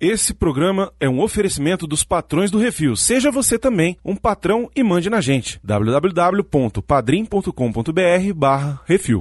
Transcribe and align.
Esse 0.00 0.32
programa 0.32 0.90
é 0.98 1.06
um 1.06 1.20
oferecimento 1.20 1.86
dos 1.86 2.02
patrões 2.02 2.50
do 2.50 2.58
Refil. 2.58 2.96
Seja 2.96 3.30
você 3.30 3.58
também 3.58 3.98
um 4.02 4.16
patrão 4.16 4.70
e 4.74 4.82
mande 4.82 5.10
na 5.10 5.20
gente. 5.20 5.60
www.padrim.com.br 5.62 8.34
barra 8.34 8.80
Refil. 8.86 9.20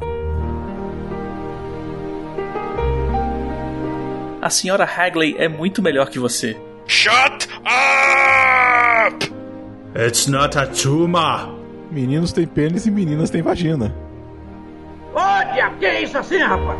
A 4.41 4.49
senhora 4.49 4.85
Hagley 4.85 5.35
é 5.37 5.49
muito 5.49 5.81
melhor 5.81 6.09
que 6.09 6.17
você. 6.17 6.55
Shut 6.87 7.49
up! 7.65 9.33
It's 9.93 10.27
not 10.27 10.57
a 10.57 10.65
tumor. 10.65 11.59
Meninos 11.91 12.31
têm 12.31 12.47
pênis 12.47 12.85
e 12.85 12.91
meninas 12.91 13.29
têm 13.29 13.41
vagina. 13.41 13.93
Diabo, 15.53 15.77
que 15.77 15.85
é 15.85 16.03
isso 16.03 16.17
assim, 16.17 16.37
rapaz? 16.37 16.79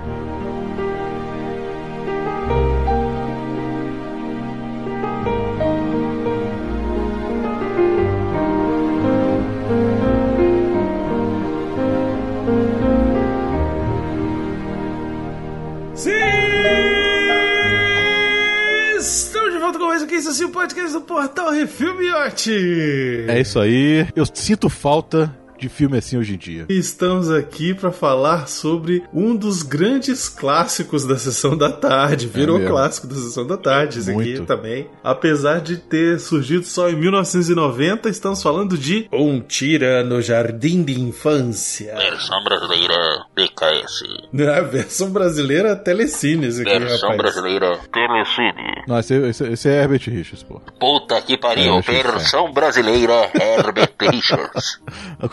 Assim, 20.29 20.45
o 20.45 20.49
podcast 20.49 20.93
do 20.93 21.01
Portal 21.01 21.51
Refil 21.51 21.97
Miote. 21.97 23.25
É 23.27 23.41
isso 23.41 23.59
aí. 23.59 24.07
Eu 24.15 24.25
sinto 24.31 24.69
falta 24.69 25.35
de 25.59 25.67
filme 25.67 25.97
assim 25.97 26.17
hoje 26.17 26.35
em 26.35 26.37
dia. 26.37 26.65
Estamos 26.69 27.29
aqui 27.29 27.73
para 27.73 27.91
falar 27.91 28.47
sobre 28.47 29.03
um 29.13 29.35
dos 29.35 29.61
grandes 29.61 30.29
clássicos 30.29 31.05
da 31.05 31.17
sessão 31.17 31.57
da 31.57 31.69
tarde. 31.69 32.27
Virou 32.27 32.57
mesmo. 32.57 32.71
clássico 32.71 33.07
da 33.07 33.15
sessão 33.15 33.45
da 33.45 33.57
tarde, 33.57 33.99
esse 33.99 34.11
aqui 34.11 34.39
também. 34.45 34.87
Apesar 35.03 35.59
de 35.59 35.77
ter 35.77 36.19
surgido 36.19 36.63
só 36.63 36.89
em 36.89 36.95
1990, 36.95 38.07
estamos 38.07 38.41
falando 38.41 38.77
de 38.77 39.09
Um 39.11 39.41
Tira 39.41 40.03
no 40.03 40.21
Jardim 40.21 40.81
de 40.83 40.97
Infância. 40.99 41.93
Versão 41.95 42.41
brasileira 42.43 43.25
PKS. 43.47 44.03
A 44.57 44.61
versão 44.61 45.11
brasileira 45.11 45.75
Telecine, 45.75 46.47
esse 46.47 46.61
aqui, 46.61 46.79
Versão 46.79 47.09
rapaz. 47.11 47.17
brasileira 47.17 47.77
Telecine. 47.91 48.83
Não, 48.87 48.99
esse, 48.99 49.13
esse, 49.15 49.43
esse 49.47 49.69
é 49.69 49.81
Herbert 49.81 50.01
Richards, 50.07 50.43
pô. 50.43 50.61
Puta 50.79 51.21
que 51.21 51.33
É, 51.33 51.37
pariu. 51.37 51.77
achei 51.77 52.01
Versão 52.03 52.51
brasileira 52.51 53.29
Herbert 53.33 53.91
Richards. 54.11 54.81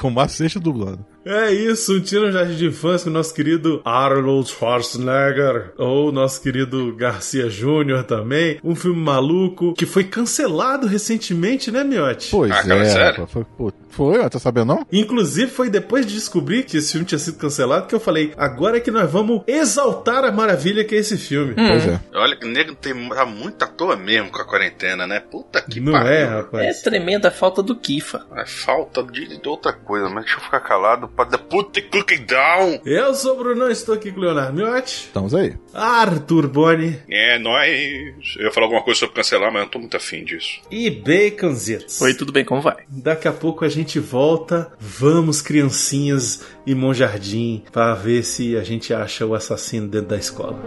Com 0.01 0.09
o 0.09 0.11
Márcio 0.13 0.39
Seixas 0.39 0.63
dublando. 0.63 1.05
É 1.25 1.51
isso, 1.53 1.97
um 1.97 2.01
tiro 2.01 2.27
no 2.27 2.33
jardim 2.33 2.55
de 2.55 2.67
infância 2.67 3.05
com 3.07 3.11
o 3.11 3.13
nosso 3.13 3.35
querido 3.35 3.83
Arnold 3.85 4.49
Schwarzenegger, 4.49 5.73
ou 5.77 6.13
nosso 6.13 6.41
querido 6.41 6.95
Garcia 6.95 7.49
Júnior 7.51 8.05
também. 8.05 8.61
Um 8.63 8.77
filme 8.77 9.01
maluco 9.01 9.75
que 9.75 9.85
foi 9.87 10.05
cancelado 10.05 10.87
recentemente, 10.87 11.71
né, 11.73 11.83
Miotti? 11.83 12.29
Pois 12.31 12.53
Ah, 12.53 12.63
cara, 12.63 12.77
é, 12.81 12.85
sério? 12.85 13.27
foi, 13.27 13.45
pô, 13.45 13.73
foi, 13.91 14.29
tá 14.31 14.39
sabendo 14.39 14.67
não? 14.67 14.87
Inclusive, 14.93 15.51
foi 15.51 15.69
depois 15.69 16.07
de 16.07 16.15
descobrir 16.15 16.63
que 16.65 16.77
esse 16.77 16.93
filme 16.93 17.05
tinha 17.07 17.19
sido 17.19 17.39
cancelado 17.39 17.89
que 17.89 17.96
eu 17.97 18.01
falei: 18.01 18.33
agora 18.37 18.77
é 18.77 18.81
que 18.81 18.91
nós 18.91 19.11
vamos 19.11 19.43
exaltar 19.47 20.25
a 20.25 20.33
maravilha 20.33 20.85
que 20.85 20.95
é 20.95 20.99
esse 20.99 21.17
filme. 21.17 21.55
Pois 21.55 21.87
é. 21.87 22.01
Olha 22.15 22.37
que 22.37 22.45
o 22.47 22.49
nego 22.49 22.75
tem, 22.75 23.09
tá 23.09 23.27
muito 23.27 23.63
à 23.63 23.67
toa 23.67 23.97
mesmo 23.97 24.31
com 24.31 24.41
a 24.41 24.45
quarentena, 24.45 25.07
né? 25.07 25.21
Puta 25.21 25.61
que 25.63 25.81
Não 25.81 25.93
pariu. 25.93 26.09
é, 26.11 26.23
É 26.23 26.25
rapaz? 26.27 26.83
tremenda 26.83 27.31
falta 27.31 27.63
do 27.63 27.75
Kifa. 27.77 28.25
É 28.37 28.47
falta 28.47 29.03
de, 29.03 29.41
de 29.41 29.49
outra 29.49 29.73
coisa, 29.73 30.09
mas 30.09 30.25
deixa 30.25 30.39
eu 30.39 30.43
ficar 30.45 30.61
calado 30.61 31.09
pra 31.09 31.25
the 31.27 31.37
put 31.39 31.71
the 31.73 31.81
cookie 31.83 32.19
down. 32.19 32.81
Eu 32.85 33.15
sou 33.15 33.35
o 33.35 33.39
Bruno, 33.39 33.69
estou 33.71 33.95
aqui 33.95 34.11
com 34.13 34.21
o 34.21 34.23
Leonardo 34.23 34.53
Miotti, 34.55 35.07
Estamos 35.07 35.35
aí. 35.35 35.57
Arthur 35.75 36.49
Boni 36.49 36.99
É, 37.11 37.39
nós. 37.39 38.37
Eu 38.39 38.45
ia 38.47 38.51
falar 38.53 38.67
alguma 38.67 38.83
coisa 38.83 39.01
sobre 39.01 39.15
cancelar, 39.17 39.49
mas 39.53 39.61
eu 39.61 39.65
não 39.65 39.69
tô 39.71 39.79
muito 39.79 39.97
afim 39.97 40.25
disso. 40.25 40.61
e 40.71 40.91
Baconzitos. 40.91 42.01
Oi, 42.01 42.15
tudo 42.15 42.33
bem? 42.33 42.45
Como 42.45 42.61
vai? 42.61 42.77
Daqui 42.89 43.29
a 43.29 43.33
pouco 43.33 43.65
a 43.65 43.69
gente 43.69 43.99
volta. 43.99 44.73
Vamos, 44.79 45.41
criancinhas 45.43 46.45
e 46.67 46.75
Monjardim, 46.75 47.63
para 47.87 47.95
ver 47.95 48.25
se 48.25 48.57
a 48.57 48.65
gente 48.65 48.93
acha 48.93 49.25
o 49.25 49.33
assassino 49.33 49.87
dentro 49.87 50.09
da 50.09 50.17
escola. 50.17 50.59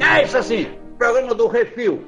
É 0.00 0.24
isso 0.24 0.38
assim, 0.38 0.66
programa 0.96 1.34
do 1.34 1.46
Refil. 1.46 2.02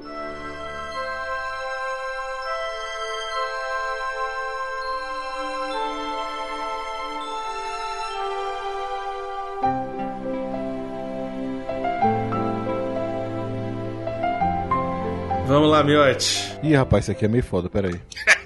Lá, 15.79 15.83
Miote. 15.83 16.57
Ih, 16.63 16.75
rapaz, 16.75 17.05
isso 17.05 17.11
aqui 17.11 17.25
é 17.25 17.27
meio 17.27 17.43
foda, 17.43 17.69
peraí. 17.69 17.95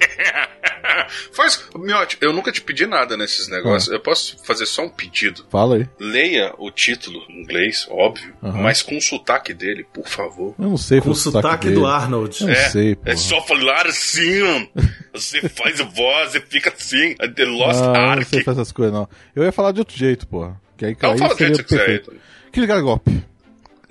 Faz. 1.32 1.64
Miote, 1.76 2.16
eu 2.20 2.32
nunca 2.32 2.50
te 2.52 2.60
pedi 2.60 2.86
nada 2.86 3.16
nesses 3.16 3.48
negócios. 3.48 3.92
Eu 3.92 4.00
posso 4.00 4.36
fazer 4.44 4.64
só 4.66 4.82
um 4.82 4.88
pedido. 4.88 5.44
Fala 5.50 5.76
aí. 5.76 5.88
Leia 5.98 6.54
o 6.58 6.70
título 6.70 7.20
em 7.28 7.40
inglês, 7.42 7.86
óbvio, 7.90 8.32
Aham. 8.42 8.62
mas 8.62 8.82
com 8.82 8.96
o 8.96 9.00
sotaque 9.00 9.52
dele, 9.52 9.84
por 9.92 10.06
favor. 10.08 10.54
Eu 10.58 10.68
não 10.70 10.76
sei 10.76 11.00
Com 11.00 11.08
o 11.08 11.12
o 11.12 11.14
sotaque 11.14 11.64
dele. 11.66 11.76
do 11.80 11.86
Arnold. 11.86 12.40
Eu 12.40 12.48
não 12.48 12.54
sei, 12.70 12.94
pô. 12.94 13.10
É 13.10 13.16
só 13.16 13.40
falar 13.42 13.86
assim. 13.86 14.68
Você 15.12 15.48
faz 15.48 15.80
a 15.80 15.84
voz 15.84 16.34
e 16.34 16.40
fica 16.40 16.72
assim. 16.72 17.14
The 17.16 17.44
Lost 17.44 17.80
Ah, 17.80 17.84
eu 17.86 17.92
não 17.92 18.10
Ark. 18.10 18.24
sei 18.24 18.42
fazer 18.44 18.60
essas 18.60 18.72
coisas, 18.72 18.94
não. 18.94 19.08
Eu 19.34 19.44
ia 19.44 19.52
falar 19.52 19.72
de 19.72 19.80
outro 19.80 19.96
jeito, 19.96 20.26
porra. 20.26 20.60
Que 20.76 20.86
aí, 20.86 20.92
Então 20.92 21.12
aí 21.12 21.18
fala 21.18 21.34
do 21.34 21.38
jeito 21.38 21.62
que 21.64 21.68
você 21.68 21.76
perfeito. 21.76 22.10
Então. 22.10 22.20
Que 22.52 22.60
ligar 22.60 22.80
golpe. 22.80 23.24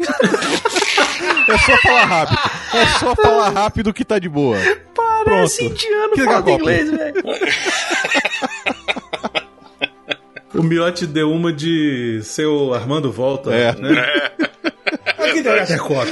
é 1.50 1.58
só 1.58 1.78
falar 1.78 2.06
rápido. 2.06 2.40
É 2.74 2.86
só 3.00 3.16
falar 3.16 3.50
rápido 3.50 3.94
que 3.94 4.06
tá 4.06 4.20
de 4.20 4.30
boa. 4.30 4.58
Parece 4.96 5.58
Pronto. 5.68 5.84
indiano 5.84 6.16
falando 6.18 6.50
inglês, 6.50 6.92
velho. 6.92 7.24
O 10.54 10.62
Miote 10.62 11.08
deu 11.08 11.32
uma 11.32 11.52
de 11.52 12.22
seu 12.24 12.74
Armando 12.74 13.12
Volta. 13.12 13.54
É. 13.54 13.74
Né? 13.76 14.06
Aqui 15.18 15.42
DHT 15.42 15.78
Cop. 15.80 16.10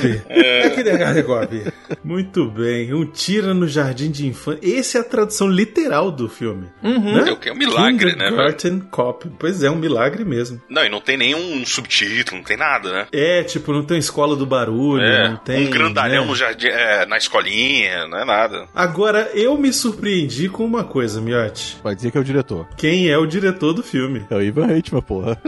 Aqui 0.65 0.83
DHT 0.83 1.23
Cop. 1.25 1.73
Muito 2.03 2.45
bem. 2.49 2.93
Um 2.93 3.05
tira 3.05 3.53
no 3.53 3.67
jardim 3.67 4.09
de 4.09 4.25
infância. 4.27 4.59
Essa 4.79 4.97
é 4.99 5.01
a 5.01 5.03
tradução 5.03 5.47
literal 5.47 6.11
do 6.11 6.27
filme. 6.29 6.67
Né? 6.81 7.25
É 7.27 7.31
o 7.31 7.37
que? 7.37 7.49
É 7.49 7.53
um 7.53 7.57
milagre, 7.57 8.15
né? 8.15 8.29
Kindergarten 8.29 8.79
Cop. 8.91 9.29
Pois 9.37 9.61
é, 9.63 9.69
um 9.69 9.75
milagre 9.75 10.23
mesmo. 10.23 10.61
Não, 10.69 10.83
e 10.85 10.89
não 10.89 11.01
tem 11.01 11.17
nenhum 11.17 11.65
subtítulo, 11.65 12.37
não 12.37 12.43
tem 12.45 12.57
nada, 12.57 12.91
né? 12.91 13.07
É, 13.11 13.43
tipo, 13.43 13.71
não 13.73 13.83
tem 13.83 13.97
escola 13.97 14.35
do 14.35 14.45
barulho, 14.45 15.03
É, 15.03 15.29
não 15.29 15.37
tem. 15.37 15.67
um 15.67 15.69
grandalhão 15.69 16.23
né? 16.23 16.27
no 16.29 16.35
jardim, 16.35 16.67
é, 16.67 17.05
na 17.05 17.17
escolinha, 17.17 18.07
não 18.07 18.17
é 18.19 18.25
nada. 18.25 18.67
Agora, 18.73 19.29
eu 19.33 19.57
me 19.57 19.71
surpreendi 19.73 20.49
com 20.49 20.65
uma 20.65 20.83
coisa, 20.83 21.19
Miotti. 21.21 21.77
Vai 21.83 21.95
dizer 21.95 22.11
que 22.11 22.17
é 22.17 22.21
o 22.21 22.23
diretor. 22.23 22.67
Quem 22.77 23.09
é 23.09 23.17
o 23.17 23.25
diretor 23.25 23.73
do 23.73 23.83
filme? 23.83 24.25
É 24.29 24.35
o 24.35 24.41
Ivan 24.41 24.65
Reitman, 24.67 25.01
porra. 25.01 25.39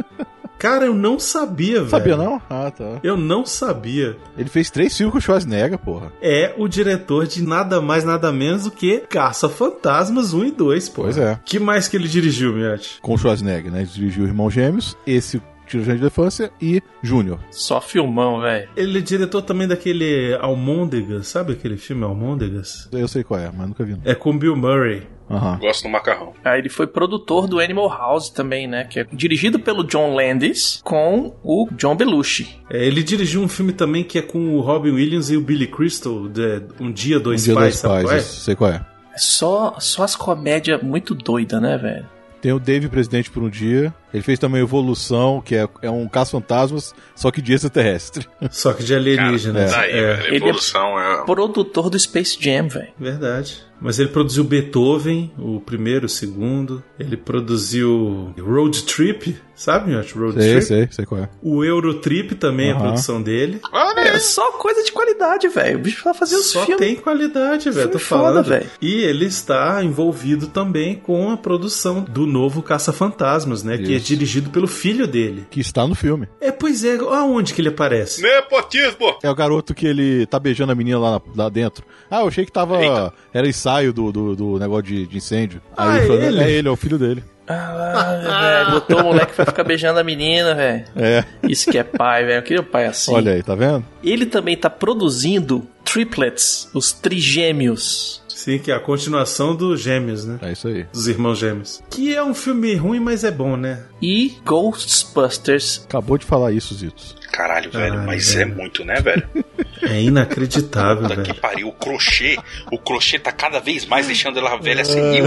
Cara, 0.63 0.85
eu 0.85 0.93
não 0.93 1.19
sabia, 1.19 1.79
velho. 1.79 1.89
Sabia 1.89 2.15
não? 2.15 2.41
Ah, 2.49 2.71
tá. 2.71 2.97
Eu 3.03 3.17
não 3.17 3.45
sabia. 3.45 4.15
Ele 4.37 4.47
fez 4.47 4.71
três 4.71 4.95
filmes 4.95 5.11
com 5.11 5.17
o 5.17 5.21
Schwarzenegger, 5.21 5.77
porra. 5.77 6.09
É 6.21 6.53
o 6.57 6.69
diretor 6.69 7.27
de 7.27 7.43
nada 7.43 7.81
mais, 7.81 8.05
nada 8.05 8.31
menos 8.31 8.63
do 8.63 8.71
que 8.71 8.99
Caça 9.09 9.49
Fantasmas 9.49 10.33
1 10.33 10.45
e 10.45 10.51
2, 10.51 10.87
pô. 10.87 11.01
Pois 11.01 11.17
é. 11.17 11.37
Que 11.43 11.59
mais 11.59 11.89
que 11.89 11.97
ele 11.97 12.07
dirigiu, 12.07 12.53
Miotti? 12.53 12.99
Com 13.01 13.13
o 13.13 13.17
Schwarzenegger, 13.17 13.73
né? 13.73 13.81
Ele 13.81 13.89
dirigiu 13.89 14.23
Irmão 14.23 14.49
Gêmeos, 14.49 14.95
esse 15.05 15.41
Tiro 15.67 15.83
de 15.83 16.05
Infância 16.05 16.49
e 16.61 16.81
Júnior. 17.01 17.39
Só 17.51 17.81
filmão, 17.81 18.39
velho. 18.39 18.69
Ele 18.77 18.99
é 18.99 19.01
diretor 19.01 19.41
também 19.41 19.67
daquele 19.67 20.33
Almôndegas, 20.39 21.27
sabe 21.27 21.53
aquele 21.53 21.75
filme 21.75 22.03
Almôndegas? 22.05 22.87
Eu 22.91 23.07
sei 23.09 23.23
qual 23.23 23.39
é, 23.39 23.51
mas 23.53 23.67
nunca 23.67 23.83
vi. 23.83 23.93
não. 23.93 24.01
É 24.05 24.15
com 24.15 24.37
Bill 24.37 24.55
Murray. 24.55 25.03
Aham. 25.37 25.57
Gosto 25.59 25.83
do 25.83 25.89
macarrão. 25.89 26.33
Aí 26.43 26.59
ele 26.59 26.69
foi 26.69 26.87
produtor 26.87 27.47
do 27.47 27.59
Animal 27.59 27.89
House 27.89 28.29
também, 28.29 28.67
né? 28.67 28.83
Que 28.85 28.99
é 29.01 29.07
dirigido 29.11 29.59
pelo 29.59 29.83
John 29.83 30.15
Landis 30.15 30.79
com 30.83 31.35
o 31.43 31.67
John 31.73 31.95
Belushi. 31.95 32.59
É, 32.69 32.85
ele 32.85 33.03
dirigiu 33.03 33.41
um 33.41 33.47
filme 33.47 33.73
também 33.73 34.03
que 34.03 34.17
é 34.17 34.21
com 34.21 34.55
o 34.55 34.61
Robin 34.61 34.91
Williams 34.91 35.29
e 35.29 35.37
o 35.37 35.41
Billy 35.41 35.67
Crystal, 35.67 36.27
de 36.27 36.61
Um 36.79 36.91
Dia, 36.91 37.19
Dois 37.19 37.41
um 37.41 37.45
dia 37.45 37.53
Pais, 37.55 37.65
dois 37.65 37.75
sabe 37.79 37.93
pais, 37.93 38.05
qual 38.05 38.15
é? 38.17 38.21
sei 38.21 38.55
qual 38.55 38.71
é. 38.71 38.85
É 39.13 39.17
só, 39.17 39.75
só 39.79 40.03
as 40.03 40.15
comédias 40.15 40.81
muito 40.81 41.13
doidas, 41.13 41.61
né, 41.61 41.77
velho? 41.77 42.05
Tem 42.41 42.51
o 42.51 42.59
Dave 42.59 42.89
Presidente 42.89 43.31
por 43.31 43.41
um 43.41 43.49
dia, 43.49 43.93
Ele 44.13 44.21
fez 44.21 44.37
também 44.37 44.61
Evolução, 44.61 45.39
que 45.39 45.55
é, 45.55 45.65
é 45.81 45.89
um 45.89 46.09
caça-fantasmas, 46.09 46.93
só 47.15 47.31
que 47.31 47.41
de 47.41 47.53
extraterrestre. 47.53 48.27
Só 48.51 48.73
que 48.73 48.83
de 48.83 48.93
alienígenas. 48.93 49.71
Tá 49.71 49.79
aí, 49.81 49.91
é, 49.91 50.13
velho. 50.15 50.25
Ele 50.27 50.33
é- 50.33 50.37
Evolução 50.37 50.99
é. 50.99 51.23
Produtor 51.25 51.89
do 51.89 51.97
Space 51.97 52.37
Jam, 52.37 52.67
velho. 52.67 52.89
verdade. 52.99 53.63
Mas 53.83 53.99
ele 53.99 54.09
produziu 54.09 54.43
Beethoven, 54.43 55.31
o 55.37 55.59
primeiro, 55.59 56.05
o 56.05 56.09
segundo. 56.09 56.81
Ele 56.97 57.17
produziu 57.17 58.33
Road 58.39 58.83
Trip, 58.83 59.35
sabe, 59.55 59.89
Miotti? 59.91 60.13
Road 60.17 60.33
sei, 60.41 60.51
Trip. 60.51 60.65
sei, 60.65 60.87
sei 60.91 61.05
qual 61.05 61.21
é. 61.21 61.29
O 61.41 61.63
Eurotrip 61.63 62.35
também 62.35 62.69
é 62.69 62.71
Aham. 62.71 62.79
produção 62.81 63.21
dele. 63.21 63.59
Olha 63.71 63.99
É 64.01 64.19
só 64.19 64.51
coisa 64.53 64.83
de 64.83 64.91
qualidade, 64.91 65.47
velho. 65.49 65.77
O 65.77 65.81
bicho 65.81 66.01
fazer 66.13 66.35
os 66.35 66.45
Só 66.47 66.65
filmes. 66.65 66.77
tem 66.85 66.95
qualidade, 66.95 67.69
velho. 67.69 67.89
Tô 67.89 67.99
foda, 67.99 68.23
falando. 68.23 68.45
velho. 68.45 68.69
E 68.81 68.93
ele 69.03 69.25
está 69.25 69.83
envolvido 69.83 70.47
também 70.47 70.95
com 70.95 71.31
a 71.31 71.37
produção 71.37 72.01
do 72.01 72.25
novo 72.25 72.61
Caça-Fantasmas, 72.61 73.63
né? 73.63 73.77
Que 73.77 73.93
é 73.93 73.97
Isso. 73.97 74.05
dirigido 74.07 74.49
pelo 74.49 74.67
filho 74.67 75.05
dele. 75.07 75.45
Que 75.49 75.59
está 75.59 75.85
no 75.87 75.95
filme. 75.95 76.27
É, 76.39 76.51
pois 76.51 76.83
é. 76.83 76.95
Aonde 76.97 77.53
que 77.53 77.61
ele 77.61 77.69
aparece? 77.69 78.21
Nepotismo! 78.21 79.17
É 79.23 79.29
o 79.29 79.35
garoto 79.35 79.73
que 79.73 79.85
ele 79.87 80.25
tá 80.25 80.39
beijando 80.39 80.71
a 80.71 80.75
menina 80.75 80.99
lá, 80.99 81.21
lá 81.35 81.49
dentro. 81.49 81.83
Ah, 82.09 82.21
eu 82.21 82.27
achei 82.27 82.45
que 82.45 82.51
tava. 82.51 82.81
Eita. 82.81 83.13
Era 83.33 83.47
ensaio 83.73 83.93
do, 83.93 84.11
do, 84.11 84.35
do 84.35 84.59
negócio 84.59 84.83
de, 84.83 85.07
de 85.07 85.17
incêndio. 85.17 85.61
Aí 85.75 85.89
Ah, 85.89 85.97
ele 85.97 86.07
falou, 86.07 86.21
ele? 86.21 86.39
é 86.39 86.51
ele, 86.51 86.67
é 86.67 86.71
o 86.71 86.75
filho 86.75 86.97
dele. 86.97 87.23
Ah, 87.47 88.63
velho. 88.63 88.71
Botou 88.79 89.01
o 89.01 89.03
moleque 89.03 89.33
pra 89.33 89.45
ficar 89.45 89.63
beijando 89.63 89.99
a 89.99 90.03
menina, 90.03 90.55
velho. 90.55 90.85
É, 90.95 91.23
Isso 91.47 91.69
que 91.69 91.77
é 91.77 91.83
pai, 91.83 92.23
velho. 92.25 92.39
Eu 92.39 92.43
queria 92.43 92.61
um 92.61 92.65
pai 92.65 92.85
assim. 92.85 93.13
olha 93.13 93.33
aí, 93.33 93.43
tá 93.43 93.55
vendo? 93.55 93.83
Ele 94.03 94.25
também 94.25 94.55
tá 94.55 94.69
produzindo 94.69 95.67
Triplets, 95.83 96.69
os 96.73 96.91
trigêmeos. 96.93 98.22
Sim, 98.43 98.59
que 98.59 98.69
é 98.73 98.75
a 98.75 98.79
continuação 98.79 99.55
do 99.55 99.77
Gêmeos, 99.77 100.25
né? 100.25 100.37
É 100.41 100.51
isso 100.51 100.67
aí. 100.67 100.83
Dos 100.91 101.07
Irmãos 101.07 101.39
Gêmeos. 101.39 101.81
Que 101.89 102.13
é 102.13 102.21
um 102.21 102.33
filme 102.33 102.75
ruim, 102.75 102.99
mas 102.99 103.23
é 103.23 103.31
bom, 103.31 103.55
né? 103.55 103.85
E 104.01 104.35
Ghostbusters. 104.43 105.85
Acabou 105.85 106.17
de 106.17 106.25
falar 106.25 106.51
isso, 106.51 106.75
Zitos. 106.75 107.15
Caralho, 107.31 107.71
velho, 107.71 107.85
Caralho, 107.93 108.05
mas 108.05 108.33
velho. 108.33 108.51
é 108.51 108.55
muito, 108.55 108.83
né, 108.83 108.95
velho? 108.95 109.27
É 109.81 110.01
inacreditável, 110.01 111.03
Puta 111.03 111.21
que 111.21 111.29
velho. 111.29 111.41
pariu, 111.41 111.67
o 111.67 111.71
crochê, 111.73 112.37
o 112.71 112.77
crochê 112.77 113.19
tá 113.19 113.33
cada 113.33 113.59
vez 113.59 113.85
mais 113.85 114.07
deixando 114.07 114.39
ela 114.39 114.55
velha 114.55 114.85
senil. 114.85 115.25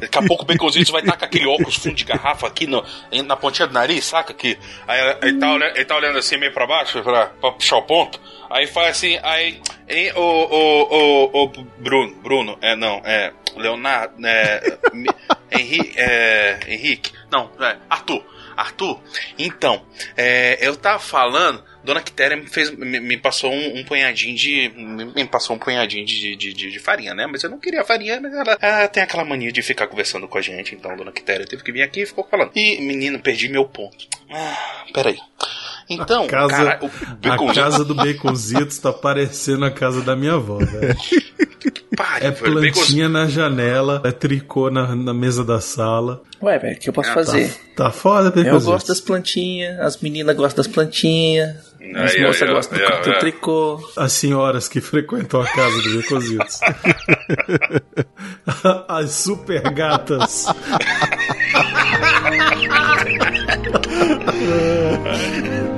Daqui 0.00 0.16
a 0.18 0.22
pouco 0.22 0.44
o 0.44 0.46
Baconzitos 0.46 0.90
vai 0.90 1.02
estar 1.02 1.14
com 1.18 1.26
aquele 1.26 1.46
óculos 1.46 1.76
fundo 1.76 1.94
de 1.94 2.04
garrafa 2.04 2.46
aqui 2.46 2.66
no, 2.66 2.82
na 3.26 3.36
pontinha 3.36 3.68
do 3.68 3.74
nariz, 3.74 4.06
saca? 4.06 4.32
Que, 4.32 4.56
aí 4.86 5.18
ele 5.22 5.38
tá, 5.38 5.52
olhando, 5.52 5.76
ele 5.76 5.84
tá 5.84 5.96
olhando 5.96 6.18
assim 6.18 6.38
meio 6.38 6.54
pra 6.54 6.66
baixo 6.66 7.02
pra, 7.02 7.26
pra 7.26 7.52
puxar 7.52 7.76
o 7.76 7.82
ponto. 7.82 8.18
Aí 8.50 8.66
faz 8.66 8.96
assim, 8.96 9.18
aí. 9.22 9.60
Hein, 9.88 10.12
o, 10.14 10.20
o, 10.20 11.32
o, 11.32 11.44
o 11.44 11.48
Bruno, 11.78 12.14
Bruno, 12.16 12.58
é, 12.60 12.76
não, 12.76 13.00
é. 13.04 13.32
Leonardo, 13.56 14.14
é. 14.26 14.78
Mi- 14.92 15.08
Henrique, 15.50 15.94
é. 15.96 16.60
Henrique, 16.66 17.12
não, 17.30 17.50
é. 17.60 17.76
Arthur. 17.88 18.24
Arthur, 18.56 19.00
então, 19.38 19.80
é, 20.16 20.58
eu 20.60 20.76
tava 20.76 20.98
falando, 20.98 21.62
Dona 21.88 22.02
Quitéria 22.02 22.36
me, 22.36 22.46
fez, 22.46 22.70
me, 22.70 23.00
me 23.00 23.16
passou 23.16 23.50
um, 23.50 23.78
um 23.78 23.82
punhadinho 23.82 24.36
de. 24.36 24.70
Me, 24.76 25.06
me 25.06 25.24
passou 25.26 25.56
um 25.56 25.58
punhadinho 25.58 26.04
de, 26.04 26.36
de, 26.36 26.52
de, 26.52 26.70
de 26.70 26.78
farinha, 26.78 27.14
né? 27.14 27.26
Mas 27.26 27.42
eu 27.42 27.48
não 27.48 27.58
queria 27.58 27.82
farinha, 27.82 28.20
mas 28.20 28.30
ela 28.34 28.58
ah, 28.60 28.86
tem 28.88 29.02
aquela 29.02 29.24
mania 29.24 29.50
de 29.50 29.62
ficar 29.62 29.86
conversando 29.86 30.28
com 30.28 30.36
a 30.36 30.42
gente. 30.42 30.74
Então, 30.74 30.94
Dona 30.94 31.10
Quitéria 31.10 31.46
teve 31.46 31.62
que 31.62 31.72
vir 31.72 31.80
aqui 31.80 32.02
e 32.02 32.06
ficou 32.06 32.28
falando. 32.30 32.50
E, 32.54 32.78
menino, 32.82 33.18
perdi 33.18 33.48
meu 33.48 33.64
ponto. 33.64 34.06
Ah, 34.30 34.84
peraí. 34.92 35.18
Então, 35.88 36.24
A 36.24 36.28
casa, 36.28 36.56
cara, 36.56 36.80
o 36.82 37.50
a 37.50 37.54
casa 37.54 37.82
do 37.86 37.94
Baconzitos 37.94 38.78
tá 38.78 38.92
parecendo 38.92 39.64
a 39.64 39.70
casa 39.70 40.02
da 40.02 40.14
minha 40.14 40.34
avó, 40.34 40.58
velho. 40.58 40.94
pariu, 41.96 42.28
É 42.28 42.30
plantinha 42.30 43.08
na 43.08 43.26
janela, 43.26 44.02
é 44.04 44.12
tricô 44.12 44.68
na, 44.68 44.94
na 44.94 45.14
mesa 45.14 45.42
da 45.42 45.58
sala. 45.58 46.22
Ué, 46.40 46.56
velho, 46.58 46.76
o 46.76 46.78
que 46.78 46.88
eu 46.88 46.92
posso 46.92 47.10
Ah, 47.10 47.14
fazer? 47.14 47.52
Tá 47.74 47.90
foda, 47.90 48.28
Eu 48.28 48.32
Baconzitos. 48.44 48.64
gosto 48.64 48.86
das 48.88 49.00
plantinhas, 49.00 49.80
as 49.80 49.96
meninas 50.00 50.36
gostam 50.36 50.62
das 50.64 50.72
plantinhas, 50.72 51.56
as 51.96 52.20
moças 52.20 52.48
gostam 52.50 52.78
do, 52.78 52.84
aí, 52.84 53.02
do 53.02 53.10
aí. 53.10 53.18
tricô. 53.18 53.90
As 53.96 54.12
senhoras 54.12 54.68
que 54.68 54.80
frequentam 54.80 55.40
a 55.40 55.46
casa 55.50 55.82
do 55.82 55.96
Baconzitos. 56.02 56.60
As 58.88 59.10
super 59.10 59.62
gatas. 59.72 60.46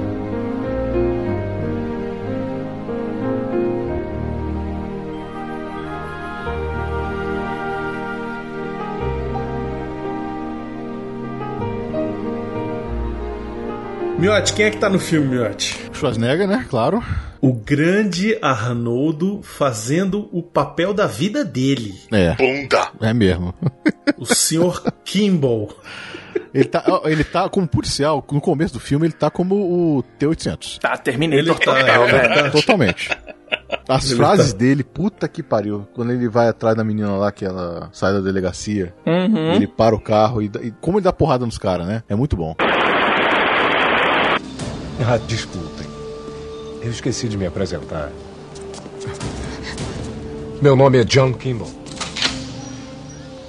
Miote, 14.20 14.52
quem 14.52 14.66
é 14.66 14.70
que 14.70 14.76
tá 14.76 14.88
no 14.90 14.98
filme, 14.98 15.28
Miote? 15.28 15.78
Schwarzenegger, 15.92 16.46
né? 16.46 16.66
Claro. 16.68 17.02
O 17.40 17.54
grande 17.54 18.36
Arnoldo 18.42 19.40
fazendo 19.42 20.28
o 20.30 20.42
papel 20.42 20.92
da 20.92 21.06
vida 21.06 21.42
dele. 21.44 21.94
É, 22.12 22.34
Bunda. 22.34 22.90
é 23.00 23.14
mesmo. 23.14 23.54
O 24.18 24.26
Sr. 24.26 24.92
Kimball. 25.04 25.74
Ele 26.52 26.64
tá, 26.64 26.84
ele 27.06 27.24
tá 27.24 27.48
como 27.48 27.66
policial, 27.66 28.24
no 28.30 28.40
começo 28.40 28.74
do 28.74 28.80
filme, 28.80 29.06
ele 29.06 29.14
tá 29.14 29.30
como 29.30 29.54
o 29.54 30.02
T-800. 30.18 30.78
Tá, 30.78 30.96
terminei 30.98 31.38
Ele 31.38 31.54
tá- 31.54 31.82
tá- 31.82 32.50
Totalmente. 32.50 33.08
As 33.88 34.06
Ele 34.06 34.16
frases 34.16 34.52
tá- 34.52 34.58
dele, 34.58 34.84
puta 34.84 35.26
que 35.28 35.42
pariu. 35.42 35.88
Quando 35.94 36.12
ele 36.12 36.28
vai 36.28 36.48
atrás 36.48 36.76
da 36.76 36.84
menina 36.84 37.12
lá, 37.16 37.32
que 37.32 37.44
ela 37.44 37.88
sai 37.92 38.12
da 38.12 38.20
delegacia, 38.20 38.92
Uhum. 39.06 39.54
ele 39.54 39.66
para 39.66 39.94
o 39.94 40.00
carro 40.00 40.42
e, 40.42 40.50
e 40.62 40.70
como 40.80 40.98
ele 40.98 41.04
dá 41.04 41.12
porrada 41.12 41.46
nos 41.46 41.56
caras, 41.58 41.86
né? 41.86 42.02
É 42.08 42.14
muito 42.14 42.36
bom. 42.36 42.54
Ah, 45.06 45.16
desculpem. 45.18 45.86
Eu 46.82 46.90
esqueci 46.90 47.28
de 47.28 47.36
me 47.36 47.46
apresentar. 47.46 48.10
Meu 50.60 50.76
nome 50.76 50.98
é 50.98 51.04
John 51.04 51.32
Kimball. 51.32 51.70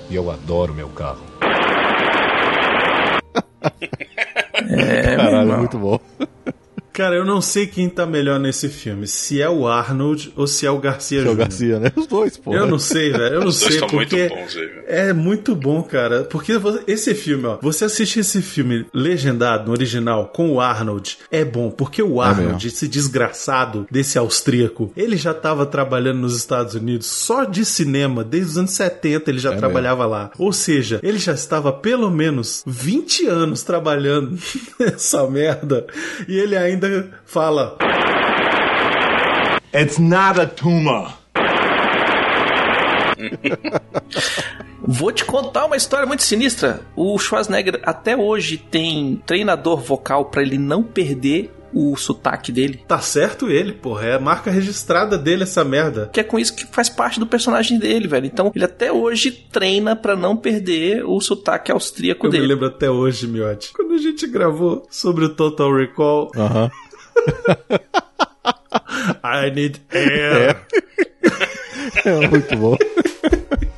E 0.09 0.15
eu 0.15 0.29
adoro 0.31 0.73
meu 0.73 0.89
carro. 0.89 1.21
É, 4.69 5.07
meu 5.09 5.17
Caralho, 5.17 5.35
irmão. 5.41 5.57
muito 5.59 5.77
bom. 5.77 5.99
Cara, 7.01 7.15
eu 7.15 7.25
não 7.25 7.41
sei 7.41 7.65
quem 7.65 7.89
tá 7.89 8.05
melhor 8.05 8.39
nesse 8.39 8.69
filme. 8.69 9.07
Se 9.07 9.41
é 9.41 9.49
o 9.49 9.67
Arnold 9.67 10.31
ou 10.35 10.45
se 10.45 10.67
é 10.67 10.69
o 10.69 10.77
Garcia 10.77 11.23
Que 11.23 11.27
é 11.27 11.31
o 11.31 11.31
Júnior. 11.31 11.47
Garcia, 11.47 11.79
né? 11.79 11.91
Os 11.95 12.05
dois, 12.05 12.37
pô. 12.37 12.53
Eu 12.53 12.67
não 12.67 12.77
sei, 12.77 13.09
velho. 13.11 13.33
Eu 13.35 13.39
não 13.41 13.47
Os 13.47 13.59
dois 13.59 13.73
sei 13.73 13.81
muito 13.81 13.91
porque 13.91 14.29
bons 14.29 14.55
aí, 14.55 14.67
velho. 14.67 14.83
é 14.85 15.11
muito 15.11 15.55
bom, 15.55 15.81
cara. 15.81 16.25
Porque 16.25 16.53
esse 16.85 17.15
filme, 17.15 17.45
ó, 17.47 17.57
você 17.59 17.85
assiste 17.85 18.19
esse 18.19 18.39
filme 18.43 18.85
legendado 18.93 19.65
no 19.65 19.71
original 19.71 20.27
com 20.27 20.51
o 20.51 20.61
Arnold, 20.61 21.17
é 21.31 21.43
bom, 21.43 21.71
porque 21.71 22.03
o 22.03 22.21
Arnold, 22.21 22.51
mesmo. 22.65 22.67
esse 22.67 22.87
desgraçado 22.87 23.87
desse 23.89 24.19
austríaco, 24.19 24.91
ele 24.95 25.17
já 25.17 25.33
tava 25.33 25.65
trabalhando 25.65 26.19
nos 26.19 26.37
Estados 26.37 26.75
Unidos 26.75 27.07
só 27.07 27.45
de 27.45 27.65
cinema 27.65 28.23
desde 28.23 28.51
os 28.51 28.57
anos 28.59 28.71
70, 28.71 29.27
ele 29.31 29.39
já 29.39 29.53
É 29.53 29.57
trabalhava 29.57 30.05
lá. 30.05 30.29
Ou 30.37 30.53
seja, 30.53 30.99
ele 31.01 31.17
já 31.17 31.33
estava 31.33 31.73
pelo 31.73 32.11
menos 32.11 32.61
20 32.67 33.25
anos 33.25 33.63
trabalhando 33.63 34.37
nessa 34.79 35.27
merda 35.27 35.87
e 36.27 36.37
ele 36.37 36.55
ainda 36.55 36.90
fala 37.25 37.77
It's 39.73 39.97
not 39.99 40.37
a 40.37 40.47
tumor. 40.47 41.13
Vou 44.83 45.11
te 45.11 45.23
contar 45.25 45.65
uma 45.65 45.75
história 45.77 46.05
muito 46.07 46.23
sinistra. 46.23 46.81
O 46.95 47.17
Schwarzenegger 47.19 47.79
até 47.83 48.15
hoje 48.17 48.57
tem 48.57 49.21
treinador 49.25 49.79
vocal 49.79 50.25
pra 50.25 50.41
ele 50.41 50.57
não 50.57 50.81
perder 50.83 51.51
o 51.73 51.95
sotaque 51.95 52.51
dele. 52.51 52.83
Tá 52.87 52.99
certo 52.99 53.49
ele, 53.49 53.71
porra. 53.71 54.05
É 54.07 54.15
a 54.15 54.19
marca 54.19 54.51
registrada 54.51 55.17
dele 55.17 55.43
essa 55.43 55.63
merda. 55.63 56.09
Que 56.11 56.19
é 56.19 56.23
com 56.23 56.37
isso 56.37 56.53
que 56.55 56.65
faz 56.65 56.89
parte 56.89 57.17
do 57.19 57.25
personagem 57.25 57.79
dele, 57.79 58.07
velho. 58.09 58.25
Então 58.25 58.51
ele 58.53 58.65
até 58.65 58.91
hoje 58.91 59.31
treina 59.31 59.95
pra 59.95 60.15
não 60.15 60.35
perder 60.35 61.05
o 61.05 61.21
sotaque 61.21 61.71
austríaco 61.71 62.25
Eu 62.25 62.31
me 62.31 62.37
dele. 62.37 62.47
lembro 62.53 62.65
até 62.67 62.89
hoje, 62.89 63.25
Miotti. 63.27 63.71
Quando 63.73 63.93
a 63.93 63.97
gente 63.99 64.27
gravou 64.27 64.85
sobre 64.89 65.23
o 65.25 65.29
Total 65.29 65.73
Recall, 65.73 66.29
Aham. 66.35 66.69
I 69.23 69.49
need 69.53 69.81
air. 69.93 70.57
É 72.05 72.11
muito 72.27 72.55
bom. 72.57 72.75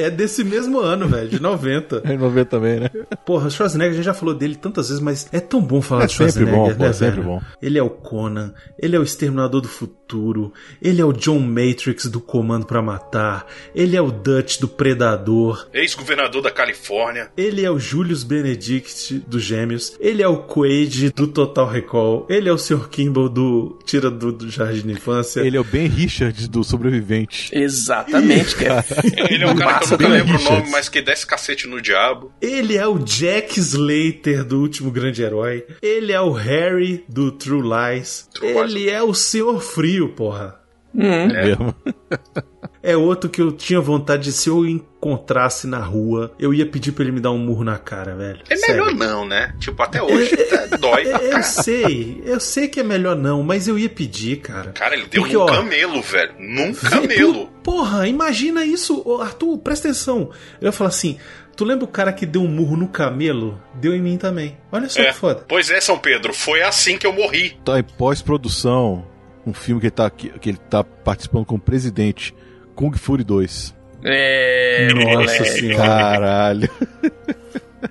É 0.00 0.10
desse 0.10 0.42
mesmo 0.44 0.78
ano, 0.80 1.08
velho, 1.08 1.28
de 1.28 1.40
90. 1.40 2.02
É 2.04 2.16
90 2.16 2.44
também, 2.46 2.80
né? 2.80 2.90
Porra, 3.24 3.50
Schwarzenegger, 3.50 3.92
a 3.92 3.96
gente 3.96 4.04
já 4.04 4.14
falou 4.14 4.34
dele 4.34 4.54
tantas 4.56 4.88
vezes, 4.88 5.02
mas 5.02 5.28
é 5.32 5.40
tão 5.40 5.60
bom 5.60 5.80
falar 5.82 6.04
É 6.04 6.06
de 6.06 6.12
sempre 6.14 6.32
Schwarzenegger, 6.32 6.58
bom, 6.70 6.76
pô, 6.76 6.82
né, 6.84 6.88
é 6.88 6.92
sempre 6.92 7.14
velho? 7.16 7.22
bom. 7.24 7.40
Ele 7.62 7.78
é 7.78 7.82
o 7.82 7.90
Conan, 7.90 8.52
ele 8.78 8.96
é 8.96 8.98
o 8.98 9.02
Exterminador 9.02 9.60
do 9.60 9.68
Futuro, 9.68 10.52
ele 10.82 11.00
é 11.00 11.04
o 11.04 11.12
John 11.12 11.38
Matrix 11.40 12.06
do 12.06 12.20
Comando 12.20 12.66
pra 12.66 12.82
Matar, 12.82 13.46
ele 13.74 13.96
é 13.96 14.00
o 14.02 14.10
Dutch 14.10 14.58
do 14.58 14.66
Predador, 14.68 15.68
Ex-governador 15.72 16.42
da 16.42 16.50
Califórnia. 16.50 17.30
ele 17.36 17.64
é 17.64 17.70
o 17.70 17.78
Julius 17.78 18.24
Benedict 18.24 19.22
dos 19.26 19.42
Gêmeos, 19.42 19.96
ele 20.00 20.22
é 20.22 20.28
o 20.28 20.38
Quaid 20.38 21.10
do 21.12 21.26
Total 21.28 21.68
Recall, 21.68 22.26
ele 22.28 22.48
é 22.48 22.52
o 22.52 22.58
Sr. 22.58 22.88
Kimball 22.88 23.28
do 23.28 23.78
Tira 23.84 24.10
do, 24.10 24.32
do 24.32 24.50
Jardim 24.50 24.82
de 24.88 24.92
Infância. 24.94 25.40
Ele 25.40 25.56
é 25.56 25.60
o 25.60 25.64
Ben 25.64 25.86
Richards 25.86 26.48
do 26.48 26.64
Sobrevivente. 26.64 27.50
Exatamente, 27.52 28.56
é 28.64 28.84
Ele 29.32 29.44
é 29.44 29.46
um 29.46 29.54
cara 29.56 29.78
que 29.78 29.84
eu 29.84 29.89
Nunca 29.92 30.08
Ben 30.08 30.12
lembro 30.18 30.34
o 30.34 30.36
Richards. 30.38 30.58
nome, 30.60 30.70
mas 30.70 30.88
que 30.88 31.00
desce 31.02 31.26
cacete 31.26 31.66
no 31.66 31.80
diabo. 31.80 32.32
Ele 32.40 32.76
é 32.76 32.86
o 32.86 32.98
Jack 32.98 33.58
Slater 33.58 34.44
do 34.44 34.60
Último 34.60 34.90
Grande 34.90 35.22
Herói. 35.22 35.64
Ele 35.82 36.12
é 36.12 36.20
o 36.20 36.32
Harry 36.32 37.04
do 37.08 37.30
True 37.32 37.62
Lies. 37.62 38.28
True 38.34 38.52
Lies. 38.52 38.70
Ele 38.70 38.90
é 38.90 39.02
o 39.02 39.14
Senhor 39.14 39.60
Frio, 39.60 40.10
porra. 40.10 40.60
É 40.96 41.26
mesmo. 41.26 41.74
É 42.82 42.96
outro 42.96 43.28
que 43.28 43.42
eu 43.42 43.52
tinha 43.52 43.78
vontade 43.80 44.24
de, 44.24 44.32
se 44.32 44.48
eu 44.48 44.64
encontrasse 44.66 45.66
na 45.66 45.78
rua, 45.78 46.32
eu 46.38 46.54
ia 46.54 46.64
pedir 46.64 46.92
pra 46.92 47.02
ele 47.04 47.12
me 47.12 47.20
dar 47.20 47.30
um 47.30 47.36
murro 47.38 47.62
na 47.62 47.76
cara, 47.76 48.14
velho. 48.14 48.40
É 48.48 48.56
Sério. 48.56 48.84
melhor 48.86 48.94
não, 48.94 49.26
né? 49.26 49.54
Tipo, 49.58 49.82
até 49.82 50.02
hoje 50.02 50.34
tá- 50.36 50.76
dói 50.78 51.04
pra 51.04 51.22
É, 51.22 51.34
eu 51.34 51.42
sei, 51.42 52.22
eu 52.24 52.40
sei 52.40 52.68
que 52.68 52.80
é 52.80 52.82
melhor 52.82 53.14
não, 53.16 53.42
mas 53.42 53.68
eu 53.68 53.78
ia 53.78 53.88
pedir, 53.88 54.38
cara. 54.38 54.72
Cara, 54.72 54.94
ele 54.94 55.06
deu 55.06 55.20
Porque, 55.22 55.36
num 55.36 55.42
ó, 55.42 55.46
camelo, 55.46 56.00
velho. 56.00 56.32
Num 56.38 56.72
camelo. 56.72 57.48
Porra, 57.62 58.08
imagina 58.08 58.64
isso, 58.64 59.04
Arthur, 59.20 59.58
presta 59.58 59.88
atenção. 59.88 60.30
Eu 60.58 60.66
ia 60.66 60.72
falar 60.72 60.88
assim: 60.88 61.18
tu 61.54 61.66
lembra 61.66 61.84
o 61.84 61.88
cara 61.88 62.14
que 62.14 62.24
deu 62.24 62.40
um 62.42 62.48
murro 62.48 62.78
no 62.78 62.88
camelo? 62.88 63.60
Deu 63.74 63.94
em 63.94 64.00
mim 64.00 64.16
também. 64.16 64.56
Olha 64.72 64.88
só 64.88 65.02
É. 65.02 65.06
que 65.06 65.12
foda. 65.12 65.44
Pois 65.46 65.70
é, 65.70 65.80
São 65.82 65.98
Pedro, 65.98 66.32
foi 66.32 66.62
assim 66.62 66.96
que 66.96 67.06
eu 67.06 67.12
morri. 67.12 67.58
Tá 67.62 67.78
em 67.78 67.82
pós-produção 67.82 69.04
um 69.46 69.52
filme 69.54 69.80
que 69.80 69.86
ele, 69.86 69.90
tá, 69.90 70.08
que, 70.10 70.28
que 70.38 70.48
ele 70.50 70.58
tá 70.58 70.82
participando 70.84 71.44
como 71.44 71.60
presidente. 71.60 72.34
Kung 72.80 72.96
Fury 72.96 73.22
2. 73.24 73.74
É. 74.02 74.88
Nossa 74.94 75.44
senhora. 75.44 75.76
Caralho. 75.86 76.70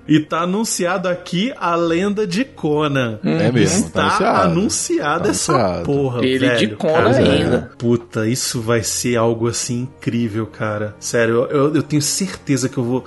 E 0.06 0.18
tá 0.20 0.40
anunciado 0.42 1.08
aqui 1.08 1.52
a 1.56 1.74
lenda 1.76 2.26
de 2.26 2.44
Conan. 2.44 3.18
É 3.24 3.50
mesmo. 3.52 3.86
Está 3.86 4.18
tá 4.18 4.42
anunciado. 4.42 4.50
anunciada 4.50 5.24
Tá 5.24 5.30
essa 5.30 5.52
anunciado. 5.52 5.84
porra, 5.84 6.24
Ele 6.24 6.38
velho. 6.48 6.58
de 6.58 6.76
Conan 6.76 6.92
cara. 7.12 7.18
ainda. 7.18 7.70
Puta, 7.78 8.26
isso 8.28 8.60
vai 8.60 8.82
ser 8.82 9.16
algo 9.16 9.48
assim 9.48 9.82
incrível, 9.82 10.46
cara. 10.46 10.94
Sério, 10.98 11.46
eu, 11.50 11.66
eu- 11.68 11.74
eu 11.76 11.82
tenho 11.82 12.02
certeza 12.02 12.68
que 12.68 12.78
eu 12.78 12.84
vou. 12.84 13.04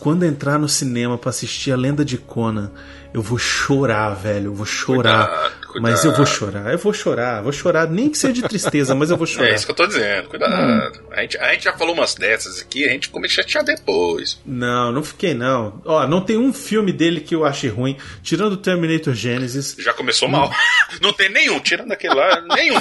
Quando 0.00 0.24
entrar 0.24 0.58
no 0.58 0.68
cinema 0.68 1.16
pra 1.18 1.30
assistir 1.30 1.70
a 1.72 1.76
lenda 1.76 2.04
de 2.04 2.16
Conan, 2.18 2.70
eu 3.14 3.22
vou 3.22 3.38
chorar, 3.38 4.10
velho. 4.14 4.46
Eu 4.46 4.54
vou 4.54 4.66
chorar. 4.66 5.26
Cuidado, 5.28 5.52
cuidado. 5.70 5.90
Mas 5.90 6.04
eu 6.04 6.12
vou 6.12 6.26
chorar, 6.26 6.72
eu 6.72 6.78
vou 6.78 6.92
chorar, 6.92 7.42
vou 7.42 7.52
chorar, 7.52 7.88
nem 7.88 8.08
que 8.10 8.18
seja 8.18 8.34
de 8.34 8.42
tristeza, 8.42 8.94
mas 8.94 9.10
eu 9.10 9.16
vou 9.16 9.26
chorar. 9.26 9.48
É 9.48 9.54
isso 9.54 9.64
que 9.66 9.72
eu 9.72 9.76
tô 9.76 9.86
dizendo, 9.86 10.28
cuidado. 10.28 10.52
Hum. 10.54 10.90
A, 11.12 11.20
gente, 11.22 11.38
a 11.38 11.52
gente 11.52 11.64
já 11.64 11.72
falou 11.72 11.94
umas 11.94 12.14
dessas 12.14 12.60
aqui, 12.60 12.84
a 12.84 12.88
gente 12.88 13.08
começa 13.08 13.40
a 13.40 13.44
chatear 13.44 13.64
depois. 13.64 14.40
Não, 14.44 14.92
não 14.92 15.02
fiquei 15.02 15.34
não. 15.34 15.80
Ó, 15.84 16.06
não 16.06 16.20
tem 16.20 16.36
um 16.36 16.52
filme 16.52 16.92
dele 16.92 17.20
que 17.20 17.34
eu 17.34 17.44
ache 17.44 17.68
ruim, 17.68 17.96
tirando 18.22 18.52
o 18.54 18.56
Terminator 18.56 19.14
Genesis. 19.14 19.76
Já 19.78 19.92
começou 19.92 20.28
Hum. 20.28 20.32
mal. 20.32 20.50
Não 21.00 21.12
tem 21.12 21.30
nenhum, 21.30 21.58
tirando 21.60 21.92
aquele 21.92 22.14
lá, 22.14 22.42
nenhum. 22.54 22.74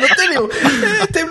Não 0.00 0.08
tem 0.16 0.28
nenhum. 0.28 0.48
É, 1.00 1.06
tem, 1.06 1.24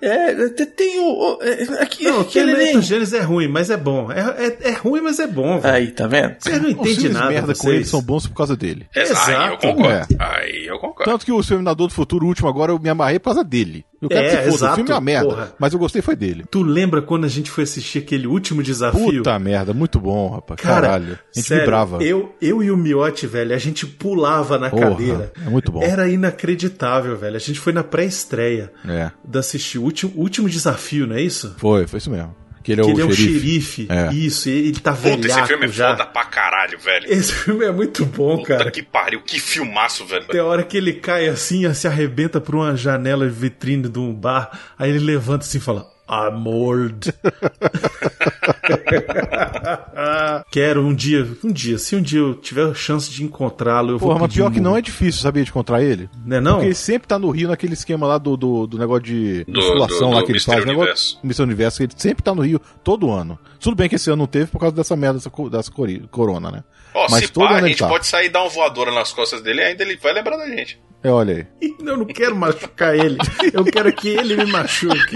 é, 0.00 0.48
tem, 0.48 0.66
tem 0.66 1.00
o. 1.00 1.38
é, 1.42 1.82
Aqui, 1.82 2.04
Não, 2.04 2.18
o 2.18 2.20
aquele 2.22 2.46
Terminator 2.52 2.74
nem. 2.74 2.82
Genesis 2.82 3.14
é 3.14 3.20
ruim, 3.20 3.48
mas 3.48 3.70
é 3.70 3.76
bom. 3.76 4.10
É, 4.12 4.20
é, 4.46 4.70
é 4.70 4.72
ruim, 4.72 5.00
mas 5.00 5.18
é 5.18 5.26
bom. 5.26 5.58
velho. 5.58 5.74
Aí, 5.74 5.90
tá 5.90 6.06
vendo? 6.06 6.36
Vocês 6.38 6.60
não 6.62 6.84
filmes 6.84 7.10
nada, 7.12 7.30
merda 7.30 7.54
com 7.54 7.68
ele 7.68 7.78
vocês. 7.78 7.88
são 7.88 8.00
bons 8.02 8.26
por 8.26 8.34
causa 8.36 8.56
dele. 8.56 8.86
Exato. 8.94 9.23
Aí 9.26 9.34
eu 9.34 9.40
Exato. 9.40 9.66
concordo. 9.66 9.88
É. 9.90 10.06
Aí 10.18 10.66
eu 10.66 10.78
concordo. 10.78 11.10
Tanto 11.10 11.24
que 11.24 11.32
o 11.32 11.40
Exterminador 11.40 11.88
do 11.88 11.92
Futuro, 11.94 12.24
o 12.24 12.28
último 12.28 12.48
agora, 12.48 12.72
eu 12.72 12.78
me 12.78 12.88
amarrei 12.88 13.18
por 13.18 13.26
causa 13.26 13.44
dele. 13.44 13.84
Eu 14.02 14.08
quero 14.08 14.26
É, 14.26 14.28
que 14.28 14.36
se 14.36 14.42
foda. 14.42 14.54
exato, 14.54 14.72
O 14.72 14.76
filme 14.76 14.90
é 14.90 14.94
uma 14.94 15.00
merda, 15.00 15.28
porra. 15.28 15.52
mas 15.58 15.72
eu 15.72 15.78
gostei 15.78 16.02
foi 16.02 16.14
dele. 16.14 16.44
Tu 16.50 16.62
lembra 16.62 17.00
quando 17.00 17.24
a 17.24 17.28
gente 17.28 17.50
foi 17.50 17.64
assistir 17.64 18.00
aquele 18.00 18.26
último 18.26 18.62
desafio? 18.62 19.06
Puta 19.22 19.38
merda, 19.38 19.72
muito 19.72 19.98
bom, 19.98 20.28
rapaz. 20.30 20.60
Cara, 20.60 20.80
Caralho. 20.88 21.12
A 21.34 21.38
gente 21.38 21.48
sério, 21.48 21.64
vibrava. 21.64 22.02
Eu, 22.02 22.34
eu 22.40 22.62
e 22.62 22.70
o 22.70 22.76
Miotti, 22.76 23.26
velho, 23.26 23.54
a 23.54 23.58
gente 23.58 23.86
pulava 23.86 24.58
na 24.58 24.68
Porra, 24.68 24.90
cadeira. 24.90 25.32
é 25.44 25.48
muito 25.48 25.72
bom. 25.72 25.82
Era 25.82 26.06
inacreditável, 26.08 27.16
velho. 27.16 27.36
A 27.36 27.40
gente 27.40 27.58
foi 27.58 27.72
na 27.72 27.82
pré-estreia 27.82 28.70
É, 28.86 29.10
da 29.24 29.40
assistir 29.40 29.78
o 29.78 29.82
último, 29.82 30.12
o 30.16 30.20
último 30.20 30.48
desafio, 30.50 31.06
não 31.06 31.16
é 31.16 31.22
isso? 31.22 31.54
foi, 31.56 31.86
foi 31.86 31.98
isso 31.98 32.10
mesmo. 32.10 32.34
Que 32.64 32.72
ele 32.72 32.80
é 32.80 32.84
que 32.84 32.90
o 32.90 32.94
ele 32.94 33.02
é 33.02 33.04
o 33.04 33.12
xerife. 33.12 33.40
xerife. 33.40 33.86
É. 33.90 34.12
Isso, 34.14 34.48
e 34.48 34.52
ele 34.68 34.80
tá 34.80 34.92
Puta, 34.94 35.08
esse 35.10 35.20
velhaco 35.20 35.46
filme 35.46 35.64
é 35.66 35.68
já. 35.68 35.90
foda 35.90 36.06
pra 36.06 36.24
caralho, 36.24 36.78
velho. 36.78 37.06
Esse 37.12 37.32
filme 37.32 37.64
é 37.66 37.70
muito 37.70 38.04
bom, 38.06 38.38
Puta 38.38 38.56
cara. 38.56 38.70
que 38.70 38.82
pariu, 38.82 39.20
que 39.20 39.38
filmaço, 39.38 40.04
velho. 40.06 40.24
Tem 40.24 40.40
hora 40.40 40.62
que 40.62 40.76
ele 40.78 40.94
cai 40.94 41.28
assim, 41.28 41.72
se 41.74 41.86
arrebenta 41.86 42.40
por 42.40 42.54
uma 42.54 42.74
janela 42.74 43.28
de 43.28 43.34
vitrine 43.34 43.88
de 43.88 43.98
um 43.98 44.12
bar, 44.14 44.58
aí 44.78 44.88
ele 44.90 44.98
levanta 44.98 45.44
assim 45.44 45.58
e 45.58 45.60
fala. 45.60 45.92
Amord. 46.08 47.12
Quero 50.50 50.86
um 50.86 50.94
dia, 50.94 51.26
um 51.42 51.52
dia, 51.52 51.78
se 51.78 51.96
um 51.96 52.02
dia 52.02 52.20
eu 52.20 52.34
tiver 52.34 52.70
a 52.70 52.74
chance 52.74 53.10
de 53.10 53.24
encontrá-lo, 53.24 53.92
eu 53.92 53.98
vou 53.98 54.08
Porra, 54.10 54.20
mas 54.20 54.34
pior 54.34 54.48
um 54.48 54.52
que 54.52 54.60
não 54.60 54.76
é 54.76 54.82
difícil, 54.82 55.22
sabia, 55.22 55.42
de 55.44 55.50
encontrar 55.50 55.82
ele? 55.82 56.08
Não 56.24 56.36
é 56.36 56.40
não? 56.40 56.52
Porque 56.54 56.66
ele 56.66 56.74
sempre 56.74 57.08
tá 57.08 57.18
no 57.18 57.30
Rio 57.30 57.48
naquele 57.48 57.74
esquema 57.74 58.06
lá 58.06 58.18
do, 58.18 58.36
do, 58.36 58.66
do 58.66 58.78
negócio 58.78 59.02
de 59.04 59.44
musculação 59.48 60.10
do- 60.10 60.16
lá 60.16 60.24
que 60.24 60.32
ele 60.32 60.40
faz. 60.40 60.62
Universo. 60.64 60.84
Negócio, 60.84 61.18
Mr. 61.24 61.42
Universo, 61.42 61.82
ele 61.82 61.92
sempre 61.96 62.22
tá 62.22 62.34
no 62.34 62.42
Rio 62.42 62.60
todo 62.82 63.10
ano. 63.10 63.38
Tudo 63.60 63.76
bem 63.76 63.88
que 63.88 63.94
esse 63.96 64.10
ano 64.10 64.18
não 64.18 64.26
teve 64.26 64.46
por 64.46 64.58
causa 64.58 64.74
dessa 64.76 64.94
merda, 64.96 65.18
dessa, 65.18 65.30
dessa 65.50 65.70
corona, 66.10 66.50
né? 66.50 66.64
Ó, 66.94 67.06
Mas 67.10 67.24
se 67.24 67.32
todo 67.32 67.46
pá, 67.46 67.54
a 67.54 67.58
ano 67.58 67.66
ele 67.66 67.72
gente 67.72 67.78
tá. 67.80 67.88
pode 67.88 68.06
sair 68.06 68.26
e 68.26 68.28
dar 68.28 68.42
uma 68.42 68.48
voadora 68.50 68.92
nas 68.92 69.12
costas 69.12 69.42
dele 69.42 69.62
ainda 69.62 69.82
ele 69.82 69.96
vai 69.96 70.12
lembrar 70.12 70.36
da 70.36 70.46
gente. 70.46 70.80
É, 71.04 71.10
olha 71.10 71.34
aí. 71.36 71.46
Eu 71.84 71.98
não 71.98 72.06
quero 72.06 72.34
machucar 72.34 72.96
ele. 72.96 73.18
Eu 73.52 73.62
quero 73.64 73.92
que 73.92 74.08
ele 74.08 74.36
me 74.36 74.50
machuque. 74.50 75.14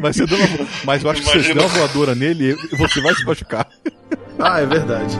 Mas, 0.00 0.16
você 0.16 0.26
deu 0.26 0.38
uma- 0.38 0.66
mas 0.84 1.04
eu 1.04 1.10
acho 1.10 1.20
que 1.20 1.26
se 1.28 1.32
você 1.34 1.38
Imagina. 1.52 1.60
der 1.60 1.66
uma 1.66 1.78
voadora 1.86 2.14
nele, 2.14 2.54
você 2.78 3.00
vai 3.02 3.14
se 3.14 3.24
machucar. 3.26 3.68
Ah, 4.38 4.60
é 4.60 4.66
verdade. 4.66 5.14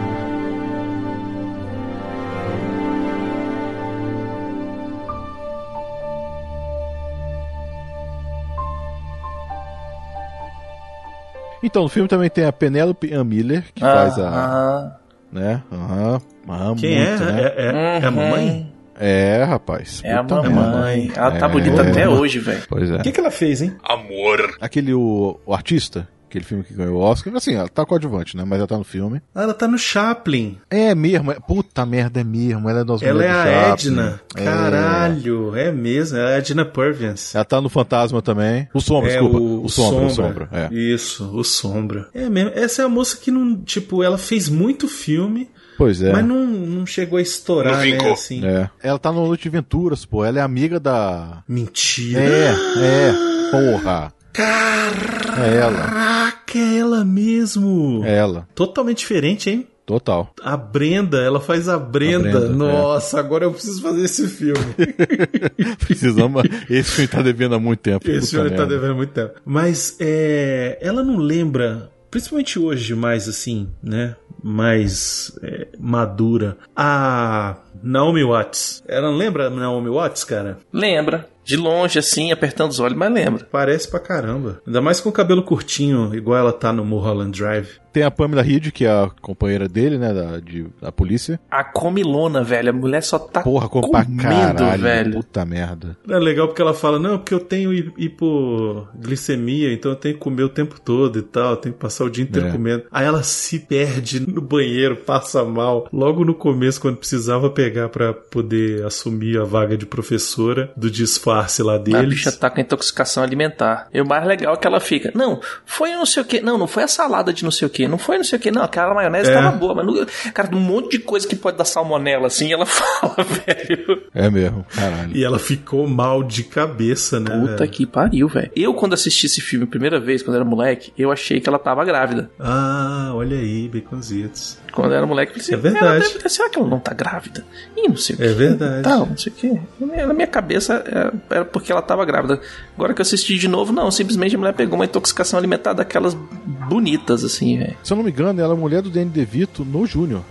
Então, 11.62 11.82
no 11.84 11.88
filme 11.88 12.08
também 12.08 12.28
tem 12.28 12.44
a 12.44 12.52
Penélope 12.52 13.12
Ann 13.12 13.24
Miller, 13.24 13.64
que 13.74 13.80
faz 13.80 14.18
a. 14.18 14.28
Ah, 14.28 14.96
Né? 15.32 15.62
Aham. 15.72 16.20
Aham, 16.48 16.74
Quem 16.76 16.96
muito, 16.96 17.22
é? 17.22 17.32
Né? 17.32 17.42
É, 17.42 17.66
é- 17.66 18.00
é 18.02 18.06
a 18.06 18.10
mamãe? 18.10 18.73
É, 18.98 19.42
rapaz. 19.44 20.00
é 20.04 20.12
a 20.14 20.22
mamãe. 20.22 21.10
Ela 21.14 21.32
tá 21.32 21.46
É. 21.46 21.48
bonita 21.48 21.82
até 21.82 22.08
hoje, 22.08 22.38
velho. 22.38 22.62
Pois 22.68 22.90
é. 22.90 22.96
O 22.96 23.02
que, 23.02 23.12
que 23.12 23.20
ela 23.20 23.30
fez, 23.30 23.60
hein? 23.62 23.74
Amor. 23.82 24.56
Aquele, 24.60 24.92
o, 24.94 25.38
o 25.44 25.54
artista, 25.54 26.08
aquele 26.28 26.44
filme 26.44 26.64
que 26.64 26.74
ganhou 26.74 26.96
o 26.96 27.00
Oscar, 27.00 27.34
assim, 27.36 27.54
ela 27.54 27.68
tá 27.68 27.84
coadjuvante, 27.84 28.36
né? 28.36 28.44
Mas 28.46 28.58
ela 28.58 28.66
tá 28.68 28.76
no 28.76 28.84
filme. 28.84 29.20
Ah, 29.34 29.42
ela 29.42 29.54
tá 29.54 29.66
no 29.68 29.78
Chaplin. 29.78 30.58
É 30.70 30.94
mesmo, 30.94 31.30
é, 31.32 31.36
puta 31.40 31.84
merda, 31.86 32.20
é 32.20 32.24
mesmo. 32.24 32.68
Ela 32.68 32.80
é 32.80 32.84
das 32.84 33.02
Ela 33.02 33.24
é 33.24 33.28
a 33.30 33.44
Chaplin. 33.44 33.90
Edna. 33.92 34.20
É. 34.36 34.44
Caralho, 34.44 35.56
é 35.56 35.70
mesmo. 35.72 36.16
É 36.18 36.34
a 36.34 36.38
Edna 36.38 36.64
Purviance. 36.64 37.36
Ela 37.36 37.44
tá 37.44 37.60
no 37.60 37.68
Fantasma 37.68 38.20
também. 38.22 38.68
O 38.74 38.80
Sombra, 38.80 39.10
É 39.10 39.12
desculpa. 39.20 39.38
O, 39.38 39.68
Sombra, 39.68 40.06
o 40.06 40.10
Sombra. 40.10 40.48
É. 40.52 40.74
Isso, 40.74 41.30
o 41.36 41.44
Sombra. 41.44 42.08
É 42.14 42.28
mesmo. 42.28 42.50
Essa 42.54 42.82
é 42.82 42.84
a 42.84 42.88
moça 42.88 43.16
que 43.16 43.30
não. 43.30 43.56
Tipo, 43.62 44.02
ela 44.02 44.18
fez 44.18 44.48
muito 44.48 44.88
filme, 44.88 45.48
Pois 45.76 46.02
é. 46.02 46.12
mas 46.12 46.24
não, 46.24 46.46
não 46.46 46.86
chegou 46.86 47.18
a 47.18 47.22
estourar, 47.22 47.84
Não 47.84 47.84
né? 47.84 48.12
Assim. 48.12 48.44
É. 48.44 48.70
Ela 48.82 48.98
tá 48.98 49.12
no 49.12 49.36
de 49.36 49.48
Venturas, 49.48 50.04
pô. 50.04 50.24
Ela 50.24 50.38
é 50.38 50.42
amiga 50.42 50.78
da. 50.78 51.42
Mentira. 51.48 52.20
É, 52.20 52.54
é. 52.78 53.14
Porra. 53.50 54.12
É 54.36 55.56
ela. 55.58 55.78
Caraca, 55.78 56.58
é 56.58 56.78
ela 56.78 57.04
mesmo. 57.04 58.02
É 58.04 58.16
ela. 58.16 58.48
Totalmente 58.54 58.98
diferente, 58.98 59.50
hein? 59.50 59.66
Total. 59.86 60.32
A 60.42 60.56
Brenda, 60.56 61.20
ela 61.20 61.40
faz 61.40 61.68
a 61.68 61.78
Brenda. 61.78 62.40
Brenda, 62.40 62.46
é. 62.46 62.48
Nossa, 62.48 63.20
agora 63.20 63.44
eu 63.44 63.52
preciso 63.52 63.82
fazer 63.82 64.04
esse 64.04 64.26
filme. 64.28 64.74
Precisamos. 65.78 66.42
Esse 66.70 66.90
filme 66.90 67.08
tá 67.08 67.20
devendo 67.20 67.54
há 67.54 67.58
muito 67.60 67.80
tempo. 67.80 68.10
Esse 68.10 68.30
filme 68.30 68.50
tá 68.50 68.64
devendo 68.64 68.94
muito 68.94 69.12
tempo. 69.12 69.34
Mas 69.44 69.96
é, 70.00 70.78
ela 70.80 71.02
não 71.02 71.18
lembra, 71.18 71.90
principalmente 72.10 72.58
hoje, 72.58 72.94
mais 72.94 73.28
assim, 73.28 73.68
né? 73.82 74.16
Mais 74.46 75.32
é, 75.42 75.68
madura. 75.78 76.58
A 76.76 77.56
Naomi 77.82 78.22
Watts. 78.22 78.84
Ela 78.86 79.08
lembra 79.08 79.48
Naomi 79.48 79.88
Watts, 79.88 80.22
cara? 80.22 80.58
Lembra? 80.70 81.26
De 81.44 81.56
longe, 81.56 81.98
assim, 81.98 82.32
apertando 82.32 82.70
os 82.70 82.80
olhos, 82.80 82.96
mas 82.96 83.12
lembra. 83.12 83.46
Parece 83.50 83.88
pra 83.88 84.00
caramba. 84.00 84.60
Ainda 84.66 84.80
mais 84.80 85.00
com 85.00 85.08
o 85.08 85.12
cabelo 85.12 85.42
curtinho, 85.42 86.14
igual 86.14 86.38
ela 86.38 86.52
tá 86.52 86.72
no 86.72 86.84
Mulholland 86.84 87.38
Drive. 87.38 87.68
Tem 87.92 88.02
a 88.02 88.10
Pamela 88.10 88.42
Reed, 88.42 88.72
que 88.72 88.84
é 88.84 88.90
a 88.90 89.08
companheira 89.20 89.68
dele, 89.68 89.96
né? 89.98 90.12
Da, 90.12 90.40
de, 90.40 90.66
da 90.82 90.90
polícia. 90.90 91.38
A 91.48 91.62
comilona, 91.62 92.42
velho. 92.42 92.70
A 92.70 92.72
mulher 92.72 93.02
só 93.04 93.20
tá 93.20 93.40
Porra, 93.40 93.68
pra 93.68 93.80
comendo, 93.82 94.20
caralho. 94.22 94.82
velho. 94.82 95.12
Puta 95.12 95.44
merda. 95.44 95.96
É 96.08 96.18
legal 96.18 96.48
porque 96.48 96.60
ela 96.60 96.74
fala, 96.74 96.98
não, 96.98 97.18
porque 97.18 97.34
eu 97.34 97.38
tenho 97.38 97.72
hi- 97.72 97.92
hipoglicemia, 97.96 99.72
então 99.72 99.92
eu 99.92 99.96
tenho 99.96 100.14
que 100.14 100.20
comer 100.20 100.42
o 100.42 100.48
tempo 100.48 100.80
todo 100.80 101.18
e 101.18 101.22
tal, 101.22 101.52
eu 101.52 101.56
tenho 101.56 101.74
que 101.74 101.80
passar 101.80 102.04
o 102.04 102.10
dia 102.10 102.24
inteiro 102.24 102.48
É. 102.48 102.50
comendo. 102.50 102.84
Aí 102.90 103.06
ela 103.06 103.22
se 103.22 103.60
perde 103.60 104.20
no 104.20 104.40
banheiro, 104.40 104.96
passa 104.96 105.44
mal, 105.44 105.88
logo 105.92 106.24
no 106.24 106.34
começo, 106.34 106.80
quando 106.80 106.96
precisava 106.96 107.50
pegar 107.50 107.64
pegar 107.64 107.88
pra 107.88 108.12
poder 108.12 108.84
assumir 108.84 109.40
a 109.40 109.44
vaga 109.44 109.74
de 109.74 109.86
professora 109.86 110.70
do 110.76 110.90
disfarce 110.90 111.24
lá 111.62 111.74
A 111.74 111.78
deles. 111.78 112.08
bicha 112.08 112.32
tá 112.32 112.48
com 112.50 112.60
intoxicação 112.60 113.22
alimentar. 113.22 113.88
E 113.92 114.00
o 114.00 114.06
mais 114.06 114.26
legal 114.26 114.54
é 114.54 114.56
que 114.56 114.66
ela 114.66 114.80
fica. 114.80 115.10
Não, 115.14 115.40
foi 115.64 115.90
não 115.90 116.06
sei 116.06 116.22
o 116.22 116.26
que. 116.26 116.40
Não, 116.40 116.56
não 116.58 116.66
foi 116.66 116.82
a 116.82 116.88
salada 116.88 117.32
de 117.32 117.44
não 117.44 117.50
sei 117.50 117.66
o 117.66 117.70
que. 117.70 117.86
Não 117.88 117.98
foi 117.98 118.16
não 118.16 118.24
sei 118.24 118.38
o 118.38 118.42
que. 118.42 118.50
Não, 118.50 118.62
aquela 118.62 118.94
maionese 118.94 119.30
É. 119.30 119.34
tava 119.34 119.50
boa. 119.56 119.74
Mas, 119.74 119.86
não, 119.86 120.06
cara, 120.32 120.54
um 120.54 120.60
monte 120.60 120.92
de 120.92 120.98
coisa 121.00 121.26
que 121.26 121.36
pode 121.36 121.56
dar 121.56 121.64
salmonela 121.64 122.26
assim. 122.26 122.52
Ela 122.52 122.66
fala, 122.66 123.14
velho. 123.18 124.02
É 124.14 124.30
mesmo, 124.30 124.64
caralho. 124.74 125.16
E 125.16 125.24
ela 125.24 125.38
ficou 125.38 125.86
mal 125.88 126.22
de 126.22 126.44
cabeça, 126.44 127.18
né? 127.20 127.30
Puta 127.38 127.56
velho? 127.58 127.70
que 127.70 127.86
pariu, 127.86 128.28
velho. 128.28 128.50
Eu, 128.54 128.74
quando 128.74 128.92
assisti 128.94 129.26
esse 129.26 129.40
filme 129.40 129.64
a 129.64 129.68
primeira 129.68 129.98
vez, 130.00 130.22
quando 130.22 130.36
era 130.36 130.44
moleque, 130.44 130.92
eu 130.96 131.10
achei 131.10 131.40
que 131.40 131.48
ela 131.48 131.58
tava 131.58 131.84
grávida. 131.84 132.30
Ah, 132.38 133.10
olha 133.14 133.36
aí, 133.36 133.68
baconzitos. 133.68 134.58
Quando 134.72 134.90
eu 134.90 134.96
era 134.98 135.06
moleque, 135.06 135.32
eu 135.38 135.42
falei 135.44 135.54
assim, 135.60 135.68
É 135.68 135.70
verdade. 135.72 136.04
"Ela 136.04 136.14
deve- 136.14 136.28
será 136.28 136.48
que 136.50 136.58
ela 136.58 136.68
não 136.68 136.80
tá 136.80 136.92
grávida? 136.92 137.44
Ih, 137.76 137.88
não 137.88 137.96
sei 137.96 138.16
o 138.16 138.22
É 138.22 138.28
que. 138.28 138.34
verdade. 138.34 138.82
Tal, 138.82 139.06
não 139.06 139.16
sei 139.16 139.32
o 139.32 139.34
que. 139.36 139.60
Na 140.04 140.12
minha 140.14 140.26
cabeça 140.26 140.82
era, 141.30 141.44
porque 141.44 141.72
ela 141.72 141.82
tava 141.82 142.04
grávida. 142.04 142.40
Agora 142.74 142.94
que 142.94 143.00
eu 143.00 143.02
assisti 143.02 143.38
de 143.38 143.48
novo, 143.48 143.72
não. 143.72 143.90
Simplesmente 143.90 144.34
a 144.34 144.38
mulher 144.38 144.54
pegou 144.54 144.76
uma 144.76 144.84
intoxicação 144.84 145.38
alimentar 145.38 145.72
daquelas 145.72 146.14
bonitas, 146.14 147.24
assim, 147.24 147.58
velho. 147.58 147.76
Se 147.82 147.92
eu 147.92 147.96
não 147.96 148.04
me 148.04 148.10
engano, 148.10 148.40
ela 148.40 148.54
é 148.54 148.56
a 148.56 148.60
mulher 148.60 148.82
do 148.82 148.90
Danny 148.90 149.10
DeVito 149.10 149.64
no 149.64 149.86
Júnior. 149.86 150.22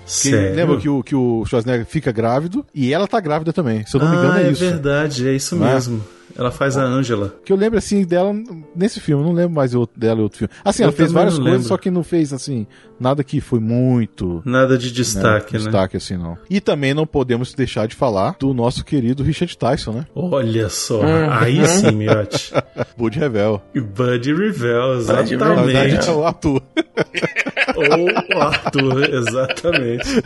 Lembra 0.55 0.77
que 0.77 0.89
o, 0.89 1.03
que 1.03 1.15
o 1.15 1.43
Schwarzenegger 1.45 1.85
fica 1.85 2.11
grávido 2.11 2.65
e 2.73 2.93
ela 2.93 3.07
tá 3.07 3.19
grávida 3.19 3.51
também. 3.53 3.85
Se 3.85 3.95
eu 3.95 4.01
não 4.01 4.09
me 4.09 4.17
engano, 4.17 4.33
ah, 4.33 4.41
é 4.41 4.47
é 4.47 4.51
isso. 4.51 4.61
verdade, 4.65 5.27
é 5.27 5.33
isso 5.35 5.55
é? 5.55 5.59
Ela 6.35 6.49
faz 6.51 6.77
a 6.77 6.83
Ângela. 6.83 7.35
Que 7.45 7.53
eu 7.53 7.57
lembro 7.57 7.77
assim 7.77 8.03
dela 8.05 8.33
nesse 8.75 8.99
filme, 8.99 9.23
não 9.23 9.33
lembro 9.33 9.53
mais 9.55 9.75
outro- 9.75 9.99
dela 9.99 10.19
em 10.19 10.23
outro 10.23 10.39
filme. 10.39 10.53
Assim, 10.65 10.83
Eu 10.83 10.87
ela 10.87 10.95
fez 10.95 11.11
várias 11.11 11.35
coisas, 11.35 11.51
lembro. 11.53 11.67
só 11.67 11.77
que 11.77 11.91
não 11.91 12.03
fez 12.03 12.33
assim, 12.33 12.65
nada 12.99 13.23
que 13.23 13.39
foi 13.39 13.59
muito 13.59 14.41
Nada 14.45 14.77
de 14.77 14.91
destaque, 14.91 15.53
né? 15.53 15.59
destaque 15.59 15.97
assim, 15.97 16.17
não. 16.17 16.37
E 16.49 16.59
também 16.59 16.93
não 16.93 17.05
podemos 17.05 17.53
deixar 17.53 17.87
de 17.87 17.95
falar 17.95 18.35
do 18.39 18.53
nosso 18.53 18.83
querido 18.83 19.21
Richard 19.23 19.55
Tyson, 19.57 19.91
né? 19.91 20.05
Olha 20.15 20.69
só, 20.69 21.01
Uhum. 21.01 21.31
aí 21.31 21.67
sim, 21.67 21.91
miote. 21.91 22.51
Bud 22.97 23.17
Revel. 23.19 23.61
E 23.75 23.79
Na 23.79 23.85
verdade, 23.87 25.35
exatamente. 25.35 26.09
é 26.09 26.11
o 26.11 26.25
ator. 26.25 26.61
Ou 27.75 28.37
o 28.37 28.41
Arthur, 28.41 29.13
exatamente. 29.13 30.23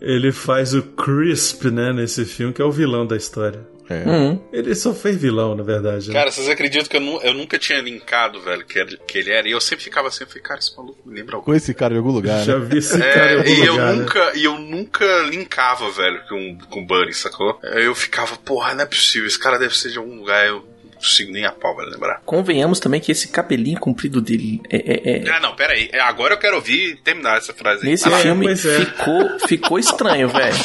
Ele 0.00 0.32
faz 0.32 0.74
o 0.74 0.82
Crisp, 0.82 1.70
né, 1.70 1.92
nesse 1.92 2.24
filme, 2.24 2.52
que 2.52 2.60
é 2.60 2.64
o 2.64 2.70
vilão 2.72 3.06
da 3.06 3.16
história. 3.16 3.60
É. 3.90 4.08
Uhum. 4.08 4.40
Ele 4.52 4.74
só 4.74 4.94
fez 4.94 5.16
vilão, 5.16 5.54
na 5.54 5.62
verdade. 5.62 6.08
né? 6.08 6.14
Cara, 6.14 6.30
vocês 6.30 6.48
acreditam 6.48 6.88
que 6.88 6.96
eu, 6.96 7.00
nu- 7.00 7.20
eu 7.22 7.34
nunca 7.34 7.58
tinha 7.58 7.80
linkado, 7.80 8.40
velho, 8.40 8.64
que, 8.64 8.78
ele- 8.78 8.98
que 9.06 9.18
ele 9.18 9.30
era? 9.32 9.48
E 9.48 9.50
eu 9.50 9.60
sempre 9.60 9.84
ficava 9.84 10.08
assim, 10.08 10.24
eu 10.24 10.28
falei, 10.28 10.42
cara, 10.42 10.60
esse 10.60 10.76
maluco 10.76 10.98
me 11.04 11.14
lembra 11.14 11.36
alguma 11.36 11.52
Com 11.52 11.54
esse 11.56 11.74
cara 11.74 11.94
em 11.94 11.98
algum 11.98 12.10
lugar, 12.12 12.42
Já 12.44 12.58
né? 12.58 12.64
vi 12.64 12.78
esse 12.78 12.96
cara 12.98 13.32
em 13.32 13.34
É, 13.34 13.38
algum 13.38 13.50
e 13.50 13.66
eu 13.66 13.72
lugar, 13.72 13.86
né? 13.92 14.00
nunca, 14.00 14.32
e 14.36 14.44
eu 14.44 14.58
nunca 14.58 15.04
linkava, 15.30 15.90
velho, 15.90 16.20
com, 16.28 16.58
com 16.70 16.80
o 16.80 16.86
Buddy, 16.86 17.12
sacou? 17.14 17.58
Eu 17.62 17.94
ficava, 17.94 18.36
porra, 18.36 18.74
não 18.74 18.82
é 18.82 18.86
possível, 18.86 19.26
esse 19.26 19.38
cara 19.38 19.58
deve 19.58 19.76
ser 19.76 19.90
de 19.90 19.98
algum 19.98 20.14
lugar, 20.16 20.46
eu 20.46 20.64
não 20.84 20.92
consigo 20.94 21.32
nem 21.32 21.44
a 21.44 21.50
pau, 21.52 21.76
velho, 21.76 21.90
lembrar. 21.90 22.22
Convenhamos 22.24 22.78
também 22.78 23.00
que 23.00 23.10
esse 23.10 23.28
cabelinho 23.28 23.80
comprido 23.80 24.20
dele 24.20 24.60
é. 24.70 24.76
é- 24.76 25.22
é- 25.26 25.30
Ah, 25.30 25.40
não, 25.40 25.54
pera 25.56 25.72
aí, 25.74 25.90
agora 26.00 26.34
eu 26.34 26.38
quero 26.38 26.54
ouvir 26.56 26.90
e 26.92 26.96
terminar 26.96 27.36
essa 27.38 27.52
frase 27.52 27.82
aí. 27.84 27.90
Nesse 27.90 28.08
lá. 28.08 28.18
filme 28.18 28.46
é. 28.50 28.56
ficou, 28.56 29.38
ficou 29.48 29.78
estranho, 29.78 30.28
velho. 30.28 30.56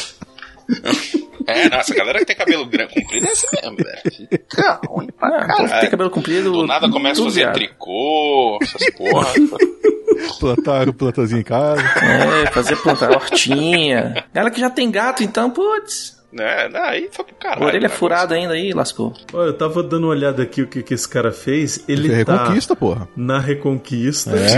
É, 1.48 1.68
nossa, 1.70 1.92
a 1.92 1.96
galera 1.96 2.18
que 2.20 2.24
tem 2.26 2.36
cabelo 2.36 2.66
grande 2.66 2.94
comprido 2.94 3.26
é 3.26 3.30
assim 3.30 3.46
mesmo, 3.62 3.76
velho. 3.76 4.28
Fica 4.48 4.80
ruim 4.86 5.06
pra 5.18 5.28
Ah, 5.28 5.56
povo 5.56 5.68
que 5.72 5.80
tem 5.80 5.90
cabelo 5.90 6.10
comprido. 6.10 6.52
Do 6.52 6.66
nada 6.66 6.88
começa 6.90 7.20
a 7.20 7.24
fazer 7.24 7.40
viado. 7.40 7.54
tricô, 7.54 8.58
essas 8.62 8.90
porra. 8.94 9.28
Plantar 10.40 10.92
plantazinho 10.92 11.40
em 11.40 11.44
casa. 11.44 11.80
É, 11.82 12.46
fazer 12.50 12.76
plantar 12.76 13.10
hortinha. 13.10 14.24
Ela 14.34 14.50
que 14.50 14.60
já 14.60 14.68
tem 14.70 14.90
gato, 14.90 15.22
então, 15.22 15.48
putz. 15.50 16.16
né, 16.32 16.68
não, 16.68 16.82
aí 16.82 17.08
foi 17.12 17.24
pro 17.24 17.34
caralho. 17.36 17.62
A 17.62 17.66
orelha 17.66 17.86
é 17.86 17.88
né, 17.88 17.94
furada 17.94 18.34
ainda 18.34 18.54
aí, 18.54 18.72
lascou. 18.72 19.14
Ó, 19.32 19.44
eu 19.44 19.52
tava 19.52 19.82
dando 19.82 20.04
uma 20.04 20.10
olhada 20.10 20.42
aqui 20.42 20.62
o 20.62 20.66
que, 20.66 20.82
que 20.82 20.92
esse 20.92 21.08
cara 21.08 21.30
fez. 21.30 21.84
Ele 21.88 22.08
Ele 22.12 22.24
tá 22.24 22.42
reconquista, 22.42 22.74
porra. 22.76 23.08
na 23.16 23.38
Reconquista. 23.38 24.32
É. 24.36 24.56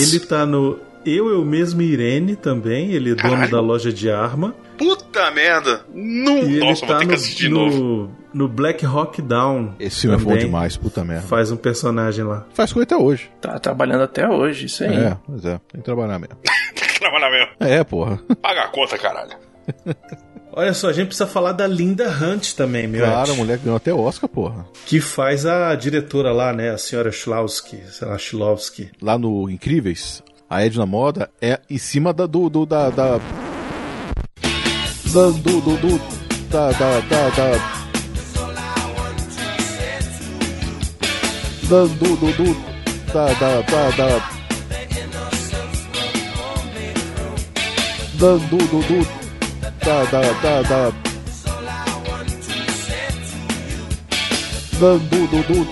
Ele 0.00 0.20
tá 0.20 0.46
no 0.46 0.78
Eu, 1.04 1.28
Eu 1.28 1.44
Mesmo 1.44 1.82
e 1.82 1.92
Irene 1.92 2.36
também. 2.36 2.92
Ele 2.92 3.12
é 3.12 3.14
dono 3.14 3.30
Caralho. 3.30 3.50
da 3.50 3.60
loja 3.60 3.92
de 3.92 4.10
arma. 4.10 4.54
Puta 4.78 5.30
merda. 5.30 5.84
Não, 5.92 6.38
E 6.38 6.56
ele 6.56 6.60
nossa, 6.60 6.86
vou 6.86 6.94
tá 6.94 6.98
ter 6.98 7.04
no, 7.04 7.08
que 7.10 7.14
assistir 7.16 7.42
de 7.44 7.48
novo. 7.50 7.76
no, 7.78 8.10
no 8.34 8.48
Black 8.48 8.84
Hawk 8.84 9.20
Down. 9.22 9.74
Esse 9.78 10.02
filme 10.02 10.16
é 10.16 10.18
bom 10.18 10.30
também. 10.30 10.44
demais, 10.46 10.76
puta 10.76 11.04
merda. 11.04 11.26
Faz 11.26 11.50
um 11.52 11.56
personagem 11.56 12.24
lá. 12.24 12.46
Faz 12.54 12.72
coisa 12.72 12.84
até 12.84 12.96
hoje. 12.96 13.30
Tá 13.40 13.58
trabalhando 13.58 14.02
até 14.02 14.28
hoje, 14.28 14.66
isso 14.66 14.82
aí. 14.84 14.94
É, 14.96 15.16
pois 15.26 15.44
é. 15.44 15.60
Tem 15.68 15.80
que 15.80 15.84
trabalhar 15.84 16.18
mesmo. 16.18 16.36
Tem 16.74 16.88
que 16.88 16.98
trabalhar 17.00 17.30
mesmo. 17.30 17.52
É, 17.60 17.84
porra. 17.84 18.20
Paga 18.40 18.62
a 18.62 18.68
conta, 18.68 18.98
caralho. 18.98 19.32
Olha 20.54 20.74
só, 20.74 20.88
a 20.90 20.92
gente 20.92 21.06
precisa 21.06 21.26
falar 21.26 21.52
da 21.52 21.66
Linda 21.66 22.10
Hunt 22.10 22.52
também, 22.52 22.86
meu. 22.86 23.04
Claro, 23.06 23.32
a 23.32 23.34
mulher 23.34 23.56
ganhou 23.58 23.76
até 23.76 23.92
Oscar, 23.94 24.28
porra. 24.28 24.66
Que 24.84 25.00
faz 25.00 25.46
a 25.46 25.74
diretora 25.74 26.30
lá, 26.30 26.52
né? 26.52 26.70
A 26.70 26.76
senhora 26.78 27.10
Schlowski, 27.10 27.78
sei 27.90 28.06
lá, 28.06 28.18
Schlowski. 28.18 28.90
Lá 29.00 29.16
no 29.16 29.48
Incríveis, 29.48 30.22
a 30.52 30.66
Edna 30.66 30.84
Moda 30.84 31.30
é 31.40 31.58
em 31.70 31.78
cima 31.78 32.12
da 32.12 32.26
do, 32.26 32.50
do 32.50 32.66
da, 32.66 32.90
da 32.90 33.16
da 33.16 33.20
do 35.14 35.32
do, 35.32 35.76
do 35.78 35.98
da 36.50 36.70
da 36.72 37.00
da 37.00 37.30
da 37.30 37.56
da 41.68 41.86
do 41.86 41.88
do 41.88 42.32
do 42.36 42.54
da 43.14 43.32
da 43.32 43.62
da 43.62 43.90
da 43.96 44.18
da 48.18 48.36
do 48.36 48.38
do 48.38 48.58
do 48.68 49.06
da 49.80 50.04
da 50.04 50.20
da 50.20 50.62
da 50.62 50.62
da 50.62 50.90
do 54.78 54.98
do 54.98 55.42
do 55.48 55.64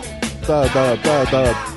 da 0.46 0.64
da 0.64 0.94
da 0.94 1.24
da 1.24 1.69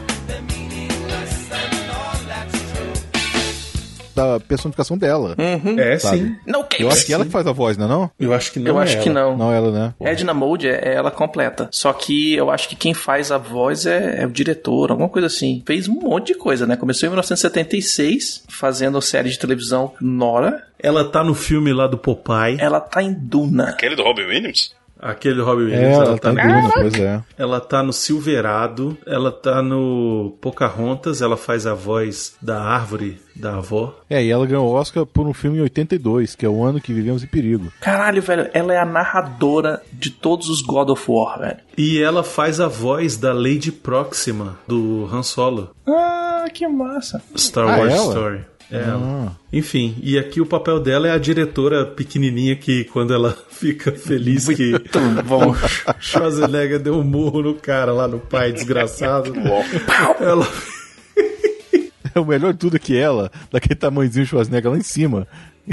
da 4.16 4.40
personificação 4.40 4.98
dela. 4.98 5.36
É, 5.38 5.98
Sabe? 5.98 6.18
sim. 6.18 6.36
Não, 6.46 6.64
que 6.64 6.84
Eu 6.84 6.88
isso? 6.88 6.98
acho 6.98 7.06
que 7.06 7.14
ela 7.14 7.26
que 7.26 7.32
faz 7.32 7.48
a 7.48 7.52
voz, 7.52 7.78
não 7.78 7.86
é 7.86 7.90
não? 7.90 8.12
Eu 8.20 8.34
acho 8.34 8.52
que 8.52 8.60
não 8.60 8.72
Eu 8.72 8.80
é 8.80 8.84
acho 8.84 9.00
que 9.02 9.10
ela. 9.10 9.22
não. 9.22 9.38
Não 9.38 9.52
ela, 9.54 9.72
né? 9.72 9.94
Edna 10.00 10.34
Mode 10.34 10.68
é, 10.68 10.80
é 10.90 10.94
ela 10.96 11.12
completa. 11.12 11.68
Só 11.72 11.92
que 11.94 12.34
eu 12.36 12.50
acho 12.52 12.70
que 12.70 12.76
quem 12.76 12.94
faz 12.94 13.32
a 13.32 13.38
voz 13.38 13.86
é, 13.86 14.22
é 14.22 14.26
o 14.26 14.32
diretor, 14.32 14.92
alguma 14.92 15.10
coisa 15.10 15.28
assim. 15.28 15.64
Fez 15.66 15.88
um 15.88 15.94
monte 15.94 16.28
de 16.28 16.36
coisa, 16.36 16.66
né? 16.66 16.76
Começou 16.76 17.08
em 17.08 17.10
1976, 17.10 18.44
fazendo 18.50 19.02
série 19.02 19.30
de 19.30 19.40
televisão 19.40 19.94
Nora. 20.00 20.64
Ela 20.80 21.06
tá 21.10 21.24
no 21.24 21.34
filme 21.34 21.72
lá 21.74 21.88
do 21.88 21.98
Popeye. 21.98 22.58
Ela 22.60 22.80
tá 22.82 23.02
em 23.02 23.14
Duna. 23.14 23.70
Aquele 23.70 23.96
do 23.96 24.04
Robin 24.04 24.24
Williams? 24.26 24.74
Aquele 25.04 25.42
Robin 25.42 25.66
Williams. 25.66 25.84
É, 25.84 25.92
ela, 25.94 26.06
ela 26.06 26.18
tá 26.18 26.34
tá 26.34 26.72
pois 26.80 26.94
é. 26.94 27.22
Ela 27.38 27.60
tá 27.60 27.84
no 27.84 27.92
Silverado, 27.92 28.98
ela 29.06 29.32
tá 29.34 29.62
no 29.62 30.38
Pocahontas, 30.40 31.22
ela 31.22 31.36
faz 31.36 31.68
a 31.68 31.74
voz 31.74 32.36
da 32.42 32.62
árvore 32.62 33.20
da 33.36 33.58
avó. 33.58 33.94
É, 34.10 34.24
e 34.24 34.30
ela 34.32 34.46
ganhou 34.46 34.66
o 34.68 34.74
Oscar 34.74 35.06
por 35.06 35.28
um 35.28 35.34
filme 35.34 35.58
em 35.58 35.62
82, 35.62 36.36
que 36.36 36.46
é 36.46 36.50
o 36.50 36.64
ano 36.64 36.80
que 36.80 36.94
vivemos 36.94 37.22
em 37.24 37.28
perigo. 37.28 37.72
Caralho, 37.82 38.22
velho, 38.22 38.50
ela 38.54 38.74
é 38.74 38.78
a 38.80 38.86
narradora 38.86 39.82
de 39.92 40.10
todos 40.10 40.48
os 40.50 40.62
God 40.62 40.90
of 40.90 41.04
War, 41.10 41.40
velho. 41.40 41.58
E 41.78 42.00
ela 42.02 42.24
faz 42.24 42.62
a 42.62 42.68
voz 42.68 43.18
da 43.18 43.34
Lady 43.34 43.72
Proxima, 43.72 44.58
do 44.68 45.10
Han 45.12 45.24
Solo. 45.24 45.72
Ah, 45.86 46.46
que 46.54 46.66
massa. 46.68 47.22
Star 47.36 47.68
Ah, 47.68 47.78
Wars 47.80 47.94
ela? 47.94 48.08
Story. 48.10 48.46
É 48.72 48.78
ela. 48.78 49.02
Ah. 49.04 49.32
Enfim, 49.52 49.96
e 50.02 50.18
aqui 50.18 50.42
o 50.42 50.46
papel 50.46 50.80
dela 50.80 51.08
é 51.08 51.12
a 51.12 51.18
diretora 51.18 51.86
pequenininha 51.86 52.56
que 52.56 52.86
quando 52.86 53.14
ela 53.14 53.38
fica 53.50 53.92
feliz 53.92 54.48
que 54.48 54.72
Muito 54.72 55.24
bom. 55.26 55.56
Schwarzenegger 56.00 56.80
deu 56.80 56.96
um 56.96 57.04
murro 57.04 57.42
no 57.42 57.54
cara 57.54 57.92
lá 57.94 58.08
no 58.08 58.20
pai 58.20 58.52
desgraçado. 58.52 59.34
ela 60.20 60.48
O 62.16 62.26
melhor 62.26 62.54
de 62.54 62.60
tudo 62.60 62.76
é 62.76 62.80
que 62.80 62.96
ela, 62.96 63.32
daquele 63.52 63.76
tamanhozinho 63.76 64.26
Schwarzenegger 64.26 64.70
lá 64.72 64.78
em 64.78 64.84
cima, 64.84 65.28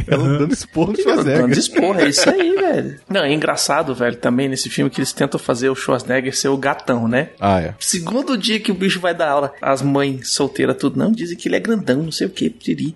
ela 0.07 0.39
dando 0.39 0.53
esporro 0.53 0.93
no 0.93 0.97
Dando 0.97 1.03
Schwarzenegger. 1.03 1.59
esporra, 1.59 2.03
é 2.03 2.09
isso 2.09 2.31
aí, 2.31 2.55
velho. 2.57 3.01
Não, 3.09 3.25
é 3.25 3.33
engraçado, 3.33 3.95
velho, 3.95 4.17
também 4.17 4.49
nesse 4.49 4.71
filme 4.71 4.91
que 4.91 5.01
eles 5.01 5.13
tentam 5.13 5.39
fazer 5.39 5.69
o 5.69 5.75
Schwarzenegger 5.75 6.37
ser 6.37 6.49
o 6.49 6.57
gatão, 6.57 7.09
né? 7.09 7.31
Ah, 7.41 7.61
é. 7.61 7.75
Segundo 7.79 8.39
dia 8.39 8.61
que 8.61 8.71
o 8.71 8.75
bicho 8.75 9.01
vai 9.01 9.15
dar 9.15 9.31
aula, 9.31 9.53
as 9.61 9.83
mães 9.83 10.33
solteiras 10.33 10.77
tudo, 10.77 10.99
não, 10.99 11.11
dizem 11.11 11.37
que 11.37 11.49
ele 11.49 11.57
é 11.57 11.61
grandão, 11.61 12.03
não 12.03 12.13
sei 12.13 12.27
o 12.27 12.31
que, 12.31 12.49
piriri. 12.49 12.95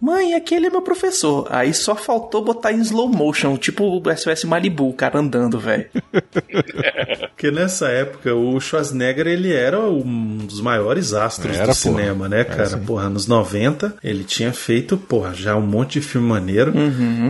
Mãe, 0.00 0.34
aquele 0.34 0.66
é 0.66 0.70
meu 0.70 0.82
professor. 0.82 1.46
Aí 1.50 1.74
só 1.74 1.94
faltou 1.96 2.44
botar 2.44 2.72
em 2.72 2.80
slow 2.80 3.08
motion, 3.08 3.56
tipo 3.56 3.84
o 3.84 4.16
SOS 4.16 4.44
Malibu, 4.44 4.88
o 4.88 4.92
cara 4.92 5.18
andando, 5.18 5.58
velho. 5.58 5.86
Porque 7.30 7.50
nessa 7.50 7.88
época 7.88 8.34
o 8.34 8.58
Schwarzenegger 8.60 9.26
ele 9.26 9.52
era 9.52 9.80
um 9.80 10.38
dos 10.38 10.60
maiores 10.60 11.12
astros 11.12 11.54
Era, 11.54 11.62
do 11.62 11.66
porra. 11.66 11.74
cinema, 11.74 12.28
né, 12.28 12.44
cara? 12.44 12.66
sim. 12.66 12.80
porra, 12.80 13.08
nos 13.08 13.26
90 13.28 13.94
ele 14.02 14.24
tinha 14.24 14.52
feito, 14.52 14.96
porra, 14.96 15.32
já 15.34 15.54
um 15.56 15.62
monte 15.62 16.00
de 16.00 16.06
filme 16.06 16.26
maneiro 16.26 16.72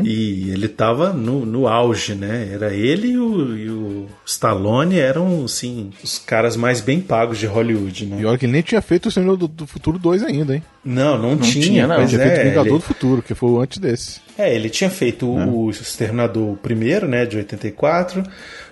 e 0.04 0.50
ele 0.50 0.66
tava 0.68 1.12
no, 1.12 1.44
no 1.44 1.66
auge, 1.68 2.14
né? 2.14 2.48
Era 2.52 2.72
ele 2.72 3.08
e 3.08 3.18
o, 3.18 3.56
e 3.56 3.70
o 3.70 3.97
Stallone 4.26 4.98
eram, 4.98 5.44
assim, 5.44 5.90
os 6.02 6.18
caras 6.18 6.56
mais 6.56 6.80
bem 6.80 7.00
pagos 7.00 7.38
de 7.38 7.46
Hollywood, 7.46 8.06
né? 8.06 8.18
E 8.20 8.24
olha 8.26 8.36
que 8.38 8.46
ele 8.46 8.52
nem 8.52 8.62
tinha 8.62 8.80
feito 8.82 9.06
o 9.06 9.10
Senhor 9.10 9.36
do, 9.36 9.48
do 9.48 9.66
Futuro 9.66 9.98
2 9.98 10.22
ainda, 10.22 10.54
hein? 10.54 10.62
Não, 10.84 11.18
não, 11.18 11.36
tinha, 11.36 11.64
tinha, 11.64 11.86
não. 11.86 11.96
pois 11.96 12.10
Tinha 12.10 12.22
é, 12.22 12.26
feito 12.30 12.42
Vingador 12.48 12.66
ele- 12.66 12.78
do 12.78 12.80
Futuro, 12.80 13.22
que 13.22 13.34
foi 13.34 13.50
o 13.50 13.60
antes 13.60 13.78
desse. 13.78 14.20
É, 14.38 14.54
ele 14.54 14.70
tinha 14.70 14.88
feito 14.88 15.26
o- 15.26 15.64
o 15.66 15.70
Exterminador 15.70 16.56
primeiro, 16.58 17.08
né, 17.08 17.26
de 17.26 17.36
84, 17.36 18.22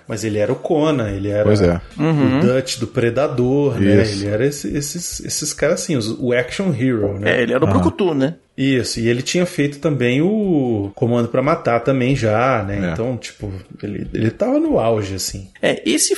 mas 0.07 0.23
ele 0.23 0.37
era 0.37 0.51
o 0.51 0.55
Conan, 0.55 1.09
ele 1.11 1.27
era 1.27 1.43
Pois 1.43 1.61
é. 1.61 1.81
Uhum. 1.99 2.37
o 2.39 2.41
Dutch 2.41 2.77
do 2.79 2.87
Predador, 2.87 3.77
né? 3.79 4.01
Isso. 4.01 4.23
Ele 4.23 4.33
era 4.33 4.45
esse- 4.45 4.75
esses, 4.77 5.19
esses 5.19 5.51
caras 5.53 5.81
assim, 5.81 5.97
os- 5.97 6.15
o 6.19 6.31
action 6.31 6.73
hero, 6.73 7.19
né? 7.19 7.39
É, 7.39 7.43
ele 7.43 7.53
era 7.53 7.63
o 7.63 7.67
Brucutu, 7.67 8.13
né? 8.13 8.35
Isso, 8.57 8.99
e 8.99 9.07
ele 9.07 9.21
tinha 9.21 9.45
feito 9.45 9.77
também 9.79 10.21
o 10.21 10.89
Comando 10.95 11.27
pra 11.27 11.43
Matar 11.43 11.81
também 11.81 12.15
já, 12.15 12.63
né? 12.63 12.87
É. 12.89 12.91
Então, 12.93 13.15
tipo, 13.17 13.51
ele, 13.83 14.07
ele 14.13 14.31
tava 14.31 14.59
no 14.59 14.79
auge, 14.79 15.13
assim. 15.15 15.49
É, 15.61 15.79
esse 15.85 16.15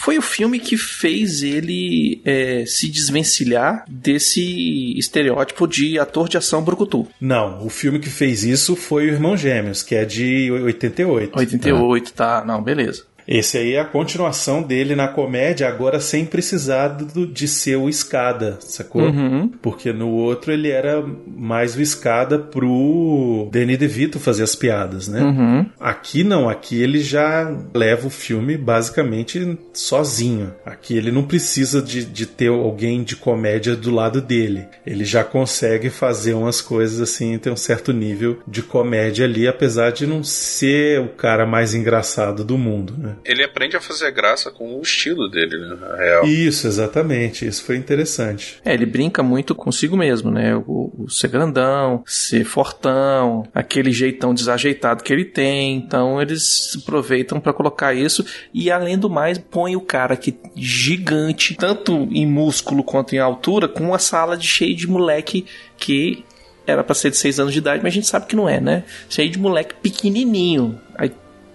foi 0.00 0.16
o 0.16 0.22
filme 0.22 0.58
que 0.58 0.78
fez 0.78 1.42
ele 1.42 2.22
é, 2.24 2.64
se 2.64 2.88
desvencilhar 2.88 3.84
desse 3.86 4.98
estereótipo 4.98 5.66
de 5.68 5.98
ator 5.98 6.26
de 6.26 6.38
ação 6.38 6.62
brucutu. 6.62 7.06
Não, 7.20 7.66
o 7.66 7.68
filme 7.68 7.98
que 7.98 8.08
fez 8.08 8.42
isso 8.42 8.74
foi 8.74 9.04
o 9.04 9.12
Irmão 9.12 9.36
Gêmeos, 9.36 9.82
que 9.82 9.94
é 9.94 10.06
de 10.06 10.50
88. 10.50 11.38
88, 11.38 12.12
tá? 12.14 12.42
Não, 12.46 12.62
beleza. 12.62 13.04
Esse 13.30 13.58
aí 13.58 13.74
é 13.74 13.80
a 13.80 13.84
continuação 13.84 14.60
dele 14.60 14.96
na 14.96 15.06
comédia, 15.06 15.68
agora 15.68 16.00
sem 16.00 16.24
precisar 16.24 16.88
do- 16.88 17.26
de 17.28 17.46
ser 17.46 17.76
o 17.76 17.88
escada, 17.88 18.58
sacou? 18.60 19.02
Uhum. 19.02 19.48
Porque 19.62 19.92
no 19.92 20.08
outro 20.10 20.52
ele 20.52 20.68
era 20.68 21.00
mais 21.28 21.76
o 21.76 21.80
escada 21.80 22.40
pro 22.40 23.48
Danny 23.52 23.76
DeVito 23.76 24.18
fazer 24.18 24.42
as 24.42 24.56
piadas, 24.56 25.06
né? 25.06 25.22
Uhum. 25.22 25.66
Aqui 25.78 26.24
não, 26.24 26.48
aqui 26.48 26.82
ele 26.82 27.00
já 27.00 27.56
leva 27.72 28.08
o 28.08 28.10
filme 28.10 28.56
basicamente 28.58 29.56
sozinho. 29.72 30.52
Aqui 30.66 30.96
ele 30.96 31.12
não 31.12 31.22
precisa 31.22 31.80
de, 31.80 32.04
de 32.04 32.26
ter 32.26 32.48
alguém 32.48 33.04
de 33.04 33.14
comédia 33.14 33.76
do 33.76 33.92
lado 33.92 34.20
dele. 34.20 34.64
Ele 34.84 35.04
já 35.04 35.22
consegue 35.22 35.88
fazer 35.88 36.34
umas 36.34 36.60
coisas 36.60 37.00
assim, 37.00 37.38
ter 37.38 37.50
um 37.50 37.56
certo 37.56 37.92
nível 37.92 38.38
de 38.46 38.60
comédia 38.60 39.24
ali, 39.24 39.46
apesar 39.46 39.92
de 39.92 40.04
não 40.04 40.24
ser 40.24 41.00
o 41.00 41.08
cara 41.10 41.46
mais 41.46 41.74
engraçado 41.74 42.42
do 42.44 42.58
mundo, 42.58 42.94
né? 42.98 43.14
Ele 43.24 43.44
aprende 43.44 43.76
a 43.76 43.80
fazer 43.80 44.10
graça 44.10 44.50
com 44.50 44.78
o 44.78 44.82
estilo 44.82 45.28
dele, 45.28 45.56
né? 45.58 45.76
Na 45.80 45.96
real. 45.96 46.24
Isso, 46.24 46.66
exatamente. 46.66 47.46
Isso 47.46 47.64
foi 47.64 47.76
interessante. 47.76 48.60
É, 48.64 48.72
ele 48.72 48.86
brinca 48.86 49.22
muito 49.22 49.54
consigo 49.54 49.96
mesmo, 49.96 50.30
né? 50.30 50.56
O, 50.56 50.92
o 50.98 51.10
ser 51.10 51.28
grandão, 51.28 52.02
ser 52.06 52.44
fortão, 52.44 53.44
aquele 53.54 53.92
jeitão 53.92 54.34
desajeitado 54.34 55.02
que 55.02 55.12
ele 55.12 55.24
tem. 55.24 55.76
Então 55.76 56.20
eles 56.20 56.76
aproveitam 56.82 57.40
pra 57.40 57.52
colocar 57.52 57.94
isso 57.94 58.24
e 58.52 58.70
além 58.70 58.98
do 58.98 59.10
mais 59.10 59.38
põe 59.38 59.76
o 59.76 59.80
cara 59.80 60.16
que 60.16 60.36
gigante, 60.56 61.54
tanto 61.54 62.08
em 62.10 62.26
músculo 62.26 62.82
quanto 62.82 63.14
em 63.14 63.18
altura, 63.18 63.68
com 63.68 63.84
uma 63.84 63.98
sala 63.98 64.36
de 64.36 64.46
cheio 64.46 64.74
de 64.74 64.86
moleque 64.86 65.46
que 65.76 66.24
era 66.66 66.84
pra 66.84 66.94
ser 66.94 67.10
de 67.10 67.16
6 67.16 67.40
anos 67.40 67.52
de 67.52 67.58
idade, 67.58 67.82
mas 67.82 67.92
a 67.92 67.94
gente 67.94 68.06
sabe 68.06 68.26
que 68.26 68.36
não 68.36 68.48
é, 68.48 68.60
né? 68.60 68.84
Cheio 69.08 69.30
de 69.30 69.38
moleque 69.38 69.74
pequenininho. 69.74 70.80
Aí 70.94 71.10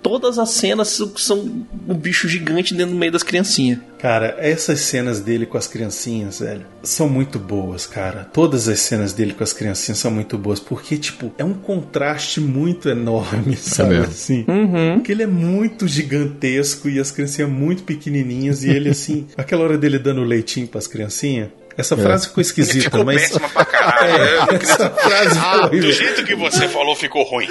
todas 0.05 0.37
as 0.37 0.51
cenas 0.51 1.01
são- 1.17 1.65
um 1.87 1.95
bicho 1.95 2.27
gigante 2.27 2.75
dentro 2.75 2.93
do 2.93 2.99
meio 2.99 3.11
das 3.11 3.23
criancinhas. 3.23 3.79
Cara, 3.97 4.35
essas 4.37 4.81
cenas 4.81 5.19
dele 5.19 5.47
com 5.47 5.57
as 5.57 5.65
criancinhas, 5.65 6.39
velho, 6.41 6.63
são 6.83 7.09
muito 7.09 7.39
boas, 7.39 7.87
cara. 7.87 8.29
Todas 8.31 8.67
as 8.67 8.79
cenas 8.81 9.13
dele 9.13 9.33
com 9.33 9.43
as 9.43 9.51
criancinhas 9.51 9.97
são 9.97 10.11
muito 10.11 10.37
boas, 10.37 10.59
porque, 10.59 10.95
tipo, 10.95 11.33
é 11.39 11.43
um 11.43 11.55
contraste 11.55 12.39
muito 12.39 12.87
enorme, 12.87 13.55
sabe? 13.57 13.95
mesmo. 13.95 14.05
assim. 14.05 14.45
Uhum. 14.47 14.93
Porque 14.97 15.11
ele 15.11 15.23
é 15.23 15.27
muito 15.27 15.87
gigantesco 15.87 16.87
e 16.87 16.99
as 16.99 17.09
criancinhas 17.09 17.49
muito 17.49 17.81
pequenininhas 17.81 18.63
e 18.63 18.69
ele, 18.69 18.89
assim, 18.89 19.25
aquela 19.35 19.63
hora 19.63 19.75
dele 19.77 19.97
dando 19.97 20.21
leitinho 20.23 20.67
pras 20.67 20.85
criancinhas. 20.85 21.49
Essa 21.75 21.97
frase 21.97 22.27
ficou 22.27 22.41
esquisita, 22.41 22.83
Ficou 22.85 23.03
mas. 23.03 23.21
péssima 23.23 23.49
pra 23.49 23.65
caralho. 23.65 24.23
É, 24.53 24.55
essa 24.55 24.89
frase 24.91 25.39
Ah, 25.39 25.67
foi. 25.67 25.79
do 25.79 25.91
jeito 25.91 26.23
que 26.23 26.35
você 26.35 26.67
falou, 26.69 26.95
ficou 26.95 27.23
ruim. 27.23 27.47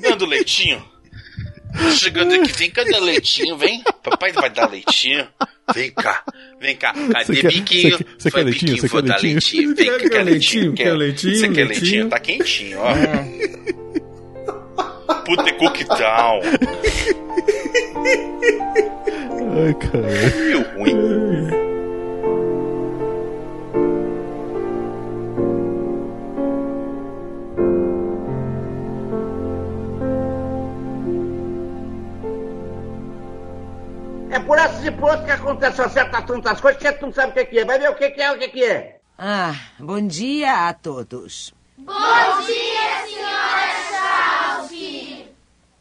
Dando 0.00 0.24
leitinho. 0.26 0.82
Chegando 1.96 2.34
aqui, 2.34 2.52
vem 2.52 2.70
cá 2.70 2.84
dar 2.84 2.98
leitinho, 3.00 3.56
vem. 3.56 3.82
Papai 4.02 4.30
vai 4.32 4.48
dar 4.50 4.70
leitinho. 4.70 5.26
Vem 5.74 5.90
cá, 5.90 6.22
vem 6.60 6.76
cá. 6.76 6.92
Cadê 6.92 7.24
Você 7.24 7.40
quer- 7.40 7.48
biquinho? 7.52 7.98
você 8.18 8.30
quer- 8.30 8.42
leitinho? 8.44 8.76
Você 8.76 8.86
vou 8.88 9.02
quer 9.02 9.08
dar 9.08 9.22
leitinho? 9.22 9.74
Vem 9.74 9.86
cá, 9.86 9.98
quer 10.08 10.22
leitinho? 10.24 10.72
Quer 10.74 10.92
leitinho? 10.94 11.34
Você 11.36 11.48
quer 11.48 11.64
Leitinho? 11.66 11.68
leitinho? 11.80 12.08
Tá 12.10 12.18
quentinho, 12.20 12.78
ó. 12.80 12.94
Puta 15.24 15.52
cookdown. 15.54 16.40
Ai, 19.56 19.74
cara. 19.74 20.08
Meio 20.38 20.62
ruim. 20.76 21.73
É 34.34 34.40
por 34.40 34.58
essas 34.58 34.84
e 34.84 34.90
por 34.90 35.10
outras 35.10 35.24
que 35.24 35.30
acontece 35.30 35.80
uma 35.80 35.88
certa 35.88 36.20
tantas 36.20 36.60
coisas 36.60 36.82
que 36.82 36.92
tu 36.94 37.06
não 37.06 37.12
sabe 37.12 37.30
o 37.30 37.34
que 37.34 37.44
que 37.44 37.58
é. 37.60 37.64
Vai 37.64 37.78
ver 37.78 37.88
o 37.88 37.94
que 37.94 38.10
que 38.10 38.20
é, 38.20 38.32
o 38.32 38.36
que 38.36 38.48
que 38.48 38.64
é. 38.64 38.98
Ah, 39.16 39.54
bom 39.78 40.04
dia 40.04 40.66
a 40.68 40.74
todos. 40.74 41.54
Bom 41.78 41.92
dia, 42.44 43.06
senhora 43.06 44.58
Chalke! 44.58 45.28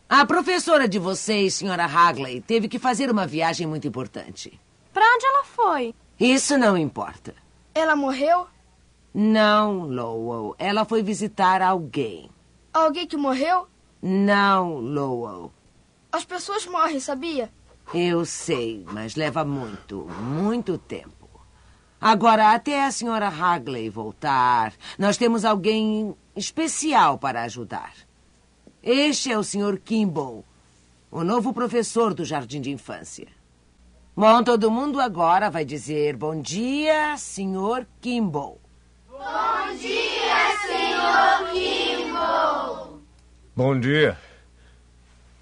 A 0.08 0.24
professora 0.28 0.88
de 0.88 1.00
vocês, 1.00 1.56
senhora 1.56 1.86
Hagley, 1.86 2.42
teve 2.42 2.68
que 2.68 2.78
fazer 2.78 3.10
uma 3.10 3.26
viagem 3.26 3.66
muito 3.66 3.88
importante. 3.88 4.62
Pra 4.94 5.04
onde 5.04 5.26
ela 5.26 5.44
foi? 5.46 5.96
Isso 6.20 6.56
não 6.56 6.78
importa. 6.78 7.34
Ela 7.74 7.96
morreu? 7.96 8.46
Não, 9.12 9.88
Lowell. 9.88 10.56
Ela 10.60 10.86
foi 10.86 11.02
visitar 11.02 11.60
alguém. 11.64 12.30
Alguém 12.72 13.08
que 13.08 13.18
morreu? 13.18 13.68
Não, 14.00 14.76
Lowell. 14.78 15.52
As 16.12 16.24
pessoas 16.24 16.68
morrem, 16.68 17.00
sabia? 17.00 17.50
Eu 17.92 18.26
sei, 18.26 18.86
mas 18.92 19.16
leva 19.16 19.44
muito, 19.44 20.08
muito 20.20 20.78
tempo. 20.78 21.24
Agora, 22.00 22.54
até 22.54 22.86
a 22.86 22.92
senhora 22.92 23.30
Hagley 23.30 23.90
voltar, 23.90 24.74
nós 25.00 25.16
temos 25.16 25.46
alguém 25.46 26.14
especial 26.36 27.18
para 27.18 27.44
ajudar. 27.44 27.94
Este 28.84 29.32
é 29.32 29.38
o 29.38 29.44
senhor 29.44 29.80
Kimball, 29.80 30.44
o 31.10 31.24
novo 31.24 31.54
professor 31.54 32.14
do 32.14 32.26
jardim 32.26 32.60
de 32.60 32.72
infância. 32.72 33.28
Bom, 34.16 34.44
todo 34.44 34.70
mundo 34.70 35.00
agora 35.00 35.50
vai 35.50 35.64
dizer 35.64 36.18
bom 36.18 36.40
dia, 36.42 37.16
senhor 37.18 37.88
Kimball. 38.02 38.60
Bom 39.10 39.78
dia, 39.80 40.58
senhor 40.68 41.52
Kimball! 41.54 43.00
Bom 43.56 43.80
dia. 43.80 44.20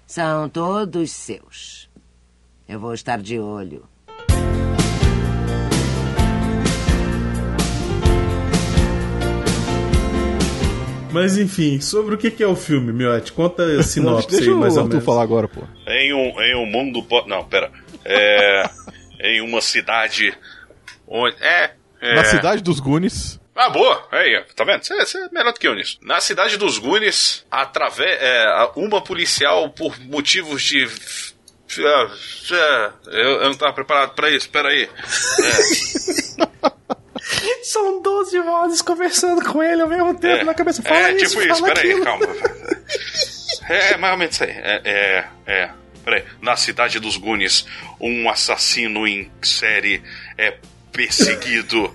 São 0.06 0.48
todos 0.48 1.10
seus. 1.10 1.81
Eu 2.68 2.80
vou 2.80 2.94
estar 2.94 3.20
de 3.20 3.38
olho. 3.38 3.86
Mas 11.12 11.36
enfim, 11.36 11.78
sobre 11.78 12.14
o 12.14 12.18
que 12.18 12.42
é 12.42 12.46
o 12.46 12.56
filme, 12.56 12.90
Miotti? 12.92 13.32
Conta 13.32 13.64
a 13.64 13.82
sinopse 13.84 14.28
Deixa 14.28 14.50
aí, 14.50 14.56
mais 14.56 14.76
ou 14.76 14.86
menos. 14.86 15.04
falar 15.04 15.22
agora, 15.22 15.46
pô. 15.46 15.60
Em 15.86 16.12
um, 16.14 16.40
em 16.42 16.56
um 16.56 16.66
mundo. 16.66 17.02
po- 17.02 17.26
Não, 17.26 17.44
pera. 17.44 17.70
É. 18.04 18.62
em 19.20 19.40
uma 19.42 19.60
cidade. 19.60 20.34
Onde. 21.06 21.36
É. 21.40 21.72
é 22.00 22.14
Na 22.16 22.24
cidade 22.24 22.62
dos 22.62 22.80
Goonies. 22.80 23.38
Ah, 23.54 23.68
boa. 23.68 24.08
Aí, 24.10 24.42
tá 24.56 24.64
vendo? 24.64 24.82
Você 24.82 24.96
você 24.96 25.18
é 25.18 25.28
melhor 25.30 25.52
do 25.52 25.60
que 25.60 25.68
eu 25.68 25.74
nisso. 25.74 25.98
Na 26.00 26.18
cidade 26.22 26.56
dos 26.56 26.78
Goonies, 26.78 27.44
através, 27.50 28.16
é, 28.18 28.70
uma 28.76 29.02
policial, 29.02 29.68
por 29.68 30.00
motivos 30.00 30.62
de. 30.62 30.88
É, 31.78 32.08
é, 32.54 32.92
eu, 33.26 33.44
não 33.44 33.54
tava 33.54 33.72
preparado 33.72 34.14
pra 34.14 34.30
isso, 34.30 34.48
peraí. 34.50 34.88
É, 35.40 35.52
São 37.62 38.02
12 38.02 38.40
vozes 38.40 38.82
conversando 38.82 39.44
com 39.50 39.62
ele 39.62 39.82
ao 39.82 39.88
mesmo 39.88 40.14
tempo 40.18 40.42
É. 40.42 40.44
na 40.44 40.54
cabeça. 40.54 40.82
Fala 40.82 41.08
é, 41.08 41.16
isso, 41.16 41.38
tipo 41.38 41.50
isso, 41.52 41.64
peraí, 41.64 42.00
calma. 42.02 42.26
É, 43.68 43.96
mais 43.96 44.12
ou 44.12 44.18
menos 44.18 44.34
isso 44.34 44.44
aí. 44.44 44.50
É, 44.50 44.80
é, 44.84 45.28
é. 45.46 45.70
Peraí. 46.04 46.24
Na 46.40 46.56
cidade 46.56 46.98
dos 46.98 47.16
Goonies, 47.16 47.64
um 48.00 48.28
assassino 48.28 49.06
em 49.06 49.30
série 49.40 50.02
é 50.36 50.56
perseguido 50.92 51.92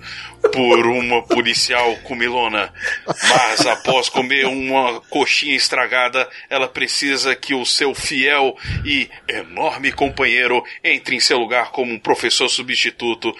por 0.52 0.86
uma 0.86 1.22
policial 1.22 1.96
comilona. 2.04 2.72
Mas 3.06 3.66
após 3.66 4.08
comer 4.08 4.46
uma 4.46 5.00
coxinha 5.02 5.56
estragada, 5.56 6.28
ela 6.50 6.68
precisa 6.68 7.34
que 7.34 7.54
o 7.54 7.64
seu 7.64 7.94
fiel 7.94 8.56
e 8.84 9.08
enorme 9.28 9.92
companheiro 9.92 10.62
entre 10.82 11.16
em 11.16 11.20
seu 11.20 11.38
lugar 11.38 11.70
como 11.70 11.92
um 11.92 11.98
professor 11.98 12.48
substituto, 12.48 13.34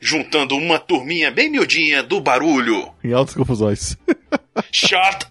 juntando 0.00 0.56
uma 0.56 0.78
turminha 0.78 1.30
bem 1.30 1.50
miudinha 1.50 2.02
do 2.02 2.20
barulho. 2.20 2.90
Em 3.04 3.12
altas 3.12 3.34
confusões. 3.34 3.96
Shut 4.72 5.26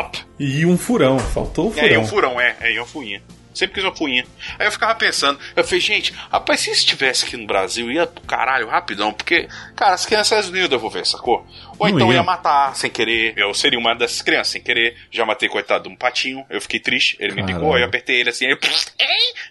up! 0.00 0.18
E 0.38 0.64
um 0.66 0.76
furão, 0.76 1.18
faltou 1.18 1.70
o 1.70 1.78
É, 1.78 1.86
e 1.86 1.88
furão. 1.88 2.02
um 2.02 2.06
furão, 2.06 2.40
é, 2.40 2.56
é, 2.60 2.72
e 2.72 2.80
um 2.80 2.86
fuinha. 2.86 3.22
Sempre 3.56 3.76
quis 3.76 3.84
uma 3.84 3.96
fuinha. 3.96 4.26
Aí 4.58 4.66
eu 4.66 4.72
ficava 4.72 4.94
pensando, 4.94 5.40
eu 5.56 5.64
falei, 5.64 5.80
gente, 5.80 6.12
rapaz, 6.30 6.60
se 6.60 6.70
estivesse 6.70 7.24
aqui 7.24 7.38
no 7.38 7.46
Brasil, 7.46 7.90
ia 7.90 8.06
pro 8.06 8.22
caralho 8.24 8.68
rapidão, 8.68 9.14
porque, 9.14 9.48
cara, 9.74 9.94
as 9.94 10.04
crianças 10.04 10.50
não 10.50 10.58
iam 10.58 10.68
devolver, 10.68 11.06
sacou? 11.06 11.46
Ou 11.78 11.88
Não 11.88 11.96
então 11.96 12.08
ia. 12.10 12.16
ia 12.16 12.22
matar 12.22 12.74
sem 12.74 12.90
querer. 12.90 13.34
Eu 13.36 13.52
seria 13.54 13.78
uma 13.78 13.94
dessas 13.94 14.22
crianças 14.22 14.48
sem 14.48 14.62
querer. 14.62 14.96
Já 15.10 15.24
matei, 15.24 15.48
coitado, 15.48 15.84
de 15.84 15.88
um 15.90 15.96
patinho. 15.96 16.44
Eu 16.48 16.60
fiquei 16.60 16.80
triste. 16.80 17.16
Ele 17.20 17.32
me 17.32 17.42
Caralho. 17.42 17.58
picou, 17.58 17.74
aí 17.74 17.82
eu 17.82 17.86
apertei 17.86 18.20
ele 18.20 18.30
assim. 18.30 18.46
Aí, 18.46 18.56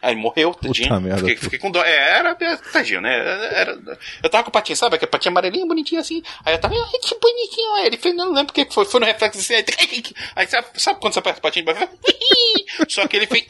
aí 0.02 0.16
morreu, 0.16 0.54
tadinho. 0.54 1.00
merda. 1.02 1.20
Fiquei, 1.20 1.36
fiquei 1.38 1.60
com 1.60 1.70
dó. 1.72 1.84
É, 1.84 2.18
era, 2.18 2.36
era 2.40 2.58
tadinho, 2.58 3.02
né? 3.02 3.16
Era, 3.54 3.78
eu 4.24 4.30
tava 4.30 4.44
com 4.44 4.50
o 4.50 4.54
patinho, 4.54 4.76
sabe? 4.76 4.96
Aquele 4.96 5.12
patinho 5.12 5.32
amarelinho, 5.32 5.68
bonitinho 5.68 6.02
assim. 6.02 6.22
Aí 6.44 6.56
eu 6.56 6.60
tava, 6.60 6.74
ai, 6.74 7.00
que 7.00 7.16
bonitinho. 7.20 7.74
Aí 7.76 7.86
ele 7.88 7.98
fez, 7.98 8.16
não 8.16 8.34
lembro 8.34 8.52
o 8.52 8.54
que 8.54 8.66
que 8.66 8.74
foi. 8.74 8.86
Foi 8.86 9.00
no 9.00 9.06
reflexo 9.06 9.40
assim. 9.40 9.54
Aí, 9.56 9.66
aí 10.36 10.48
sabe, 10.48 10.68
sabe 10.76 11.00
quando 11.00 11.14
você 11.14 11.20
aperta 11.20 11.40
o 11.40 11.42
patinho? 11.42 11.66
Só 12.90 13.08
que 13.08 13.18
ele 13.18 13.28
fez 13.28 13.46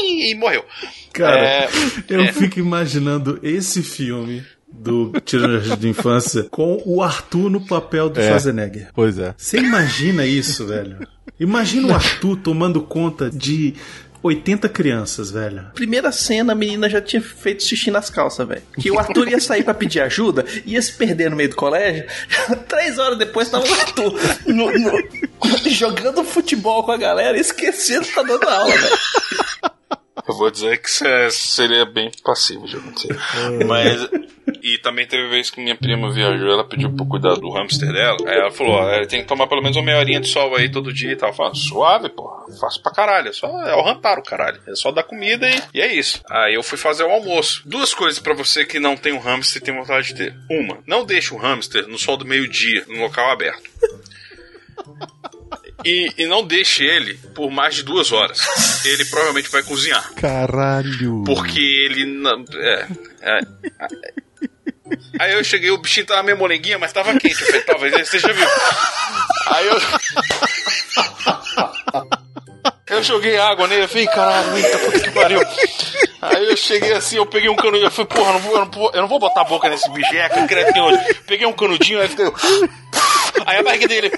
e 0.30 0.34
morreu. 0.34 0.64
Cara, 1.12 1.38
É, 1.38 1.68
eu 2.08 2.20
é. 2.22 2.32
fico 2.32 2.58
imaginando 2.58 3.38
esse 3.42 3.82
filme 3.82 4.44
do 4.72 5.12
Tirando 5.24 5.76
de 5.76 5.88
Infância 5.88 6.44
com 6.50 6.80
o 6.86 7.02
Arthur 7.02 7.50
no 7.50 7.60
papel 7.66 8.08
do 8.08 8.20
É. 8.20 8.26
Schwarzenegger. 8.28 8.88
Pois 8.94 9.18
é. 9.18 9.34
Você 9.36 9.58
imagina 9.58 10.24
isso, 10.24 10.66
velho? 10.66 11.06
Imagina 11.38 11.88
o 11.88 11.92
Arthur 11.94 12.36
tomando 12.36 12.80
conta 12.82 13.28
de 13.30 13.74
80 14.22 14.68
crianças, 14.68 15.30
velho. 15.30 15.64
Primeira 15.74 16.12
cena, 16.12 16.52
a 16.52 16.54
menina 16.54 16.88
já 16.88 17.00
tinha 17.00 17.20
feito 17.22 17.64
xixi 17.64 17.90
nas 17.90 18.10
calças, 18.10 18.46
velho. 18.46 18.62
Que 18.78 18.90
o 18.90 18.98
Arthur 18.98 19.28
ia 19.28 19.40
sair 19.40 19.64
pra 19.64 19.72
pedir 19.74 20.00
ajuda, 20.02 20.44
ia 20.64 20.80
se 20.80 20.92
perder 20.92 21.30
no 21.30 21.36
meio 21.36 21.48
do 21.48 21.56
colégio. 21.56 22.04
Três 22.68 22.98
horas 22.98 23.18
depois 23.18 23.48
tava 23.48 23.66
o 23.66 23.72
Arthur 23.74 24.14
no- 24.46 24.70
no- 24.78 25.08
jogando 25.70 26.22
futebol 26.22 26.84
com 26.84 26.92
a 26.92 26.96
galera, 26.98 27.38
esquecendo 27.40 28.06
que 28.06 28.14
tá 28.14 28.22
dando 28.22 28.46
aula, 28.48 28.70
velho. 28.76 28.98
Eu 30.28 30.34
vou 30.36 30.50
dizer 30.50 30.80
que 30.80 30.88
é- 31.06 31.30
seria 31.30 31.84
bem 31.84 32.10
passivo 32.24 32.66
de 32.66 32.76
acontecer. 32.76 33.16
Mas. 33.66 34.08
E 34.62 34.76
também 34.78 35.06
teve 35.06 35.28
vez 35.28 35.48
que 35.48 35.60
minha 35.60 35.76
prima 35.76 36.12
viajou, 36.12 36.48
ela 36.50 36.64
pediu 36.64 36.92
pra 36.94 37.06
cuidar 37.06 37.34
do 37.36 37.50
hamster 37.50 37.92
dela. 37.92 38.16
Aí 38.26 38.36
ela 38.38 38.50
falou: 38.50 38.74
ó, 38.74 38.90
ele 38.94 39.06
tem 39.06 39.22
que 39.22 39.28
tomar 39.28 39.46
pelo 39.46 39.62
menos 39.62 39.76
uma 39.76 39.84
meia 39.84 39.98
horinha 39.98 40.20
de 40.20 40.28
sol 40.28 40.54
aí 40.56 40.68
todo 40.70 40.92
dia 40.92 41.12
e 41.12 41.16
tal. 41.16 41.30
Eu 41.30 41.34
falei, 41.34 41.54
suave, 41.54 42.08
porra, 42.10 42.44
faço 42.60 42.82
pra 42.82 42.92
caralho. 42.92 43.28
É 43.28 43.32
só 43.32 43.46
é 43.66 43.74
o 43.74 43.82
ramparo, 43.82 44.22
caralho. 44.22 44.60
É 44.66 44.74
só 44.74 44.90
dar 44.90 45.04
comida 45.04 45.48
e, 45.48 45.62
e 45.74 45.80
é 45.80 45.94
isso. 45.94 46.20
Aí 46.28 46.54
eu 46.54 46.62
fui 46.62 46.76
fazer 46.76 47.04
o 47.04 47.10
almoço. 47.10 47.62
Duas 47.64 47.94
coisas 47.94 48.18
pra 48.20 48.34
você 48.34 48.64
que 48.64 48.80
não 48.80 48.96
tem 48.96 49.12
um 49.12 49.20
hamster 49.20 49.62
e 49.62 49.64
tem 49.64 49.74
vontade 49.74 50.08
de 50.08 50.14
ter. 50.14 50.34
Uma, 50.50 50.78
não 50.86 51.04
deixe 51.04 51.32
o 51.32 51.38
hamster 51.38 51.86
no 51.86 51.98
sol 51.98 52.16
do 52.16 52.26
meio-dia, 52.26 52.84
num 52.88 53.00
local 53.00 53.30
aberto. 53.30 53.62
E, 55.84 56.12
e 56.18 56.26
não 56.26 56.46
deixe 56.46 56.84
ele 56.84 57.14
por 57.34 57.50
mais 57.50 57.74
de 57.74 57.82
duas 57.82 58.12
horas. 58.12 58.40
Ele 58.84 59.04
provavelmente 59.06 59.50
vai 59.50 59.62
cozinhar. 59.62 60.12
Caralho. 60.14 61.24
Porque 61.24 61.60
ele 61.60 62.04
não. 62.04 62.44
É, 62.54 62.86
é, 63.22 63.38
é. 63.38 63.88
Aí 65.18 65.32
eu 65.32 65.44
cheguei, 65.44 65.70
o 65.70 65.78
bichinho 65.78 66.06
tava 66.06 66.22
meio 66.22 66.36
molenguinha, 66.36 66.78
mas 66.78 66.92
tava 66.92 67.16
quente. 67.18 67.40
Eu 67.40 67.46
falei, 67.46 67.62
talvez 67.62 67.92
ele 67.92 68.02
esteja 68.02 68.32
vivo. 68.32 68.50
Aí 69.48 69.66
eu. 69.66 69.80
Eu 72.90 73.02
joguei 73.04 73.38
água 73.38 73.68
nele, 73.68 73.84
eu 73.84 73.88
falei, 73.88 74.06
caralho, 74.08 74.56
eita, 74.56 74.78
puta 74.78 74.98
que 74.98 75.10
pariu. 75.12 75.40
Aí 76.20 76.50
eu 76.50 76.56
cheguei 76.56 76.92
assim, 76.92 77.16
eu 77.16 77.26
peguei 77.26 77.48
um 77.48 77.54
canudinho, 77.54 77.86
eu 77.86 77.90
falei, 77.90 78.08
porra, 78.08 78.30
eu 78.30 78.32
não 78.32 78.40
vou, 78.40 78.52
eu 78.52 78.58
não 78.64 78.70
vou, 78.70 78.90
eu 78.92 79.00
não 79.02 79.08
vou 79.08 79.18
botar 79.20 79.42
a 79.42 79.44
boca 79.44 79.68
nesse 79.68 79.88
bicho, 79.90 80.12
é, 80.12 80.28
que 80.28 80.46
credo 80.48 80.72
que 80.72 80.80
nojo. 80.80 80.98
Peguei 81.24 81.46
um 81.46 81.52
canudinho, 81.52 82.00
aí 82.00 82.08
fiquei. 82.08 82.26
Aí 83.46 83.58
a 83.58 83.62
barriga 83.62 83.86
dele. 83.86 84.10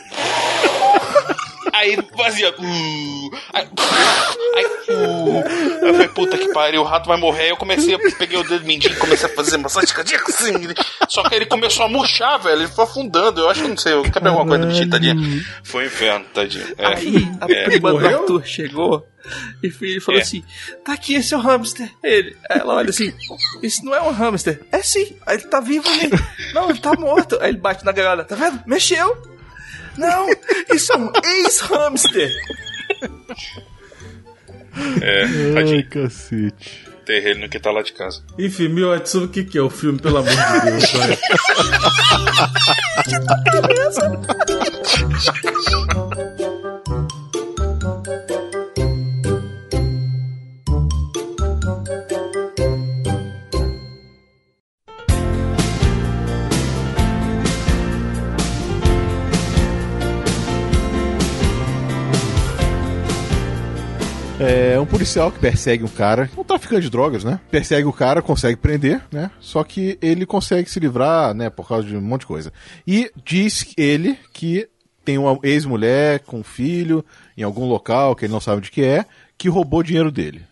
Aí 1.83 1.99
vazia. 2.17 2.51
Uh, 2.57 3.31
aí, 3.53 3.69
aí, 4.57 4.65
uh, 4.97 5.85
eu 5.87 5.93
falei, 5.95 6.09
puta 6.09 6.39
que 6.39 6.53
pariu, 6.53 6.81
o 6.83 6.85
rato 6.85 7.09
vai 7.09 7.19
morrer. 7.19 7.43
Aí 7.45 7.49
eu 7.49 7.57
comecei, 7.57 7.95
a 7.95 7.99
peguei 8.17 8.39
o 8.39 8.45
dedo 8.45 8.65
mindinho 8.65 8.93
e 8.93 8.97
comecei 8.97 9.29
a 9.29 9.35
fazer 9.35 9.57
massagem 9.57 9.93
cardíaca 9.93 10.31
assim. 10.31 10.53
Só 11.09 11.23
que 11.23 11.35
aí 11.35 11.41
ele 11.41 11.47
começou 11.47 11.85
a 11.85 11.89
murchar, 11.89 12.39
velho. 12.39 12.61
Ele 12.61 12.69
foi 12.69 12.85
afundando. 12.85 13.41
Eu 13.41 13.51
acho 13.51 13.63
que 13.63 13.69
não 13.69 13.77
sei, 13.77 13.95
eu 13.95 14.03
quebrei 14.05 14.29
alguma 14.33 14.47
coisa 14.47 14.65
do 14.65 14.69
bichinho, 14.71 14.91
tadinho. 14.91 15.45
Foi 15.65 15.83
um 15.83 15.87
inferno, 15.87 16.25
tadinho. 16.33 16.67
É, 16.79 16.87
Aí 16.87 17.29
a 17.41 17.47
é. 17.53 17.65
prima 17.65 17.91
do 17.91 17.99
Morreu? 18.01 18.21
Arthur 18.21 18.47
chegou 18.47 19.07
e 19.63 19.71
fi- 19.71 19.99
falou 20.01 20.21
É. 20.21 20.23
assim: 20.23 20.45
tá 20.85 20.93
aqui 20.93 21.15
esse 21.15 21.35
é 21.35 21.37
o 21.37 21.41
hamster. 21.41 21.91
Ele, 22.05 22.37
aí 22.49 22.61
ela 22.61 22.75
olha 22.75 22.91
assim: 22.91 23.13
isso 23.61 23.85
não 23.85 23.93
é 23.95 24.01
um 24.03 24.11
hamster. 24.13 24.61
É 24.71 24.83
sim, 24.83 25.17
aí 25.27 25.37
ele 25.39 25.49
tá 25.49 25.59
vivo 25.59 25.89
ali. 25.89 26.11
Não, 26.55 26.71
ele 26.71 26.79
tá 26.79 26.93
morto. 26.95 27.39
Aí 27.41 27.49
ele 27.51 27.59
bate 27.59 27.85
na 27.85 27.91
gaiola, 27.93 28.23
tá 28.25 28.37
vendo? 28.37 28.63
Mexeu. 28.67 29.32
Não, 29.97 30.27
isso 30.73 30.93
é 30.93 30.97
um 30.97 31.13
ex-hamster. 31.25 32.31
É, 35.03 35.25
Ai, 35.59 35.83
cacete. 35.83 36.91
Terreno 37.05 37.49
que 37.49 37.59
tá 37.59 37.71
lá 37.73 37.83
de 37.83 37.93
casa. 37.93 38.23
Enfim, 38.39 38.69
sobre 39.09 39.27
o 39.27 39.31
que 39.31 39.45
que 39.45 39.59
é 39.59 39.63
o 39.63 39.69
filme, 39.69 39.99
pelo 40.01 40.19
amor 40.19 40.31
de 40.31 40.71
Deus, 40.71 40.93
vai. 40.93 41.19
É 64.45 64.77
um 64.81 64.85
policial 64.85 65.31
que 65.31 65.39
persegue 65.39 65.85
um 65.85 65.89
cara, 65.89 66.29
um 66.37 66.43
traficante 66.43 66.83
de 66.83 66.91
drogas, 66.91 67.23
né? 67.23 67.39
Persegue 67.49 67.87
o 67.87 67.93
cara, 67.93 68.21
consegue 68.21 68.57
prender, 68.57 69.01
né? 69.13 69.31
Só 69.39 69.63
que 69.63 69.97
ele 70.03 70.27
consegue 70.27 70.69
se 70.69 70.81
livrar, 70.81 71.33
né? 71.33 71.49
Por 71.49 71.69
causa 71.69 71.87
de 71.87 71.97
um 71.97 72.01
monte 72.01 72.23
de 72.23 72.27
coisa. 72.27 72.53
E 72.85 73.09
diz 73.25 73.73
ele 73.77 74.19
que 74.33 74.69
tem 75.05 75.17
uma 75.17 75.39
ex-mulher 75.45 76.21
com 76.21 76.41
um 76.41 76.43
filho 76.43 77.05
em 77.37 77.45
algum 77.45 77.67
local 77.67 78.17
que 78.17 78.25
ele 78.25 78.33
não 78.33 78.41
sabe 78.41 78.63
de 78.63 78.73
que 78.73 78.83
é, 78.83 79.05
que 79.39 79.49
roubou 79.49 79.81
dinheiro 79.81 80.11
dele. 80.11 80.43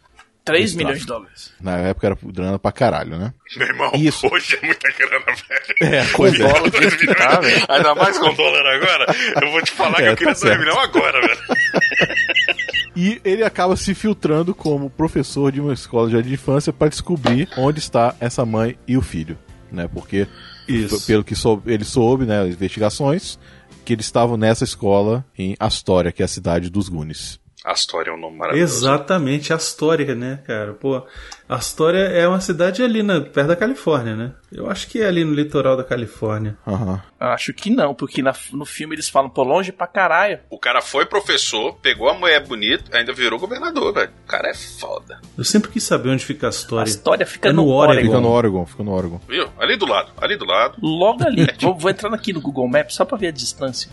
3 0.50 0.64
Esse 0.70 0.76
milhões 0.76 1.00
de 1.00 1.06
dólares. 1.06 1.52
Na 1.60 1.76
época 1.78 2.06
era 2.06 2.18
grana 2.22 2.58
pra 2.58 2.72
caralho, 2.72 3.18
né? 3.18 3.32
Meu 3.56 3.66
irmão, 3.66 3.90
Isso. 3.94 4.26
hoje 4.32 4.58
é 4.62 4.66
muita 4.66 4.88
grana, 4.92 5.24
velho. 5.26 5.94
É, 5.94 6.04
pois 6.14 6.34
é. 6.34 6.38
Dólar, 6.38 6.70
dois 6.70 6.96
milhões. 7.00 7.64
Ainda 7.68 7.94
mais 7.94 8.18
com 8.18 8.34
dólar 8.34 8.66
agora. 8.74 9.06
Eu 9.42 9.50
vou 9.50 9.62
te 9.62 9.72
falar 9.72 9.96
que 9.96 10.02
É, 10.02 10.10
eu 10.10 10.16
queria 10.16 10.34
tá 10.34 10.40
2 10.40 10.52
certo. 10.56 10.58
milhões 10.60 10.78
agora, 10.84 11.20
velho. 11.20 11.40
E 12.96 13.20
ele 13.24 13.44
acaba 13.44 13.76
se 13.76 13.94
filtrando 13.94 14.54
como 14.54 14.90
professor 14.90 15.52
de 15.52 15.60
uma 15.60 15.72
escola 15.72 16.22
de 16.22 16.32
infância 16.34 16.72
para 16.72 16.88
descobrir 16.88 17.48
onde 17.56 17.78
está 17.78 18.14
essa 18.20 18.44
mãe 18.44 18.76
e 18.86 18.96
o 18.96 19.02
filho, 19.02 19.38
né? 19.70 19.88
Porque 19.92 20.26
Isso. 20.68 21.06
pelo 21.06 21.22
que 21.24 21.34
sou- 21.34 21.62
ele 21.66 21.84
soube, 21.84 22.24
né, 22.26 22.40
as 22.42 22.48
investigações, 22.48 23.38
que 23.84 23.92
eles 23.92 24.06
estavam 24.06 24.36
nessa 24.36 24.64
escola 24.64 25.24
em 25.38 25.54
Astoria, 25.58 26.12
que 26.12 26.20
é 26.22 26.24
a 26.24 26.28
cidade 26.28 26.68
dos 26.68 26.88
Gunis. 26.88 27.38
Astoria 27.64 28.12
é 28.12 28.16
um 28.16 28.20
nome 28.20 28.38
maravilhoso. 28.38 28.74
Exatamente, 28.78 29.52
Astoria, 29.52 30.14
né, 30.14 30.42
cara? 30.46 30.72
Pô, 30.72 31.06
Astoria 31.56 32.00
é 32.00 32.28
uma 32.28 32.40
cidade 32.40 32.82
ali 32.82 33.02
na, 33.02 33.20
perto 33.20 33.48
da 33.48 33.56
Califórnia, 33.56 34.14
né? 34.14 34.32
Eu 34.52 34.70
acho 34.70 34.88
que 34.88 35.00
é 35.00 35.06
ali 35.06 35.24
no 35.24 35.32
litoral 35.34 35.76
da 35.76 35.84
Califórnia. 35.84 36.56
Aham. 36.66 37.00
Acho 37.18 37.52
que 37.52 37.70
não, 37.70 37.94
porque 37.94 38.22
na- 38.22 38.34
no 38.52 38.64
filme 38.64 38.94
eles 38.94 39.08
falam, 39.08 39.28
pô, 39.28 39.42
longe 39.42 39.70
pra 39.72 39.86
caralho. 39.86 40.38
O 40.48 40.58
cara 40.58 40.80
foi 40.80 41.06
professor, 41.06 41.74
pegou 41.82 42.08
a 42.08 42.14
mulher 42.14 42.46
bonita, 42.46 42.96
ainda 42.96 43.12
virou 43.12 43.38
governador, 43.38 43.92
velho. 43.92 44.10
O 44.24 44.28
cara 44.28 44.48
é 44.48 44.54
foda. 44.54 45.20
Eu 45.36 45.44
sempre 45.44 45.70
quis 45.70 45.82
saber 45.84 46.08
onde 46.10 46.24
fica 46.24 46.46
a 46.46 46.48
A 46.48 46.50
Astoria. 46.50 46.84
história 46.84 47.26
fica 47.26 47.48
É 47.48 47.52
no, 47.52 47.62
no 47.64 47.68
Oregon. 47.68 47.92
Oregon. 47.92 48.06
Fica 48.10 48.20
no 48.20 48.28
Oregon, 48.30 48.66
fica 48.66 48.82
no 48.84 48.92
Oregon. 48.92 49.20
Viu? 49.28 49.48
Ali 49.58 49.76
do 49.76 49.86
lado, 49.86 50.12
ali 50.20 50.36
do 50.36 50.44
lado. 50.44 50.76
Logo 50.82 51.24
ali. 51.24 51.46
vou, 51.60 51.76
vou 51.76 51.90
entrar 51.90 52.12
aqui 52.14 52.32
no 52.32 52.40
Google 52.40 52.68
Maps 52.68 52.94
só 52.94 53.04
pra 53.04 53.18
ver 53.18 53.28
a 53.28 53.32
distância. 53.32 53.90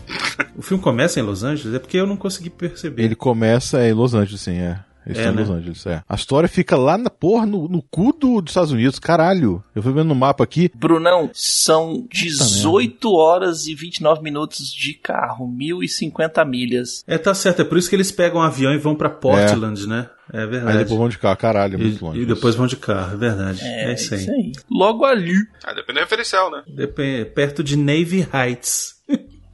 O 0.56 0.62
filme 0.62 0.82
começa 0.82 1.20
em 1.20 1.22
Los 1.22 1.42
Angeles? 1.44 1.74
É 1.74 1.78
porque 1.78 1.96
eu 1.96 2.06
não 2.06 2.16
consegui 2.16 2.50
perceber. 2.50 3.02
Ele 3.04 3.14
começa 3.16 3.84
em 3.86 3.92
Los 3.92 4.14
Angeles, 4.14 4.40
sim, 4.40 4.58
é. 4.58 4.78
Eles 5.08 5.18
É, 5.18 5.22
estão 5.22 5.32
em 5.32 5.36
né? 5.36 5.42
Los 5.42 5.50
Angeles, 5.50 5.86
é. 5.86 6.02
A 6.06 6.14
história 6.14 6.48
fica 6.48 6.76
lá 6.76 6.98
na 6.98 7.08
porra, 7.08 7.46
no, 7.46 7.66
no 7.66 7.80
cu 7.82 8.12
do- 8.12 8.42
dos 8.42 8.50
Estados 8.50 8.70
Unidos, 8.72 8.98
caralho. 8.98 9.64
Eu 9.74 9.82
fui 9.82 9.90
vendo 9.92 10.08
no 10.08 10.14
mapa 10.14 10.44
aqui. 10.44 10.70
Brunão, 10.74 11.30
são 11.32 12.06
18 12.12 13.10
horas 13.14 13.66
e 13.66 13.74
29 13.74 14.22
minutos 14.22 14.66
de 14.72 14.92
carro, 14.94 15.48
1050 15.48 16.44
milhas. 16.44 17.02
É, 17.06 17.16
tá 17.16 17.32
certo. 17.32 17.62
É 17.62 17.64
por 17.64 17.78
isso 17.78 17.88
que 17.88 17.96
eles 17.96 18.12
pegam 18.12 18.40
um 18.40 18.42
avião 18.42 18.72
e 18.72 18.78
vão 18.78 18.94
pra 18.94 19.08
Portland, 19.08 19.86
né? 19.88 20.10
É 20.30 20.40
Aí 20.42 20.46
verdade. 20.46 20.78
depois 20.78 20.98
vão 20.98 21.08
de 21.08 21.16
carro, 21.18 21.36
caralho, 21.38 21.74
é 21.76 21.78
muito 21.78 21.96
e, 21.98 22.04
longe. 22.04 22.20
e 22.20 22.26
depois 22.26 22.54
vão 22.54 22.66
de 22.66 22.76
carro, 22.76 23.14
é 23.14 23.16
verdade. 23.16 23.60
É, 23.62 23.90
É, 23.90 23.94
isso 23.94 24.12
aí. 24.14 24.20
isso 24.20 24.30
aí. 24.30 24.52
Logo 24.70 25.06
ali. 25.06 25.32
Ah, 25.64 25.72
depende 25.72 26.00
do 26.00 26.02
referencial, 26.02 26.50
né? 26.50 26.62
Depende- 26.68 27.24
perto 27.30 27.64
de 27.64 27.76
Navy 27.76 28.28
Heights. 28.30 28.96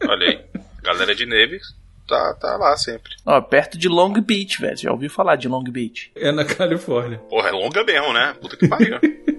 Olha 0.03 0.27
aí. 0.27 0.41
Galera 0.83 1.15
de 1.15 1.25
Navy 1.27 1.61
tá, 2.07 2.35
tá 2.35 2.57
lá 2.57 2.77
sempre. 2.77 3.13
Ó, 3.25 3.41
perto 3.41 3.77
de 3.79 3.89
Long 3.89 4.13
Beach, 4.21 4.61
velho. 4.61 4.77
Já 4.77 4.93
ouviu 4.93 5.11
falar 5.11 5.37
de 5.37 5.49
Long 5.49 5.65
Beach? 5.65 6.11
É 6.17 6.31
na 6.33 6.45
Califórnia. 6.45 7.19
Porra, 7.31 7.49
é 7.49 7.53
longa 7.53 7.83
mesmo, 7.85 8.13
né? 8.13 8.35
Puta 8.41 8.57
que 8.57 8.69
pariu. 8.69 8.99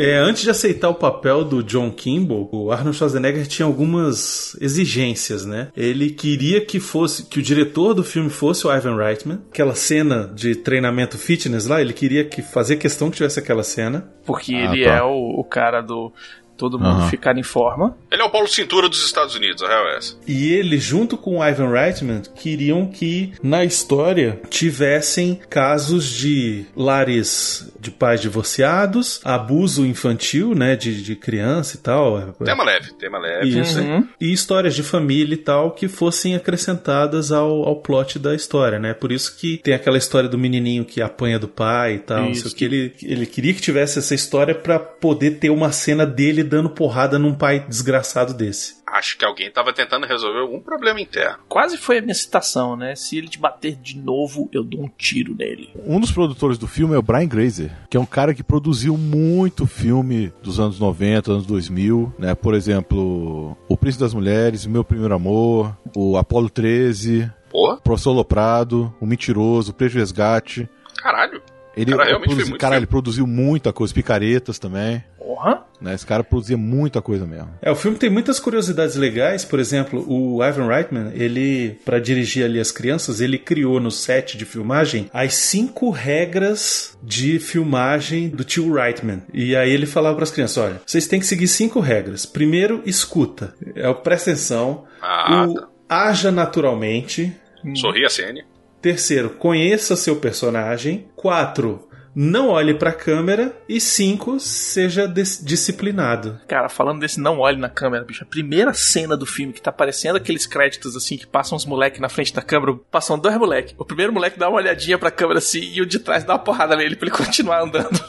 É, 0.00 0.16
antes 0.16 0.42
de 0.44 0.50
aceitar 0.50 0.88
o 0.90 0.94
papel 0.94 1.42
do 1.44 1.60
John 1.60 1.90
Kimball, 1.90 2.48
o 2.52 2.70
Arnold 2.70 2.96
Schwarzenegger 2.96 3.48
tinha 3.48 3.66
algumas 3.66 4.56
exigências, 4.60 5.44
né? 5.44 5.72
Ele 5.76 6.10
queria 6.10 6.64
que 6.64 6.78
fosse 6.78 7.24
que 7.26 7.40
o 7.40 7.42
diretor 7.42 7.94
do 7.94 8.04
filme 8.04 8.30
fosse 8.30 8.64
o 8.64 8.72
Ivan 8.72 8.96
Reitman. 8.96 9.40
Aquela 9.50 9.74
cena 9.74 10.30
de 10.32 10.54
treinamento 10.54 11.18
fitness 11.18 11.66
lá, 11.66 11.80
ele 11.80 11.92
queria 11.92 12.24
que 12.24 12.42
fazer 12.42 12.76
questão 12.76 13.10
que 13.10 13.16
tivesse 13.16 13.40
aquela 13.40 13.64
cena. 13.64 14.08
Porque 14.24 14.54
Ah, 14.54 14.72
ele 14.72 14.84
tá. 14.84 14.90
é 14.98 15.02
o, 15.02 15.40
o 15.40 15.42
cara 15.42 15.80
do 15.80 16.12
todo 16.58 16.78
mundo 16.78 17.08
ficar 17.08 17.38
em 17.38 17.42
forma. 17.42 17.96
Ele 18.10 18.20
é 18.20 18.24
o 18.24 18.30
Paulo 18.30 18.48
Cintura 18.48 18.88
dos 18.88 19.04
Estados 19.04 19.34
Unidos, 19.34 19.62
a 19.62 19.68
real 19.68 19.86
é 19.88 19.96
essa. 19.96 20.16
E 20.26 20.52
ele, 20.52 20.78
junto 20.78 21.16
com 21.16 21.38
o 21.38 21.44
Ivan 21.44 21.70
Reitman, 21.70 22.22
queriam 22.34 22.86
que 22.86 23.32
na 23.42 23.64
história 23.64 24.40
tivessem 24.50 25.40
casos 25.48 26.04
de 26.04 26.66
lares 26.76 27.72
de 27.78 27.90
pais 27.90 28.20
divorciados, 28.20 29.20
abuso 29.24 29.86
infantil, 29.86 30.54
né, 30.54 30.74
de, 30.74 31.02
de 31.02 31.14
criança 31.14 31.76
e 31.76 31.78
tal. 31.78 32.34
Tema 32.44 32.64
leve, 32.64 32.92
tema 32.94 33.18
leve. 33.18 33.60
Isso. 33.60 33.78
Uhum. 33.80 34.06
E 34.20 34.32
histórias 34.32 34.74
de 34.74 34.82
família 34.82 35.34
e 35.34 35.38
tal 35.38 35.70
que 35.70 35.86
fossem 35.86 36.34
acrescentadas 36.34 37.30
ao, 37.30 37.64
ao 37.68 37.76
plot 37.76 38.18
da 38.18 38.34
história, 38.34 38.78
né? 38.78 38.94
Por 38.94 39.12
isso 39.12 39.36
que 39.36 39.58
tem 39.58 39.74
aquela 39.74 39.96
história 39.96 40.28
do 40.28 40.36
menininho 40.36 40.84
que 40.84 41.00
apanha 41.00 41.38
do 41.38 41.46
pai 41.46 41.94
e 41.94 41.98
tal. 42.00 42.24
não 42.24 42.34
sei 42.34 42.44
Isso. 42.44 42.54
o 42.54 42.56
que 42.56 42.64
ele, 42.64 42.92
ele 43.02 43.26
queria 43.26 43.54
que 43.54 43.60
tivesse 43.60 43.98
essa 43.98 44.14
história 44.14 44.54
pra 44.54 44.78
poder 44.78 45.32
ter 45.38 45.50
uma 45.50 45.70
cena 45.70 46.04
dele 46.04 46.42
dando 46.48 46.70
porrada 46.70 47.18
num 47.18 47.34
pai 47.34 47.60
desgraçado 47.60 48.34
desse. 48.34 48.78
Acho 48.86 49.18
que 49.18 49.24
alguém 49.24 49.50
tava 49.50 49.72
tentando 49.72 50.06
resolver 50.06 50.40
algum 50.40 50.60
problema 50.60 51.00
interno. 51.00 51.38
Quase 51.48 51.76
foi 51.76 51.98
a 51.98 52.02
minha 52.02 52.14
citação, 52.14 52.74
né? 52.74 52.94
Se 52.96 53.18
ele 53.18 53.28
te 53.28 53.38
bater 53.38 53.76
de 53.76 53.98
novo, 53.98 54.48
eu 54.50 54.64
dou 54.64 54.82
um 54.82 54.88
tiro 54.88 55.34
nele. 55.36 55.70
Um 55.86 56.00
dos 56.00 56.10
produtores 56.10 56.56
do 56.56 56.66
filme 56.66 56.94
é 56.94 56.98
o 56.98 57.02
Brian 57.02 57.28
Grazer, 57.28 57.70
que 57.90 57.96
é 57.98 58.00
um 58.00 58.06
cara 58.06 58.32
que 58.32 58.42
produziu 58.42 58.96
muito 58.96 59.66
filme 59.66 60.32
dos 60.42 60.58
anos 60.58 60.80
90, 60.80 61.30
anos 61.32 61.46
2000, 61.46 62.14
né? 62.18 62.34
Por 62.34 62.54
exemplo, 62.54 63.56
O 63.68 63.76
Príncipe 63.76 64.02
das 64.04 64.14
Mulheres, 64.14 64.64
Meu 64.66 64.82
Primeiro 64.82 65.14
Amor, 65.14 65.76
o 65.94 66.16
Apolo 66.16 66.48
13, 66.48 67.30
Porra, 67.50 67.76
Professor 67.78 68.12
Loprado, 68.12 68.92
O 69.00 69.06
Mentiroso, 69.06 69.70
O 69.72 69.74
Prejo 69.74 69.98
e 69.98 70.00
Resgate. 70.00 70.68
caralho. 70.96 71.37
Ele, 71.80 71.92
Cara, 71.92 72.04
realmente 72.04 72.34
produzi- 72.34 72.58
cara, 72.58 72.76
ele 72.76 72.86
produziu 72.86 73.26
muita 73.26 73.72
coisa, 73.72 73.94
Picaretas 73.94 74.58
também, 74.58 75.02
Porra. 75.16 75.62
né? 75.80 75.94
Esse 75.94 76.04
cara 76.04 76.24
produzia 76.24 76.56
muita 76.56 77.00
coisa 77.00 77.24
mesmo. 77.24 77.48
É, 77.62 77.70
o 77.70 77.76
filme 77.76 77.96
tem 77.96 78.10
muitas 78.10 78.40
curiosidades 78.40 78.96
legais, 78.96 79.44
por 79.44 79.60
exemplo, 79.60 80.04
o 80.08 80.42
Ivan 80.44 80.66
Reitman, 80.66 81.12
ele, 81.14 81.78
para 81.84 82.00
dirigir 82.00 82.44
ali 82.44 82.58
as 82.58 82.72
crianças, 82.72 83.20
ele 83.20 83.38
criou 83.38 83.78
no 83.78 83.90
set 83.92 84.36
de 84.36 84.44
filmagem 84.44 85.08
as 85.14 85.34
cinco 85.34 85.90
regras 85.90 86.98
de 87.02 87.38
filmagem 87.38 88.28
do 88.28 88.42
tio 88.42 88.72
Reitman. 88.74 89.22
E 89.32 89.54
aí 89.54 89.70
ele 89.70 89.86
falava 89.86 90.16
para 90.16 90.24
as 90.24 90.30
crianças, 90.32 90.58
olha, 90.58 90.80
vocês 90.84 91.06
têm 91.06 91.20
que 91.20 91.26
seguir 91.26 91.46
cinco 91.46 91.78
regras. 91.78 92.26
Primeiro, 92.26 92.82
escuta. 92.84 93.54
É 93.76 93.88
o 93.88 93.94
presta 93.94 94.30
atenção. 94.30 94.84
Ah, 95.00 95.46
o 95.48 95.54
tá. 95.54 95.68
haja 95.88 96.32
naturalmente. 96.32 97.32
Sorri 97.76 98.04
a 98.04 98.08
CN. 98.08 98.42
Terceiro, 98.80 99.30
conheça 99.30 99.96
seu 99.96 100.16
personagem. 100.16 101.08
Quatro, 101.16 101.88
não 102.14 102.48
olhe 102.50 102.74
pra 102.74 102.92
câmera. 102.92 103.56
E 103.68 103.80
cinco, 103.80 104.38
seja 104.40 105.06
dis- 105.06 105.40
disciplinado. 105.44 106.40
Cara, 106.46 106.68
falando 106.68 107.00
desse 107.00 107.20
não 107.20 107.38
olhe 107.40 107.58
na 107.58 107.68
câmera, 107.68 108.04
bicho. 108.04 108.22
A 108.22 108.26
primeira 108.26 108.72
cena 108.72 109.16
do 109.16 109.26
filme 109.26 109.52
que 109.52 109.60
tá 109.62 109.70
aparecendo 109.70 110.16
aqueles 110.16 110.46
créditos 110.46 110.96
assim, 110.96 111.16
que 111.16 111.26
passam 111.26 111.56
uns 111.56 111.66
moleques 111.66 112.00
na 112.00 112.08
frente 112.08 112.32
da 112.32 112.40
câmera, 112.42 112.74
passam 112.90 113.18
dois 113.18 113.36
moleques. 113.36 113.74
O 113.78 113.84
primeiro 113.84 114.12
moleque 114.12 114.38
dá 114.38 114.48
uma 114.48 114.58
olhadinha 114.58 114.96
pra 114.98 115.10
câmera 115.10 115.38
assim 115.38 115.60
e 115.74 115.82
o 115.82 115.86
de 115.86 115.98
trás 115.98 116.22
dá 116.24 116.34
uma 116.34 116.38
porrada 116.38 116.76
nele 116.76 116.96
pra 116.96 117.08
ele 117.08 117.16
continuar 117.18 117.62
andando. 117.62 118.00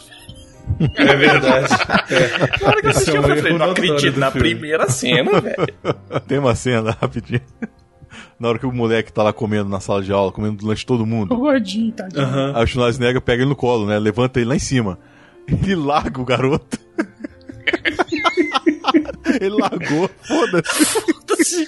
É 0.95 1.15
verdade. 1.15 1.67
Na 2.61 2.67
hora 2.67 2.79
que 2.81 2.85
eu 2.87 2.91
Esse 2.91 2.99
assisti, 2.99 3.15
é 3.15 3.19
eu 3.19 3.23
falei, 3.23 3.53
não 3.57 3.71
acredito, 3.71 4.19
na 4.19 4.31
filme. 4.31 4.49
primeira 4.49 4.87
cena, 4.87 5.41
velho. 5.41 5.67
Tem 6.27 6.37
uma 6.37 6.53
cena, 6.55 6.95
rapidinho. 7.01 7.41
Na 8.39 8.47
hora 8.47 8.57
que 8.57 8.65
o 8.65 8.71
moleque 8.71 9.11
tá 9.11 9.21
lá 9.21 9.33
comendo 9.33 9.69
na 9.69 9.81
sala 9.81 10.01
de 10.01 10.13
aula, 10.13 10.31
comendo 10.31 10.65
lanche 10.65 10.81
de 10.81 10.85
todo 10.85 11.05
mundo. 11.05 11.33
O 11.33 11.37
gordinho, 11.37 11.91
tadinho. 11.91 12.23
Aham. 12.23 12.53
Aí 12.55 12.63
o 12.63 12.67
Schwarzenegger 12.67 13.21
pega 13.21 13.43
ele 13.43 13.49
no 13.49 13.55
colo, 13.55 13.85
né? 13.85 13.99
Levanta 13.99 14.39
ele 14.39 14.49
lá 14.49 14.55
em 14.55 14.59
cima. 14.59 14.97
Ele 15.45 15.75
larga 15.75 16.21
o 16.21 16.25
garoto. 16.25 16.79
ele 19.41 19.49
largou, 19.49 20.09
foda-se. 20.23 20.85
Foda-se. 20.85 21.67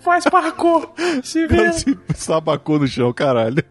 Faz 0.00 0.24
parkour. 0.24 0.90
Se 1.22 1.46
vê. 1.46 1.72
se 1.72 1.96
sabacou 2.14 2.78
no 2.78 2.86
chão, 2.86 3.12
caralho. 3.12 3.62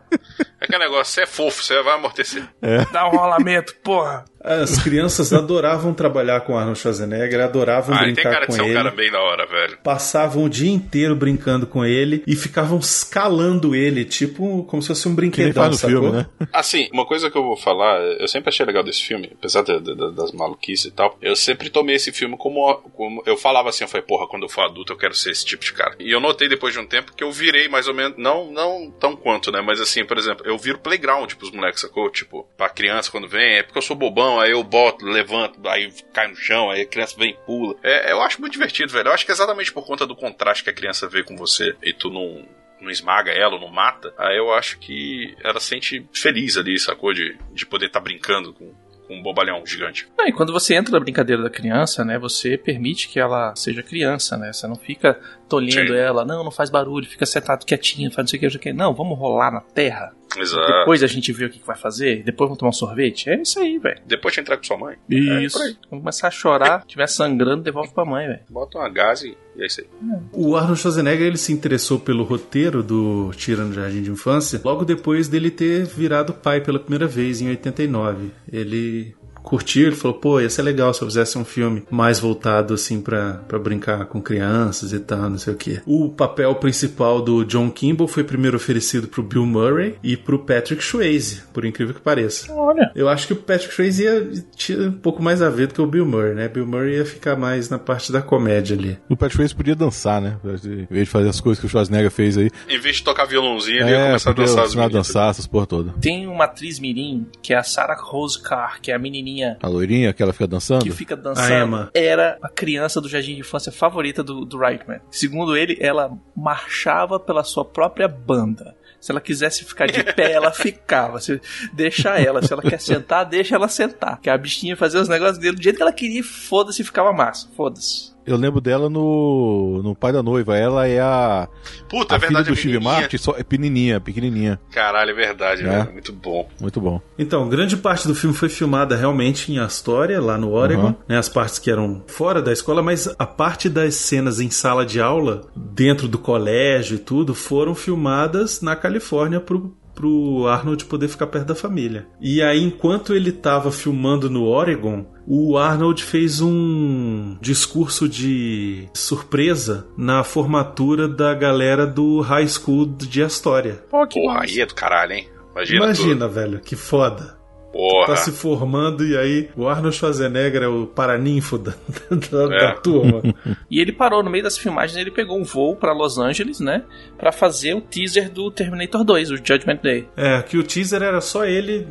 É 0.61 0.65
aquele 0.65 0.79
negócio, 0.85 1.13
você 1.13 1.21
é 1.21 1.25
fofo, 1.25 1.63
você 1.63 1.81
vai 1.83 1.95
amortecer. 1.95 2.43
Dá 2.91 3.07
um 3.07 3.11
rolamento, 3.11 3.75
porra. 3.83 4.25
As 4.47 4.77
crianças 4.83 5.33
adoravam 5.33 5.91
trabalhar 5.91 6.41
com 6.41 6.55
Arnold 6.55 6.77
Schwarzenegger, 6.77 7.41
adoravam 7.41 7.95
Ah, 7.95 8.03
ele 8.03 8.13
tem 8.13 8.23
brincar 8.23 8.29
cara 8.31 8.41
de 8.41 8.47
com 8.47 8.53
ser 8.53 8.61
um 8.61 8.65
ele. 8.65 8.73
cara 8.75 8.91
bem 8.91 9.11
da 9.11 9.19
hora, 9.19 9.45
velho. 9.47 9.77
Passavam 9.83 10.43
o 10.43 10.49
dia 10.49 10.69
inteiro 10.71 11.15
brincando 11.15 11.65
com 11.65 11.83
ele 11.83 12.23
e 12.27 12.35
ficavam 12.35 12.77
escalando 12.77 13.73
ele, 13.75 14.05
tipo 14.05 14.63
como 14.65 14.81
se 14.83 14.89
fosse 14.89 15.07
um 15.07 15.11
Que 15.11 15.15
brinquedão, 15.15 15.73
sacou? 15.73 15.89
filme, 16.01 16.11
né? 16.11 16.25
Assim, 16.53 16.87
uma 16.93 17.05
coisa 17.07 17.31
que 17.31 17.37
eu 17.37 17.43
vou 17.43 17.57
falar, 17.57 17.99
eu 18.19 18.27
sempre 18.27 18.49
achei 18.49 18.63
legal 18.65 18.83
desse 18.83 19.01
filme, 19.03 19.31
apesar 19.35 19.63
da- 19.63 19.79
da- 19.79 20.11
das 20.11 20.31
maluquices 20.31 20.85
e 20.85 20.91
tal, 20.91 21.17
eu 21.21 21.35
sempre 21.35 21.69
tomei 21.71 21.95
esse 21.95 22.11
filme 22.11 22.37
como, 22.37 22.71
como- 22.95 23.23
Eu 23.25 23.37
falava 23.37 23.69
assim, 23.69 23.83
eu 23.83 23.87
falei, 23.87 24.05
porra, 24.05 24.27
quando 24.27 24.43
eu 24.43 24.49
for 24.49 24.61
adulto 24.65 24.93
eu 24.93 24.97
quero 24.97 25.15
ser 25.15 25.31
esse 25.31 25.45
tipo 25.45 25.54
de 25.63 25.73
cara. 25.73 25.95
E 25.99 26.11
eu 26.11 26.19
notei 26.19 26.47
depois 26.47 26.73
de 26.73 26.79
um 26.79 26.85
tempo 26.85 27.13
que 27.13 27.23
eu 27.23 27.31
virei 27.31 27.67
mais 27.67 27.87
ou 27.87 27.93
menos, 27.93 28.17
não, 28.17 28.51
não 28.51 28.91
tão 28.91 29.15
quanto, 29.15 29.51
né? 29.51 29.61
Mas 29.61 29.79
assim, 29.79 30.05
por 30.05 30.17
exemplo, 30.17 30.45
eu 30.45 30.57
viro 30.57 30.79
playground 30.79 31.33
pros 31.33 31.51
moleques, 31.51 31.81
sacou? 31.81 32.09
Tipo, 32.09 32.43
pra 32.57 32.69
criança 32.69 33.11
quando 33.11 33.27
vem, 33.27 33.57
é 33.57 33.63
porque 33.63 33.77
eu 33.77 33.81
sou 33.81 33.95
bobão, 33.95 34.39
aí 34.39 34.51
eu 34.51 34.63
boto, 34.63 35.05
levanto, 35.05 35.59
aí 35.67 35.91
cai 36.13 36.27
no 36.27 36.35
chão, 36.35 36.69
aí 36.69 36.81
a 36.81 36.85
criança 36.85 37.15
vem 37.17 37.31
e 37.31 37.45
pula. 37.45 37.75
É, 37.83 38.11
eu 38.11 38.21
acho 38.21 38.39
muito 38.39 38.53
divertido, 38.53 38.91
velho. 38.91 39.09
Eu 39.09 39.13
acho 39.13 39.25
que 39.25 39.31
é 39.31 39.33
exatamente 39.33 39.71
por 39.71 39.85
conta 39.85 40.05
do 40.05 40.15
contraste 40.15 40.63
que 40.63 40.69
a 40.69 40.73
criança 40.73 41.07
vê 41.07 41.23
com 41.23 41.35
você 41.35 41.75
e 41.83 41.93
tu 41.93 42.09
não 42.09 42.45
não 42.81 42.91
esmaga 42.91 43.31
ela, 43.31 43.59
não 43.59 43.69
mata, 43.69 44.13
aí 44.17 44.37
eu 44.37 44.53
acho 44.53 44.77
que 44.79 45.35
ela 45.43 45.59
se 45.59 45.67
sente 45.67 46.07
feliz 46.13 46.57
ali, 46.57 46.77
sacou? 46.77 47.13
De, 47.13 47.37
de 47.51 47.65
poder 47.65 47.87
estar 47.87 47.99
brincando 47.99 48.53
com, 48.53 48.73
com 49.07 49.15
um 49.15 49.21
bobalhão 49.21 49.65
gigante. 49.65 50.07
Não, 50.17 50.27
e 50.27 50.31
quando 50.31 50.51
você 50.51 50.75
entra 50.75 50.91
na 50.91 50.99
brincadeira 50.99 51.43
da 51.43 51.49
criança, 51.49 52.03
né, 52.03 52.17
você 52.17 52.57
permite 52.57 53.07
que 53.09 53.19
ela 53.19 53.55
seja 53.55 53.83
criança, 53.83 54.37
né? 54.37 54.51
Você 54.51 54.67
não 54.67 54.75
fica 54.75 55.19
tolhendo 55.47 55.93
Sim. 55.93 55.99
ela, 55.99 56.25
não, 56.25 56.43
não 56.43 56.51
faz 56.51 56.69
barulho, 56.69 57.07
fica 57.07 57.25
sentado 57.25 57.65
quietinho, 57.65 58.11
faz 58.11 58.25
não 58.25 58.27
sei 58.27 58.37
o 58.37 58.39
que, 58.39 58.45
não 58.45 58.51
sei 58.51 58.59
o 58.59 58.61
que. 58.61 58.73
Não, 58.73 58.93
vamos 58.93 59.17
rolar 59.17 59.51
na 59.51 59.61
terra. 59.61 60.13
Exato. 60.37 60.79
Depois 60.79 61.03
a 61.03 61.07
gente 61.07 61.31
vê 61.31 61.45
o 61.45 61.49
que 61.49 61.61
vai 61.65 61.75
fazer, 61.75 62.23
depois 62.23 62.47
vamos 62.47 62.59
tomar 62.59 62.69
um 62.69 62.73
sorvete. 62.73 63.29
É 63.29 63.41
isso 63.41 63.59
aí, 63.59 63.77
velho. 63.77 64.01
Depois 64.05 64.33
te 64.33 64.41
entrega 64.41 64.59
com 64.59 64.67
sua 64.67 64.77
mãe. 64.77 64.97
Isso. 65.09 65.57
É, 65.57 65.61
por 65.61 65.67
aí. 65.67 65.77
Vamos 65.89 66.03
começar 66.03 66.27
a 66.27 66.31
chorar, 66.31 66.85
tiver 66.85 67.07
sangrando, 67.07 67.63
devolve 67.63 67.93
pra 67.93 68.05
mãe, 68.05 68.27
velho. 68.27 68.39
Bota 68.49 68.77
uma 68.77 68.89
gás 68.89 69.21
e 69.21 69.37
é 69.57 69.65
isso 69.65 69.81
aí. 69.81 69.87
O 70.33 70.55
Arnold 70.55 70.79
Schwarzenegger 70.79 71.27
ele 71.27 71.37
se 71.37 71.53
interessou 71.53 71.99
pelo 71.99 72.23
roteiro 72.23 72.83
do 72.83 73.31
Tira 73.35 73.63
no 73.63 73.73
Jardim 73.73 74.01
de 74.01 74.11
Infância 74.11 74.61
logo 74.63 74.83
depois 74.83 75.27
dele 75.27 75.49
ter 75.49 75.85
virado 75.85 76.33
pai 76.33 76.61
pela 76.61 76.79
primeira 76.79 77.07
vez 77.07 77.41
em 77.41 77.49
89. 77.49 78.31
Ele 78.51 79.15
curtiu, 79.45 79.87
ele 79.87 79.95
falou, 79.95 80.17
pô, 80.17 80.41
ia 80.41 80.49
ser 80.49 80.63
legal 80.63 80.93
se 80.93 81.01
eu 81.01 81.07
fizesse 81.07 81.37
um 81.37 81.45
filme 81.45 81.83
mais 81.89 82.19
voltado 82.19 82.73
assim 82.73 82.99
pra 82.99 83.33
pra 83.47 83.59
brincar 83.59 84.05
com 84.05 84.21
crianças 84.21 84.91
e 84.91 84.99
tal, 84.99 85.29
não 85.29 85.37
sei 85.37 85.53
o 85.53 85.57
que. 85.57 85.81
O 85.85 86.09
papel 86.09 86.53
principal 86.55 87.21
do 87.21 87.45
John 87.45 87.69
Kimball 87.69 88.07
foi 88.07 88.23
primeiro 88.23 88.57
oferecido 88.57 89.07
pro 89.07 89.21
Bill 89.23 89.45
Murray 89.45 89.95
e 90.03 90.17
pro 90.17 90.39
Patrick 90.39 90.83
Swayze, 90.83 91.43
por 91.53 91.65
incrível 91.65 91.93
que 91.93 92.01
pareça. 92.01 92.51
Olha. 92.51 92.91
Eu 92.95 93.07
acho 93.07 93.27
que 93.27 93.33
o 93.33 93.35
Patrick 93.35 93.73
Swayze 93.73 94.03
ia 94.03 94.29
tinha 94.55 94.87
um 94.87 94.91
pouco 94.91 95.21
mais 95.21 95.41
a 95.41 95.49
ver 95.49 95.67
do 95.67 95.73
que 95.73 95.81
o 95.81 95.87
Bill 95.87 96.05
Murray, 96.05 96.33
né? 96.33 96.47
Bill 96.47 96.65
Murray 96.65 96.95
ia 96.97 97.05
ficar 97.05 97.35
mais 97.35 97.69
na 97.69 97.77
parte 97.77 98.11
da 98.11 98.21
comédia 98.21 98.75
ali. 98.75 98.97
O 99.09 99.15
Patrick 99.15 99.35
Swayze 99.35 99.55
podia 99.55 99.75
dançar, 99.75 100.21
né? 100.21 100.37
Em 100.43 100.85
vez 100.89 101.05
de 101.05 101.11
fazer 101.11 101.29
as 101.29 101.39
coisas 101.39 101.59
que 101.59 101.65
o 101.65 101.69
Schwarzenegger 101.69 102.11
fez 102.11 102.37
aí. 102.37 102.49
Em 102.67 102.79
vez 102.79 102.97
de 102.97 103.03
tocar 103.03 103.25
violãozinho, 103.25 103.81
ele 103.81 103.91
ia 103.91 103.97
É, 103.97 104.05
começar 104.07 104.29
a 104.31 104.33
dançar 104.33 104.63
as 104.65 104.75
a 104.75 104.87
dançar 104.87 105.29
essas 105.29 105.47
porra 105.47 105.65
toda. 105.65 105.91
Tem 106.01 106.27
uma 106.27 106.45
atriz 106.45 106.79
mirim, 106.79 107.25
que 107.41 107.53
é 107.53 107.57
a 107.57 107.63
Sarah 107.63 107.99
Rose 107.99 108.41
Carr, 108.41 108.79
que 108.81 108.91
é 108.91 108.95
a 108.95 108.99
menininha 108.99 109.34
A 109.61 109.67
loirinha, 109.67 110.13
que 110.13 110.21
ela 110.23 110.33
fica 110.33 110.47
dançando. 110.47 110.83
que 110.83 110.91
fica 110.91 111.13
A 111.13 111.17
dançando, 111.17 111.53
Emma. 111.53 111.91
era 111.93 112.37
a 112.41 112.49
criança 112.49 113.01
do 113.01 113.09
jardim 113.09 113.33
de 113.35 113.41
infância 113.41 113.71
favorita 113.71 114.23
do, 114.23 114.45
do 114.45 114.57
Reitman. 114.57 114.99
Segundo 115.11 115.55
ele, 115.55 115.77
ela 115.79 116.11
marchava 116.35 117.19
pela 117.19 117.43
sua 117.43 117.65
própria 117.65 118.07
banda. 118.07 118.75
Se 118.99 119.11
ela 119.11 119.21
quisesse 119.21 119.63
ficar 119.63 119.85
de 119.85 120.03
pé, 120.03 120.31
ela 120.31 120.49
ficava. 120.53 121.19
Se 121.19 121.39
deixar 121.73 122.19
ela. 122.19 122.41
Se 122.41 122.51
ela 122.51 122.61
quer 122.63 122.79
sentar, 122.79 123.23
deixa 123.25 123.55
ela 123.55 123.67
sentar. 123.67 124.19
Que 124.19 124.29
a 124.29 124.37
bichinha 124.37 124.75
fazia 124.75 124.99
os 124.99 125.07
negócios 125.07 125.37
dele 125.37 125.55
do 125.57 125.61
jeito 125.61 125.75
que 125.75 125.81
ela 125.83 125.91
queria, 125.93 126.21
e 126.21 126.23
foda-se, 126.23 126.83
ficava 126.83 127.13
massa. 127.13 127.47
Foda-se. 127.55 128.14
Eu 128.25 128.37
lembro 128.37 128.59
dela 128.59 128.89
no, 128.89 129.81
no 129.83 129.93
Pai 129.95 130.11
da 130.11 130.23
Noiva. 130.23 130.57
Ela 130.57 130.87
é 130.87 130.99
a, 130.99 131.47
Puta, 131.87 132.15
a 132.15 132.17
é 132.17 132.19
filha 132.19 132.29
verdade, 132.29 132.47
do 132.49 132.53
a 132.53 132.55
Steve. 132.55 132.79
Martin, 132.79 133.17
só 133.17 133.31
é 133.37 133.43
pequenininha, 133.43 133.99
pequenininha. 134.01 134.59
Caralho, 134.71 135.11
é 135.11 135.13
verdade, 135.13 135.61
É. 135.63 135.69
velho. 135.69 135.93
Muito 135.93 136.11
bom. 136.11 136.49
Muito 136.59 136.81
bom. 136.81 136.99
Então, 137.19 137.47
grande 137.47 137.77
parte 137.77 138.07
do 138.07 138.15
filme 138.15 138.35
foi 138.35 138.49
filmada 138.49 138.95
realmente 138.95 139.51
em 139.51 139.59
Astoria, 139.59 140.19
lá 140.19 140.37
no 140.37 140.51
Oregon, 140.53 140.87
Uhum. 140.87 140.95
né, 141.07 141.17
as 141.17 141.29
partes 141.29 141.59
que 141.59 141.69
eram 141.69 142.03
fora 142.07 142.41
da 142.41 142.51
escola, 142.51 142.81
mas 142.81 143.07
a 143.19 143.25
parte 143.27 143.69
das 143.69 143.95
cenas 143.95 144.39
em 144.39 144.49
sala 144.49 144.85
de 144.85 144.99
aula, 144.99 145.43
dentro 145.55 146.07
do 146.07 146.17
colégio 146.17 146.95
e 146.95 146.99
tudo, 146.99 147.35
foram 147.35 147.75
filmadas 147.75 148.59
na 148.61 148.75
Califórnia 148.75 149.39
pro 149.39 149.73
pro 149.95 150.45
Arnold 150.47 150.85
poder 150.85 151.07
ficar 151.07 151.27
perto 151.27 151.47
da 151.47 151.55
família. 151.55 152.05
E 152.19 152.41
aí, 152.41 152.61
enquanto 152.61 153.15
ele 153.15 153.31
tava 153.31 153.71
filmando 153.71 154.29
no 154.29 154.45
Oregon, 154.45 155.05
o 155.25 155.57
Arnold 155.57 156.03
fez 156.03 156.41
um 156.41 157.37
discurso 157.41 158.07
de 158.07 158.87
surpresa 158.93 159.87
na 159.97 160.23
formatura 160.23 161.07
da 161.07 161.33
galera 161.33 161.87
do 161.87 162.19
High 162.19 162.47
School 162.47 162.85
de 162.85 163.23
Astoria. 163.23 163.83
Pô, 163.89 164.05
Porra, 164.07 164.41
aí 164.41 164.59
é 164.59 164.65
do 164.65 164.75
caralho, 164.75 165.13
hein? 165.13 165.27
Imagina, 165.51 165.85
Imagina 165.85 166.27
velho, 166.27 166.59
que 166.59 166.75
foda. 166.75 167.37
Porra. 167.75 168.07
Tá 168.07 168.15
se 168.15 168.31
formando 168.31 169.05
e 169.05 169.17
aí 169.17 169.49
o 169.55 169.67
Arnold 169.67 169.93
Schwarzenegger 169.97 170.63
é 170.63 170.67
o 170.67 170.87
paraninfo 170.87 171.57
da, 171.57 171.71
da, 172.31 172.43
é. 172.55 172.59
da 172.61 172.75
turma. 172.75 173.21
e 173.69 173.81
ele 173.81 173.91
parou 173.91 174.23
no 174.23 174.29
meio 174.29 174.43
das 174.45 174.57
filmagens, 174.57 174.97
ele 174.97 175.11
pegou 175.11 175.37
um 175.37 175.43
voo 175.43 175.75
para 175.75 175.91
Los 175.91 176.17
Angeles, 176.17 176.61
né, 176.61 176.83
para 177.17 177.33
fazer 177.33 177.73
o 177.73 177.81
teaser 177.81 178.31
do 178.31 178.49
Terminator 178.49 179.03
2, 179.03 179.31
o 179.31 179.35
Judgment 179.35 179.79
Day. 179.83 180.07
É, 180.15 180.41
que 180.41 180.57
o 180.57 180.63
teaser 180.63 181.03
era 181.03 181.19
só 181.19 181.43
ele 181.45 181.85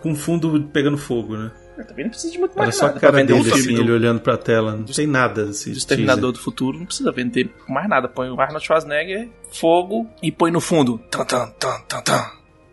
com 0.00 0.14
fundo 0.14 0.58
pegando 0.72 0.96
fogo, 0.96 1.36
né? 1.36 1.50
Eu 1.76 1.86
também 1.86 2.04
não 2.06 2.10
precisa 2.10 2.32
de 2.32 2.38
muito 2.38 2.56
mais 2.56 2.68
Era 2.70 2.76
só 2.78 2.86
nada. 2.86 2.96
a 2.96 3.00
cara 3.02 3.12
Pra 3.12 3.20
vender 3.20 3.34
dele, 3.34 3.50
um 3.50 3.52
assim, 3.52 3.62
filme 3.64 3.78
ele 3.80 3.88
do- 3.88 3.92
olhando 3.92 4.20
pra 4.20 4.38
tela. 4.38 4.72
Não 4.72 4.84
tem 4.84 5.06
nada 5.06 5.42
assim. 5.50 5.70
do 5.72 5.76
Exterminador 5.76 6.32
do 6.32 6.38
Futuro, 6.38 6.78
não 6.78 6.86
precisa 6.86 7.12
vender 7.12 7.50
mais 7.68 7.86
nada. 7.86 8.08
Põe 8.08 8.30
o 8.30 8.40
Arnold 8.40 8.64
Schwarzenegger, 8.64 9.28
fogo 9.52 10.08
e 10.22 10.32
põe 10.32 10.50
no 10.50 10.62
fundo. 10.62 10.98
Tan, 11.10 11.26
tan, 11.26 11.50
tan, 11.58 11.78
tan, 11.86 12.00
tan. 12.00 12.24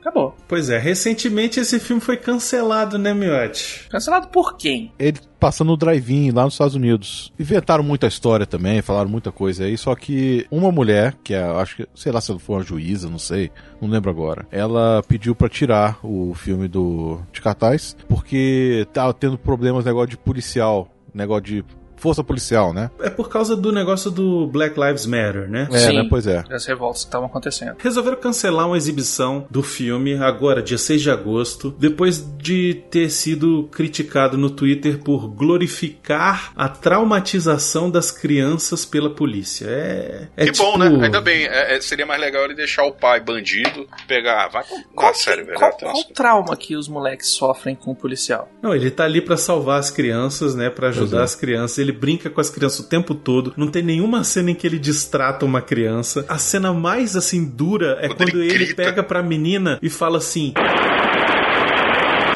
Acabou. 0.04 0.36
Pois 0.50 0.70
é, 0.70 0.78
recentemente 0.78 1.62
esse 1.62 1.80
filme 1.80 2.02
foi 2.02 2.18
cancelado, 2.18 2.98
né, 2.98 3.14
Miotti? 3.14 3.88
Cancelado 3.90 4.28
por 4.28 4.58
quem? 4.58 4.92
Ele 5.00 5.18
passando 5.40 5.70
no 5.70 5.78
drive-in 5.78 6.32
lá 6.32 6.44
nos 6.44 6.56
Estados 6.56 6.76
Unidos. 6.76 7.32
Inventaram 7.40 7.84
muita 7.86 8.06
história 8.06 8.46
também, 8.46 8.82
falaram 8.82 9.10
muita 9.10 9.32
coisa 9.32 9.64
aí, 9.64 9.78
só 9.78 9.96
que 9.96 10.46
uma 10.52 10.74
mulher, 10.74 11.16
que 11.24 11.34
é, 11.34 11.42
acho 11.42 11.78
que, 11.78 11.88
sei 11.96 12.12
lá 12.12 12.20
se 12.20 12.32
ela 12.32 12.40
foi 12.40 12.58
uma 12.58 12.64
juíza, 12.64 13.10
não 13.10 13.18
sei, 13.18 13.50
não 13.82 13.90
lembro 13.90 14.10
agora, 14.10 14.46
ela 14.52 15.02
pediu 15.08 15.34
pra 15.34 15.48
tirar 15.48 15.98
o 16.04 16.34
filme 16.34 16.68
do 16.68 17.22
de 17.32 17.42
cartaz, 17.42 17.96
porque 18.10 18.86
tava 18.92 19.14
tendo 19.14 19.38
problemas, 19.38 19.86
negócio 19.86 20.10
de 20.10 20.18
policial, 20.18 20.90
negócio 21.14 21.44
de 21.44 21.66
força 22.04 22.22
policial, 22.22 22.74
né? 22.74 22.92
É 23.00 23.10
por 23.10 23.30
causa 23.30 23.56
do 23.56 23.72
negócio 23.72 24.12
do 24.12 24.46
Black 24.48 24.78
Lives 24.78 25.06
Matter, 25.06 25.50
né? 25.50 25.70
É, 25.72 25.94
né? 25.94 26.06
Pois 26.10 26.28
é. 26.28 26.44
As 26.52 26.66
revoltas 26.66 27.04
que 27.04 27.08
estavam 27.08 27.28
acontecendo. 27.28 27.78
Resolveram 27.80 28.18
cancelar 28.18 28.68
uma 28.68 28.76
exibição 28.76 29.48
do 29.50 29.64
filme 29.64 30.16
agora, 30.16 30.62
dia 30.62 30.78
6 30.78 31.02
de 31.02 31.10
agosto, 31.10 31.74
depois 31.80 32.22
de 32.38 32.84
ter 32.92 33.10
sido 33.10 33.70
criticado 33.72 34.38
no 34.38 34.50
Twitter 34.50 35.00
por 35.00 35.30
glorificar 35.30 36.52
a 36.58 36.68
traumatização 36.68 37.90
das 37.90 38.12
crianças 38.12 38.84
pela 38.84 39.10
polícia. 39.10 39.66
É, 39.70 40.28
é 40.36 40.46
que 40.46 40.52
tipo... 40.52 40.66
bom, 40.66 40.78
né? 40.78 41.06
Ainda 41.06 41.22
bem. 41.22 41.46
É, 41.46 41.78
é, 41.78 41.80
seria 41.80 42.06
mais 42.06 42.20
legal 42.20 42.44
ele 42.44 42.54
deixar 42.54 42.84
o 42.84 42.92
pai 42.92 43.22
bandido 43.22 43.88
pegar. 44.10 44.50
Vai 44.50 44.66
com. 44.66 44.84
Qual, 44.94 45.08
Nossa, 45.08 45.24
sério, 45.24 45.46
velho. 45.46 45.58
qual, 45.58 45.72
qual 45.72 45.96
o 45.96 46.04
trauma 46.04 46.58
que 46.58 46.76
os 46.76 46.90
moleques 46.90 47.30
sofrem 47.30 47.76
com 47.76 47.92
o 47.92 47.96
policial? 47.96 48.50
Não, 48.62 48.76
ele 48.76 48.92
tá 48.92 49.06
ali 49.06 49.22
pra 49.22 49.38
salvar 49.38 49.80
as 49.80 49.90
crianças, 49.90 50.54
né, 50.54 50.70
Pra 50.70 50.90
ajudar 50.90 51.22
é. 51.22 51.24
as 51.24 51.36
crianças. 51.36 51.78
Ele 51.78 51.93
brinca 51.94 52.30
com 52.30 52.42
as 52.42 52.50
crianças 52.50 52.80
o 52.80 52.90
tempo 52.90 53.16
todo. 53.16 53.54
Não 53.56 53.68
tem 53.68 53.82
nenhuma 53.84 54.24
cena 54.24 54.52
em 54.52 54.56
que 54.56 54.66
ele 54.68 54.78
distrata 54.80 55.46
uma 55.46 55.62
criança. 55.62 56.26
A 56.28 56.38
cena 56.38 56.74
mais 56.74 57.16
assim 57.16 57.46
dura 57.46 57.98
é 58.02 58.08
Quando 58.08 58.18
quando, 58.18 58.30
ele 58.44 58.46
ele, 58.54 58.66
grita. 58.66 58.84
pega 58.84 59.04
pra 59.04 59.22
menina 59.24 59.80
e 59.82 59.90
fala 59.90 60.18
assim: 60.18 60.54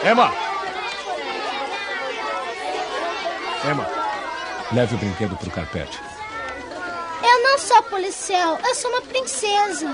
Emma! 0.09 0.31
Emma, 3.69 3.85
leve 4.71 4.95
o 4.95 4.97
brinquedo 4.97 5.35
pro 5.35 5.51
carpete. 5.51 5.99
Eu 7.21 7.43
não 7.43 7.57
sou 7.57 7.81
policial, 7.83 8.57
eu 8.65 8.75
sou 8.75 8.91
uma 8.91 9.01
princesa. 9.01 9.93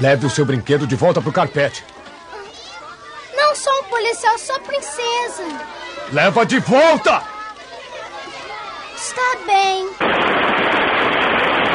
Leve 0.00 0.26
o 0.26 0.30
seu 0.30 0.44
brinquedo 0.44 0.86
de 0.86 0.96
volta 0.96 1.20
pro 1.20 1.32
carpete. 1.32 1.84
Não 3.36 3.54
sou 3.54 3.72
um 3.80 3.84
policial, 3.84 4.38
sou 4.38 4.58
princesa. 4.60 5.44
Leva 6.12 6.46
de 6.46 6.58
volta! 6.60 7.22
Está 9.02 9.36
bem. 9.44 9.88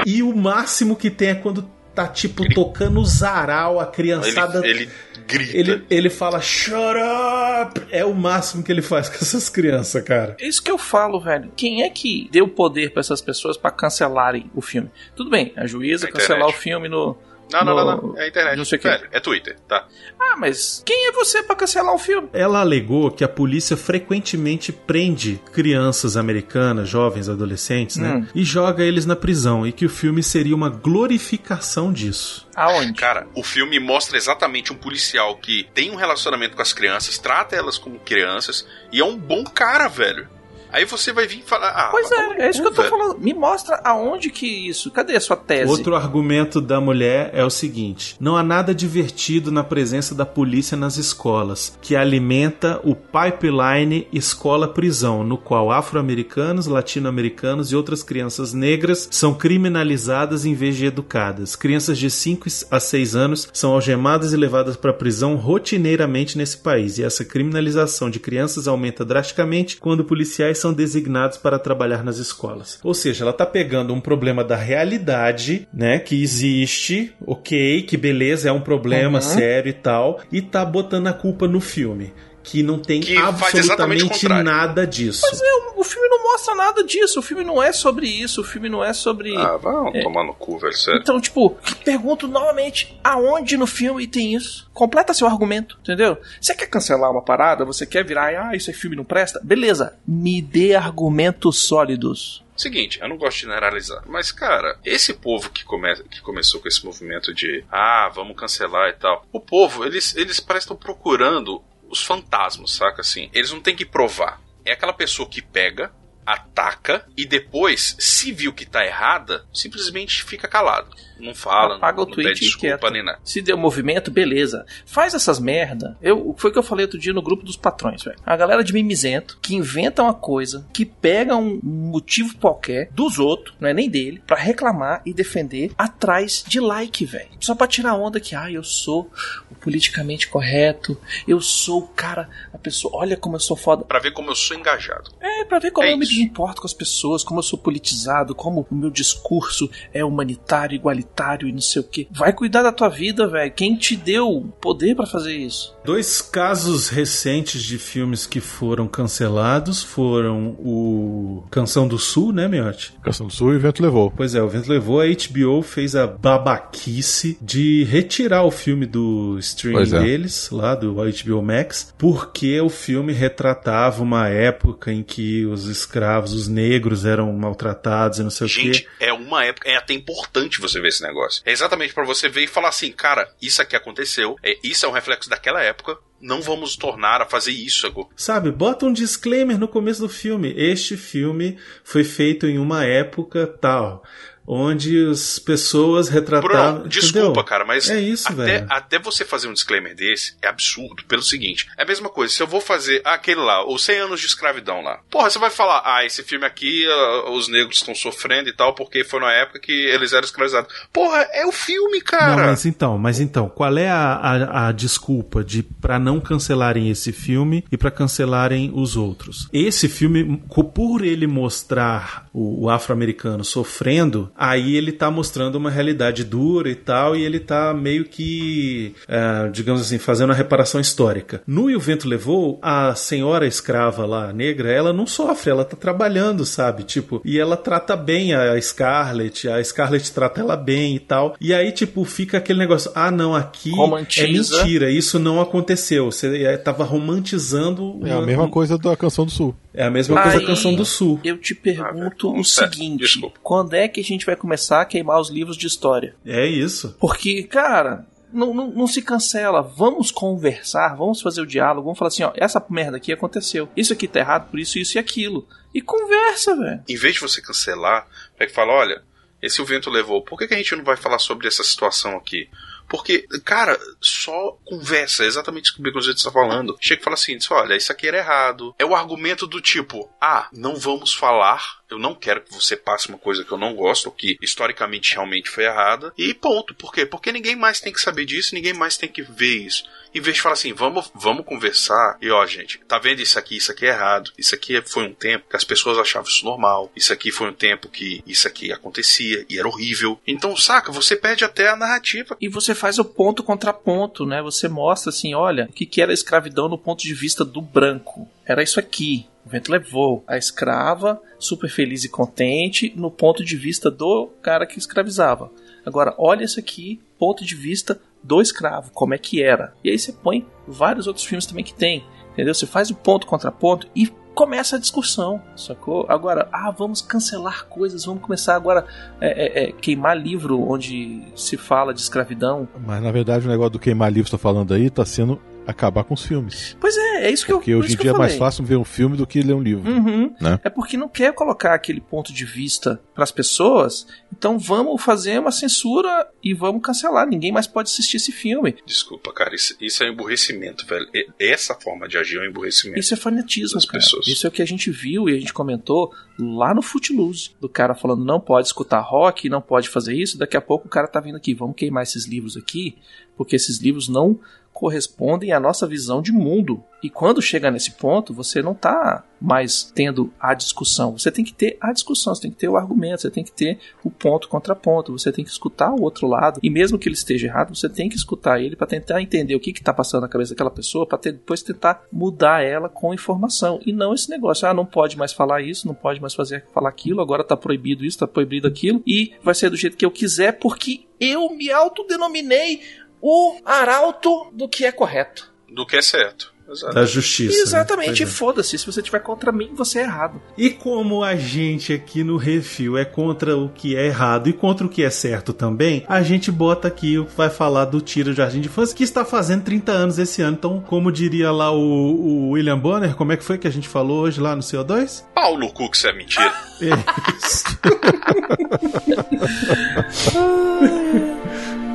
E 0.05 0.23
o 0.23 0.33
máximo 0.33 0.95
que 0.95 1.09
tem 1.09 1.27
é 1.27 1.35
quando 1.35 1.69
tá 1.93 2.07
tipo 2.07 2.47
tocando 2.53 3.01
o 3.01 3.05
zaral, 3.05 3.81
a 3.81 3.85
criançada. 3.85 4.65
Ele, 4.65 4.83
ele 4.83 4.91
grita. 5.27 5.57
Ele, 5.57 5.85
ele 5.89 6.09
fala 6.09 6.39
shut 6.39 6.77
up! 6.77 7.81
É 7.91 8.05
o 8.05 8.13
máximo 8.13 8.63
que 8.63 8.71
ele 8.71 8.81
faz 8.81 9.09
com 9.11 9.15
essas 9.15 9.49
crianças, 9.49 10.01
cara. 10.03 10.37
É 10.39 10.47
isso 10.47 10.63
que 10.63 10.71
eu 10.71 10.77
falo, 10.77 11.19
velho. 11.19 11.51
Quem 11.57 11.83
é 11.83 11.89
que 11.89 12.29
deu 12.31 12.47
poder 12.47 12.93
pra 12.93 13.01
essas 13.01 13.21
pessoas 13.21 13.57
pra 13.57 13.71
cancelarem 13.71 14.49
o 14.55 14.61
filme? 14.61 14.89
Tudo 15.13 15.29
bem, 15.29 15.51
a 15.57 15.67
juíza 15.67 16.07
cancelar 16.07 16.47
o 16.47 16.53
filme 16.53 16.87
no. 16.87 17.17
Não, 17.51 17.63
não, 17.63 17.75
no- 17.75 17.85
não, 17.85 18.01
não. 18.09 18.17
É 18.19 18.23
a 18.23 18.27
internet. 18.27 18.57
Não 18.57 18.65
sei 18.65 18.77
o 18.77 18.81
quê. 18.81 18.89
Velho, 18.89 19.07
é 19.11 19.19
Twitter, 19.19 19.57
tá? 19.67 19.87
Ah, 20.19 20.35
mas 20.37 20.83
quem 20.85 21.07
é 21.07 21.11
você 21.11 21.41
pra 21.43 21.55
cancelar 21.55 21.93
um 21.93 21.97
filme? 21.99 22.27
Ela 22.33 22.59
alegou 22.59 23.09
que 23.11 23.23
a 23.23 23.27
polícia 23.29 23.77
frequentemente 23.77 24.71
prende 24.71 25.39
crianças 25.53 26.17
americanas, 26.17 26.89
jovens, 26.89 27.29
adolescentes, 27.29 27.97
né? 27.97 28.15
Hum. 28.15 28.27
E 28.35 28.43
joga 28.43 28.83
eles 28.83 29.05
na 29.05 29.15
prisão. 29.15 29.65
E 29.65 29.71
que 29.71 29.85
o 29.85 29.89
filme 29.89 30.21
seria 30.21 30.55
uma 30.55 30.69
glorificação 30.69 31.91
disso. 31.91 32.47
Aonde? 32.55 32.93
Cara, 32.93 33.27
o 33.35 33.43
filme 33.43 33.79
mostra 33.79 34.17
exatamente 34.17 34.73
um 34.73 34.75
policial 34.75 35.37
que 35.37 35.67
tem 35.73 35.91
um 35.91 35.95
relacionamento 35.95 36.55
com 36.55 36.61
as 36.61 36.73
crianças, 36.73 37.17
trata 37.17 37.55
elas 37.55 37.77
como 37.77 37.99
crianças 37.99 38.67
e 38.91 38.99
é 38.99 39.05
um 39.05 39.17
bom 39.17 39.43
cara, 39.43 39.87
velho. 39.87 40.27
Aí 40.71 40.85
você 40.85 41.13
vai 41.13 41.27
vir 41.27 41.39
e 41.39 41.43
falar. 41.43 41.69
Ah, 41.69 41.89
Pois 41.91 42.11
é, 42.11 42.45
é 42.45 42.49
isso 42.49 42.61
que 42.61 42.67
eu 42.67 42.73
tô 42.73 42.83
falando. 42.83 43.19
Me 43.19 43.33
mostra 43.33 43.79
aonde 43.83 44.29
que 44.29 44.45
isso. 44.45 44.91
Cadê 44.91 45.15
a 45.15 45.19
sua 45.19 45.35
tese? 45.37 45.69
Outro 45.69 45.95
argumento 45.95 46.59
da 46.59 46.79
mulher 46.79 47.29
é 47.33 47.43
o 47.43 47.49
seguinte: 47.49 48.15
não 48.19 48.35
há 48.35 48.43
nada 48.43 48.73
divertido 48.73 49.51
na 49.51 49.63
presença 49.63 50.13
da 50.13 50.25
polícia 50.25 50.75
nas 50.77 50.97
escolas, 50.97 51.77
que 51.81 51.95
alimenta 51.95 52.79
o 52.83 52.95
pipeline 52.95 54.07
escola-prisão, 54.11 55.23
no 55.23 55.37
qual 55.37 55.71
afro-americanos, 55.71 56.67
latino-americanos 56.67 57.71
e 57.71 57.75
outras 57.75 58.03
crianças 58.03 58.53
negras 58.53 59.07
são 59.11 59.33
criminalizadas 59.33 60.45
em 60.45 60.53
vez 60.53 60.75
de 60.75 60.85
educadas. 60.85 61.55
Crianças 61.55 61.97
de 61.97 62.09
5 62.09 62.47
a 62.71 62.79
6 62.79 63.15
anos 63.15 63.49
são 63.53 63.73
algemadas 63.73 64.33
e 64.33 64.37
levadas 64.37 64.75
para 64.75 64.91
a 64.91 64.93
prisão 64.93 65.35
rotineiramente 65.35 66.37
nesse 66.37 66.57
país, 66.57 66.97
e 66.97 67.03
essa 67.03 67.25
criminalização 67.25 68.09
de 68.09 68.19
crianças 68.19 68.67
aumenta 68.67 69.03
drasticamente 69.05 69.77
quando 69.77 70.03
policiais 70.03 70.56
são 70.57 70.73
designados 70.73 71.37
para 71.37 71.57
trabalhar 71.59 72.03
nas 72.03 72.17
escolas. 72.17 72.79
Ou 72.83 72.93
seja, 72.93 73.23
ela 73.23 73.33
tá 73.33 73.45
pegando 73.45 73.93
um 73.93 74.01
problema 74.01 74.43
da 74.43 74.55
realidade, 74.55 75.67
né, 75.73 75.99
que 75.99 76.21
existe, 76.21 77.13
ok, 77.25 77.81
que 77.83 77.97
beleza, 77.97 78.49
é 78.49 78.51
um 78.51 78.61
problema 78.61 79.17
Uhum. 79.17 79.21
sério 79.21 79.69
e 79.69 79.73
tal, 79.73 80.19
e 80.31 80.41
tá 80.41 80.63
botando 80.65 81.07
a 81.07 81.13
culpa 81.13 81.47
no 81.47 81.59
filme. 81.61 82.13
Que 82.49 82.63
não 82.63 82.79
tem 82.79 83.01
Que 83.01 83.17
absolutamente 83.17 84.27
nada 84.27 84.87
disso. 84.87 85.21
Mas 85.29 85.41
é, 85.41 85.53
o, 85.75 85.81
o 85.81 85.83
filme 85.83 86.07
não 86.07 86.23
mostra 86.23 86.55
nada 86.55 86.81
disso. 86.83 87.19
O 87.19 87.21
filme 87.21 87.43
não 87.43 87.61
é 87.61 87.73
sobre 87.73 88.07
isso. 88.07 88.39
O 88.39 88.43
filme 88.43 88.69
não 88.69 88.81
é 88.83 88.93
sobre. 88.93 89.35
Ah, 89.35 89.57
vão 89.57 89.89
É. 89.93 90.01
tomar 90.01 90.25
no 90.25 90.33
cu, 90.33 90.57
velho, 90.57 90.73
sério. 90.73 91.01
Então, 91.01 91.19
tipo, 91.19 91.57
pergunto 91.83 92.25
novamente, 92.27 92.97
aonde 93.03 93.57
no 93.57 93.67
filme 93.67 94.07
tem 94.07 94.33
isso? 94.33 94.69
Completa 94.73 95.13
seu 95.13 95.27
argumento, 95.27 95.77
entendeu? 95.81 96.17
Você 96.39 96.55
quer 96.55 96.67
cancelar 96.67 97.11
uma 97.11 97.21
parada, 97.21 97.65
você 97.65 97.85
quer 97.85 98.05
virar, 98.05 98.27
ah, 98.49 98.55
isso 98.55 98.69
é 98.69 98.73
filme 98.73 98.95
não 98.95 99.03
presta? 99.03 99.41
Beleza, 99.43 99.97
me 100.07 100.41
dê 100.41 100.73
argumentos 100.75 101.59
sólidos. 101.65 102.43
Seguinte, 102.55 102.97
eu 103.01 103.07
não 103.09 103.17
gosto 103.17 103.35
de 103.37 103.41
generalizar, 103.43 104.03
mas 104.07 104.31
cara, 104.31 104.79
esse 104.83 105.13
povo 105.13 105.49
que, 105.51 105.63
come 105.63 105.93
que 106.09 106.21
começou 106.21 106.59
com 106.59 106.67
esse 106.67 106.83
movimento 106.83 107.31
de 107.33 107.63
ah, 107.71 108.09
vamos 108.15 108.35
cancelar 108.35 108.89
e 108.89 108.93
tal, 108.93 109.23
o 109.31 109.39
povo, 109.39 109.85
eles, 109.85 110.15
eles 110.15 110.39
parecem 110.39 110.73
estar 110.73 110.83
procurando 110.83 111.61
os 111.89 112.03
fantasmas, 112.03 112.71
saca 112.71 113.01
assim? 113.01 113.29
Eles 113.33 113.51
não 113.51 113.61
têm 113.61 113.75
que 113.75 113.85
provar. 113.85 114.41
É 114.65 114.71
aquela 114.71 114.93
pessoa 114.93 115.29
que 115.29 115.41
pega, 115.41 115.93
ataca 116.25 117.07
e 117.15 117.25
depois, 117.25 117.95
se 117.99 118.31
viu 118.31 118.53
que 118.53 118.65
tá 118.65 118.85
errada, 118.85 119.47
simplesmente 119.53 120.23
fica 120.23 120.47
calado. 120.47 120.93
Não 121.19 121.33
fala, 121.35 121.75
Apaga 121.77 121.97
não, 121.97 122.03
o 122.03 122.11
tweet 122.11 122.39
desculpa 122.39 122.89
nem 122.91 123.03
nada. 123.03 123.19
Se 123.23 123.41
deu 123.41 123.57
movimento, 123.57 124.11
beleza. 124.11 124.65
Faz 124.85 125.13
essas 125.13 125.39
merda. 125.39 125.97
Eu, 126.01 126.35
foi 126.37 126.49
o 126.49 126.53
que 126.53 126.59
eu 126.59 126.63
falei 126.63 126.85
outro 126.85 126.99
dia 126.99 127.13
no 127.13 127.21
grupo 127.21 127.43
dos 127.43 127.57
patrões, 127.57 128.03
velho. 128.03 128.17
A 128.25 128.35
galera 128.35 128.63
de 128.63 128.73
mimizento 128.73 129.37
que 129.41 129.55
inventa 129.55 130.03
uma 130.03 130.13
coisa, 130.13 130.67
que 130.73 130.85
pega 130.85 131.35
um 131.35 131.59
motivo 131.63 132.37
qualquer 132.37 132.89
dos 132.91 133.19
outros, 133.19 133.55
não 133.59 133.69
é 133.69 133.73
nem 133.73 133.89
dele, 133.89 134.21
pra 134.25 134.37
reclamar 134.37 135.01
e 135.05 135.13
defender 135.13 135.71
atrás 135.77 136.43
de 136.47 136.59
like, 136.59 137.05
velho. 137.05 137.29
Só 137.39 137.55
pra 137.55 137.67
tirar 137.67 137.95
onda 137.95 138.19
que, 138.19 138.35
ah, 138.35 138.51
eu 138.51 138.63
sou 138.63 139.09
o 139.51 139.55
politicamente 139.55 140.27
correto, 140.27 140.99
eu 141.27 141.39
sou 141.41 141.79
o 141.83 141.87
cara, 141.87 142.29
a 142.53 142.57
pessoa, 142.57 142.95
olha 142.97 143.17
como 143.17 143.35
eu 143.35 143.39
sou 143.39 143.57
foda. 143.57 143.83
Pra 143.83 143.99
ver 143.99 144.11
como 144.11 144.29
eu 144.31 144.35
sou 144.35 144.55
engajado. 144.57 145.11
É, 145.19 145.45
pra 145.45 145.59
ver 145.59 145.71
como 145.71 145.87
É 145.87 145.93
eu 145.93 145.97
me 145.97 146.05
isso. 146.05 146.15
me 146.15 146.21
importo 146.21 146.61
com 146.61 146.67
as 146.67 146.73
pessoas, 146.73 147.23
como 147.23 147.39
eu 147.39 147.43
sou 147.43 147.57
politizado, 147.59 148.35
como 148.35 148.65
o 148.69 148.75
meu 148.75 148.89
discurso 148.89 149.69
é 149.93 150.03
humanitário, 150.03 150.75
igualitário 150.75 151.06
e 151.47 151.51
não 151.51 151.61
sei 151.61 151.81
o 151.81 151.85
que. 151.85 152.07
Vai 152.11 152.33
cuidar 152.33 152.63
da 152.63 152.71
tua 152.71 152.89
vida, 152.89 153.27
velho. 153.27 153.51
Quem 153.51 153.75
te 153.75 153.95
deu 153.95 154.53
poder 154.61 154.95
para 154.95 155.05
fazer 155.05 155.35
isso? 155.35 155.75
Dois 155.83 156.21
casos 156.21 156.89
recentes 156.89 157.63
de 157.63 157.77
filmes 157.77 158.25
que 158.25 158.39
foram 158.39 158.87
cancelados 158.87 159.83
foram 159.83 160.49
o 160.59 161.43
Canção 161.49 161.87
do 161.87 161.97
Sul, 161.97 162.33
né, 162.33 162.47
Miotti? 162.47 162.93
Canção 163.03 163.27
do 163.27 163.33
Sul 163.33 163.53
e 163.53 163.57
o 163.57 163.59
Vento 163.59 163.81
Levou. 163.81 164.11
Pois 164.15 164.35
é, 164.35 164.41
o 164.41 164.49
Vento 164.49 164.69
Levou, 164.69 165.01
a 165.01 165.05
HBO 165.05 165.61
fez 165.61 165.95
a 165.95 166.05
babaquice 166.05 167.37
de 167.41 167.83
retirar 167.85 168.43
o 168.43 168.51
filme 168.51 168.85
do 168.85 169.37
streaming 169.39 169.77
Pois 169.77 169.93
é. 169.93 169.99
deles, 169.99 170.49
lá 170.51 170.75
do 170.75 170.95
HBO 170.95 171.41
Max, 171.41 171.93
porque 171.97 172.59
o 172.59 172.69
filme 172.69 173.13
retratava 173.13 174.03
uma 174.03 174.27
época 174.27 174.91
em 174.91 175.03
que 175.03 175.45
os 175.45 175.65
escravos, 175.65 176.33
os 176.33 176.47
negros 176.47 177.05
eram 177.05 177.31
maltratados 177.33 178.19
e 178.19 178.23
não 178.23 178.29
sei 178.29 178.47
o 178.47 178.49
quê. 178.49 178.73
Gente, 178.73 178.87
é 178.99 179.13
uma 179.13 179.45
época, 179.45 179.69
é 179.69 179.75
até 179.75 179.93
importante 179.93 180.59
você 180.59 180.79
ver 180.79 180.91
esse 180.97 181.03
negócio. 181.03 181.41
É 181.45 181.51
exatamente 181.51 181.93
pra 181.93 182.03
você 182.03 182.27
ver 182.27 182.43
e 182.43 182.47
falar 182.47 182.69
assim, 182.69 182.91
cara, 182.91 183.29
isso 183.41 183.61
aqui 183.61 183.75
aconteceu, 183.75 184.35
é, 184.43 184.57
isso 184.63 184.85
é 184.85 184.89
um 184.89 184.91
reflexo 184.91 185.29
daquela 185.29 185.61
época, 185.61 185.97
não 186.19 186.41
vamos 186.41 186.75
tornar 186.75 187.21
a 187.21 187.25
fazer 187.25 187.51
isso 187.51 187.85
agora. 187.85 188.07
Sabe, 188.15 188.51
bota 188.51 188.85
um 188.85 188.93
disclaimer 188.93 189.59
no 189.59 189.67
começo 189.67 190.01
do 190.01 190.09
filme. 190.09 190.53
Este 190.57 190.97
filme 190.97 191.57
foi 191.83 192.03
feito 192.03 192.47
em 192.47 192.57
uma 192.57 192.83
época 192.85 193.45
tal, 193.45 194.03
onde 194.47 195.09
as 195.11 195.37
pessoas 195.37 196.07
retratavam. 196.07 196.73
Bruno, 196.75 196.87
desculpa, 196.87 197.25
entendeu? 197.25 197.43
cara, 197.43 197.65
mas 197.65 197.89
É 197.89 197.99
isso, 197.99 198.27
até, 198.31 198.35
velho. 198.35 198.67
até 198.69 198.97
você 198.99 199.25
fazer 199.25 199.49
um 199.49 199.53
disclaimer 199.53 199.93
desse 199.93 200.35
é 200.41 200.47
absurdo. 200.47 201.03
Pelo 201.03 201.21
seguinte, 201.21 201.67
é 201.77 201.83
a 201.83 201.85
mesma 201.85 202.09
coisa. 202.09 202.33
Se 202.33 202.41
eu 202.41 202.47
vou 202.47 202.61
fazer 202.61 203.01
aquele 203.03 203.41
lá, 203.41 203.67
os 203.67 203.83
100 203.83 203.97
anos 203.99 204.21
de 204.21 204.27
escravidão 204.27 204.81
lá, 204.81 205.01
porra, 205.09 205.29
você 205.29 205.37
vai 205.37 205.49
falar, 205.49 205.81
ah, 205.83 206.05
esse 206.05 206.23
filme 206.23 206.45
aqui, 206.45 206.85
ah, 206.87 207.31
os 207.31 207.49
negros 207.49 207.77
estão 207.77 207.93
sofrendo 207.93 208.47
e 208.49 208.53
tal, 208.53 208.73
porque 208.73 209.03
foi 209.03 209.19
na 209.19 209.33
época 209.33 209.59
que 209.59 209.71
eles 209.71 210.13
eram 210.13 210.23
escravizados. 210.23 210.73
Porra, 210.93 211.27
é 211.33 211.45
o 211.45 211.51
filme, 211.51 211.99
cara. 211.99 212.37
Não, 212.37 212.45
mas 212.45 212.65
então, 212.65 212.97
mas 212.97 213.19
então, 213.19 213.49
qual 213.49 213.77
é 213.77 213.89
a, 213.89 214.13
a, 214.13 214.67
a 214.67 214.71
desculpa 214.71 215.43
de 215.43 215.61
para 215.61 215.99
não 215.99 216.21
cancelarem 216.21 216.89
esse 216.89 217.11
filme 217.11 217.65
e 217.71 217.75
para 217.77 217.91
cancelarem 217.91 218.71
os 218.73 218.95
outros? 218.95 219.49
Esse 219.51 219.89
filme, 219.89 220.41
por 220.73 221.03
ele 221.03 221.27
mostrar 221.27 222.27
o, 222.33 222.65
o 222.65 222.69
afro-americano 222.69 223.43
sofrendo, 223.43 224.31
aí 224.37 224.75
ele 224.75 224.91
tá 224.91 225.09
mostrando 225.09 225.55
uma 225.55 225.69
realidade 225.71 226.23
dura 226.23 226.69
e 226.69 226.75
tal, 226.75 227.15
e 227.15 227.23
ele 227.23 227.39
tá 227.39 227.73
meio 227.73 228.05
que, 228.05 228.93
ah, 229.07 229.49
digamos 229.51 229.81
assim, 229.81 229.97
fazendo 229.97 230.31
a 230.31 230.35
reparação 230.35 230.79
histórica. 230.79 231.41
No 231.47 231.69
E 231.69 231.75
o 231.75 231.79
Vento 231.79 232.07
Levou, 232.07 232.59
a 232.61 232.93
senhora 232.95 233.47
escrava 233.47 234.05
lá, 234.05 234.31
negra, 234.31 234.71
ela 234.71 234.93
não 234.93 235.07
sofre, 235.07 235.49
ela 235.51 235.65
tá 235.65 235.75
trabalhando, 235.75 236.45
sabe? 236.45 236.83
Tipo, 236.83 237.21
e 237.25 237.39
ela 237.39 237.57
trata 237.57 237.95
bem 237.95 238.33
a 238.33 238.59
Scarlett, 238.61 239.47
a 239.49 239.63
Scarlett 239.63 240.11
trata 240.11 240.41
ela 240.41 240.55
bem 240.55 240.95
e 240.95 240.99
tal. 240.99 241.35
E 241.41 241.53
aí, 241.53 241.71
tipo, 241.71 242.03
fica 242.05 242.37
aquele 242.37 242.59
negócio, 242.59 242.91
ah, 242.93 243.09
não, 243.11 243.33
aqui 243.35 243.71
Romantiza. 243.71 244.55
é 244.57 244.63
mentira, 244.63 244.91
isso 244.91 245.17
não 245.19 245.41
aconteceu. 245.41 246.11
Você 246.11 246.43
eh, 246.43 246.57
tava 246.57 246.83
romantizando. 246.83 247.99
É 248.05 248.11
a 248.11 248.21
mesma 248.21 248.49
coisa 248.49 248.77
da 248.77 248.95
Canção 248.95 249.25
do 249.25 249.31
Sul. 249.31 249.55
É 249.73 249.83
a 249.85 249.89
mesma 249.91 250.21
coisa 250.21 250.37
Aí- 250.37 250.41
da 250.41 250.47
Canção 250.47 250.73
do 250.75 250.85
Sul. 250.85 251.19
Eu 251.23 251.37
te 251.37 251.53
pergunto 251.53 252.31
o 252.31 252.39
É, 252.39 252.43
seguinte: 252.43 253.01
desculpa. 253.01 253.37
quando 253.43 253.73
é 253.73 253.87
que 253.87 253.99
a 253.99 254.03
gente 254.03 254.25
vai 254.27 254.35
começar 254.35 254.81
a 254.81 254.85
queimar 254.85 255.19
os 255.19 255.29
livros 255.29 255.57
de 255.57 255.67
história? 255.67 256.15
É 256.25 256.45
isso. 256.45 256.95
Porque, 256.99 257.43
cara, 257.43 258.05
não, 258.31 258.53
não, 258.53 258.67
não 258.69 258.87
se 258.87 259.01
cancela. 259.01 259.61
Vamos 259.61 260.11
conversar, 260.11 260.95
vamos 260.95 261.21
fazer 261.21 261.41
o 261.41 261.45
diálogo, 261.45 261.85
vamos 261.85 261.97
falar 261.97 262.09
assim: 262.09 262.23
ó, 262.23 262.31
essa 262.35 262.63
merda 262.69 262.97
aqui 262.97 263.11
aconteceu. 263.11 263.69
Isso 263.75 263.93
aqui 263.93 264.07
tá 264.07 264.19
errado 264.19 264.49
por 264.49 264.59
isso, 264.59 264.77
isso 264.77 264.97
e 264.97 264.99
aquilo. 264.99 265.47
E 265.73 265.81
conversa, 265.81 266.55
velho. 266.55 266.83
Em 266.87 266.97
vez 266.97 267.15
de 267.15 267.21
você 267.21 267.41
cancelar, 267.41 268.07
pega 268.37 268.51
e 268.51 268.55
fala, 268.55 268.73
olha, 268.73 269.03
esse 269.41 269.61
o 269.61 269.65
vento 269.65 269.89
levou, 269.89 270.23
por 270.23 270.37
que, 270.37 270.47
que 270.47 270.53
a 270.53 270.57
gente 270.57 270.75
não 270.75 270.83
vai 270.83 270.97
falar 270.97 271.19
sobre 271.19 271.47
essa 271.47 271.63
situação 271.63 272.15
aqui? 272.15 272.49
Porque, 272.89 273.27
cara, 273.43 273.77
só 273.99 274.57
conversa, 274.63 275.23
é 275.23 275.27
exatamente 275.27 275.65
isso 275.65 275.75
que 275.75 275.81
o 275.81 275.83
Beconzito 275.83 276.17
está 276.17 276.31
falando. 276.31 276.77
Chega 276.79 277.01
e 277.01 277.03
fala 277.03 277.15
assim, 277.15 277.37
olha, 277.51 277.75
isso 277.75 277.91
aqui 277.91 278.07
era 278.07 278.17
errado. 278.17 278.73
É 278.79 278.85
o 278.85 278.95
argumento 278.95 279.45
do 279.45 279.61
tipo, 279.61 280.09
ah, 280.21 280.47
não 280.53 280.75
vamos 280.77 281.13
falar, 281.13 281.76
eu 281.89 281.97
não 281.97 282.13
quero 282.13 282.41
que 282.41 282.53
você 282.53 282.75
passe 282.75 283.09
uma 283.09 283.17
coisa 283.17 283.43
que 283.43 283.51
eu 283.51 283.57
não 283.57 283.73
gosto, 283.73 284.07
ou 284.07 284.11
que 284.11 284.37
historicamente 284.41 285.13
realmente 285.13 285.49
foi 285.49 285.65
errada, 285.65 286.13
e 286.17 286.33
ponto. 286.33 286.73
Por 286.75 286.93
quê? 286.93 287.05
Porque 287.05 287.31
ninguém 287.31 287.55
mais 287.55 287.79
tem 287.79 287.93
que 287.93 288.01
saber 288.01 288.25
disso, 288.25 288.55
ninguém 288.55 288.73
mais 288.73 288.97
tem 288.97 289.09
que 289.09 289.21
ver 289.21 289.65
isso. 289.65 289.83
Em 290.13 290.21
vez 290.21 290.35
de 290.35 290.41
falar 290.41 290.53
assim, 290.53 290.73
vamos, 290.73 291.11
vamos 291.13 291.45
conversar, 291.45 292.17
e 292.21 292.29
ó, 292.29 292.45
gente, 292.45 292.79
tá 292.87 292.97
vendo 292.97 293.21
isso 293.21 293.37
aqui, 293.37 293.57
isso 293.57 293.71
aqui 293.71 293.85
é 293.85 293.89
errado, 293.89 294.31
isso 294.37 294.55
aqui 294.55 294.81
foi 294.81 295.07
um 295.07 295.13
tempo 295.13 295.45
que 295.49 295.55
as 295.55 295.63
pessoas 295.63 295.97
achavam 295.97 296.27
isso 296.27 296.45
normal, 296.45 296.91
isso 296.95 297.13
aqui 297.13 297.31
foi 297.31 297.49
um 297.49 297.53
tempo 297.53 297.89
que 297.89 298.23
isso 298.25 298.47
aqui 298.47 298.71
acontecia 298.71 299.45
e 299.49 299.59
era 299.59 299.67
horrível. 299.67 300.19
Então, 300.25 300.55
saca, 300.55 300.91
você 300.91 301.15
perde 301.15 301.43
até 301.43 301.69
a 301.69 301.75
narrativa. 301.75 302.37
E 302.41 302.49
você 302.49 302.73
faz 302.73 302.99
o 302.99 303.05
ponto 303.05 303.43
contra 303.43 303.73
ponto, 303.73 304.25
né? 304.25 304.41
Você 304.41 304.67
mostra 304.67 305.09
assim, 305.09 305.33
olha, 305.33 305.67
o 305.69 305.73
que, 305.73 305.85
que 305.85 306.01
era 306.01 306.11
a 306.11 306.13
escravidão 306.13 306.67
no 306.67 306.77
ponto 306.77 307.01
de 307.01 307.13
vista 307.13 307.45
do 307.45 307.61
branco. 307.61 308.29
Era 308.45 308.63
isso 308.63 308.79
aqui. 308.79 309.27
O 309.47 309.49
vento 309.49 309.71
levou 309.71 310.25
a 310.27 310.37
escrava, 310.37 311.21
super 311.39 311.69
feliz 311.69 312.03
e 312.03 312.09
contente, 312.09 312.91
no 312.97 313.09
ponto 313.09 313.45
de 313.45 313.55
vista 313.55 313.89
do 313.89 314.27
cara 314.41 314.65
que 314.65 314.77
escravizava. 314.77 315.49
Agora, 315.85 316.13
olha 316.17 316.43
isso 316.43 316.59
aqui, 316.59 316.99
ponto 317.17 317.45
de 317.45 317.55
vista 317.55 317.97
do 318.21 318.41
escravo, 318.41 318.91
como 318.91 319.13
é 319.13 319.17
que 319.17 319.41
era. 319.41 319.73
E 319.81 319.89
aí 319.89 319.97
você 319.97 320.11
põe 320.11 320.45
vários 320.67 321.07
outros 321.07 321.25
filmes 321.25 321.45
também 321.45 321.63
que 321.63 321.73
tem, 321.73 322.03
entendeu? 322.33 322.53
Você 322.53 322.67
faz 322.67 322.89
o 322.89 322.95
ponto 322.95 323.25
contra 323.25 323.49
ponto 323.49 323.87
e 323.95 324.11
começa 324.35 324.75
a 324.75 324.79
discussão, 324.79 325.41
sacou? 325.55 326.05
Agora, 326.09 326.49
ah, 326.51 326.69
vamos 326.69 327.01
cancelar 327.01 327.67
coisas, 327.67 328.03
vamos 328.03 328.21
começar 328.21 328.53
agora 328.53 328.85
é, 329.21 329.29
é, 329.29 329.63
é, 329.63 329.71
queimar 329.71 330.17
livro 330.17 330.61
onde 330.61 331.23
se 331.37 331.55
fala 331.55 331.93
de 331.93 332.01
escravidão. 332.01 332.67
Mas 332.85 333.01
na 333.01 333.13
verdade 333.13 333.47
o 333.47 333.49
negócio 333.49 333.71
do 333.71 333.79
queimar 333.79 334.11
livro 334.11 334.29
você 334.29 334.35
tá 334.35 334.37
falando 334.37 334.73
aí 334.73 334.89
tá 334.89 335.05
sendo 335.05 335.39
acabar 335.67 336.05
com 336.05 336.13
os 336.13 336.23
filmes. 336.23 336.77
Pois 336.79 336.95
é, 336.95 337.27
é 337.27 337.31
isso 337.31 337.45
que 337.45 337.51
eu 337.51 337.57
Porque 337.57 337.73
por 337.73 337.79
hoje 337.83 337.93
em 337.93 337.97
dia 337.97 338.11
eu 338.11 338.15
é 338.15 338.17
mais 338.17 338.35
fácil 338.35 338.63
ver 338.63 338.77
um 338.77 338.85
filme 338.85 339.17
do 339.17 339.27
que 339.27 339.41
ler 339.41 339.53
um 339.53 339.61
livro. 339.61 339.91
Uhum. 339.91 340.33
Né? 340.39 340.57
É 340.63 340.69
porque 340.69 340.95
não 340.95 341.09
quer 341.09 341.33
colocar 341.33 341.73
aquele 341.73 341.99
ponto 341.99 342.31
de 342.31 342.45
vista 342.45 343.01
para 343.13 343.25
as 343.25 343.31
pessoas, 343.31 344.07
então 344.31 344.57
vamos 344.57 345.03
fazer 345.03 345.37
uma 345.39 345.51
censura 345.51 346.25
e 346.41 346.53
vamos 346.53 346.81
cancelar. 346.81 347.27
Ninguém 347.27 347.51
mais 347.51 347.67
pode 347.67 347.89
assistir 347.89 348.15
esse 348.15 348.31
filme. 348.31 348.77
Desculpa, 348.85 349.33
cara, 349.33 349.53
isso, 349.53 349.75
isso 349.81 350.03
é 350.05 350.09
emburrecimento, 350.09 350.85
velho. 350.85 351.05
Essa 351.37 351.75
forma 351.75 352.07
de 352.07 352.17
agir 352.17 352.37
é 352.37 352.41
um 352.41 352.45
emburrecimento. 352.45 352.99
Isso 352.99 353.13
é 353.13 353.17
fanatismo, 353.17 353.75
Das 353.75 353.85
cara. 353.85 353.99
pessoas. 353.99 354.25
Isso 354.25 354.47
é 354.47 354.49
o 354.49 354.51
que 354.51 354.61
a 354.61 354.67
gente 354.67 354.89
viu 354.89 355.27
e 355.27 355.35
a 355.35 355.39
gente 355.39 355.53
comentou 355.53 356.13
lá 356.39 356.73
no 356.73 356.81
Footloose. 356.81 357.51
Do 357.59 357.67
cara 357.67 357.93
falando 357.93 358.23
não 358.23 358.39
pode 358.39 358.67
escutar 358.67 359.01
rock, 359.01 359.49
não 359.49 359.61
pode 359.61 359.89
fazer 359.89 360.15
isso. 360.15 360.37
Daqui 360.37 360.55
a 360.55 360.61
pouco 360.61 360.87
o 360.87 360.89
cara 360.89 361.07
tá 361.07 361.19
vindo 361.19 361.35
aqui, 361.35 361.53
vamos 361.53 361.75
queimar 361.75 362.03
esses 362.03 362.25
livros 362.25 362.55
aqui, 362.55 362.95
porque 363.35 363.55
esses 363.55 363.79
livros 363.79 364.07
não 364.07 364.39
correspondem 364.77 365.51
à 365.51 365.59
nossa 365.59 365.87
visão 365.87 366.21
de 366.21 366.31
mundo. 366.31 366.83
E 367.01 367.09
quando 367.09 367.41
chega 367.41 367.71
nesse 367.71 367.91
ponto, 367.91 368.31
você 368.31 368.61
não 368.61 368.75
tá 368.75 369.23
mais 369.41 369.91
tendo 369.93 370.31
a 370.39 370.53
discussão. 370.53 371.17
Você 371.17 371.31
tem 371.31 371.43
que 371.43 371.53
ter 371.53 371.77
a 371.81 371.91
discussão, 371.91 372.33
você 372.33 372.43
tem 372.43 372.51
que 372.51 372.57
ter 372.57 372.69
o 372.69 372.77
argumento, 372.77 373.21
você 373.21 373.31
tem 373.31 373.43
que 373.43 373.51
ter 373.51 373.79
o 374.03 374.11
ponto 374.11 374.47
contra 374.47 374.75
ponto, 374.75 375.11
você 375.11 375.31
tem 375.31 375.43
que 375.43 375.49
escutar 375.49 375.91
o 375.91 376.03
outro 376.03 376.27
lado. 376.27 376.59
E 376.61 376.69
mesmo 376.69 376.99
que 376.99 377.07
ele 377.07 377.15
esteja 377.15 377.47
errado, 377.47 377.75
você 377.75 377.89
tem 377.89 378.07
que 378.07 378.15
escutar 378.15 378.61
ele 378.61 378.75
para 378.75 378.85
tentar 378.85 379.19
entender 379.19 379.55
o 379.55 379.59
que 379.59 379.71
está 379.71 379.91
passando 379.91 380.21
na 380.21 380.29
cabeça 380.29 380.53
daquela 380.53 380.69
pessoa, 380.69 381.07
para 381.07 381.17
depois 381.31 381.63
tentar 381.63 382.03
mudar 382.11 382.63
ela 382.63 382.87
com 382.87 383.13
informação. 383.15 383.79
E 383.83 383.91
não 383.91 384.13
esse 384.13 384.29
negócio, 384.29 384.67
ah, 384.67 384.75
não 384.75 384.85
pode 384.85 385.17
mais 385.17 385.33
falar 385.33 385.61
isso, 385.61 385.87
não 385.87 385.95
pode 385.95 386.21
mais 386.21 386.35
fazer 386.35 386.65
falar 386.71 386.89
aquilo, 386.89 387.21
agora 387.21 387.43
tá 387.43 387.57
proibido 387.57 388.05
isso, 388.05 388.19
tá 388.19 388.27
proibido 388.27 388.67
aquilo, 388.67 389.01
e 389.07 389.33
vai 389.41 389.55
ser 389.55 389.71
do 389.71 389.75
jeito 389.77 389.97
que 389.97 390.05
eu 390.05 390.11
quiser, 390.11 390.59
porque 390.59 391.07
eu 391.19 391.49
me 391.55 391.71
autodenominei 391.71 392.81
o 393.21 393.59
arauto 393.65 394.49
do 394.51 394.67
que 394.67 394.85
é 394.85 394.91
correto. 394.91 395.51
Do 395.69 395.85
que 395.85 395.97
é 395.97 396.01
certo. 396.01 396.53
Exato. 396.69 396.93
Da 396.93 397.05
justiça. 397.05 397.55
né? 397.55 397.61
Exatamente, 397.63 398.07
Pois 398.17 398.21
é. 398.21 398.25
foda-se. 398.25 398.77
Se 398.77 398.85
você 398.85 399.01
tiver 399.01 399.19
contra 399.19 399.51
mim, 399.51 399.71
você 399.73 399.99
é 399.99 400.03
errado. 400.03 400.41
E 400.57 400.69
como 400.69 401.23
a 401.23 401.35
gente 401.35 401.93
aqui 401.93 402.23
no 402.23 402.37
Refil 402.37 402.97
é 402.97 403.05
contra 403.05 403.55
o 403.57 403.69
que 403.69 403.95
é 403.95 404.07
errado 404.07 404.49
e 404.49 404.53
contra 404.53 404.85
o 404.85 404.89
que 404.89 405.03
é 405.03 405.09
certo 405.09 405.53
também, 405.53 406.03
a 406.07 406.21
gente 406.21 406.51
bota 406.51 406.87
aqui, 406.87 407.17
vai 407.35 407.49
falar 407.49 407.85
do 407.85 408.01
Tira 408.01 408.33
Jardim 408.33 408.59
de 408.61 408.67
Infância, 408.67 408.95
que 408.95 409.03
está 409.03 409.23
fazendo 409.23 409.63
30 409.63 409.91
anos 409.91 410.19
esse 410.19 410.41
ano. 410.41 410.57
Então, 410.57 410.81
como 410.81 411.11
diria 411.11 411.51
lá 411.51 411.71
o, 411.71 411.79
o 411.79 412.49
William 412.51 412.77
Bonner, 412.77 413.15
como 413.15 413.31
é 413.31 413.37
que 413.37 413.43
foi 413.43 413.57
que 413.57 413.67
a 413.67 413.71
gente 413.71 413.87
falou 413.87 414.21
hoje 414.21 414.41
lá 414.41 414.55
no 414.55 414.61
CO2? 414.61 415.23
Pau 415.33 415.57
no 415.57 415.71
cu 415.71 415.89
que 415.89 415.97
isso 415.97 416.07
é 416.07 416.13
mentira. 416.13 416.53
Isso. 416.81 417.63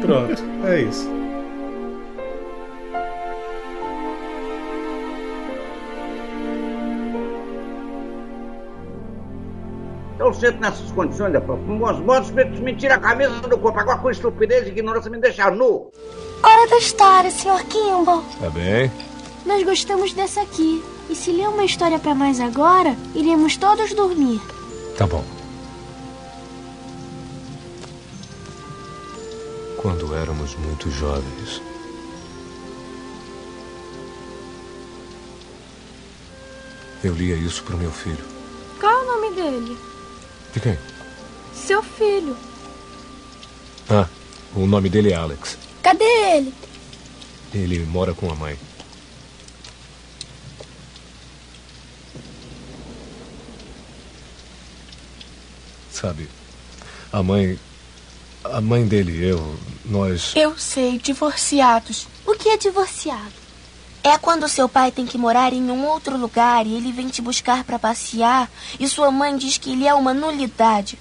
Pronto, 0.00 0.42
é 0.66 0.82
isso. 0.82 1.21
Eu 10.22 10.32
sinto 10.32 10.60
nessas 10.60 10.88
condições, 10.92 11.32
bons 11.42 11.98
modos, 11.98 12.30
me 12.30 12.76
tira 12.76 12.94
a 12.94 12.98
camisa 13.00 13.40
do 13.40 13.58
corpo. 13.58 13.80
Agora, 13.80 13.98
com 13.98 14.08
estupidez 14.08 14.64
e 14.64 14.68
ignorância, 14.68 15.10
me 15.10 15.18
deixa 15.18 15.50
nu. 15.50 15.90
Hora 16.40 16.70
da 16.70 16.78
história, 16.78 17.28
Sr. 17.28 17.64
Kimball. 17.68 18.22
Tá 18.40 18.48
bem. 18.50 18.88
Nós 19.44 19.64
gostamos 19.64 20.12
dessa 20.12 20.42
aqui. 20.42 20.80
E 21.10 21.16
se 21.16 21.32
ler 21.32 21.48
uma 21.48 21.64
história 21.64 21.98
pra 21.98 22.14
nós 22.14 22.38
agora, 22.38 22.96
iremos 23.16 23.56
todos 23.56 23.92
dormir. 23.94 24.40
Tá 24.96 25.08
bom. 25.08 25.24
Quando 29.76 30.14
éramos 30.14 30.54
muito 30.54 30.88
jovens. 30.88 31.60
Eu 37.02 37.12
lia 37.12 37.34
isso 37.34 37.64
pro 37.64 37.76
meu 37.76 37.90
filho. 37.90 38.24
Qual 38.78 38.92
é 38.92 39.02
o 39.02 39.04
nome 39.04 39.34
dele? 39.34 39.91
De 40.52 40.60
quem? 40.60 40.78
Seu 41.54 41.82
filho. 41.82 42.36
Ah, 43.88 44.06
o 44.54 44.66
nome 44.66 44.88
dele 44.88 45.12
é 45.12 45.16
Alex. 45.16 45.56
Cadê 45.82 46.04
ele? 46.04 46.54
Ele 47.54 47.78
mora 47.86 48.14
com 48.14 48.30
a 48.30 48.34
mãe. 48.34 48.58
Sabe, 55.90 56.28
a 57.12 57.22
mãe. 57.22 57.58
A 58.44 58.60
mãe 58.60 58.84
dele 58.84 59.12
e 59.12 59.24
eu, 59.28 59.56
nós. 59.84 60.32
Eu 60.34 60.58
sei, 60.58 60.98
divorciados. 60.98 62.08
O 62.26 62.34
que 62.34 62.48
é 62.48 62.56
divorciado? 62.56 63.41
É 64.04 64.18
quando 64.18 64.48
seu 64.48 64.68
pai 64.68 64.90
tem 64.90 65.06
que 65.06 65.16
morar 65.16 65.52
em 65.52 65.70
um 65.70 65.86
outro 65.86 66.16
lugar 66.16 66.66
e 66.66 66.74
ele 66.74 66.90
vem 66.90 67.08
te 67.08 67.22
buscar 67.22 67.62
para 67.62 67.78
passear 67.78 68.50
e 68.78 68.88
sua 68.88 69.10
mãe 69.10 69.36
diz 69.36 69.58
que 69.58 69.70
ele 69.72 69.86
é 69.86 69.94
uma 69.94 70.12
nulidade. 70.12 70.98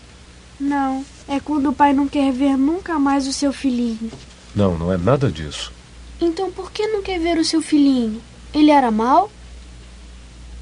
Não, 0.60 1.04
é 1.28 1.40
quando 1.40 1.70
o 1.70 1.74
pai 1.74 1.94
não 1.94 2.08
quer 2.08 2.32
ver 2.32 2.56
nunca 2.56 3.00
mais 3.00 3.28
o 3.28 3.34
seu 3.34 3.52
filhinho. 3.52 4.12
Não, 4.54 4.78
não 4.78 4.94
é 4.94 4.98
nada 4.98 5.32
disso. 5.32 5.74
Então 6.20 6.52
por 6.52 6.72
que 6.72 6.86
não 6.88 7.02
quer 7.02 7.20
ver 7.20 7.40
o 7.40 7.46
seu 7.46 7.62
filhinho? 7.62 8.22
Ele 8.54 8.70
era 8.70 8.92
mau? 8.92 9.32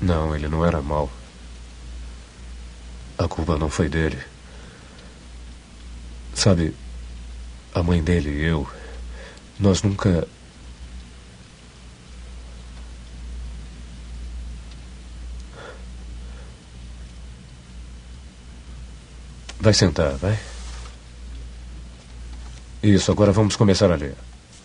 Não, 0.02 0.34
ele 0.34 0.48
não 0.48 0.66
era 0.66 0.82
mau. 0.82 1.10
A 3.18 3.28
culpa 3.28 3.58
não 3.58 3.70
foi 3.70 3.90
dele. 3.90 4.18
Sabe, 6.34 6.74
a 7.74 7.84
mãe 7.84 8.02
dele 8.02 8.30
e 8.30 8.46
eu, 8.46 8.66
nós 9.60 9.82
nunca. 9.82 10.26
Vai 19.60 19.74
sentar, 19.74 20.14
vai. 20.14 20.39
Isso, 22.82 23.12
agora 23.12 23.34
vamos 23.34 23.57
começar 23.57 23.91
a 23.91 23.95
ler. 23.95 24.16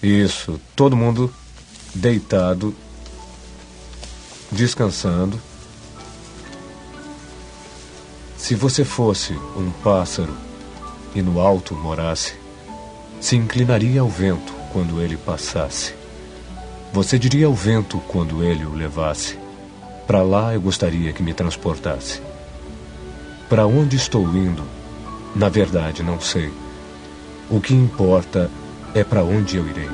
Isso, 0.00 0.60
todo 0.76 0.96
mundo 0.96 1.34
deitado, 1.92 2.72
descansando. 4.52 5.40
Se 8.36 8.54
você 8.54 8.84
fosse 8.84 9.32
um 9.56 9.72
pássaro 9.82 10.32
e 11.12 11.20
no 11.22 11.40
alto 11.40 11.74
morasse, 11.74 12.34
se 13.20 13.34
inclinaria 13.34 14.00
ao 14.00 14.08
vento 14.08 14.52
quando 14.72 15.00
ele 15.00 15.16
passasse. 15.16 15.92
Você 16.92 17.18
diria 17.18 17.46
ao 17.46 17.54
vento 17.54 17.98
quando 18.06 18.44
ele 18.44 18.64
o 18.64 18.74
levasse: 18.74 19.36
Para 20.06 20.22
lá 20.22 20.54
eu 20.54 20.60
gostaria 20.60 21.12
que 21.12 21.22
me 21.22 21.34
transportasse. 21.34 22.22
Para 23.48 23.66
onde 23.66 23.96
estou 23.96 24.22
indo? 24.36 24.62
Na 25.34 25.48
verdade, 25.48 26.02
não 26.02 26.20
sei. 26.20 26.52
O 27.50 27.60
que 27.60 27.74
importa 27.74 28.50
é 28.94 29.02
para 29.02 29.24
onde 29.24 29.56
eu 29.56 29.66
irei. 29.66 29.90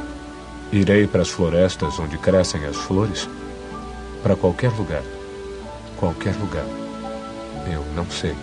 Irei 0.71 1.07
para 1.07 1.23
as 1.23 1.31
florestas 1.31 1.99
onde 1.99 2.19
crescem 2.19 2.65
as 2.67 2.77
flores? 2.77 3.29
Para 4.23 4.37
qualquer 4.37 4.71
lugar. 4.73 5.03
Qualquer 5.97 6.35
lugar. 6.37 6.67
Eu 7.73 7.85
não 7.95 8.09
sei. 8.11 8.35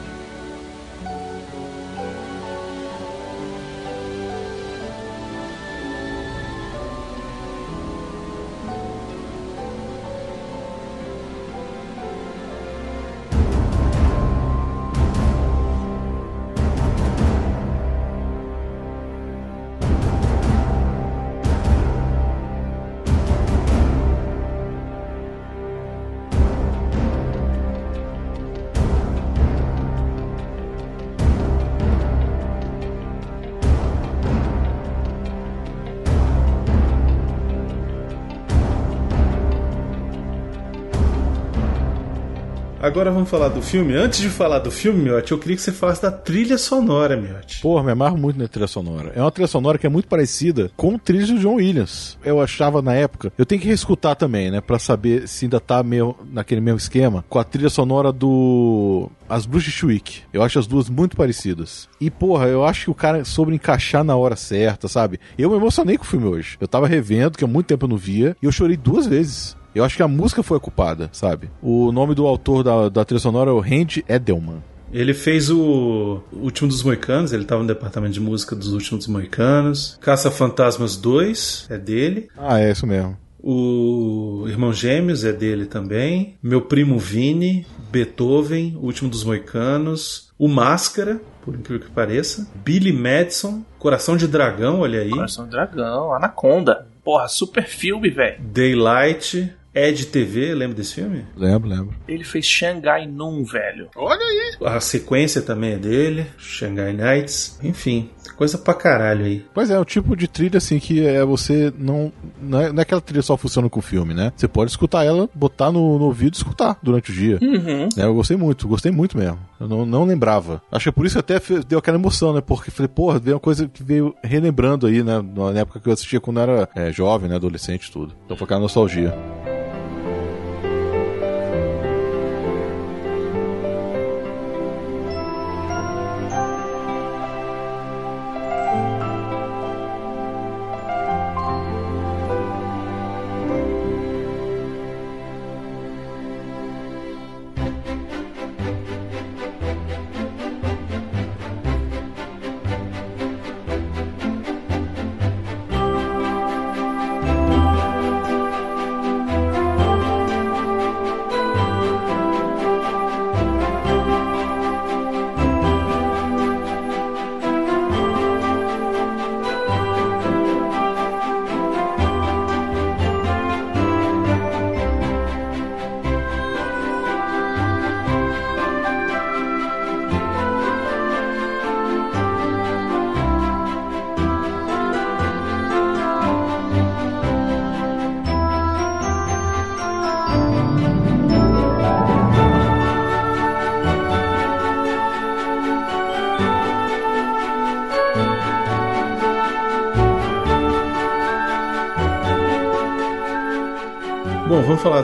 Agora 42.98 43.12
vamos 43.12 43.30
falar 43.30 43.50
do 43.50 43.62
filme. 43.62 43.94
Antes 43.94 44.20
de 44.20 44.28
falar 44.28 44.58
do 44.58 44.72
filme, 44.72 45.04
Miotti, 45.04 45.32
eu 45.32 45.38
queria 45.38 45.56
que 45.56 45.62
você 45.62 45.72
falasse 45.72 46.02
da 46.02 46.12
trilha 46.12 46.58
sonora, 46.58 47.16
Miotti. 47.16 47.62
Porra, 47.62 47.84
me 47.84 47.92
amarro 47.92 48.18
muito 48.18 48.40
na 48.40 48.48
trilha 48.48 48.66
sonora. 48.66 49.12
É 49.16 49.22
uma 49.22 49.30
trilha 49.30 49.48
sonora 49.48 49.78
que 49.78 49.86
é 49.86 49.90
muito 49.90 50.08
parecida 50.08 50.72
com 50.76 50.98
trilha 50.98 51.28
do 51.28 51.38
John 51.38 51.58
Williams. 51.58 52.18
Eu 52.26 52.42
achava 52.42 52.82
na 52.82 52.96
época. 52.96 53.32
Eu 53.38 53.46
tenho 53.46 53.62
que 53.62 53.68
reescutar 53.68 54.16
também, 54.16 54.50
né? 54.50 54.62
Pra 54.62 54.80
saber 54.80 55.28
se 55.28 55.46
ainda 55.46 55.60
tá 55.60 55.84
meio, 55.84 56.16
naquele 56.32 56.60
mesmo 56.60 56.80
esquema. 56.80 57.24
Com 57.30 57.38
a 57.38 57.44
trilha 57.44 57.70
sonora 57.70 58.12
do. 58.12 59.12
As 59.30 59.46
Bruxas 59.46 59.72
de 59.72 59.78
Chwick. 59.78 60.22
Eu 60.34 60.42
acho 60.42 60.58
as 60.58 60.66
duas 60.66 60.90
muito 60.90 61.16
parecidas. 61.16 61.88
E, 62.02 62.10
porra, 62.10 62.48
eu 62.48 62.66
acho 62.66 62.86
que 62.86 62.92
o 62.92 62.96
cara 62.96 63.24
soube 63.24 63.54
encaixar 63.54 64.04
na 64.04 64.16
hora 64.16 64.36
certa, 64.36 64.88
sabe? 64.88 65.20
Eu 65.38 65.52
me 65.52 65.58
emocionei 65.58 65.98
com 65.98 66.04
o 66.04 66.08
filme 66.08 66.26
hoje. 66.26 66.58
Eu 66.60 66.68
tava 66.68 66.88
revendo, 66.88 67.38
que 67.38 67.44
há 67.44 67.48
muito 67.48 67.68
tempo 67.68 67.86
eu 67.86 67.90
não 67.90 67.98
via, 67.98 68.36
e 68.42 68.46
eu 68.46 68.52
chorei 68.52 68.78
duas 68.78 69.06
vezes. 69.06 69.57
Eu 69.78 69.84
acho 69.84 69.96
que 69.96 70.02
a 70.02 70.08
música 70.08 70.42
foi 70.42 70.58
a 70.58 70.60
culpada, 70.60 71.08
sabe? 71.14 71.52
O 71.62 71.92
nome 71.92 72.16
do 72.16 72.26
autor 72.26 72.64
da, 72.64 72.90
da 72.90 73.06
trilha 73.06 73.20
sonora 73.20 73.52
é 73.52 73.54
o 73.54 73.60
Randy 73.60 74.04
Edelman. 74.10 74.64
Ele 74.92 75.14
fez 75.14 75.52
o 75.52 76.22
Último 76.32 76.68
dos 76.68 76.82
Moicanos, 76.82 77.32
ele 77.32 77.44
estava 77.44 77.62
no 77.62 77.68
departamento 77.68 78.14
de 78.14 78.20
música 78.20 78.56
dos 78.56 78.74
Últimos 78.74 79.06
dos 79.06 79.14
Moicanos. 79.14 79.98
Caça 80.02 80.32
Fantasmas 80.32 80.98
2 80.98 81.68
é 81.70 81.78
dele. 81.78 82.28
Ah, 82.36 82.60
é 82.60 82.72
isso 82.72 82.88
mesmo. 82.88 83.18
O 83.40 84.46
Irmão 84.48 84.74
Gêmeos 84.74 85.24
é 85.24 85.32
dele 85.32 85.66
também. 85.68 86.36
Meu 86.42 86.62
Primo 86.64 86.98
Vini, 86.98 87.66
Beethoven, 87.92 88.78
O 88.82 88.86
Último 88.86 89.10
dos 89.10 89.24
Moicanos. 89.24 90.32
O 90.40 90.48
Máscara, 90.48 91.22
por 91.44 91.54
incrível 91.54 91.86
que 91.86 91.94
pareça. 91.94 92.48
Billy 92.56 92.92
Madison, 92.92 93.64
Coração 93.78 94.18
de 94.18 94.28
Dragão, 94.28 94.80
olha 94.80 95.02
aí. 95.02 95.12
Coração 95.12 95.46
de 95.46 95.52
Dragão, 95.52 96.14
Anaconda. 96.14 96.88
Porra, 97.04 97.28
super 97.28 97.66
filme, 97.66 98.10
velho. 98.10 98.42
Daylight, 98.42 99.56
Ed 99.78 100.08
TV, 100.08 100.56
lembra 100.56 100.76
desse 100.76 100.96
filme? 100.96 101.24
Lembro, 101.36 101.70
lembro. 101.70 101.94
Ele 102.08 102.24
fez 102.24 102.46
Shanghai 102.46 103.06
Noon, 103.06 103.44
velho. 103.44 103.90
Olha 103.96 104.26
aí. 104.26 104.56
A 104.66 104.80
sequência 104.80 105.40
também 105.40 105.74
é 105.74 105.78
dele, 105.78 106.26
Shanghai 106.40 106.94
Nights, 106.94 107.60
enfim, 107.62 108.10
coisa 108.36 108.58
pra 108.58 108.74
caralho 108.74 109.26
aí. 109.26 109.46
Pois 109.54 109.70
é, 109.70 109.76
é 109.76 109.80
o 109.80 109.86
tipo 109.86 110.16
de 110.16 110.28
trilha 110.28 110.58
assim 110.58 110.80
que 110.80 111.06
é 111.06 111.24
você 111.24 111.72
não. 111.78 112.12
Não 112.42 112.60
é, 112.60 112.72
não 112.72 112.80
é 112.80 112.82
aquela 112.82 113.02
trilha 113.02 113.22
só 113.22 113.38
funciona 113.38 113.70
com 113.70 113.80
o 113.80 113.84
filme, 113.84 114.16
né? 114.16 114.34
Você 114.36 114.48
pode 114.48 114.72
escutar 114.72 115.04
ela, 115.04 115.30
botar 115.36 115.72
no, 115.72 116.00
no 116.00 116.06
ouvido 116.06 116.34
e 116.34 116.38
escutar 116.38 116.80
durante 116.82 117.12
o 117.12 117.14
dia. 117.14 117.38
Uhum. 117.40 117.88
É, 117.96 118.04
eu 118.04 118.16
gostei 118.16 118.36
muito, 118.36 118.68
gostei 118.68 118.92
muito 118.92 119.16
mesmo. 119.16 119.40
Eu 119.60 119.68
não, 119.68 119.86
não 119.86 120.06
lembrava. 120.06 120.60
Acho 120.72 120.86
que 120.86 120.90
é 120.90 120.92
por 120.92 121.06
isso 121.06 121.22
que 121.22 121.34
até 121.34 121.40
deu 121.68 121.78
aquela 121.78 121.98
emoção, 121.98 122.34
né? 122.34 122.42
Porque 122.42 122.72
falei, 122.72 122.88
porra, 122.88 123.20
veio 123.20 123.36
uma 123.36 123.40
coisa 123.40 123.68
que 123.68 123.84
veio 123.84 124.16
relembrando 124.24 124.88
aí, 124.88 125.04
né? 125.04 125.22
Na 125.22 125.60
época 125.60 125.80
que 125.80 125.88
eu 125.88 125.94
assistia 125.94 126.20
quando 126.20 126.40
era 126.40 126.68
é, 126.76 126.92
jovem, 126.92 127.30
né? 127.30 127.36
Adolescente 127.36 127.88
e 127.88 127.92
tudo. 127.92 128.16
Então 128.26 128.36
foi 128.36 128.46
aquela 128.46 128.62
nostalgia. 128.62 129.14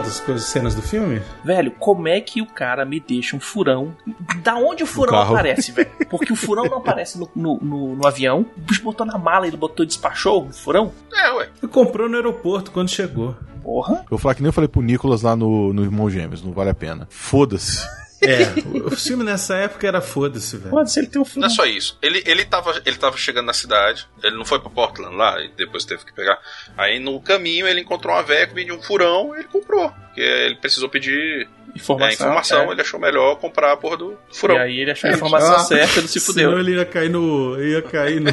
Das 0.03 0.19
coisas, 0.19 0.43
cenas 0.45 0.75
do 0.75 0.81
filme? 0.81 1.21
Velho, 1.43 1.71
como 1.71 2.07
é 2.07 2.19
que 2.21 2.41
o 2.41 2.45
cara 2.45 2.85
me 2.85 2.99
deixa 2.99 3.35
um 3.35 3.39
furão? 3.39 3.95
Da 4.43 4.55
onde 4.55 4.83
o 4.83 4.85
furão 4.87 5.17
aparece, 5.19 5.71
velho? 5.71 5.89
Porque 6.09 6.31
o 6.33 6.35
furão 6.35 6.65
não 6.65 6.77
aparece 6.77 7.17
no, 7.17 7.29
no, 7.35 7.57
no- 7.61 7.95
no 7.95 8.07
avião. 8.07 8.45
O 8.57 8.61
bicho 8.61 8.83
botou 8.83 9.05
na 9.05 9.17
mala, 9.17 9.47
ele 9.47 9.57
botou 9.57 9.83
e 9.83 9.87
despachou 9.87 10.47
o 10.47 10.53
furão. 10.53 10.91
É, 11.13 11.31
ué. 11.31 11.49
Ele 11.61 11.71
comprou 11.71 12.07
no 12.09 12.15
aeroporto 12.15 12.71
quando 12.71 12.89
chegou. 12.89 13.35
Porra. 13.63 13.99
Eu 13.99 14.05
vou 14.09 14.19
falar 14.19 14.35
que 14.35 14.41
nem 14.41 14.49
eu 14.49 14.53
falei 14.53 14.67
pro 14.67 14.81
Nicolas 14.81 15.21
lá 15.21 15.35
no, 15.35 15.71
no 15.71 15.83
Irmão 15.83 16.09
Gêmeos, 16.09 16.43
não 16.43 16.51
vale 16.51 16.69
a 16.69 16.73
pena. 16.73 17.07
Foda-se. 17.09 17.87
É, 18.25 18.53
o 18.85 18.91
filme 18.91 19.23
nessa 19.23 19.55
época 19.55 19.87
era 19.87 20.01
foda-se, 20.01 20.57
velho. 20.57 20.69
Pode 20.71 20.91
ser 20.91 21.01
ele 21.01 21.07
tem 21.07 21.21
um 21.21 21.25
Não 21.25 21.29
furão. 21.31 21.47
é 21.47 21.49
só 21.49 21.65
isso. 21.65 21.97
Ele, 22.01 22.23
ele, 22.25 22.45
tava, 22.45 22.81
ele 22.85 22.95
tava 22.97 23.17
chegando 23.17 23.45
na 23.47 23.53
cidade, 23.53 24.07
ele 24.23 24.35
não 24.37 24.45
foi 24.45 24.59
pra 24.59 24.69
Portland 24.69 25.15
lá, 25.15 25.41
e 25.41 25.49
depois 25.57 25.85
teve 25.85 26.05
que 26.05 26.13
pegar. 26.13 26.39
Aí 26.77 26.99
no 26.99 27.19
caminho 27.21 27.67
ele 27.67 27.81
encontrou 27.81 28.13
uma 28.13 28.23
velha 28.23 28.47
que 28.47 28.53
vendia 28.53 28.73
um 28.73 28.81
furão 28.81 29.35
e 29.35 29.39
ele 29.39 29.47
comprou. 29.47 29.89
Porque 29.89 30.21
ele 30.21 30.55
precisou 30.55 30.87
pedir 30.89 31.47
Informação. 31.75 32.07
é, 32.09 32.13
informação, 32.13 32.61
é. 32.69 32.71
ele 32.71 32.81
achou 32.81 32.99
melhor 32.99 33.35
comprar 33.37 33.71
a 33.73 33.77
porra 33.77 33.97
do 33.97 34.17
furão. 34.31 34.55
E 34.55 34.59
aí 34.59 34.79
ele 34.79 34.91
achou 34.91 35.09
a 35.09 35.13
informação 35.13 35.55
Ah, 35.55 35.59
certa, 35.59 35.99
ele 35.99 36.07
se 36.07 36.19
Senão 36.19 36.51
fudeu. 36.51 36.59
ele 36.59 36.75
ia 36.75 36.85
cair 36.85 37.09
no. 37.09 37.61
ia 37.63 37.81
cair 37.81 38.21
no. 38.21 38.29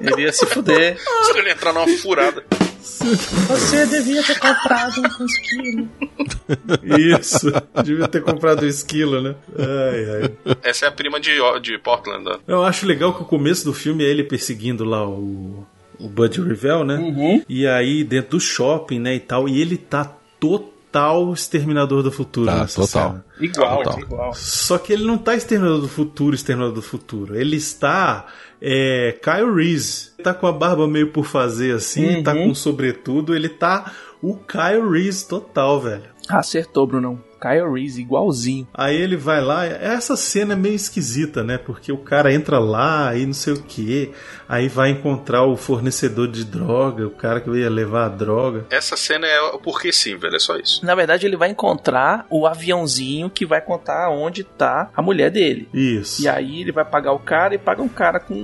Ele 0.00 0.22
ia 0.22 0.32
se 0.32 0.46
fuder. 0.46 0.96
Se 1.24 1.38
ele 1.38 1.50
entrar 1.50 1.72
numa 1.72 1.88
furada. 1.98 2.44
Você 2.80 3.86
devia 3.86 4.22
ter 4.22 4.38
comprado 4.38 5.02
um 5.20 5.24
esquilo. 5.24 5.88
Isso. 7.18 7.52
Devia 7.84 8.08
ter 8.08 8.22
comprado 8.22 8.64
um 8.64 8.68
esquilo, 8.68 9.20
né? 9.20 9.34
Ai, 9.58 10.22
ai. 10.46 10.56
Essa 10.62 10.86
é 10.86 10.88
a 10.88 10.92
prima 10.92 11.20
de, 11.20 11.30
de 11.62 11.78
Portland. 11.78 12.24
né? 12.24 12.38
Eu 12.46 12.64
acho 12.64 12.86
legal 12.86 13.14
que 13.14 13.22
o 13.22 13.26
começo 13.26 13.64
do 13.64 13.72
filme 13.72 14.04
é 14.04 14.08
ele 14.08 14.24
perseguindo 14.24 14.84
lá 14.84 15.06
o, 15.06 15.66
o 15.98 16.08
Bud 16.08 16.40
Revell, 16.40 16.84
né? 16.84 16.96
Uhum. 16.96 17.42
E 17.48 17.66
aí 17.66 18.04
dentro 18.04 18.32
do 18.32 18.40
shopping, 18.40 18.98
né, 18.98 19.14
e 19.14 19.20
tal. 19.20 19.48
E 19.48 19.60
ele 19.60 19.76
tá 19.76 20.04
total 20.90 21.32
Exterminador 21.32 22.02
do 22.02 22.10
Futuro 22.10 22.46
Tá, 22.46 22.60
nessa 22.60 22.80
total. 22.80 23.10
cena. 23.10 23.24
Igual, 23.40 23.82
Total. 23.82 24.00
igual. 24.00 24.34
Só 24.34 24.78
que 24.78 24.92
ele 24.92 25.04
não 25.04 25.18
tá 25.18 25.34
Exterminador 25.36 25.80
do 25.80 25.88
Futuro, 25.88 26.34
Exterminador 26.34 26.74
do 26.74 26.82
Futuro. 26.82 27.36
Ele 27.36 27.56
está 27.56 28.26
é, 28.60 29.18
Kyle 29.22 29.54
Reese. 29.54 30.10
Ele 30.18 30.24
tá 30.24 30.34
com 30.34 30.46
a 30.46 30.52
barba 30.52 30.88
meio 30.88 31.12
por 31.12 31.24
fazer 31.24 31.74
assim, 31.74 32.16
Uhum. 32.16 32.22
tá 32.22 32.34
com 32.34 32.54
sobretudo. 32.54 33.34
Ele 33.34 33.48
tá 33.48 33.92
o 34.22 34.36
Kyle 34.36 34.90
Reese 34.90 35.28
total, 35.28 35.80
velho. 35.80 36.04
Acertou, 36.28 36.86
Brunão. 36.86 37.20
Kyle 37.40 37.72
Reese, 37.72 38.00
igualzinho. 38.00 38.66
Aí 38.74 38.96
ele 38.96 39.16
vai 39.16 39.40
lá, 39.40 39.64
essa 39.66 40.16
cena 40.16 40.52
é 40.54 40.56
meio 40.56 40.74
esquisita, 40.74 41.42
né? 41.42 41.58
Porque 41.58 41.92
o 41.92 41.98
cara 41.98 42.32
entra 42.32 42.58
lá 42.58 43.14
e 43.16 43.24
não 43.26 43.32
sei 43.32 43.52
o 43.54 43.62
que, 43.62 44.10
aí 44.48 44.68
vai 44.68 44.90
encontrar 44.90 45.44
o 45.44 45.56
fornecedor 45.56 46.28
de 46.28 46.44
droga, 46.44 47.06
o 47.06 47.10
cara 47.10 47.40
que 47.40 47.50
ia 47.50 47.70
levar 47.70 48.06
a 48.06 48.08
droga. 48.08 48.66
Essa 48.70 48.96
cena 48.96 49.26
é 49.26 49.40
o 49.40 49.58
porque 49.58 49.92
sim, 49.92 50.16
velho. 50.16 50.36
É 50.36 50.38
só 50.38 50.56
isso. 50.56 50.84
Na 50.84 50.94
verdade, 50.94 51.26
ele 51.26 51.36
vai 51.36 51.50
encontrar 51.50 52.26
o 52.30 52.46
aviãozinho 52.46 53.30
que 53.30 53.44
vai 53.46 53.60
contar 53.60 54.10
onde 54.10 54.44
tá 54.44 54.90
a 54.96 55.02
mulher 55.02 55.30
dele. 55.30 55.68
Isso. 55.72 56.22
E 56.22 56.28
aí 56.28 56.60
ele 56.60 56.72
vai 56.72 56.84
pagar 56.84 57.12
o 57.12 57.18
cara 57.18 57.54
e 57.54 57.58
paga 57.58 57.82
um 57.82 57.88
cara 57.88 58.20
com 58.20 58.34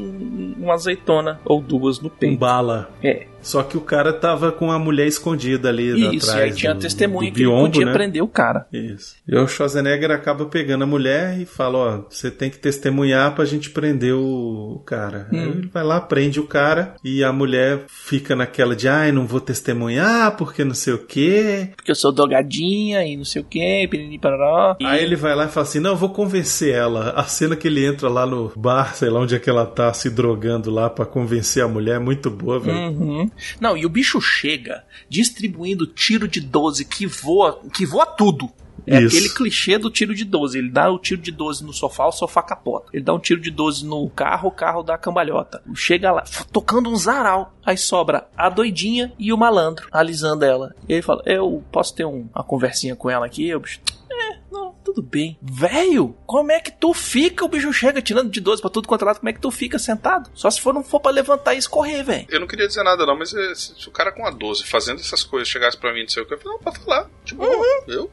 uma 0.58 0.74
azeitona 0.74 1.40
ou 1.44 1.60
duas 1.60 2.00
no 2.00 2.10
Com 2.10 2.16
peito. 2.16 2.38
bala. 2.38 2.90
É. 3.02 3.26
Só 3.42 3.62
que 3.62 3.76
o 3.76 3.80
cara 3.82 4.10
tava 4.12 4.50
com 4.50 4.72
a 4.72 4.78
mulher 4.78 5.06
escondida 5.06 5.68
ali 5.68 6.16
Isso, 6.16 6.28
e 6.28 6.30
atrás. 6.30 6.52
aí 6.52 6.58
tinha 6.58 6.72
do- 6.74 6.80
testemunha 6.80 7.30
do 7.30 7.34
que 7.34 7.40
biombo, 7.42 7.64
podia 7.64 7.84
né? 7.84 7.92
prender 7.92 8.22
o 8.22 8.26
cara. 8.28 8.66
Isso. 8.92 9.16
E 9.26 9.36
o 9.36 9.46
Schwarzenegger 9.46 10.10
acaba 10.10 10.44
pegando 10.46 10.84
a 10.84 10.86
mulher 10.86 11.38
e 11.40 11.44
fala: 11.46 11.78
Ó, 11.78 12.04
você 12.10 12.30
tem 12.30 12.50
que 12.50 12.58
testemunhar 12.58 13.34
pra 13.34 13.44
gente 13.44 13.70
prender 13.70 14.14
o 14.14 14.82
cara. 14.86 15.28
Hum. 15.32 15.42
Ele 15.42 15.70
vai 15.72 15.82
lá, 15.84 16.00
prende 16.00 16.40
o 16.40 16.46
cara 16.46 16.94
e 17.04 17.22
a 17.24 17.32
mulher 17.32 17.84
fica 17.88 18.34
naquela 18.36 18.74
de: 18.76 18.88
ai, 18.88 19.12
não 19.12 19.26
vou 19.26 19.40
testemunhar 19.40 20.36
porque 20.36 20.64
não 20.64 20.74
sei 20.74 20.94
o 20.94 20.98
quê. 21.06 21.70
Porque 21.76 21.90
eu 21.90 21.94
sou 21.94 22.12
drogadinha 22.12 23.04
e 23.06 23.16
não 23.16 23.24
sei 23.24 23.42
o 23.42 23.44
piriri 23.44 24.18
parará. 24.18 24.76
E- 24.80 24.84
Aí 24.84 25.02
ele 25.02 25.16
vai 25.16 25.34
lá 25.34 25.46
e 25.46 25.48
fala 25.48 25.66
assim: 25.66 25.80
Não, 25.80 25.90
eu 25.90 25.96
vou 25.96 26.10
convencer 26.10 26.74
ela. 26.74 27.10
A 27.10 27.24
cena 27.24 27.56
que 27.56 27.66
ele 27.68 27.84
entra 27.84 28.08
lá 28.08 28.26
no 28.26 28.52
bar, 28.56 28.94
sei 28.94 29.08
lá 29.10 29.20
onde 29.20 29.34
é 29.34 29.38
que 29.38 29.48
ela 29.50 29.66
tá 29.66 29.92
se 29.92 30.10
drogando 30.10 30.70
lá 30.70 30.88
pra 30.90 31.06
convencer 31.06 31.62
a 31.62 31.68
mulher 31.68 31.96
é 31.96 31.98
muito 31.98 32.30
boa, 32.30 32.58
velho. 32.60 32.76
Uhum. 32.76 33.30
Não, 33.60 33.76
e 33.76 33.84
o 33.86 33.88
bicho 33.88 34.20
chega 34.20 34.82
distribuindo 35.08 35.86
tiro 35.86 36.26
de 36.28 36.40
12 36.40 36.84
que 36.84 37.06
voa, 37.06 37.60
que 37.72 37.86
voa 37.86 38.04
tudo. 38.06 38.50
É 38.86 39.00
Isso. 39.00 39.16
aquele 39.16 39.28
clichê 39.34 39.78
do 39.78 39.90
tiro 39.90 40.14
de 40.14 40.24
12. 40.24 40.58
Ele 40.58 40.70
dá 40.70 40.90
o 40.90 40.98
tiro 40.98 41.20
de 41.22 41.30
12 41.32 41.64
no 41.64 41.72
sofá, 41.72 42.06
o 42.06 42.12
sofá 42.12 42.42
capota. 42.42 42.86
Ele 42.92 43.02
dá 43.02 43.14
um 43.14 43.18
tiro 43.18 43.40
de 43.40 43.50
12 43.50 43.84
no 43.86 44.08
carro, 44.10 44.48
o 44.48 44.52
carro 44.52 44.82
dá 44.82 44.98
cambalhota. 44.98 45.62
Chega 45.74 46.12
lá, 46.12 46.24
tocando 46.52 46.90
um 46.90 46.96
zaral. 46.96 47.54
Aí 47.64 47.76
sobra 47.78 48.28
a 48.36 48.48
doidinha 48.48 49.12
e 49.18 49.32
o 49.32 49.36
malandro, 49.38 49.88
alisando 49.90 50.44
ela. 50.44 50.74
E 50.88 50.92
ele 50.94 51.02
fala: 51.02 51.22
Eu 51.24 51.62
posso 51.72 51.94
ter 51.94 52.04
um- 52.04 52.28
uma 52.34 52.44
conversinha 52.44 52.94
com 52.94 53.08
ela 53.08 53.24
aqui? 53.24 53.54
O 53.54 53.60
bicho, 53.60 53.80
é, 54.10 54.38
não, 54.52 54.74
tudo 54.84 55.02
bem. 55.02 55.38
Velho, 55.40 56.14
como 56.26 56.52
é 56.52 56.60
que 56.60 56.70
tu 56.70 56.92
fica? 56.92 57.42
O 57.44 57.48
bicho 57.48 57.72
chega 57.72 58.02
tirando 58.02 58.30
de 58.30 58.40
12 58.40 58.60
pra 58.60 58.70
tudo 58.70 58.86
quanto 58.86 59.02
é 59.02 59.06
lado. 59.06 59.18
Como 59.20 59.30
é 59.30 59.32
que 59.32 59.40
tu 59.40 59.50
fica 59.50 59.78
sentado? 59.78 60.28
Só 60.34 60.50
se 60.50 60.60
for 60.60 60.74
não 60.74 60.84
for 60.84 61.00
pra 61.00 61.10
levantar 61.10 61.54
e 61.54 61.58
escorrer, 61.58 62.04
velho. 62.04 62.26
Eu 62.28 62.40
não 62.40 62.46
queria 62.46 62.68
dizer 62.68 62.82
nada, 62.82 63.06
não, 63.06 63.16
mas 63.18 63.32
é, 63.32 63.54
se, 63.54 63.74
se 63.80 63.88
o 63.88 63.90
cara 63.90 64.12
com 64.12 64.26
a 64.26 64.30
12 64.30 64.64
fazendo 64.64 65.00
essas 65.00 65.22
coisas 65.24 65.48
chegasse 65.48 65.76
pra 65.78 65.92
mim, 65.94 66.02
não 66.02 66.08
sei 66.08 66.22
o 66.22 66.26
que, 66.26 66.34
eu 66.34 66.38
falei, 66.38 66.52
não, 66.58 66.62
pode 66.62 66.78
falar. 66.80 67.08
Tipo, 67.24 67.44
eu, 67.88 68.10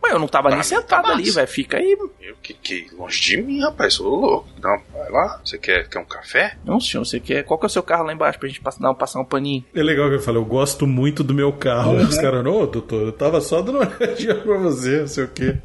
Mas 0.00 0.12
eu 0.12 0.18
não 0.18 0.28
tava 0.28 0.48
Pra 0.48 0.56
nem 0.56 0.62
sentado 0.64 1.04
tá 1.04 1.12
ali, 1.12 1.30
velho. 1.30 1.48
Fica 1.48 1.76
aí. 1.78 1.96
eu 2.20 2.36
que, 2.42 2.54
que 2.54 2.88
longe 2.96 3.20
de 3.20 3.42
mim, 3.42 3.60
rapaz, 3.60 3.94
sou 3.94 4.08
louco. 4.08 4.48
Não, 4.60 4.78
vai 4.92 5.10
lá, 5.10 5.40
você 5.44 5.58
quer, 5.58 5.88
quer 5.88 5.98
um 5.98 6.04
café? 6.04 6.56
Não, 6.64 6.80
senhor, 6.80 7.04
você 7.04 7.20
quer. 7.20 7.44
Qual 7.44 7.58
que 7.58 7.66
é 7.66 7.68
o 7.68 7.70
seu 7.70 7.82
carro 7.82 8.04
lá 8.04 8.12
embaixo 8.12 8.38
pra 8.38 8.48
gente 8.48 8.60
passar, 8.60 8.80
dar, 8.80 8.94
passar 8.94 9.20
um 9.20 9.24
paninho? 9.24 9.64
É 9.74 9.82
legal 9.82 10.08
que 10.08 10.16
eu 10.16 10.20
falo, 10.20 10.38
eu 10.38 10.44
gosto 10.44 10.86
muito 10.86 11.22
do 11.22 11.34
meu 11.34 11.52
carro. 11.52 11.96
Os 11.96 12.18
caras, 12.18 12.44
não, 12.44 12.66
doutor, 12.66 13.02
eu 13.02 13.12
tava 13.12 13.40
só 13.40 13.60
dando 13.62 13.78
uma 13.78 13.92
olhadinha 14.00 14.34
pra 14.34 14.56
você, 14.58 15.00
não 15.00 15.08
sei 15.08 15.24
o 15.24 15.28
quê. 15.28 15.56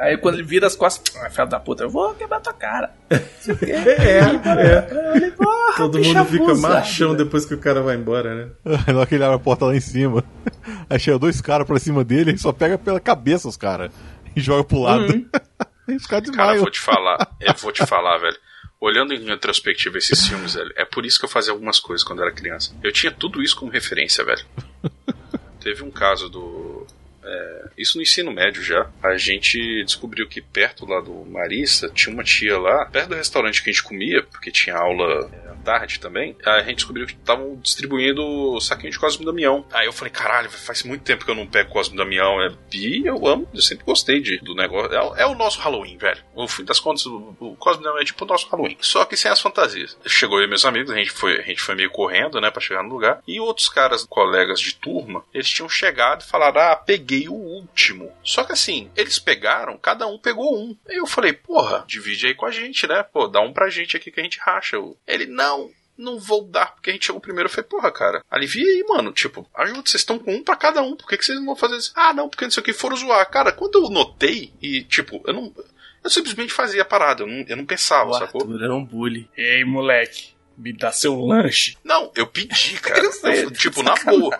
Aí 0.00 0.16
quando 0.16 0.36
ele 0.36 0.44
vira 0.44 0.66
as 0.66 0.74
costas, 0.74 1.14
ah, 1.16 1.28
filho 1.28 1.46
da 1.46 1.60
puta, 1.60 1.84
eu 1.84 1.90
vou 1.90 2.14
quebrar 2.14 2.40
tua 2.40 2.52
cara. 2.54 2.92
É, 3.62 4.18
é. 4.20 5.16
Ele, 5.16 5.30
porra, 5.32 5.72
Todo 5.76 5.98
mundo 5.98 6.24
fica 6.26 6.44
abusado, 6.44 6.74
machão 6.74 7.12
velho. 7.12 7.24
depois 7.24 7.46
que 7.46 7.54
o 7.54 7.58
cara 7.58 7.80
vai 7.82 7.96
embora, 7.96 8.34
né? 8.34 8.50
Na 8.86 8.98
hora 8.98 9.06
que 9.06 9.14
ele 9.14 9.24
abre 9.24 9.36
a 9.36 9.38
porta 9.38 9.64
lá 9.66 9.74
em 9.74 9.80
cima. 9.80 10.24
Aí 10.88 10.98
chega 10.98 11.18
dois 11.18 11.40
caras 11.40 11.66
pra 11.66 11.78
cima 11.78 12.04
dele 12.04 12.32
e 12.32 12.38
só 12.38 12.52
pega 12.52 12.76
pela 12.78 13.00
cabeça 13.00 13.48
os 13.48 13.56
caras. 13.56 13.90
E 14.36 14.40
joga 14.40 14.64
pro 14.64 14.80
lado. 14.80 15.26
e 15.88 15.94
os 15.94 16.06
caras 16.06 16.30
Cara, 16.30 16.54
eu 16.56 16.60
vou 16.62 16.70
te 16.70 16.80
falar, 16.80 17.36
eu 17.40 17.54
vou 17.54 17.72
te 17.72 17.84
falar, 17.86 18.18
velho. 18.18 18.36
Olhando 18.80 19.12
em 19.12 19.24
retrospectiva 19.24 19.98
esses 19.98 20.26
filmes, 20.26 20.54
velho, 20.54 20.72
é 20.76 20.84
por 20.84 21.04
isso 21.04 21.18
que 21.18 21.24
eu 21.24 21.28
fazia 21.28 21.52
algumas 21.52 21.78
coisas 21.80 22.02
quando 22.06 22.20
eu 22.20 22.26
era 22.26 22.34
criança. 22.34 22.74
Eu 22.82 22.92
tinha 22.92 23.12
tudo 23.12 23.42
isso 23.42 23.56
como 23.56 23.70
referência, 23.70 24.24
velho. 24.24 24.44
Teve 25.60 25.82
um 25.82 25.90
caso 25.90 26.28
do. 26.30 26.86
É, 27.22 27.68
isso 27.76 27.96
no 27.96 28.02
ensino 28.02 28.32
médio 28.32 28.62
já. 28.62 28.90
A 29.02 29.16
gente 29.16 29.58
descobriu 29.84 30.28
que 30.28 30.40
perto 30.40 30.86
lá 30.86 31.00
do 31.00 31.24
Marista 31.26 31.88
tinha 31.88 32.12
uma 32.12 32.24
tia 32.24 32.58
lá, 32.58 32.86
perto 32.86 33.10
do 33.10 33.14
restaurante 33.14 33.62
que 33.62 33.70
a 33.70 33.72
gente 33.72 33.82
comia, 33.82 34.22
porque 34.22 34.50
tinha 34.50 34.76
aula 34.76 35.30
tarde 35.60 36.00
também. 36.00 36.36
A 36.44 36.60
gente 36.60 36.76
descobriu 36.76 37.06
que 37.06 37.14
estavam 37.14 37.56
distribuindo 37.56 38.60
saquinho 38.60 38.92
de 38.92 38.98
Cosme 38.98 39.22
e 39.22 39.26
Damião. 39.26 39.64
Aí 39.72 39.86
eu 39.86 39.92
falei, 39.92 40.12
caralho, 40.12 40.50
faz 40.50 40.82
muito 40.82 41.02
tempo 41.02 41.24
que 41.24 41.30
eu 41.30 41.34
não 41.34 41.46
pego 41.46 41.70
Cosme 41.70 41.94
e 41.94 41.98
Damião. 41.98 42.40
É, 42.42 42.52
e 42.72 43.06
eu 43.06 43.26
amo, 43.26 43.48
eu 43.54 43.62
sempre 43.62 43.84
gostei 43.84 44.20
de, 44.20 44.38
do 44.38 44.54
negócio. 44.54 44.92
É, 44.94 45.22
é 45.22 45.26
o 45.26 45.34
nosso 45.34 45.60
Halloween, 45.60 45.96
velho. 45.96 46.22
No 46.34 46.48
fim 46.48 46.64
das 46.64 46.80
contas, 46.80 47.06
o, 47.06 47.34
o 47.38 47.56
Cosme 47.56 47.82
e 47.82 47.84
Damião 47.84 48.02
é 48.02 48.04
tipo 48.04 48.24
o 48.24 48.28
nosso 48.28 48.48
Halloween. 48.48 48.76
Só 48.80 49.04
que 49.04 49.16
sem 49.16 49.30
as 49.30 49.40
fantasias. 49.40 49.96
Chegou 50.06 50.38
eu 50.38 50.44
e 50.44 50.48
meus 50.48 50.64
amigos, 50.64 50.90
a 50.90 50.96
gente 50.96 51.10
foi, 51.10 51.38
a 51.38 51.42
gente 51.42 51.60
foi 51.60 51.74
meio 51.74 51.90
correndo, 51.90 52.40
né, 52.40 52.50
pra 52.50 52.60
chegar 52.60 52.82
no 52.82 52.90
lugar. 52.90 53.22
E 53.26 53.40
outros 53.40 53.68
caras, 53.68 54.04
colegas 54.04 54.60
de 54.60 54.74
turma, 54.74 55.24
eles 55.32 55.48
tinham 55.48 55.68
chegado 55.68 56.22
e 56.22 56.26
falaram: 56.26 56.60
Ah, 56.60 56.76
peguei 56.76 57.28
o 57.28 57.34
último. 57.34 58.12
Só 58.22 58.44
que 58.44 58.52
assim, 58.52 58.90
eles 58.96 59.18
pegaram, 59.18 59.76
cada 59.78 60.06
um 60.06 60.18
pegou 60.18 60.58
um. 60.58 60.76
Aí 60.88 60.96
eu 60.96 61.06
falei: 61.06 61.32
Porra, 61.32 61.84
divide 61.86 62.28
aí 62.28 62.34
com 62.34 62.46
a 62.46 62.50
gente, 62.50 62.86
né? 62.86 63.02
Pô, 63.02 63.26
dá 63.26 63.40
um 63.40 63.52
pra 63.52 63.68
gente 63.68 63.96
aqui 63.96 64.10
que 64.10 64.20
a 64.20 64.22
gente 64.22 64.40
racha. 64.40 64.76
Ele, 65.06 65.26
não. 65.26 65.59
Não 66.00 66.18
vou 66.18 66.44
dar 66.44 66.74
porque 66.74 66.88
a 66.90 66.92
gente 66.94 67.04
chegou 67.04 67.20
primeiro. 67.20 67.46
Eu 67.46 67.52
falei, 67.52 67.68
porra, 67.68 67.92
cara, 67.92 68.24
alivia 68.30 68.64
aí, 68.66 68.82
mano. 68.88 69.12
Tipo, 69.12 69.46
ajuda, 69.54 69.82
vocês 69.84 70.00
estão 70.00 70.18
com 70.18 70.34
um 70.34 70.42
pra 70.42 70.56
cada 70.56 70.80
um. 70.82 70.96
Por 70.96 71.06
que, 71.06 71.18
que 71.18 71.24
vocês 71.24 71.38
não 71.38 71.46
vão 71.46 71.56
fazer 71.56 71.76
isso? 71.76 71.92
Ah, 71.94 72.14
não, 72.14 72.28
porque 72.28 72.44
não 72.44 72.50
sei 72.50 72.62
o 72.62 72.64
que, 72.64 72.72
foram 72.72 72.96
zoar. 72.96 73.28
Cara, 73.30 73.52
quando 73.52 73.74
eu 73.76 73.90
notei 73.90 74.52
e, 74.62 74.82
tipo, 74.82 75.22
eu 75.26 75.34
não. 75.34 75.54
Eu 76.02 76.08
simplesmente 76.08 76.52
fazia 76.54 76.80
a 76.80 76.84
parada, 76.86 77.22
eu 77.22 77.26
não, 77.26 77.44
eu 77.46 77.56
não 77.58 77.66
pensava, 77.66 78.10
O 78.10 78.14
sacou? 78.14 78.40
Arthur 78.40 78.62
era 78.62 78.74
um 78.74 78.82
bully. 78.82 79.28
Ei, 79.36 79.62
moleque, 79.66 80.30
me 80.56 80.72
dá 80.72 80.90
seu 80.90 81.14
lanche. 81.20 81.76
Não, 81.84 82.10
eu 82.16 82.26
pedi, 82.26 82.74
cara. 82.80 83.04
Eu 83.04 83.12
sei, 83.12 83.44
Eu, 83.44 83.50
tipo, 83.52 83.82
na 83.82 83.94
boa. 83.96 84.34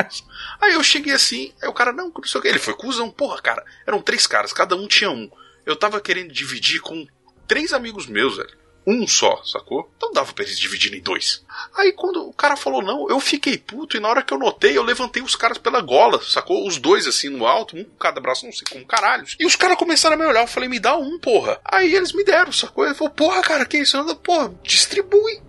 Aí 0.61 0.73
eu 0.73 0.83
cheguei 0.83 1.13
assim, 1.13 1.53
aí 1.63 1.69
o 1.69 1.75
cara, 1.75 1.93
não, 1.93 2.11
não 2.15 2.25
sei 2.25 2.39
o 2.39 2.43
que. 2.43 2.49
Ele 2.49 2.59
foi 2.59 2.75
cuzão, 2.75 3.11
porra, 3.11 3.43
cara. 3.43 3.63
Eram 3.87 4.01
três 4.01 4.27
caras, 4.27 4.53
cada 4.53 4.75
um 4.75 4.89
tinha 4.89 5.11
um. 5.11 5.31
Eu 5.67 5.77
tava 5.77 6.01
querendo 6.01 6.33
dividir 6.33 6.81
com 6.81 7.07
três 7.47 7.75
amigos 7.75 8.07
meus, 8.07 8.39
velho. 8.39 8.60
Um 8.87 9.07
só, 9.07 9.43
sacou? 9.45 9.91
Então 9.97 10.13
dava 10.13 10.33
pra 10.33 10.45
eles 10.45 10.59
dividirem 10.59 10.99
em 10.99 11.03
dois. 11.03 11.45
Aí 11.77 11.93
quando 11.93 12.27
o 12.27 12.33
cara 12.33 12.57
falou 12.57 12.83
não, 12.83 13.09
eu 13.09 13.21
fiquei 13.21 13.59
puto 13.59 13.97
e 13.97 14.01
na 14.01 14.09
hora 14.09 14.23
que 14.23 14.33
eu 14.33 14.39
notei, 14.39 14.77
eu 14.77 14.83
levantei 14.83 15.23
os 15.23 15.37
caras 15.37 15.59
pela 15.59 15.81
gola, 15.81 16.21
sacou? 16.23 16.67
Os 16.67 16.79
dois 16.79 17.07
assim 17.07 17.29
no 17.29 17.47
alto, 17.47 17.77
um 17.77 17.85
com 17.85 17.97
cada 17.97 18.21
braço, 18.21 18.47
não 18.47 18.53
sei 18.53 18.67
como 18.71 18.87
caralhos. 18.87 19.37
E 19.39 19.45
os 19.45 19.55
caras 19.55 19.77
começaram 19.77 20.17
a 20.17 20.19
me 20.19 20.25
olhar, 20.25 20.43
eu 20.43 20.47
falei, 20.49 20.69
me 20.69 20.81
dá 20.81 20.97
um, 20.97 21.19
porra. 21.19 21.61
Aí 21.65 21.95
eles 21.95 22.13
me 22.13 22.25
deram, 22.25 22.53
sacou? 22.53 22.85
Ele 22.85 22.95
falou, 22.95 23.13
porra, 23.13 23.43
cara, 23.43 23.67
que 23.67 23.79
isso? 23.79 23.97
Eu, 23.97 24.17
Porra, 24.17 24.53
distribui. 24.63 25.41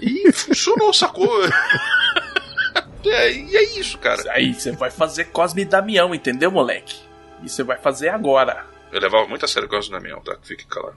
E 0.00 0.30
funcionou, 0.32 0.92
sacou? 0.92 1.28
É, 3.06 3.32
e 3.32 3.56
é 3.56 3.78
isso, 3.78 3.96
cara. 3.98 4.32
Aí 4.32 4.52
você 4.52 4.72
vai 4.72 4.90
fazer 4.90 5.26
Cosme 5.26 5.62
e 5.62 5.64
Damião, 5.64 6.14
entendeu, 6.14 6.50
moleque? 6.50 6.96
E 7.42 7.48
você 7.48 7.62
vai 7.62 7.78
fazer 7.78 8.08
agora. 8.08 8.66
Eu 8.92 9.00
levava 9.00 9.26
muito 9.26 9.44
a 9.44 9.48
sério 9.48 9.66
o 9.66 9.70
Cosme 9.70 9.94
e 9.94 9.98
Damião, 9.98 10.20
tá? 10.20 10.36
Fique 10.42 10.66
claro. 10.66 10.96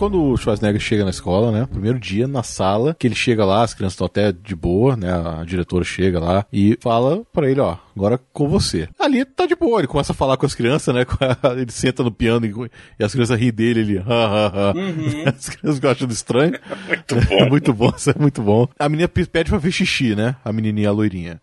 Quando 0.00 0.18
o 0.18 0.34
Schwarzenegger 0.34 0.80
chega 0.80 1.04
na 1.04 1.10
escola, 1.10 1.52
né? 1.52 1.68
Primeiro 1.70 2.00
dia 2.00 2.26
na 2.26 2.42
sala, 2.42 2.96
que 2.98 3.06
ele 3.06 3.14
chega 3.14 3.44
lá, 3.44 3.62
as 3.62 3.74
crianças 3.74 3.92
estão 3.92 4.06
até 4.06 4.32
de 4.32 4.56
boa, 4.56 4.96
né? 4.96 5.12
A 5.12 5.44
diretora 5.44 5.84
chega 5.84 6.18
lá 6.18 6.46
e 6.50 6.78
fala 6.80 7.22
para 7.30 7.50
ele, 7.50 7.60
ó, 7.60 7.76
agora 7.94 8.18
com 8.32 8.48
você. 8.48 8.88
Ali 8.98 9.26
tá 9.26 9.44
de 9.44 9.54
boa, 9.54 9.78
ele 9.78 9.86
começa 9.86 10.12
a 10.12 10.14
falar 10.14 10.38
com 10.38 10.46
as 10.46 10.54
crianças, 10.54 10.94
né? 10.94 11.04
Ele 11.52 11.70
senta 11.70 12.02
no 12.02 12.10
piano 12.10 12.46
e, 12.46 12.70
e 12.98 13.04
as 13.04 13.12
crianças 13.12 13.38
riem 13.38 13.52
dele, 13.52 13.80
ele, 13.80 13.98
ha, 14.00 14.04
ha, 14.06 14.46
ha. 14.46 14.72
Uhum. 14.74 15.24
As 15.26 15.50
crianças 15.50 15.74
ficam 15.74 15.90
achando 15.90 16.12
estranho. 16.12 16.52
Muito 16.88 17.14
bom. 17.26 17.36
É 17.36 17.48
muito 17.50 17.74
bom, 17.74 17.92
isso 17.94 18.10
é 18.10 18.14
muito 18.18 18.42
bom. 18.42 18.68
A 18.78 18.88
menina 18.88 19.06
pede 19.08 19.50
pra 19.50 19.58
ver 19.58 19.70
xixi, 19.70 20.14
né? 20.14 20.36
A 20.42 20.50
menininha 20.50 20.88
a 20.88 20.92
loirinha. 20.92 21.42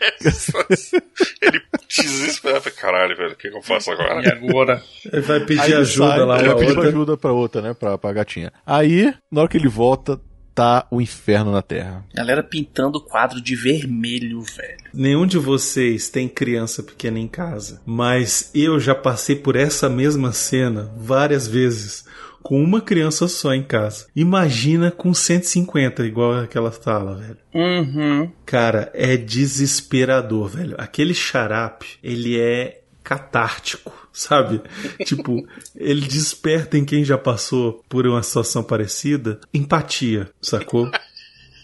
Ele 1.42 1.60
desespera. 1.88 2.60
Caralho, 2.70 3.16
velho, 3.16 3.32
o 3.32 3.36
que, 3.36 3.50
que 3.50 3.56
eu 3.56 3.62
faço 3.62 3.90
agora? 3.90 4.22
E 4.22 4.28
agora? 4.28 4.82
Ele 5.12 5.22
vai 5.22 5.40
pedir 5.40 5.64
ele 5.64 5.74
ajuda 5.74 6.08
sai, 6.08 6.18
lá 6.20 6.38
ele 6.38 6.48
vai 6.48 6.56
pedir 6.56 6.70
outra. 6.70 6.88
ajuda 6.88 7.16
pra 7.16 7.32
outra, 7.32 7.62
né? 7.62 7.74
Pra, 7.74 7.98
pra 7.98 8.12
gatinha. 8.12 8.52
Aí, 8.64 9.12
na 9.30 9.42
hora 9.42 9.50
que 9.50 9.56
ele 9.56 9.68
volta, 9.68 10.20
tá 10.54 10.86
o 10.90 11.00
inferno 11.00 11.52
na 11.52 11.62
Terra. 11.62 12.04
Galera 12.14 12.42
pintando 12.42 12.98
o 12.98 13.00
quadro 13.00 13.40
de 13.40 13.54
vermelho, 13.54 14.42
velho. 14.42 14.84
Nenhum 14.92 15.26
de 15.26 15.38
vocês 15.38 16.08
tem 16.08 16.28
criança 16.28 16.82
pequena 16.82 17.18
em 17.18 17.28
casa, 17.28 17.80
mas 17.86 18.50
eu 18.54 18.78
já 18.78 18.94
passei 18.94 19.36
por 19.36 19.56
essa 19.56 19.88
mesma 19.88 20.32
cena 20.32 20.92
várias 20.96 21.46
vezes. 21.46 22.04
Com 22.42 22.62
uma 22.62 22.80
criança 22.80 23.28
só 23.28 23.54
em 23.54 23.62
casa. 23.62 24.06
Imagina 24.14 24.90
com 24.90 25.12
150, 25.12 26.04
igual 26.06 26.38
aquela 26.38 26.72
sala, 26.72 27.16
velho. 27.16 27.36
Uhum. 27.54 28.30
Cara, 28.46 28.90
é 28.94 29.16
desesperador, 29.16 30.48
velho. 30.48 30.74
Aquele 30.78 31.14
xarape, 31.14 31.98
ele 32.02 32.38
é 32.38 32.80
catártico, 33.02 33.92
sabe? 34.12 34.60
tipo, 35.04 35.46
ele 35.74 36.06
desperta 36.06 36.78
em 36.78 36.84
quem 36.84 37.04
já 37.04 37.18
passou 37.18 37.84
por 37.88 38.06
uma 38.06 38.22
situação 38.22 38.62
parecida 38.62 39.40
empatia, 39.52 40.30
sacou? 40.40 40.90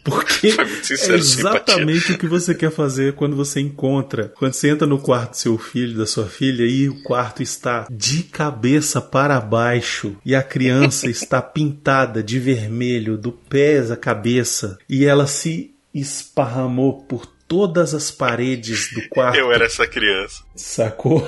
Porque 0.06 0.54
é 1.10 1.14
exatamente 1.14 2.12
o 2.12 2.18
que 2.18 2.28
você 2.28 2.54
quer 2.54 2.70
fazer 2.70 3.14
quando 3.14 3.34
você 3.34 3.60
encontra. 3.60 4.32
Quando 4.36 4.52
você 4.52 4.70
entra 4.70 4.86
no 4.86 5.00
quarto 5.00 5.30
do 5.32 5.36
seu 5.36 5.58
filho, 5.58 5.98
da 5.98 6.06
sua 6.06 6.26
filha, 6.26 6.62
e 6.62 6.88
o 6.88 7.02
quarto 7.02 7.42
está 7.42 7.88
de 7.90 8.22
cabeça 8.22 9.00
para 9.00 9.40
baixo 9.40 10.16
e 10.24 10.32
a 10.32 10.44
criança 10.44 11.10
está 11.10 11.42
pintada 11.42 12.22
de 12.22 12.38
vermelho 12.38 13.18
do 13.18 13.32
pé 13.32 13.66
à 13.90 13.96
cabeça 13.96 14.78
e 14.88 15.04
ela 15.04 15.26
se 15.26 15.74
esparramou 15.92 17.02
por 17.02 17.26
todas 17.48 17.92
as 17.92 18.10
paredes 18.10 18.92
do 18.94 19.08
quarto. 19.08 19.36
Eu 19.36 19.52
era 19.52 19.64
essa 19.64 19.86
criança. 19.88 20.44
Sacou? 20.54 21.26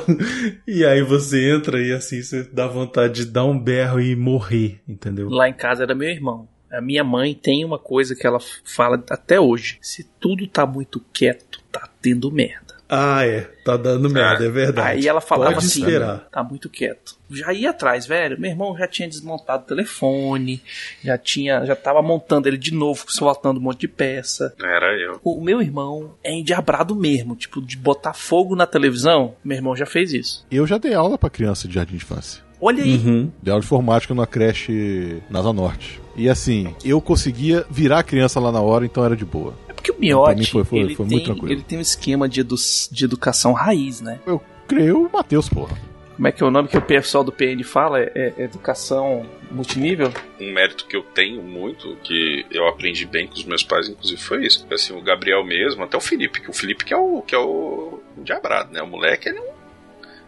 E 0.66 0.84
aí 0.84 1.02
você 1.02 1.50
entra 1.50 1.80
e 1.80 1.92
assim 1.92 2.22
você 2.22 2.44
dá 2.44 2.66
vontade 2.66 3.24
de 3.24 3.30
dar 3.30 3.44
um 3.44 3.58
berro 3.58 4.00
e 4.00 4.14
morrer, 4.14 4.80
entendeu? 4.86 5.28
Lá 5.28 5.48
em 5.48 5.54
casa 5.54 5.82
era 5.82 5.94
meu 5.94 6.08
irmão. 6.08 6.48
A 6.70 6.80
minha 6.80 7.02
mãe 7.04 7.34
tem 7.34 7.64
uma 7.64 7.78
coisa 7.78 8.14
que 8.14 8.26
ela 8.26 8.38
fala 8.64 9.02
até 9.10 9.40
hoje: 9.40 9.78
se 9.80 10.04
tudo 10.20 10.46
tá 10.46 10.66
muito 10.66 11.00
quieto, 11.12 11.60
tá 11.72 11.88
tendo 12.00 12.30
merda. 12.30 12.68
Ah, 12.90 13.22
é. 13.26 13.42
Tá 13.64 13.76
dando 13.76 14.08
merda, 14.08 14.46
é 14.46 14.48
verdade. 14.48 15.00
Aí 15.00 15.06
ela 15.06 15.20
falava 15.20 15.52
Pode 15.52 15.66
assim: 15.66 15.80
esperar. 15.80 16.26
tá 16.32 16.42
muito 16.42 16.70
quieto. 16.70 17.16
Já 17.30 17.52
ia 17.52 17.68
atrás, 17.68 18.06
velho. 18.06 18.40
Meu 18.40 18.50
irmão 18.50 18.74
já 18.78 18.86
tinha 18.88 19.06
desmontado 19.06 19.64
o 19.64 19.66
telefone, 19.66 20.62
já 21.04 21.18
tinha, 21.18 21.66
já 21.66 21.76
tava 21.76 22.00
montando 22.00 22.48
ele 22.48 22.56
de 22.56 22.72
novo, 22.72 23.04
soltando 23.08 23.58
um 23.60 23.62
monte 23.62 23.80
de 23.80 23.88
peça. 23.88 24.54
Era 24.58 24.98
eu. 24.98 25.20
O 25.22 25.38
meu 25.42 25.60
irmão 25.60 26.14
é 26.24 26.32
endiabrado 26.32 26.96
mesmo, 26.96 27.36
tipo, 27.36 27.60
de 27.60 27.76
botar 27.76 28.14
fogo 28.14 28.56
na 28.56 28.66
televisão. 28.66 29.34
Meu 29.44 29.56
irmão 29.58 29.76
já 29.76 29.84
fez 29.84 30.14
isso. 30.14 30.46
Eu 30.50 30.66
já 30.66 30.78
dei 30.78 30.94
aula 30.94 31.18
pra 31.18 31.28
criança 31.28 31.68
de 31.68 31.74
jardim 31.74 31.90
de 31.90 31.96
infância. 31.96 32.42
Olha 32.58 32.82
aí. 32.82 32.96
Uhum. 32.96 33.30
Dei 33.42 33.52
aula 33.52 33.60
de 33.60 33.66
informática 33.66 34.14
numa 34.14 34.26
creche 34.26 35.22
na 35.28 35.40
Asa 35.40 35.52
Norte. 35.52 36.00
E 36.18 36.28
assim, 36.28 36.74
eu 36.84 37.00
conseguia 37.00 37.64
virar 37.70 38.00
a 38.00 38.02
criança 38.02 38.38
lá 38.40 38.50
na 38.52 38.60
hora, 38.60 38.84
então 38.84 39.04
era 39.04 39.16
de 39.16 39.24
boa. 39.24 39.54
É 39.68 39.72
porque 39.72 39.92
o 39.92 39.96
Miotti, 39.98 40.50
foi- 40.50 40.64
foi- 40.64 40.78
ele, 40.80 40.94
foi 40.96 41.06
muito 41.06 41.16
tem, 41.16 41.24
tranquilo. 41.24 41.52
ele 41.52 41.62
tem 41.62 41.78
um 41.78 41.80
esquema 41.80 42.28
de, 42.28 42.40
edu 42.40 42.56
de 42.90 43.04
educação 43.04 43.52
raiz, 43.52 44.00
né? 44.00 44.18
Eu 44.26 44.42
creio 44.66 45.06
o 45.06 45.10
Matheus, 45.12 45.48
porra. 45.48 45.76
Como 46.16 46.26
é 46.26 46.32
que 46.32 46.42
é 46.42 46.46
o 46.46 46.50
nome 46.50 46.66
que 46.66 46.76
o 46.76 46.82
pessoal 46.82 47.22
do 47.22 47.30
PN 47.30 47.62
fala? 47.62 48.00
É, 48.00 48.34
é 48.36 48.42
educação 48.42 49.24
multinível? 49.52 50.12
Um 50.40 50.52
mérito 50.52 50.84
que 50.88 50.96
eu 50.96 51.02
tenho 51.04 51.40
muito, 51.40 51.94
que 52.02 52.44
eu 52.50 52.66
aprendi 52.66 53.06
bem 53.06 53.28
com 53.28 53.34
os 53.34 53.44
meus 53.44 53.62
pais, 53.62 53.88
inclusive, 53.88 54.20
foi 54.20 54.44
isso. 54.44 54.66
Assim, 54.72 54.92
o 54.92 55.00
Gabriel 55.00 55.44
mesmo, 55.44 55.84
até 55.84 55.96
o 55.96 56.00
Felipe, 56.00 56.40
que 56.40 56.50
o 56.50 56.52
Felipe 56.52 56.84
que 56.84 56.92
é 56.92 56.96
o, 56.96 57.22
que 57.22 57.36
é 57.36 57.38
o, 57.38 58.00
o 58.16 58.22
diabrado, 58.24 58.72
né? 58.72 58.82
O 58.82 58.86
moleque, 58.88 59.28
ele 59.28 59.38
não, 59.38 59.46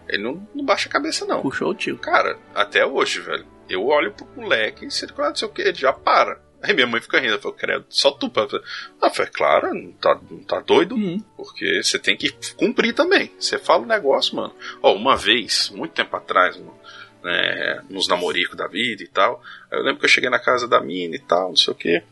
ele 0.08 0.22
não, 0.22 0.48
não 0.54 0.64
baixa 0.64 0.88
a 0.88 0.92
cabeça, 0.92 1.26
não. 1.26 1.42
Puxou 1.42 1.70
o 1.70 1.74
tio. 1.74 1.98
Cara, 1.98 2.38
até 2.54 2.86
hoje, 2.86 3.18
velho. 3.20 3.44
Eu 3.70 3.86
olho 3.86 4.12
pro 4.12 4.26
moleque 4.36 4.86
e 4.86 4.90
se 4.90 5.04
ele 5.04 5.12
não 5.16 5.34
sei 5.34 5.48
o 5.48 5.50
que, 5.50 5.62
ele 5.62 5.74
já 5.74 5.92
para. 5.92 6.40
Aí 6.62 6.74
minha 6.74 6.86
mãe 6.86 7.00
fica 7.00 7.18
rindo, 7.18 7.34
eu 7.34 7.40
falo, 7.40 7.54
credo, 7.54 7.86
só 7.88 8.10
tu. 8.10 8.28
pai." 8.28 8.44
Eu 8.44 8.48
falei, 8.50 8.64
Ah, 9.00 9.10
foi 9.10 9.26
claro, 9.26 9.72
não 9.72 9.92
tá, 9.92 10.20
não 10.30 10.42
tá 10.42 10.60
doido? 10.60 10.94
Porque 11.36 11.82
você 11.82 11.98
tem 11.98 12.16
que 12.16 12.34
cumprir 12.54 12.94
também. 12.94 13.32
Você 13.38 13.58
fala 13.58 13.82
o 13.82 13.86
negócio, 13.86 14.36
mano. 14.36 14.54
Ó, 14.82 14.94
uma 14.94 15.16
vez, 15.16 15.70
muito 15.70 15.92
tempo 15.92 16.14
atrás, 16.16 16.56
mano, 16.58 16.78
né, 17.22 17.82
nos 17.88 18.08
namoricos 18.08 18.56
da 18.56 18.66
vida 18.66 19.02
e 19.02 19.08
tal, 19.08 19.42
aí 19.70 19.78
eu 19.78 19.82
lembro 19.82 20.00
que 20.00 20.04
eu 20.04 20.10
cheguei 20.10 20.28
na 20.28 20.38
casa 20.38 20.68
da 20.68 20.80
mina 20.80 21.16
e 21.16 21.18
tal, 21.18 21.48
não 21.48 21.56
sei 21.56 21.72
o 21.72 21.76
que. 21.76 22.02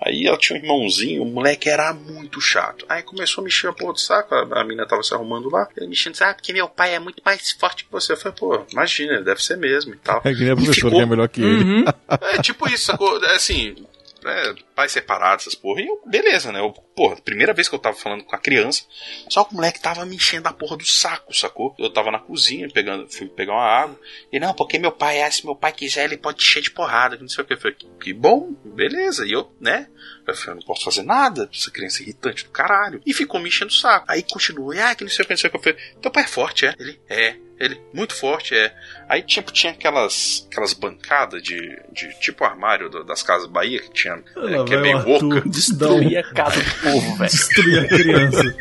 Aí 0.00 0.26
ela 0.26 0.36
tinha 0.36 0.58
um 0.58 0.62
irmãozinho, 0.62 1.22
o 1.22 1.26
moleque 1.26 1.68
era 1.68 1.92
muito 1.94 2.40
chato. 2.40 2.84
Aí 2.88 3.02
começou 3.02 3.40
a 3.42 3.44
mexer 3.44 3.68
a 3.68 3.72
porra 3.72 3.92
do 3.94 4.00
saco, 4.00 4.34
a, 4.34 4.60
a 4.60 4.64
mina 4.64 4.86
tava 4.86 5.02
se 5.02 5.14
arrumando 5.14 5.48
lá. 5.50 5.66
Ele 5.76 5.86
mexendo, 5.86 6.16
ah, 6.22 6.34
porque 6.34 6.52
meu 6.52 6.68
pai 6.68 6.94
é 6.94 6.98
muito 6.98 7.22
mais 7.24 7.50
forte 7.52 7.84
que 7.84 7.92
você. 7.92 8.12
Eu 8.12 8.16
falei, 8.16 8.36
pô, 8.38 8.66
imagina, 8.70 9.22
deve 9.22 9.42
ser 9.42 9.56
mesmo 9.56 9.94
e 9.94 9.96
tal. 9.98 10.20
É 10.24 10.32
que 10.34 10.40
nem 10.40 10.50
a 10.50 10.56
professora 10.56 10.74
ficou- 10.74 10.90
que 10.90 11.00
é 11.00 11.06
melhor 11.06 11.28
que 11.28 11.40
ele. 11.42 11.84
é 12.38 12.42
tipo 12.42 12.68
isso, 12.68 12.84
sacou? 12.86 13.24
É 13.24 13.34
assim, 13.36 13.76
é, 14.24 14.54
pais 14.74 14.92
separados, 14.92 15.46
essas 15.46 15.54
porra. 15.54 15.80
E 15.80 15.86
eu, 15.86 16.00
beleza, 16.06 16.52
né? 16.52 16.60
Eu, 16.60 16.72
porra, 16.72 17.16
primeira 17.16 17.52
vez 17.52 17.68
que 17.68 17.74
eu 17.74 17.78
tava 17.78 17.96
falando 17.96 18.24
com 18.24 18.34
a 18.34 18.38
criança, 18.38 18.84
só 19.28 19.44
que 19.44 19.52
o 19.52 19.56
moleque 19.56 19.80
tava 19.80 20.04
me 20.04 20.16
enchendo 20.16 20.48
a 20.48 20.52
porra 20.52 20.76
do 20.76 20.84
saco, 20.84 21.34
sacou? 21.34 21.74
Eu 21.78 21.92
tava 21.92 22.10
na 22.10 22.18
cozinha, 22.18 22.68
pegando, 22.68 23.08
fui 23.10 23.28
pegar 23.28 23.52
uma 23.52 23.66
água. 23.66 24.00
E 24.32 24.38
não, 24.40 24.54
porque 24.54 24.78
meu 24.78 24.92
pai 24.92 25.18
é, 25.18 25.30
se 25.30 25.44
meu 25.44 25.54
pai 25.54 25.72
quiser, 25.72 26.04
ele 26.04 26.16
pode 26.16 26.42
encher 26.42 26.62
de 26.62 26.70
porrada, 26.70 27.16
não 27.16 27.28
sei 27.28 27.44
o 27.44 27.46
que. 27.46 27.54
Eu 27.54 27.60
falei, 27.60 27.76
que 28.00 28.12
bom, 28.12 28.52
beleza. 28.64 29.26
E 29.26 29.32
eu, 29.32 29.52
né? 29.60 29.88
Eu 30.26 30.34
falei, 30.34 30.52
eu 30.52 30.54
não 30.56 30.62
posso 30.62 30.84
fazer 30.84 31.02
nada, 31.02 31.48
essa 31.52 31.70
criança 31.70 32.00
é 32.00 32.04
irritante 32.04 32.44
do 32.44 32.50
caralho. 32.50 33.00
E 33.04 33.12
ficou 33.12 33.38
me 33.40 33.48
enchendo 33.48 33.70
o 33.70 33.74
saco. 33.74 34.06
Aí 34.08 34.22
continuou, 34.22 34.72
ah, 34.80 34.94
que 34.94 35.04
não 35.04 35.10
sei 35.10 35.22
o 35.22 35.26
que, 35.26 35.32
não 35.34 35.38
sei 35.38 35.48
o 35.48 35.50
que. 35.50 35.56
Eu 35.58 35.62
falei, 35.62 35.78
teu 36.00 36.10
pai 36.10 36.22
é 36.24 36.26
forte, 36.26 36.64
é? 36.66 36.74
Ele, 36.78 36.98
é. 37.08 37.36
Ele, 37.60 37.80
muito 37.92 38.14
forte, 38.14 38.54
é. 38.54 38.74
Aí, 39.08 39.22
tipo, 39.22 39.52
tinha 39.52 39.72
aquelas, 39.72 40.46
aquelas 40.50 40.72
bancadas 40.72 41.40
de, 41.42 41.78
de 41.92 42.08
tipo 42.20 42.42
armário 42.42 42.88
do- 42.90 43.04
das 43.04 43.22
casas 43.22 43.46
Bahia, 43.48 43.80
que 43.80 43.92
tinha, 43.92 44.14
é, 44.14 44.40
Lá 44.56 44.64
que 44.64 44.74
é 44.74 44.80
meio 44.80 44.96
Arthur 44.96 45.38
oca. 45.38 45.48
Destruir 45.48 46.16
a 46.18 46.22
casa 46.32 46.60
do 46.60 46.80
povo, 46.80 47.16
velho. 47.16 47.30
Destruir 47.30 47.78
a 47.78 47.88
criança. 47.88 48.56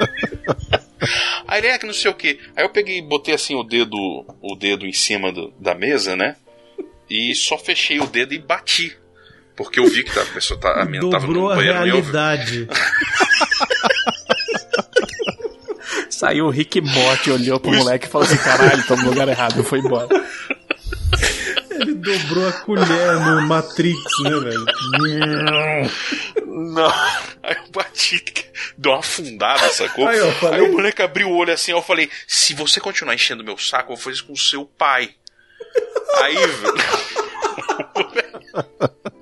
Aí 1.47 1.59
ele 1.59 1.67
é 1.67 1.77
que 1.77 1.85
não 1.85 1.93
sei 1.93 2.09
o 2.11 2.13
que. 2.13 2.39
Aí 2.55 2.63
eu 2.63 2.69
peguei 2.69 2.97
e 2.99 3.01
botei 3.01 3.33
assim 3.33 3.55
o 3.55 3.63
dedo, 3.63 3.97
o 4.41 4.55
dedo 4.55 4.85
em 4.85 4.93
cima 4.93 5.31
do- 5.31 5.51
da 5.59 5.73
mesa, 5.75 6.15
né? 6.15 6.35
E 7.09 7.33
só 7.35 7.57
fechei 7.57 7.99
o 7.99 8.05
dedo 8.07 8.33
e 8.33 8.39
bati. 8.39 8.95
Porque 9.55 9.79
eu 9.79 9.85
vi 9.87 10.03
que 10.03 10.17
a 10.19 10.25
pessoa 10.25 10.59
tá, 10.59 10.81
a 10.81 10.85
menina 10.85 11.11
tava 11.11 11.27
no 11.27 11.33
Dobrou 11.33 11.51
a 11.51 11.55
banheiro 11.55 11.79
meu. 11.79 11.85
realidade. 11.93 12.67
Saiu 16.09 16.45
o 16.45 16.49
Rick 16.49 16.79
Morty, 16.81 17.31
olhou 17.31 17.59
pro 17.59 17.71
moleque 17.71 18.05
e 18.07 18.09
falou 18.09 18.25
assim: 18.27 18.37
caralho, 18.37 18.85
tô 18.87 18.95
no 18.95 19.09
lugar 19.09 19.27
errado, 19.27 19.63
foi 19.63 19.79
embora. 19.79 20.07
Ele 21.71 21.93
dobrou 21.95 22.47
a 22.47 22.51
colher 22.53 23.19
no 23.19 23.41
Matrix, 23.47 23.99
né, 24.23 24.29
velho? 24.29 24.65
Não. 26.47 26.93
Aí 27.41 27.55
eu 27.55 27.71
bati, 27.71 28.23
deu 28.77 28.91
uma 28.93 28.99
afundada, 28.99 29.67
sacou? 29.69 30.07
Aí, 30.07 30.19
Aí, 30.19 30.31
falei. 30.33 30.61
o 30.61 30.71
moleque 30.71 31.01
abriu 31.01 31.29
o 31.29 31.35
olho 31.35 31.51
assim, 31.51 31.71
eu 31.71 31.81
falei, 31.81 32.09
se 32.27 32.53
você 32.53 32.79
continuar 32.79 33.15
enchendo 33.15 33.43
meu 33.43 33.57
saco, 33.57 33.91
eu 33.91 33.95
vou 33.95 34.03
fazer 34.03 34.15
isso 34.15 34.25
com 34.25 34.33
o 34.33 34.37
seu 34.37 34.65
pai. 34.65 35.09
Aí, 36.21 36.35
velho, 36.35 36.73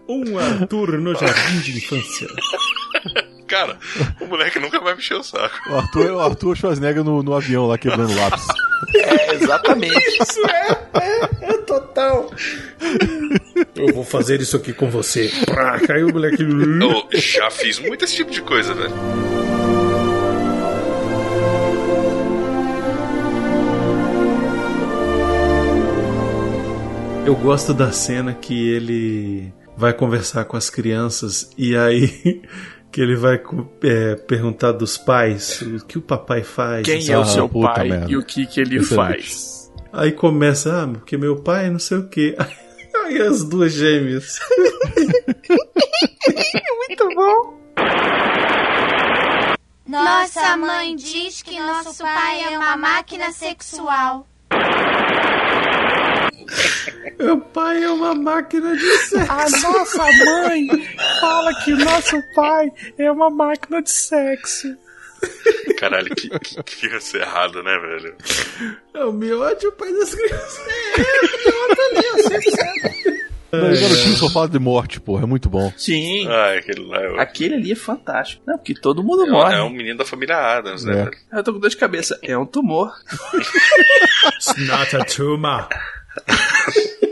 Um 0.07 0.38
Arthur 0.38 0.99
no 0.99 1.15
jardim 1.15 1.59
de 1.59 1.77
infância. 1.77 2.27
cara, 3.47 3.77
o 4.19 4.25
moleque 4.25 4.59
nunca 4.59 4.79
vai 4.79 4.95
mexer 4.95 5.15
o 5.15 5.23
saco. 5.23 5.55
O 5.69 5.75
Arthur, 5.75 6.11
o 6.11 6.19
Arthur 6.19 6.55
Schwarzenegger 6.57 7.03
no, 7.03 7.21
no 7.23 7.34
avião 7.34 7.67
lá 7.67 7.77
quebrando 7.77 8.15
lápis. 8.15 8.45
É, 8.95 9.36
exatamente. 9.36 9.97
Isso 10.21 10.39
é, 10.47 10.71
é, 11.01 11.53
é 11.53 11.57
total. 11.59 12.32
Eu 13.75 13.93
vou 13.93 14.03
fazer 14.03 14.41
isso 14.41 14.57
aqui 14.57 14.73
com 14.73 14.89
você. 14.89 15.32
Prá, 15.45 15.79
caiu 15.79 16.09
o 16.09 16.13
moleque. 16.13 16.43
Eu 16.43 17.19
já 17.19 17.49
fiz 17.51 17.79
muito 17.79 18.05
esse 18.05 18.15
tipo 18.15 18.32
de 18.32 18.41
coisa, 18.41 18.73
velho. 18.73 19.40
Eu 27.24 27.36
gosto 27.36 27.72
da 27.74 27.91
cena 27.91 28.34
que 28.34 28.69
ele 28.69 29.53
vai 29.78 29.93
conversar 29.93 30.45
com 30.45 30.57
as 30.57 30.72
crianças 30.72 31.51
e 31.55 31.78
aí 31.78 32.41
que 32.91 32.99
ele 32.99 33.15
vai 33.15 33.39
é, 33.84 34.15
perguntar 34.15 34.72
dos 34.72 34.97
pais 34.97 35.61
o 35.61 35.86
que 35.86 35.99
o 35.99 36.01
papai 36.01 36.43
faz. 36.43 36.84
Quem 36.86 37.07
é 37.09 37.17
o 37.17 37.24
seu 37.26 37.47
pai 37.47 37.89
merda. 37.89 38.11
e 38.11 38.17
o 38.17 38.24
que, 38.24 38.45
que 38.47 38.59
ele 38.59 38.80
é 38.80 38.84
faz? 38.84 39.72
Aí 39.93 40.11
começa, 40.11 40.84
ah, 40.84 40.88
porque 40.88 41.15
meu 41.15 41.36
pai 41.36 41.69
não 41.69 41.80
sei 41.80 41.99
o 41.99 42.09
que. 42.09 42.36
Aí 43.05 43.22
as 43.22 43.43
duas 43.43 43.72
gêmeas. 43.72 44.39
Muito 46.88 47.09
bom. 47.15 47.61
Nossa 49.88 50.57
mãe 50.57 50.95
diz 50.95 51.41
que 51.41 51.59
nosso 51.59 52.03
pai 52.03 52.43
é 52.43 52.57
uma 52.57 52.78
máquina 52.78 53.32
sexual. 53.32 54.28
Meu 57.20 57.39
pai 57.39 57.84
é 57.84 57.89
uma 57.89 58.14
máquina 58.14 58.76
de 58.76 58.97
sexo. 58.97 59.32
A 59.32 59.49
nossa 59.49 60.04
mãe 60.26 60.68
fala 61.20 61.54
que 61.64 61.72
nosso 61.72 62.22
pai 62.36 62.72
é 62.97 63.12
uma 63.12 63.30
máquina 63.30 63.82
de 63.82 63.91
sexo. 63.91 64.76
Caralho, 65.78 66.14
que, 66.16 66.30
que, 66.39 66.64
que 66.64 66.88
criança 66.88 67.18
errada, 67.18 67.62
né, 67.62 67.78
velho? 67.78 68.16
É 68.93 69.06
o 69.06 69.12
miote 69.12 69.68
o 69.68 69.72
pai 69.72 69.93
das 69.93 70.14
crianças. 70.16 70.60
É, 70.97 71.02
o 71.02 71.39
miote 71.43 71.82
ali, 71.82 72.06
eu 72.06 72.24
sempre 72.24 72.52
sei. 72.52 73.22
Não, 73.52 73.60
garotinho 73.60 74.16
só 74.16 74.30
fala 74.30 74.47
de 74.47 74.60
morte, 74.60 74.99
porra, 75.02 75.24
é 75.24 75.26
muito 75.26 75.49
bom. 75.49 75.72
Sim. 75.76 76.26
Ah, 76.28 76.54
aquele 76.58 76.86
lá. 76.86 77.02
Eu... 77.02 77.20
Aquele 77.20 77.56
ali 77.56 77.72
é 77.74 77.76
fantástico. 77.76 78.41
Não, 78.47 78.58
porque 78.58 78.74
todo 78.74 79.04
mundo 79.04 79.28
é, 79.28 79.30
morre. 79.30 79.56
É 79.56 79.62
um 79.62 79.70
menino 79.70 79.97
da 79.97 80.06
família 80.06 80.38
Adams, 80.38 80.86
né? 80.86 81.10
É. 81.32 81.39
Eu 81.39 81.43
tô 81.43 81.54
com 81.54 81.60
dor 81.60 81.70
de 81.70 81.76
cabeça. 81.76 82.18
É 82.24 82.38
um 82.38 82.45
tumor. 82.45 82.93
It's 84.26 84.56
not 84.68 84.95
a 84.95 85.04
tumor. 85.04 85.68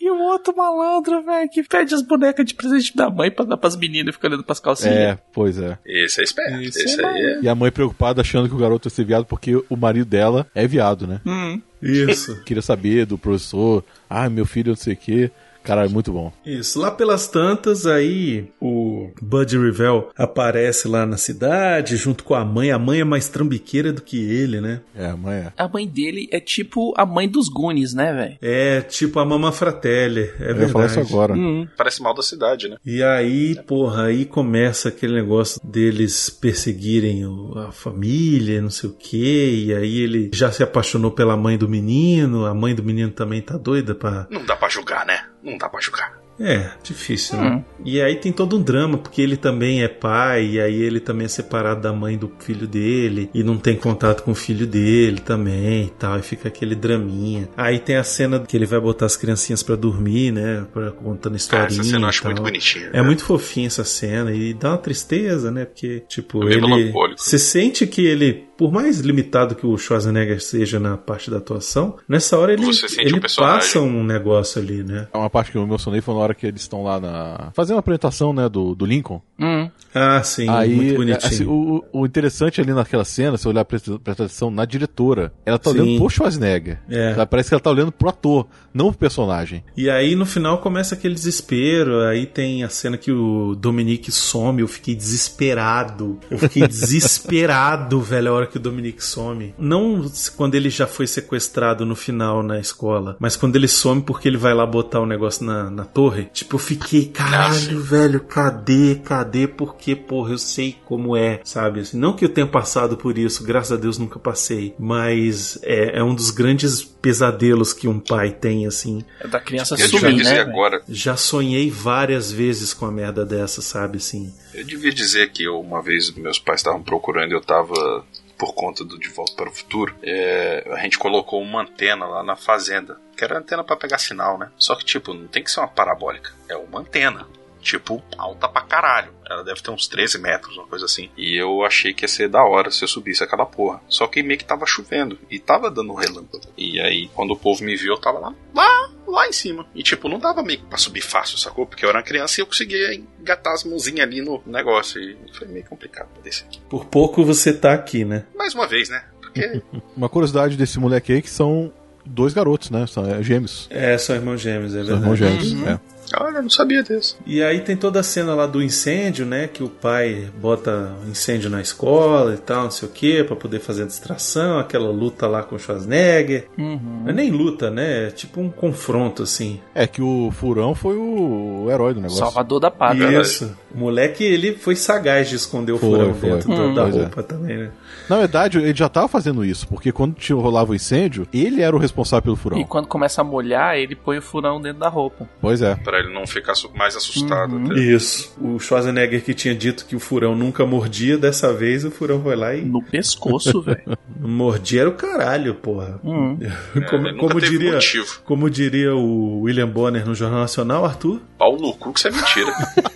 E 0.00 0.10
o 0.10 0.18
outro 0.18 0.54
malandro, 0.54 1.22
velho, 1.22 1.48
que 1.48 1.62
pede 1.62 1.94
as 1.94 2.02
bonecas 2.02 2.44
de 2.44 2.54
presente 2.54 2.94
da 2.94 3.08
mãe 3.08 3.30
pra 3.30 3.44
dar 3.44 3.56
pras 3.56 3.76
meninas 3.76 4.12
e 4.12 4.12
fica 4.12 4.26
olhando 4.26 4.44
pras 4.44 4.60
calcinhas. 4.60 4.96
É, 4.96 5.18
pois 5.32 5.58
é. 5.58 5.78
Esse 5.86 6.20
é 6.20 6.24
esperto. 6.24 6.60
Esse 6.60 6.84
Esse, 6.84 7.00
é 7.00 7.06
aí 7.06 7.20
é. 7.20 7.40
E 7.42 7.48
a 7.48 7.54
mãe 7.54 7.70
preocupada 7.70 8.20
achando 8.20 8.48
que 8.48 8.54
o 8.54 8.58
garoto 8.58 8.88
ia 8.88 8.90
ser 8.90 9.04
viado 9.04 9.24
porque 9.24 9.54
o 9.68 9.76
marido 9.76 10.06
dela 10.06 10.46
é 10.54 10.66
viado, 10.66 11.06
né? 11.06 11.20
Hum. 11.24 11.60
Isso. 11.80 12.42
Queria 12.42 12.62
saber 12.62 13.06
do 13.06 13.16
professor, 13.16 13.84
ah, 14.08 14.28
meu 14.28 14.44
filho 14.44 14.70
não 14.70 14.76
sei 14.76 14.94
o 14.94 14.96
quê. 14.96 15.30
Cara, 15.62 15.84
é 15.84 15.88
muito 15.88 16.12
bom. 16.12 16.32
Isso. 16.44 16.80
Lá 16.80 16.90
pelas 16.90 17.26
tantas, 17.28 17.86
aí 17.86 18.50
o 18.60 19.10
Bud 19.20 19.58
Revell 19.58 20.10
aparece 20.16 20.88
lá 20.88 21.04
na 21.06 21.16
cidade 21.16 21.96
junto 21.96 22.24
com 22.24 22.34
a 22.34 22.44
mãe. 22.44 22.70
A 22.70 22.78
mãe 22.78 23.00
é 23.00 23.04
mais 23.04 23.28
trambiqueira 23.28 23.92
do 23.92 24.02
que 24.02 24.18
ele, 24.18 24.60
né? 24.60 24.80
É, 24.94 25.06
a 25.06 25.16
mãe 25.16 25.36
é. 25.36 25.52
A 25.56 25.68
mãe 25.68 25.86
dele 25.86 26.28
é 26.32 26.40
tipo 26.40 26.94
a 26.96 27.04
mãe 27.04 27.28
dos 27.28 27.48
Goonies, 27.48 27.94
né, 27.94 28.12
velho? 28.12 28.38
É 28.40 28.80
tipo 28.80 29.18
a 29.20 29.24
Mama 29.24 29.52
Fratelli. 29.52 30.20
É 30.40 30.44
Eu 30.44 30.46
ia 30.48 30.54
verdade. 30.54 30.72
falar 30.72 30.86
isso 30.86 31.00
agora. 31.00 31.34
Hum. 31.34 31.66
Parece 31.76 32.02
mal 32.02 32.14
da 32.14 32.22
cidade, 32.22 32.68
né? 32.68 32.76
E 32.84 33.02
aí, 33.02 33.54
porra, 33.66 34.04
aí 34.06 34.24
começa 34.24 34.88
aquele 34.88 35.14
negócio 35.14 35.60
deles 35.64 36.30
perseguirem 36.30 37.22
a 37.68 37.72
família, 37.72 38.60
não 38.62 38.70
sei 38.70 38.88
o 38.90 38.92
quê. 38.92 39.64
E 39.66 39.74
aí 39.74 40.00
ele 40.00 40.30
já 40.32 40.50
se 40.50 40.62
apaixonou 40.62 41.10
pela 41.10 41.36
mãe 41.36 41.56
do 41.58 41.68
menino. 41.68 42.46
A 42.46 42.54
mãe 42.54 42.74
do 42.74 42.82
menino 42.82 43.10
também 43.10 43.40
tá 43.40 43.56
doida 43.56 43.94
pra. 43.94 44.26
Não 44.30 44.44
dá 44.44 44.56
pra 44.56 44.68
julgar, 44.68 45.04
né? 45.06 45.20
Não 45.42 45.56
dá 45.58 45.68
pra 45.68 45.80
julgar. 45.80 46.18
É, 46.42 46.70
difícil, 46.82 47.36
né? 47.38 47.62
E 47.84 48.00
aí 48.00 48.16
tem 48.16 48.32
todo 48.32 48.56
um 48.56 48.62
drama, 48.62 48.96
porque 48.96 49.20
ele 49.20 49.36
também 49.36 49.82
é 49.82 49.88
pai, 49.88 50.52
e 50.52 50.60
aí 50.60 50.80
ele 50.80 50.98
também 50.98 51.26
é 51.26 51.28
separado 51.28 51.82
da 51.82 51.92
mãe 51.92 52.16
do 52.16 52.32
filho 52.38 52.66
dele, 52.66 53.28
e 53.34 53.42
não 53.44 53.58
tem 53.58 53.76
contato 53.76 54.22
com 54.22 54.30
o 54.30 54.34
filho 54.34 54.66
dele 54.66 55.20
também 55.20 55.84
e 55.84 55.90
tal, 55.90 56.18
e 56.18 56.22
fica 56.22 56.48
aquele 56.48 56.74
draminha. 56.74 57.46
Aí 57.54 57.78
tem 57.78 57.96
a 57.96 58.02
cena 58.02 58.40
que 58.40 58.56
ele 58.56 58.64
vai 58.64 58.80
botar 58.80 59.04
as 59.04 59.18
criancinhas 59.18 59.62
pra 59.62 59.76
dormir, 59.76 60.32
né? 60.32 60.66
Pra, 60.72 60.90
contando 60.92 61.34
Ah, 61.34 61.36
historinha. 61.36 61.66
essa 61.68 61.84
cena 61.84 61.98
eu 61.98 62.06
e 62.06 62.08
acho 62.08 62.24
muito 62.24 62.36
tal. 62.36 62.44
bonitinha. 62.46 62.90
É 62.90 63.02
muito 63.02 63.22
fofinha 63.22 63.66
essa 63.66 63.84
cena 63.84 64.32
e 64.32 64.54
dá 64.54 64.70
uma 64.70 64.78
tristeza, 64.78 65.50
né? 65.50 65.66
Porque, 65.66 66.04
tipo, 66.08 66.48
É 66.48 66.54
ele. 66.54 66.90
Você 67.18 67.38
sente 67.38 67.86
que 67.86 68.00
ele, 68.06 68.44
por 68.60 68.70
mais 68.70 69.00
limitado 69.00 69.54
que 69.54 69.66
o 69.66 69.78
Schwarzenegger 69.78 70.38
seja 70.38 70.78
na 70.78 70.94
parte 70.94 71.30
da 71.30 71.38
atuação, 71.38 71.96
nessa 72.06 72.36
hora 72.36 72.52
ele, 72.52 72.66
ele 72.98 73.16
o 73.16 73.22
passa 73.34 73.80
um 73.80 74.04
negócio 74.04 74.60
ali, 74.60 74.82
né? 74.82 75.08
É 75.14 75.16
Uma 75.16 75.30
parte 75.30 75.50
que 75.50 75.56
eu 75.56 75.62
emocionei 75.62 76.02
foi 76.02 76.12
na 76.12 76.20
hora 76.20 76.34
que 76.34 76.46
eles 76.46 76.60
estão 76.60 76.82
lá 76.82 77.00
na. 77.00 77.52
fazendo 77.54 77.76
a 77.76 77.80
apresentação, 77.80 78.34
né, 78.34 78.50
do, 78.50 78.74
do 78.74 78.84
Lincoln. 78.84 79.22
Hum. 79.38 79.70
Ah, 79.94 80.22
sim, 80.22 80.46
Aí, 80.48 80.74
muito 80.74 80.94
bonitinho. 80.94 81.32
assim, 81.32 81.44
o, 81.46 81.82
o 81.90 82.04
interessante 82.04 82.60
ali 82.60 82.72
naquela 82.72 83.04
cena, 83.04 83.38
se 83.38 83.46
eu 83.46 83.50
olhar 83.50 83.64
presta 83.64 83.98
atenção 84.04 84.50
na 84.50 84.66
diretora, 84.66 85.32
ela 85.44 85.58
tá 85.58 85.70
Sim. 85.70 85.80
olhando 85.80 85.98
pro 85.98 86.10
Schwarzenegger. 86.10 86.80
É. 86.88 87.12
Ela 87.12 87.26
parece 87.26 87.48
que 87.48 87.54
ela 87.54 87.62
tá 87.62 87.70
olhando 87.70 87.90
pro 87.90 88.10
ator, 88.10 88.46
não 88.74 88.90
pro 88.90 88.98
personagem. 88.98 89.64
E 89.76 89.88
aí 89.88 90.14
no 90.14 90.26
final 90.26 90.58
começa 90.58 90.94
aquele 90.94 91.14
desespero. 91.14 92.02
Aí 92.02 92.26
tem 92.26 92.62
a 92.62 92.68
cena 92.68 92.96
que 92.96 93.10
o 93.10 93.54
Dominique 93.56 94.12
some. 94.12 94.60
Eu 94.60 94.68
fiquei 94.68 94.94
desesperado. 94.94 96.20
Eu 96.30 96.38
fiquei 96.38 96.66
desesperado, 96.68 98.00
velho, 98.00 98.30
a 98.30 98.34
hora 98.34 98.46
que 98.50 98.58
o 98.58 98.60
Dominique 98.60 99.04
some. 99.04 99.54
Não 99.58 100.10
quando 100.36 100.54
ele 100.54 100.70
já 100.70 100.86
foi 100.86 101.06
sequestrado 101.06 101.86
no 101.86 101.96
final 101.96 102.42
na 102.42 102.58
escola, 102.58 103.16
mas 103.18 103.36
quando 103.36 103.56
ele 103.56 103.68
some 103.68 104.02
porque 104.02 104.28
ele 104.28 104.36
vai 104.36 104.54
lá 104.54 104.66
botar 104.66 105.00
o 105.00 105.06
negócio 105.06 105.44
na, 105.44 105.70
na 105.70 105.84
torre. 105.84 106.28
Tipo, 106.32 106.56
eu 106.56 106.58
fiquei, 106.58 107.06
caralho, 107.06 107.80
velho, 107.80 108.20
cadê, 108.20 108.96
cadê? 108.96 109.46
Porque, 109.46 109.94
porra, 109.94 110.32
eu 110.32 110.38
sei 110.38 110.76
como 110.84 111.16
é, 111.16 111.40
sabe? 111.44 111.80
Assim, 111.80 111.96
não 111.96 112.14
que 112.14 112.24
eu 112.24 112.28
tenha 112.28 112.46
passado 112.46 112.96
por 112.96 113.16
isso, 113.16 113.44
graças 113.44 113.72
a 113.72 113.80
Deus 113.80 113.98
nunca 113.98 114.18
passei, 114.18 114.74
mas 114.78 115.58
é, 115.62 115.98
é 115.98 116.04
um 116.04 116.14
dos 116.14 116.30
grandes 116.30 116.82
pesadelos 116.82 117.72
que 117.72 117.88
um 117.88 117.98
pai 117.98 118.30
tem, 118.30 118.66
assim. 118.66 119.04
É 119.20 119.26
da 119.26 119.40
criança 119.40 119.74
Eu 119.78 119.88
sumir, 119.88 120.16
dizer 120.16 120.34
né? 120.34 120.40
agora. 120.40 120.82
Já 120.88 121.16
sonhei 121.16 121.70
várias 121.70 122.30
vezes 122.30 122.74
com 122.74 122.86
a 122.86 122.90
merda 122.90 123.24
dessa, 123.24 123.62
sabe 123.62 123.98
assim? 123.98 124.32
Eu 124.54 124.64
devia 124.64 124.92
dizer 124.92 125.30
que 125.30 125.44
eu, 125.44 125.60
uma 125.60 125.82
vez 125.82 126.10
meus 126.14 126.38
pais 126.38 126.60
estavam 126.60 126.82
procurando 126.82 127.32
e 127.32 127.34
eu 127.34 127.40
tava 127.40 128.04
por 128.40 128.54
conta 128.54 128.82
do 128.82 128.98
De 128.98 129.10
Volta 129.10 129.34
para 129.36 129.50
o 129.50 129.52
Futuro, 129.52 129.94
é, 130.02 130.66
a 130.70 130.78
gente 130.78 130.98
colocou 130.98 131.42
uma 131.42 131.60
antena 131.60 132.06
lá 132.06 132.22
na 132.22 132.34
fazenda, 132.34 132.98
que 133.14 133.22
era 133.22 133.38
antena 133.38 133.62
pra 133.62 133.76
pegar 133.76 133.98
sinal, 133.98 134.38
né? 134.38 134.50
Só 134.56 134.74
que, 134.74 134.82
tipo, 134.82 135.12
não 135.12 135.28
tem 135.28 135.44
que 135.44 135.50
ser 135.50 135.60
uma 135.60 135.68
parabólica, 135.68 136.32
é 136.48 136.56
uma 136.56 136.80
antena. 136.80 137.28
Tipo, 137.60 138.02
alta 138.16 138.48
pra 138.48 138.62
caralho. 138.62 139.12
Ela 139.28 139.44
deve 139.44 139.60
ter 139.62 139.70
uns 139.70 139.86
13 139.86 140.18
metros, 140.18 140.56
uma 140.56 140.66
coisa 140.66 140.86
assim. 140.86 141.08
E 141.16 141.40
eu 141.40 141.64
achei 141.64 141.92
que 141.94 142.04
ia 142.04 142.08
ser 142.08 142.28
da 142.28 142.42
hora 142.42 142.70
se 142.70 142.82
eu 142.82 142.88
subisse 142.88 143.22
aquela 143.22 143.46
porra. 143.46 143.80
Só 143.88 144.06
que 144.06 144.22
meio 144.22 144.38
que 144.38 144.44
tava 144.44 144.66
chovendo. 144.66 145.18
E 145.30 145.38
tava 145.38 145.70
dando 145.70 145.94
relâmpago. 145.94 146.44
E 146.56 146.80
aí, 146.80 147.08
quando 147.14 147.32
o 147.32 147.36
povo 147.36 147.62
me 147.62 147.76
viu, 147.76 147.94
eu 147.94 148.00
tava 148.00 148.18
lá, 148.18 148.34
lá, 148.54 148.90
lá 149.06 149.28
em 149.28 149.32
cima. 149.32 149.66
E 149.74 149.82
tipo, 149.82 150.08
não 150.08 150.18
dava 150.18 150.42
meio 150.42 150.60
que 150.60 150.66
pra 150.66 150.78
subir 150.78 151.02
fácil, 151.02 151.38
sacou? 151.38 151.66
Porque 151.66 151.84
eu 151.84 151.88
era 151.90 151.98
uma 151.98 152.04
criança 152.04 152.40
e 152.40 152.42
eu 152.42 152.46
conseguia 152.46 152.94
engatar 152.94 153.52
as 153.52 153.62
mãozinhas 153.64 154.00
ali 154.06 154.20
no 154.20 154.42
negócio. 154.46 155.00
E 155.00 155.16
foi 155.32 155.46
meio 155.46 155.64
complicado 155.66 156.08
pra 156.08 156.22
descer 156.22 156.46
aqui. 156.46 156.60
Por 156.68 156.86
pouco 156.86 157.24
você 157.24 157.52
tá 157.52 157.72
aqui, 157.72 158.04
né? 158.04 158.24
Mais 158.34 158.54
uma 158.54 158.66
vez, 158.66 158.88
né? 158.88 159.04
Porque 159.20 159.62
Uma 159.96 160.08
curiosidade 160.08 160.56
desse 160.56 160.78
moleque 160.80 161.12
aí 161.12 161.22
que 161.22 161.30
são 161.30 161.72
dois 162.04 162.32
garotos, 162.32 162.70
né? 162.70 162.86
São 162.86 163.06
é, 163.08 163.22
gêmeos. 163.22 163.68
É, 163.70 163.96
são 163.98 164.16
irmãos 164.16 164.40
gêmeos, 164.40 164.74
é 164.74 164.78
São 164.84 164.86
verdade. 164.86 165.02
irmãos 165.02 165.16
gêmeos. 165.18 165.68
É. 165.68 165.80
Olha, 166.18 166.38
eu 166.38 166.42
não 166.42 166.50
sabia 166.50 166.82
disso. 166.82 167.18
E 167.26 167.42
aí 167.42 167.60
tem 167.60 167.76
toda 167.76 168.00
a 168.00 168.02
cena 168.02 168.34
lá 168.34 168.46
do 168.46 168.62
incêndio, 168.62 169.24
né? 169.26 169.48
Que 169.48 169.62
o 169.62 169.68
pai 169.68 170.30
bota 170.40 170.92
incêndio 171.08 171.50
na 171.50 171.60
escola 171.60 172.34
e 172.34 172.38
tal, 172.38 172.64
não 172.64 172.70
sei 172.70 172.88
o 172.88 172.92
que, 172.92 173.24
pra 173.24 173.36
poder 173.36 173.60
fazer 173.60 173.84
a 173.84 173.86
distração, 173.86 174.58
aquela 174.58 174.90
luta 174.90 175.26
lá 175.26 175.42
com 175.42 175.56
o 175.56 175.58
Schwarzenegger. 175.58 176.46
Uhum. 176.58 177.02
Não 177.02 177.10
é 177.10 177.12
nem 177.12 177.30
luta, 177.30 177.70
né? 177.70 178.08
É 178.08 178.10
tipo 178.10 178.40
um 178.40 178.50
confronto, 178.50 179.22
assim. 179.22 179.60
É 179.74 179.86
que 179.86 180.02
o 180.02 180.30
Furão 180.32 180.74
foi 180.74 180.96
o, 180.96 181.68
herói 181.70 181.94
do 181.94 182.00
negócio. 182.00 182.24
Salvador 182.24 182.60
da 182.60 182.70
pátria. 182.70 183.20
Isso. 183.20 183.56
O 183.74 183.78
moleque, 183.78 184.24
ele 184.24 184.54
foi 184.54 184.74
sagaz 184.76 185.28
de 185.28 185.36
esconder 185.36 185.72
o 185.72 185.78
Foi, 185.78 185.90
furão 185.90 186.14
foi. 186.14 186.30
dentro 186.30 186.48
da- 186.48 186.54
Hum. 186.62 186.74
da 186.74 186.82
Pois 186.82 186.96
é. 186.96 186.98
roupa 187.00 187.22
também, 187.22 187.56
né? 187.56 187.70
Na 188.08 188.16
verdade, 188.18 188.58
ele 188.58 188.74
já 188.76 188.88
tava 188.88 189.06
fazendo 189.06 189.44
isso, 189.44 189.68
porque 189.68 189.92
quando 189.92 190.14
tinha, 190.14 190.36
rolava 190.36 190.72
o 190.72 190.74
incêndio, 190.74 191.26
ele 191.32 191.62
era 191.62 191.74
o 191.74 191.78
responsável 191.78 192.22
pelo 192.22 192.36
furão. 192.36 192.58
E 192.58 192.64
quando 192.64 192.88
começa 192.88 193.20
a 193.20 193.24
molhar, 193.24 193.76
ele 193.76 193.94
põe 193.94 194.18
o 194.18 194.22
furão 194.22 194.60
dentro 194.60 194.80
da 194.80 194.88
roupa. 194.88 195.28
Pois 195.40 195.62
é. 195.62 195.76
Pra 195.76 196.00
ele 196.00 196.12
não 196.12 196.26
ficar 196.26 196.54
mais 196.74 196.96
assustado. 196.96 197.54
Uhum. 197.54 197.66
até. 197.70 197.80
Isso. 197.80 198.34
O 198.40 198.58
Schwarzenegger 198.58 199.22
que 199.22 199.32
tinha 199.34 199.54
dito 199.54 199.84
que 199.86 199.94
o 199.94 200.00
furão 200.00 200.34
nunca 200.34 200.66
mordia, 200.66 201.16
dessa 201.16 201.52
vez 201.52 201.84
o 201.84 201.90
furão 201.90 202.20
foi 202.22 202.34
lá 202.34 202.54
e. 202.54 202.62
No 202.62 202.82
pescoço, 202.82 203.60
velho. 203.62 203.96
Mordia 204.18 204.80
era 204.80 204.90
o 204.90 204.94
caralho, 204.94 205.54
porra. 205.54 206.00
Hum. 206.04 206.36
como, 206.90 207.02
nunca 207.04 207.16
como 207.18 207.40
teve 207.40 207.50
diria, 207.58 207.72
motivo. 207.74 208.20
como 208.24 208.50
diria 208.50 208.94
o 208.94 209.42
William 209.42 209.68
Bonner 209.68 210.04
no 210.06 210.14
Jornal 210.14 210.40
Nacional, 210.40 210.84
Arthur. 210.84 211.20
Pau 211.38 211.56
no 211.56 211.72
cu 211.74 211.92
que 211.92 212.00
isso 212.00 212.08
é 212.08 212.10
mentira. 212.10 212.52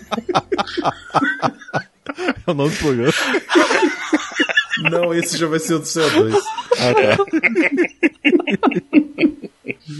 É 2.46 2.50
o 2.50 2.54
nome 2.54 2.70
do 2.70 2.76
programa. 2.76 3.12
Não, 4.90 5.14
esse 5.14 5.36
já 5.36 5.46
vai 5.46 5.58
ser 5.58 5.74
o 5.74 5.78
do 5.78 5.84
CO2. 5.84 6.34
Ah, 6.78 6.94
tá. 6.94 7.16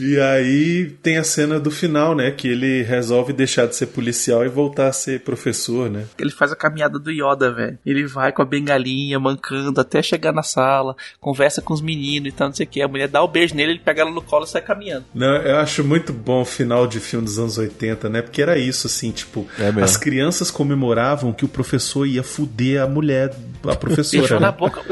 E 0.05 0.21
aí 0.21 0.91
tem 1.03 1.17
a 1.17 1.25
cena 1.25 1.59
do 1.59 1.71
final, 1.71 2.15
né? 2.15 2.31
Que 2.31 2.49
ele 2.49 2.83
resolve 2.83 3.33
deixar 3.33 3.67
de 3.67 3.75
ser 3.75 3.87
policial 3.87 4.45
e 4.45 4.49
voltar 4.49 4.89
a 4.89 4.93
ser 4.93 5.21
professor, 5.21 5.89
né? 5.89 6.05
Ele 6.19 6.31
faz 6.31 6.53
a 6.53 6.57
caminhada 6.57 6.99
do 6.99 7.11
Yoda, 7.11 7.51
velho. 7.51 7.79
Ele 7.87 8.07
vai 8.07 8.31
com 8.31 8.43
a 8.43 8.45
bengalinha, 8.45 9.19
mancando, 9.19 9.81
até 9.81 10.03
chegar 10.03 10.33
na 10.33 10.43
sala, 10.43 10.95
conversa 11.19 11.63
com 11.63 11.73
os 11.73 11.81
meninos 11.81 12.29
e 12.29 12.33
tal, 12.33 12.49
não 12.49 12.55
sei 12.55 12.67
o 12.67 12.69
que. 12.69 12.83
A 12.83 12.89
mulher 12.89 13.09
dá 13.09 13.23
o 13.23 13.27
um 13.27 13.31
beijo 13.31 13.55
nele, 13.55 13.73
ele 13.73 13.81
pega 13.81 14.03
ela 14.03 14.11
no 14.11 14.21
colo 14.21 14.45
e 14.45 14.49
sai 14.49 14.61
caminhando. 14.61 15.07
Não, 15.15 15.37
eu 15.37 15.57
acho 15.57 15.83
muito 15.83 16.13
bom 16.13 16.43
o 16.43 16.45
final 16.45 16.87
de 16.87 17.01
filme 17.01 17.25
dos 17.25 17.39
anos 17.39 17.57
80, 17.57 18.09
né? 18.11 18.21
Porque 18.21 18.43
era 18.43 18.59
isso, 18.59 18.87
assim, 18.87 19.11
tipo, 19.11 19.47
É 19.59 19.83
as 19.83 19.97
crianças 19.97 20.51
comemoravam 20.51 21.33
que 21.33 21.45
o 21.45 21.49
professor 21.49 22.07
ia 22.07 22.23
fuder 22.23 22.83
a 22.83 22.87
mulher, 22.87 23.35
a 23.67 23.77
professora. 23.77 24.21
Beijou 24.21 24.41
né? 24.41 24.47
na 24.47 24.53
boca. 24.53 24.83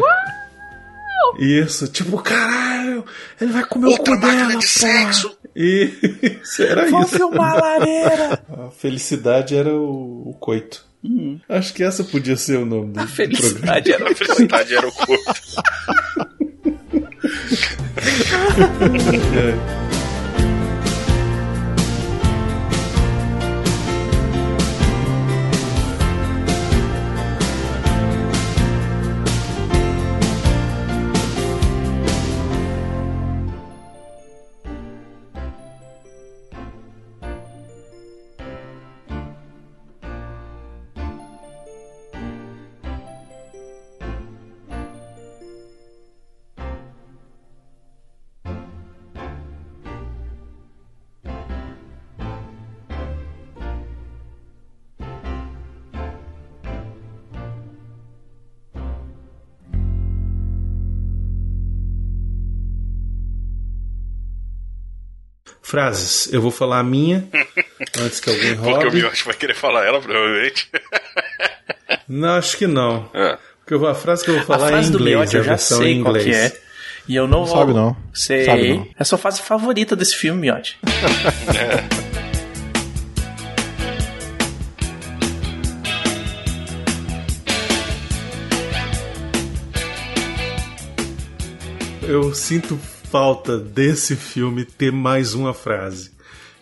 Isso, 1.39 1.89
tipo, 1.89 2.19
caralho, 2.19 3.05
ele 3.41 3.53
vai 3.53 3.65
comer 3.65 3.87
o 3.87 3.91
Outra 3.91 4.15
cu 4.15 4.21
dela, 4.21 4.33
máquina 4.35 4.49
de 4.61 4.67
porra. 4.67 4.67
sexo. 4.67 5.37
E 5.55 5.91
era 6.61 6.91
Vou 6.91 7.03
isso. 7.03 7.17
filmar 7.17 7.53
a 7.57 7.61
lareira. 7.61 8.43
A 8.67 8.71
felicidade 8.71 9.55
era 9.57 9.75
o, 9.75 10.31
o 10.31 10.37
coito. 10.41 10.85
Acho 11.49 11.75
que 11.75 11.83
essa 11.83 12.05
podia 12.05 12.37
ser 12.37 12.59
o 12.59 12.65
nome 12.65 12.93
do, 12.93 13.01
A 13.01 13.05
do 13.05 13.11
programa. 13.13 13.37
felicidade 13.39 13.93
era 13.93 14.11
A 14.11 14.15
felicidade 14.15 14.75
era 14.75 14.87
o 14.89 14.93
corpo. 14.93 15.35
É. 19.35 20.02
Frases. 65.73 66.31
Eu 66.31 66.43
vou 66.43 66.51
falar 66.51 66.81
a 66.81 66.83
minha 66.83 67.27
antes 67.99 68.21
que 68.21 68.29
alguém 68.29 68.55
Porque 68.57 68.69
o 68.71 68.75
roube. 68.75 68.97
Miotti 68.99 69.25
vai 69.25 69.35
querer 69.35 69.55
falar 69.55 69.87
ela, 69.87 70.03
provavelmente. 70.03 70.69
Não, 72.07 72.35
acho 72.35 72.59
que 72.59 72.67
não. 72.67 73.09
É. 73.15 73.39
Porque 73.61 73.73
eu 73.73 73.87
a 73.87 73.95
frase 73.95 74.23
que 74.23 74.29
eu 74.29 74.35
vou 74.35 74.43
A 74.43 74.47
falar 74.47 74.67
é 74.67 74.69
em 74.69 74.73
frase 74.73 74.91
do 74.93 74.99
inglês, 74.99 75.17
Miotti 75.17 75.37
a 75.37 75.39
eu 75.39 75.45
já 75.45 75.51
versão 75.53 75.79
sei 75.79 75.93
em 75.93 76.03
qual 76.03 76.15
inglês. 76.19 76.51
que 76.53 76.57
é. 76.59 76.61
E 77.09 77.17
eu 77.17 77.27
não, 77.27 77.39
Não 77.41 77.47
vou... 77.47 77.57
sabe, 77.57 77.73
não. 77.73 77.97
Sei. 78.13 78.45
Sabe, 78.45 78.69
não. 78.75 78.83
É 78.83 78.89
a 78.99 79.05
sua 79.05 79.17
fase 79.17 79.41
favorita 79.41 79.97
desse 79.97 80.15
filme, 80.15 80.43
Miotti. 80.43 80.79
Eu 92.03 92.35
sinto 92.35 92.79
falta 93.13 93.59
desse 93.59 94.17
filme 94.17 94.65
ter 94.65 94.91
mais 94.91 95.35
uma 95.35 95.53
frase. 95.53 96.11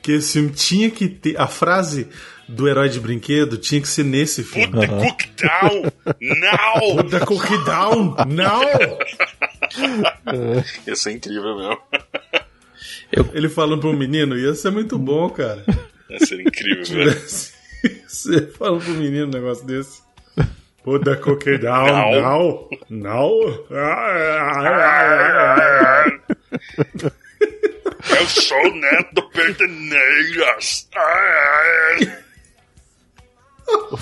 Que 0.03 0.13
esse 0.13 0.33
filme 0.33 0.51
tinha 0.51 0.91
que 0.91 1.09
ter. 1.09 1.41
A 1.41 1.47
frase 1.47 2.09
do 2.49 2.69
herói 2.69 2.89
de 2.89 2.99
brinquedo 2.99 3.57
tinha 3.57 3.81
que 3.81 3.87
ser 3.87 4.03
nesse 4.05 4.43
filme. 4.43 4.67
Put 4.67 4.81
the 4.81 4.89
cook 4.89 5.29
down 5.37 5.93
now! 6.21 6.97
Put 6.97 7.11
the 7.11 7.21
cookie 7.21 7.65
down 7.65 8.17
now! 8.27 8.63
Isso 10.89 11.09
é 11.09 11.13
incrível 11.13 11.57
mesmo. 11.57 11.79
Ele 13.33 13.49
falando 13.49 13.81
pro 13.81 13.93
menino, 13.93 14.37
ia 14.37 14.53
ser 14.55 14.73
muito 14.73 14.99
bom, 14.99 15.31
cara. 15.31 15.65
Ia 16.09 16.19
ser 16.19 16.41
incrível 16.41 16.97
mesmo. 16.97 17.55
Você 18.09 18.47
falando 18.49 18.83
pro 18.83 18.95
menino 18.95 19.27
um 19.27 19.31
negócio 19.31 19.65
desse. 19.65 20.03
Put 20.83 21.05
the 21.05 21.15
cookie 21.15 21.59
down 21.59 21.87
Now. 21.87 22.69
now. 22.89 23.31
Now. 23.31 23.31
Eu 28.19 28.27
sou 28.29 28.75
neto 28.75 29.15
do 29.15 29.23
Perteneiras. 29.31 30.89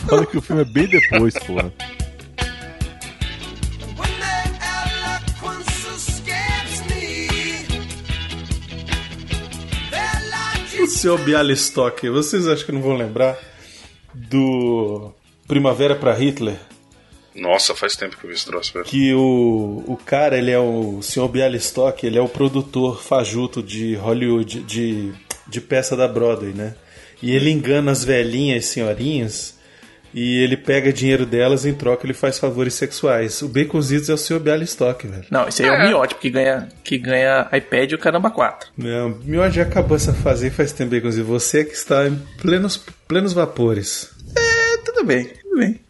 Fala 0.07 0.27
que 0.27 0.39
o 0.39 0.43
filme 0.43 0.63
é 0.63 0.65
bem 0.65 0.87
depois, 0.87 1.35
porra. 1.35 1.73
O 10.81 10.87
seu 10.87 11.19
Bialystock, 11.19 12.09
vocês 12.09 12.49
acham 12.49 12.65
que 12.65 12.73
não 12.73 12.81
vão 12.81 12.97
lembrar 12.97 13.37
do 14.15 15.13
Primavera 15.47 15.95
pra 15.95 16.15
Hitler? 16.15 16.59
Nossa, 17.39 17.75
faz 17.75 17.97
tempo 17.97 18.17
que 18.17 18.25
eu 18.25 18.29
vi 18.29 18.35
esse 18.37 18.47
troço, 18.47 18.73
velho. 18.73 18.85
Que 18.85 19.15
o, 19.15 19.85
o 19.87 19.97
cara, 19.97 20.37
ele 20.37 20.51
é 20.51 20.59
o, 20.59 20.99
o 20.99 21.03
Sr. 21.03 21.29
Bialystock, 21.29 22.05
ele 22.05 22.19
é 22.19 22.21
o 22.21 22.29
produtor 22.29 23.03
fajuto 23.03 23.63
de 23.63 23.95
Hollywood, 23.95 24.61
de, 24.63 25.13
de 25.47 25.61
peça 25.61 25.97
da 25.97 26.09
Broadway, 26.09 26.53
né? 26.53 26.75
E 27.23 27.35
ele 27.35 27.51
engana 27.51 27.91
as 27.93 28.05
velhinhas 28.05 28.67
senhorinhas 28.67 29.59
e 30.15 30.43
ele 30.43 30.57
pega 30.57 30.93
dinheiro 30.93 31.27
delas 31.27 31.67
em 31.67 31.75
troca 31.75 32.07
ele 32.07 32.15
faz 32.15 32.39
favores 32.39 32.75
sexuais. 32.75 33.43
O 33.43 33.49
Baconzitos 33.49 34.09
é 34.09 34.15
o 34.15 34.19
Sr. 34.19 34.41
Bialystock, 34.41 35.07
velho. 35.07 35.25
Não, 35.31 35.49
esse 35.49 35.63
aí 35.63 35.69
é, 35.69 35.73
o 35.73 35.87
Miotti, 35.87 36.15
que 36.17 36.31
ganha, 36.31 36.69
que 36.83 36.99
ganha 36.99 37.49
iPad 37.53 37.93
e 37.93 37.95
o 37.95 37.99
caramba 37.99 38.31
4. 38.31 38.71
Não, 38.77 39.19
meu 39.25 39.49
já 39.51 39.63
acabou 39.63 39.97
essa 39.97 40.13
fase 40.13 40.47
aí 40.47 40.51
faz 40.51 40.73
tempo, 40.73 40.95
Baconzitos. 40.95 41.29
Você 41.29 41.61
é 41.61 41.65
que 41.65 41.75
está 41.75 42.07
em 42.07 42.17
plenos, 42.41 42.77
plenos 43.07 43.33
vapores. 43.33 44.11
É, 44.37 44.77
tudo 44.85 45.05
bem, 45.05 45.25
tudo 45.43 45.59
bem. 45.59 45.81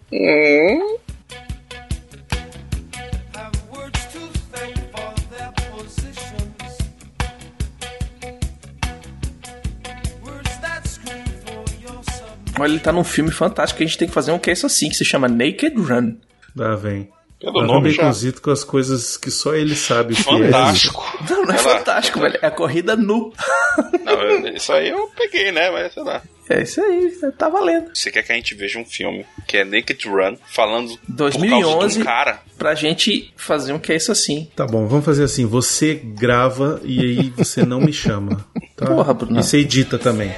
Olha, 12.63 12.71
ele 12.73 12.81
tá 12.81 12.93
num 12.93 13.05
filme 13.05 13.31
fantástico 13.31 13.79
que 13.79 13.85
a 13.85 13.87
gente 13.87 13.99
tem 13.99 14.09
que 14.09 14.15
fazer 14.15 14.33
um 14.33 14.39
que 14.39 14.51
é 14.51 14.53
isso 14.53 14.67
assim, 14.67 14.89
que 14.89 14.97
se 14.97 15.05
chama 15.05 15.29
Naked 15.29 15.75
Run. 15.77 16.15
Lá 16.57 16.75
vem. 16.75 17.09
Pelo 17.41 17.61
Lá 17.61 17.67
vem 17.67 17.75
nome 17.75 17.91
já. 17.91 18.13
Com 18.43 18.51
as 18.51 18.65
coisas 18.65 19.17
que 19.17 19.31
só 19.31 19.55
ele 19.55 19.77
sabe 19.77 20.13
o 20.13 20.17
que 20.17 20.23
Fantástico. 20.25 21.19
Não, 21.31 21.45
não 21.45 21.55
é 21.55 21.59
Ela- 21.59 21.79
fantástico, 21.79 22.19
velho. 22.21 22.39
É 22.43 22.47
a 22.47 22.51
corrida 22.51 22.97
nu. 22.97 23.33
Não, 24.05 24.49
isso 24.49 24.73
aí 24.73 24.89
eu 24.89 25.09
peguei, 25.17 25.53
né? 25.53 25.71
Mas 25.71 25.93
sei 25.93 26.03
lá. 26.03 26.21
É 26.51 26.63
isso 26.63 26.81
aí, 26.81 27.13
tá 27.37 27.49
valendo. 27.49 27.91
Você 27.95 28.11
quer 28.11 28.23
que 28.23 28.33
a 28.33 28.35
gente 28.35 28.55
veja 28.55 28.79
um 28.79 28.85
filme 28.85 29.25
que 29.47 29.59
é 29.59 29.65
Naked 29.65 30.09
Run, 30.09 30.35
falando 30.47 30.89
por 30.89 31.17
causa 31.17 31.39
2011 31.39 31.95
de 31.97 32.01
um 32.01 32.05
cara? 32.05 32.41
pra 32.57 32.75
gente 32.75 33.33
fazer 33.37 33.73
um 33.75 33.79
que 33.79 33.93
é 33.93 33.97
isso 33.97 34.11
assim. 34.11 34.49
Tá 34.57 34.67
bom, 34.67 34.87
vamos 34.87 35.05
fazer 35.05 35.25
assim. 35.25 35.45
Você 35.45 35.95
grava 35.95 36.81
e 36.83 37.01
aí 37.01 37.33
você 37.37 37.65
não 37.67 37.81
me 37.81 37.93
chama. 37.93 38.45
Tá? 38.75 38.87
Porra, 38.87 39.13
Bruno. 39.13 39.39
E 39.39 39.43
você 39.43 39.59
edita 39.59 39.99
também. 39.99 40.35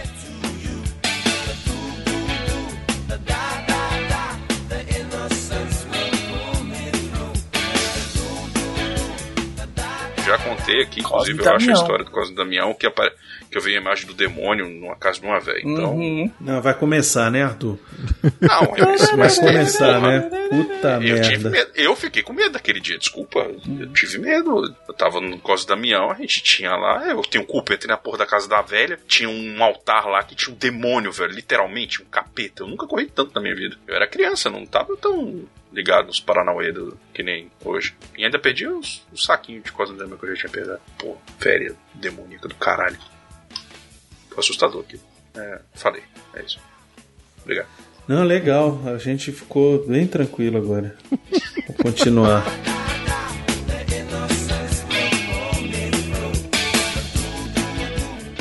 Contei 10.71 10.83
aqui, 10.83 11.01
inclusive, 11.01 11.43
eu 11.45 11.55
acho 11.55 11.71
a 11.71 11.73
história 11.73 12.05
do 12.05 12.11
Cosme 12.11 12.37
Damião 12.37 12.73
que, 12.75 12.87
apare... 12.87 13.13
que 13.51 13.59
eu 13.59 13.63
vi 13.63 13.75
a 13.75 13.81
imagem 13.81 14.07
do 14.07 14.15
demônio 14.15 14.69
numa 14.69 14.95
casa 14.95 15.21
de 15.21 15.27
uma 15.27 15.41
velha. 15.41 15.61
Então, 15.65 15.97
Uhum. 15.97 16.31
Não, 16.41 16.63
vai 16.63 16.75
começar, 16.75 17.31
né, 17.31 17.43
Arthur? 17.43 17.79
não, 18.41 18.77
eu, 18.77 19.17
Vai 19.17 19.35
começar, 19.35 20.01
né? 20.01 20.21
Puta 20.49 21.01
eu 21.03 21.21
tive 21.23 21.49
merda. 21.49 21.51
medo. 21.51 21.71
Eu 21.75 21.97
fiquei 21.97 22.23
com 22.23 22.33
medo 22.33 22.53
daquele 22.53 22.79
dia, 22.81 22.97
desculpa. 22.99 23.41
Eu 23.41 23.93
tive 23.93 24.19
medo. 24.19 24.75
Eu 24.87 24.95
tava 24.95 25.21
no 25.21 25.39
Cosme 25.41 25.69
Damião, 25.69 26.11
a 26.11 26.15
gente 26.15 26.43
tinha 26.43 26.71
lá. 26.77 27.05
Eu 27.09 27.23
tenho 27.23 27.45
culpa, 27.45 27.73
eu 27.73 27.77
entrei 27.77 27.91
na 27.91 27.97
porra 27.97 28.19
da 28.19 28.27
casa 28.27 28.49
da 28.49 28.63
velha. 28.63 28.99
Tinha 29.09 29.29
um 29.29 29.63
altar 29.63 30.07
lá 30.07 30.23
que 30.23 30.35
tinha 30.37 30.55
um 30.55 30.59
demônio, 30.59 31.11
velho. 31.11 31.33
Literalmente, 31.33 32.01
um 32.01 32.07
capeta. 32.07 32.63
Eu 32.63 32.69
nunca 32.69 32.87
corri 32.87 33.07
tanto 33.07 33.35
na 33.35 33.41
minha 33.41 33.55
vida. 33.57 33.77
Eu 33.87 33.95
era 33.97 34.07
criança, 34.07 34.49
não 34.49 34.65
tava 34.65 34.97
tão 34.97 35.45
ligado 35.73 36.07
nos 36.07 36.21
Paranauê 36.21 36.73
do, 36.73 36.99
que 37.13 37.23
nem 37.23 37.51
hoje. 37.65 37.95
E 38.17 38.25
ainda 38.25 38.39
perdi 38.39 38.67
os, 38.67 39.07
os 39.13 39.25
saquinhos 39.25 39.65
de 39.65 39.73
Cosme 39.73 39.97
Damião 39.97 40.19
que 40.19 40.27
eu 40.27 40.35
já 40.35 40.49
tinha 40.49 40.53
pegado. 40.53 40.81
Pô, 40.99 41.17
férias 41.39 41.75
demoníaca 41.95 42.49
do 42.49 42.55
caralho. 42.55 42.99
Foi 44.29 44.39
assustador 44.39 44.83
aqui. 44.83 45.01
É, 45.35 45.61
falei. 45.75 46.03
É 46.35 46.43
isso. 46.43 46.59
Obrigado. 47.43 47.69
Não, 48.07 48.25
legal. 48.25 48.81
A 48.87 48.99
gente 48.99 49.31
ficou 49.33 49.87
bem 49.87 50.07
tranquilo 50.07 50.59
agora. 50.59 50.97
Vou 51.67 51.77
continuar. 51.83 52.45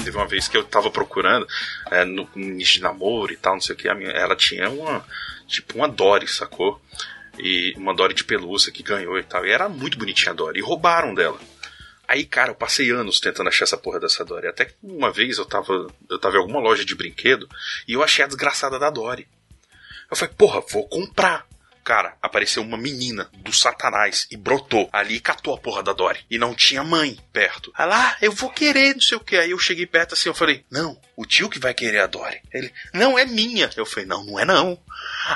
teve 0.10 0.18
uma 0.18 0.28
vez 0.28 0.48
que 0.48 0.58
eu 0.58 0.64
tava 0.64 0.90
procurando 0.90 1.48
é, 1.92 2.04
no 2.04 2.28
nicho 2.36 2.78
de 2.78 2.82
namoro 2.82 3.32
e 3.32 3.38
tal, 3.38 3.54
não 3.54 3.62
sei 3.62 3.76
o 3.76 3.78
que. 3.78 3.88
A 3.88 3.94
minha, 3.94 4.10
ela 4.10 4.36
tinha 4.36 4.70
uma. 4.70 5.06
Tipo, 5.48 5.78
uma 5.78 5.88
Dory, 5.88 6.28
sacou? 6.28 6.82
E 7.40 7.74
uma 7.78 7.94
Dory 7.94 8.14
de 8.14 8.24
pelúcia 8.24 8.72
que 8.72 8.84
ganhou 8.84 9.18
e 9.18 9.24
tal. 9.24 9.46
E 9.46 9.52
era 9.52 9.70
muito 9.70 9.98
bonitinha 9.98 10.32
a 10.32 10.36
Dory. 10.36 10.60
E 10.60 10.64
roubaram 10.64 11.14
dela. 11.14 11.40
Aí, 12.08 12.26
cara, 12.26 12.50
eu 12.50 12.56
passei 12.56 12.90
anos 12.90 13.20
tentando 13.20 13.50
achar 13.50 13.66
essa 13.66 13.78
porra 13.78 14.00
dessa 14.00 14.26
Dory. 14.26 14.48
Até 14.48 14.66
que 14.66 14.74
uma 14.82 15.12
vez 15.12 15.38
eu 15.38 15.46
tava, 15.46 15.88
eu 16.10 16.18
tava 16.18 16.38
em 16.38 16.40
alguma 16.40 16.60
loja 16.60 16.84
de 16.84 16.96
brinquedo 16.96 17.48
e 17.88 17.94
eu 17.94 18.02
achei 18.02 18.26
a 18.26 18.28
desgraçada 18.28 18.80
da 18.80 18.90
Dory. 18.90 19.28
Eu 20.10 20.18
falei, 20.18 20.34
porra, 20.36 20.62
vou 20.72 20.88
comprar. 20.88 21.46
Cara, 21.84 22.18
apareceu 22.22 22.62
uma 22.62 22.78
menina 22.78 23.30
do 23.38 23.54
satanás 23.54 24.28
e 24.30 24.38
brotou 24.38 24.90
ali 24.92 25.16
e 25.16 25.20
catou 25.20 25.54
a 25.54 25.58
porra 25.60 25.84
da 25.84 25.94
Dory. 25.94 26.20
E 26.30 26.38
não 26.40 26.56
tinha 26.56 26.84
mãe 26.84 27.18
perto. 27.32 27.72
Aí 27.76 27.88
lá, 27.88 28.18
eu 28.22 28.32
vou 28.32 28.50
querer, 28.50 28.96
não 28.96 29.02
sei 29.02 29.18
o 29.18 29.22
que. 29.22 29.38
Aí 29.38 29.52
eu 29.52 29.60
cheguei 29.60 29.86
perto 29.86 30.14
assim, 30.14 30.30
eu 30.30 30.36
falei, 30.36 30.66
não, 30.70 31.00
o 31.20 31.26
tio 31.26 31.50
que 31.50 31.60
vai 31.60 31.74
querer 31.74 32.00
a 32.00 32.08
Dory. 32.08 32.40
Ele, 32.54 32.72
não, 32.94 33.20
é 33.20 33.26
minha. 33.26 33.70
Eu 33.76 33.86
falei, 33.86 34.06
não, 34.06 34.24
não 34.24 34.40
é 34.40 34.46
não. 34.46 34.80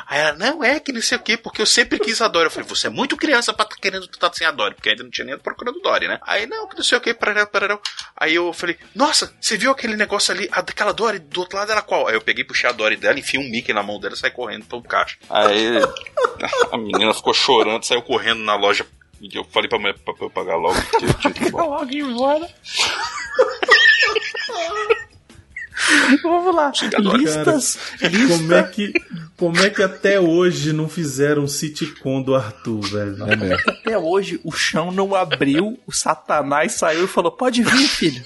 Aí 0.08 0.18
ela, 0.18 0.32
não, 0.32 0.64
é 0.64 0.80
que 0.80 0.94
não 0.94 1.02
sei 1.02 1.18
o 1.18 1.22
que, 1.22 1.36
porque 1.36 1.62
eu 1.62 1.66
sempre 1.66 2.00
quis 2.00 2.22
a 2.22 2.30
Dory. 2.30 2.46
Eu 2.46 2.52
falei, 2.52 2.70
você 2.70 2.88
é 2.88 2.90
muito 2.90 3.18
criança 3.18 3.52
pra 3.52 3.66
tá 3.66 3.76
querendo 3.76 4.06
estar 4.06 4.34
sem 4.34 4.48
a 4.48 4.52
Dory, 4.52 4.76
porque 4.76 4.88
ainda 4.88 5.04
não 5.04 5.12
tinha 5.12 5.26
nem 5.26 5.38
procurando 5.38 5.82
Dory, 5.82 6.08
né? 6.08 6.22
Aí, 6.26 6.48
não, 6.48 6.70
que 6.70 6.78
não 6.78 6.84
sei 6.86 6.98
o 6.98 7.02
que, 7.02 7.14
parará, 7.14 7.46
parará. 7.46 7.78
Aí 8.16 8.34
eu 8.34 8.54
falei, 8.54 8.78
nossa, 8.96 9.36
você 9.42 9.58
viu 9.58 9.72
aquele 9.72 9.98
negócio 9.98 10.34
ali, 10.34 10.48
a 10.54 10.62
daquela 10.62 10.94
Dory, 10.94 11.20
do 11.20 11.42
outro 11.42 11.58
lado 11.58 11.74
era 11.74 11.82
qual? 11.82 12.08
Aí 12.08 12.16
eu 12.16 12.22
peguei, 12.22 12.46
puxei 12.46 12.70
a 12.70 12.72
Dory 12.72 12.96
dela, 12.96 13.20
enfiei 13.20 13.44
um 13.44 13.50
Mickey 13.50 13.74
na 13.74 13.84
mão 13.84 14.00
dela 14.00 14.14
e 14.14 14.18
saí 14.18 14.32
correndo 14.32 14.64
pro 14.64 14.82
caixa. 14.84 15.18
Aí 15.30 15.82
a 16.72 16.78
menina 16.78 17.14
ficou 17.14 17.34
chorando, 17.34 17.84
saiu 17.84 18.02
correndo 18.04 18.40
na 18.40 18.56
loja. 18.56 18.88
E 19.20 19.36
eu 19.36 19.44
falei 19.44 19.68
pra 19.68 19.80
mulher 19.80 20.00
pra, 20.00 20.14
pra 20.14 20.28
eu 20.28 20.30
pagar 20.30 20.56
logo, 20.56 20.82
porque 20.82 21.06
eu 21.08 21.14
tinha 21.16 21.34
que 21.34 21.44
ir 21.44 21.48
embora. 21.50 21.66
Logo 21.68 21.92
embora. 21.92 22.50
Vamos 26.24 26.56
lá. 26.56 26.72
Listas. 27.16 27.78
Como 28.30 28.54
é, 28.54 28.64
que, 28.64 28.94
como 29.38 29.60
é 29.60 29.70
que 29.70 29.82
até 29.84 30.20
hoje 30.20 30.72
não 30.74 30.88
fizeram 30.88 31.44
um 31.44 31.48
sitcom 31.48 32.22
do 32.22 32.36
Arthur, 32.36 32.82
velho? 32.82 33.24
É 33.32 33.36
mesmo. 33.36 33.58
Até 33.68 33.98
hoje 33.98 34.40
o 34.44 34.52
chão 34.52 34.92
não 34.92 35.14
abriu, 35.16 35.80
o 35.86 35.92
satanás 35.92 36.74
saiu 36.74 37.06
e 37.06 37.08
falou: 37.08 37.32
Pode 37.32 37.62
vir, 37.64 37.88
filho. 37.88 38.24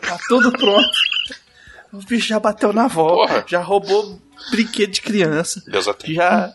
Tá 0.00 0.18
tudo 0.28 0.50
pronto. 0.52 0.88
O 1.92 1.98
bicho 1.98 2.28
já 2.28 2.40
bateu 2.40 2.72
na 2.72 2.84
avó, 2.84 3.08
Porra. 3.08 3.44
já 3.46 3.60
roubou 3.60 4.20
brinquedo 4.50 4.90
de 4.90 5.00
criança, 5.00 5.62
Deus 5.66 5.86
atende. 5.86 6.14
já 6.14 6.52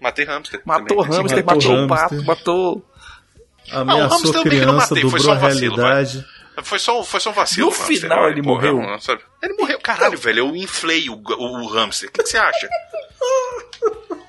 Matei 0.00 0.24
hamster. 0.26 0.60
matou 0.64 1.02
também. 1.02 1.18
hamster, 1.18 1.44
Matou 1.44 1.56
matou, 1.56 1.86
hamster. 1.88 1.98
pato, 1.98 2.24
matou. 2.24 2.90
Ameaçou 3.70 4.08
hamster 4.08 4.28
eu 4.28 4.32
bem 4.32 4.32
que 4.32 4.36
não 4.36 4.42
criança, 4.42 4.72
matei, 4.94 5.02
foi 5.02 5.02
dobrou 5.02 5.20
só 5.20 5.32
a 5.32 5.34
vacilo, 5.34 5.76
vai. 5.76 6.04
Foi 6.62 6.78
só, 6.78 7.02
foi 7.02 7.20
só 7.20 7.30
um 7.30 7.34
vacilo. 7.34 7.66
No 7.66 7.76
hamster, 7.76 8.00
final 8.00 8.22
vai, 8.22 8.30
ele 8.30 8.42
porra, 8.42 8.72
morreu? 8.72 8.90
não, 8.90 9.00
sabe? 9.00 9.22
Ele 9.42 9.54
morreu. 9.54 9.80
Caralho, 9.80 10.16
velho. 10.16 10.38
Eu 10.40 10.56
inflei 10.56 11.08
o, 11.08 11.14
o, 11.14 11.64
o 11.64 11.66
hamster. 11.68 12.08
O 12.08 12.12
que, 12.12 12.22
que 12.22 12.28
você 12.28 12.38
acha? 12.38 12.68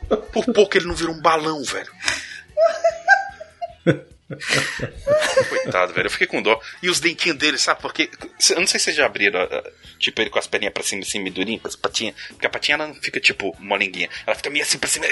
Por 0.33 0.45
pouco 0.53 0.77
ele 0.77 0.87
não 0.87 0.95
virou 0.95 1.13
um 1.13 1.21
balão, 1.21 1.63
velho. 1.63 1.91
Coitado, 5.49 5.93
velho. 5.93 6.07
Eu 6.07 6.11
fiquei 6.11 6.27
com 6.27 6.41
dó. 6.41 6.59
E 6.81 6.89
os 6.89 6.99
dentinhos 6.99 7.37
dele, 7.37 7.57
sabe? 7.57 7.81
Porque. 7.81 8.09
Eu 8.49 8.59
não 8.59 8.67
sei 8.67 8.79
se 8.79 8.85
vocês 8.85 8.95
já 8.95 9.05
abriram. 9.05 9.39
ah, 9.41 9.63
Tipo, 9.97 10.21
ele 10.21 10.29
com 10.29 10.39
as 10.39 10.47
perninhas 10.47 10.73
pra 10.73 10.83
cima, 10.83 11.03
assim, 11.03 11.19
meio 11.19 11.33
durinho, 11.33 11.59
com 11.59 11.67
as 11.67 11.75
patinhas. 11.75 12.15
Porque 12.29 12.45
a 12.45 12.49
patinha 12.49 12.75
ela 12.75 12.87
não 12.87 12.95
fica, 12.95 13.19
tipo, 13.19 13.55
molenguinha. 13.59 14.09
Ela 14.25 14.35
fica 14.35 14.49
meio 14.49 14.63
assim 14.63 14.77
pra 14.77 14.89
cima. 14.89 15.05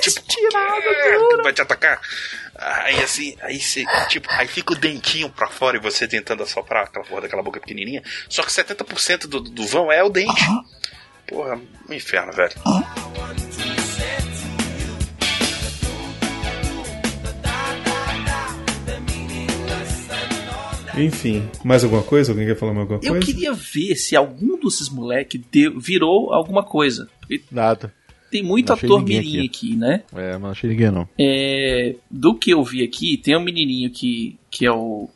Tipo, 0.00 0.20
é, 0.56 1.42
vai 1.42 1.52
te 1.52 1.60
atacar. 1.60 2.00
Aí 2.54 3.02
assim, 3.02 3.36
aí 3.40 3.60
você, 3.60 3.84
tipo, 4.08 4.28
aí 4.30 4.46
fica 4.46 4.72
o 4.72 4.76
dentinho 4.76 5.28
pra 5.30 5.48
fora 5.48 5.76
e 5.76 5.80
você 5.80 6.06
tentando 6.06 6.42
assoprar 6.42 6.84
aquela 6.84 7.04
porra 7.04 7.22
daquela 7.22 7.42
boca 7.42 7.58
pequenininha. 7.58 8.02
Só 8.28 8.42
que 8.42 8.50
70% 8.50 9.26
do, 9.26 9.40
do 9.40 9.66
vão 9.66 9.90
é 9.90 10.02
o 10.04 10.08
dente. 10.08 10.42
Porra, 11.26 11.60
um 11.88 11.92
inferno, 11.92 12.32
velho. 12.32 12.52
Enfim, 20.96 21.42
mais 21.64 21.82
alguma 21.84 22.02
coisa? 22.02 22.32
Alguém 22.32 22.46
quer 22.46 22.56
falar 22.56 22.72
mais 22.74 22.82
alguma 22.90 23.00
Eu 23.02 23.12
coisa? 23.14 23.26
queria 23.26 23.52
ver 23.52 23.96
se 23.96 24.14
algum 24.14 24.58
desses 24.60 24.88
moleques 24.88 25.40
virou 25.78 26.32
alguma 26.32 26.62
coisa. 26.62 27.08
Nada. 27.50 27.92
tem 28.30 28.42
muito 28.42 28.68
Não 28.68 28.74
ator 28.76 29.02
mirim 29.02 29.44
aqui, 29.46 29.76
né? 29.76 30.02
É, 30.14 30.38
não 30.38 30.50
achei 30.50 30.68
ninguém 30.70 30.90
não. 30.90 31.08
É, 31.18 31.94
do 32.10 32.34
que 32.34 32.50
eu 32.52 32.62
vi 32.62 32.82
aqui, 32.82 33.16
tem 33.16 33.36
um 33.36 33.42
menininho 33.42 33.90
que, 33.90 34.38
que 34.50 34.66
é 34.66 34.72
o 34.72 35.08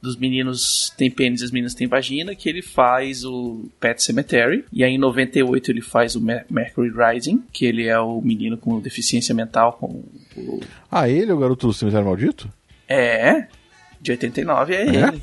dos 0.00 0.16
meninos 0.18 0.92
tem 0.98 1.10
pênis 1.10 1.40
e 1.40 1.44
as 1.46 1.50
meninas 1.50 1.72
têm 1.72 1.86
vagina, 1.88 2.34
que 2.34 2.46
ele 2.46 2.60
faz 2.60 3.24
o 3.24 3.70
Pet 3.80 4.02
Cemetery. 4.02 4.62
E 4.70 4.84
aí 4.84 4.92
em 4.92 4.98
98 4.98 5.70
ele 5.70 5.80
faz 5.80 6.14
o 6.14 6.20
Mer- 6.20 6.44
Mercury 6.50 6.90
Rising, 6.94 7.42
que 7.50 7.64
ele 7.64 7.86
é 7.86 7.98
o 7.98 8.20
menino 8.20 8.58
com 8.58 8.78
deficiência 8.80 9.34
mental 9.34 9.72
com 9.80 10.04
o... 10.36 10.60
Ah, 10.92 11.08
ele 11.08 11.30
é 11.30 11.34
o 11.34 11.38
garoto 11.38 11.66
do 11.68 11.72
cemitério 11.72 12.06
maldito? 12.06 12.50
É, 12.86 13.46
de 14.04 14.10
89 14.12 14.74
é, 14.74 14.82
É? 14.82 15.08
ele. 15.08 15.22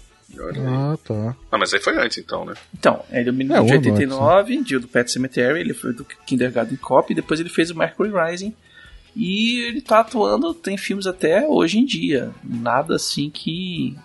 Ah, 0.65 0.97
tá. 1.03 1.35
Ah, 1.51 1.57
mas 1.57 1.73
aí 1.73 1.79
foi 1.81 1.97
antes 1.97 2.17
então, 2.17 2.45
né? 2.45 2.53
Então, 2.73 3.03
ele 3.11 3.29
é 3.29 3.31
o 3.31 3.35
menino 3.35 3.55
É, 3.55 3.61
de 3.61 3.71
ano 3.73 3.77
89, 3.93 4.63
dia 4.63 4.79
do 4.79 4.87
Pet 4.87 5.11
Cemetery, 5.11 5.59
ele 5.59 5.73
foi 5.73 5.93
do 5.93 6.05
Kindergarten 6.25 6.77
Cop, 6.77 7.11
e 7.11 7.15
depois 7.15 7.39
ele 7.39 7.49
fez 7.49 7.69
o 7.69 7.77
Mercury 7.77 8.11
Rising. 8.11 8.55
E 9.15 9.59
ele 9.59 9.81
tá 9.81 9.99
atuando, 9.99 10.53
tem 10.53 10.77
filmes 10.77 11.05
até 11.05 11.45
hoje 11.45 11.77
em 11.79 11.85
dia. 11.85 12.31
Nada 12.43 12.95
assim 12.95 13.29
que. 13.29 13.95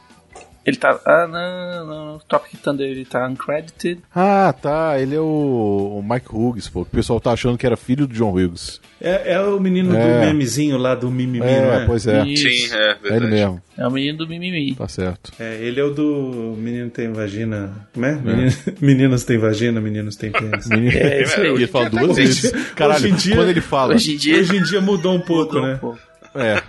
Ele 0.66 0.76
tá. 0.76 0.98
Ah, 1.06 1.28
não, 1.28 1.86
não. 1.86 2.18
Tropic 2.28 2.56
Thunder 2.60 2.86
ele 2.88 3.04
tá 3.04 3.26
uncredited. 3.28 4.00
Ah, 4.14 4.52
tá. 4.60 4.98
Ele 5.00 5.14
é 5.14 5.20
o, 5.20 6.00
o 6.00 6.02
Mike 6.02 6.26
Hughes, 6.34 6.68
pô. 6.68 6.80
O 6.80 6.84
pessoal 6.86 7.20
tá 7.20 7.30
achando 7.30 7.56
que 7.56 7.64
era 7.64 7.76
filho 7.76 8.06
do 8.06 8.12
John 8.14 8.32
Hughes. 8.32 8.80
É, 9.00 9.34
é 9.34 9.40
o 9.40 9.60
menino 9.60 9.94
É. 9.96 10.00
do 10.20 10.26
memezinho 10.26 10.76
lá 10.76 10.94
do 10.94 11.08
Mimimi, 11.10 11.38
não 11.38 11.46
É, 11.46 11.82
é? 11.82 11.86
pois 11.86 12.06
é. 12.06 12.26
Isso. 12.26 12.48
Sim, 12.48 12.74
é 12.74 12.94
verdade. 12.94 13.06
É 13.12 13.16
ele 13.16 13.26
mesmo. 13.28 13.62
É 13.78 13.86
o 13.86 13.90
menino 13.90 14.18
do 14.18 14.26
Mimimi. 14.26 14.74
Tá 14.74 14.88
certo. 14.88 15.32
É, 15.38 15.56
ele 15.60 15.78
é 15.78 15.84
o 15.84 15.90
do 15.90 16.56
menino 16.58 16.90
tem 16.90 17.12
vagina. 17.12 17.86
Como 17.94 18.04
é? 18.06 18.12
Menino- 18.16 18.52
meninos 18.80 19.22
têm 19.24 19.38
vagina, 19.38 19.80
meninos 19.80 20.16
têm 20.16 20.32
pênis. 20.32 20.66
Menino... 20.68 20.90
É, 20.96 21.22
isso 21.22 21.40
aí. 21.40 21.46
Ele 21.48 21.66
fala 21.68 21.90
duas 21.90 22.16
vezes. 22.16 22.50
Caralho, 22.74 23.04
hoje 23.04 23.08
em 23.12 23.14
dia- 23.16 23.36
quando 23.36 23.48
ele 23.50 23.60
fala. 23.60 23.94
Hoje 23.94 24.14
em 24.14 24.16
dia. 24.16 24.38
Hoje 24.40 24.56
em 24.56 24.62
dia 24.62 24.80
mudou 24.80 25.14
um 25.14 25.20
pouco, 25.20 25.54
mudou 25.54 25.62
um 25.62 25.66
né? 25.72 25.78
pouco. 25.80 25.98
É. 26.34 26.62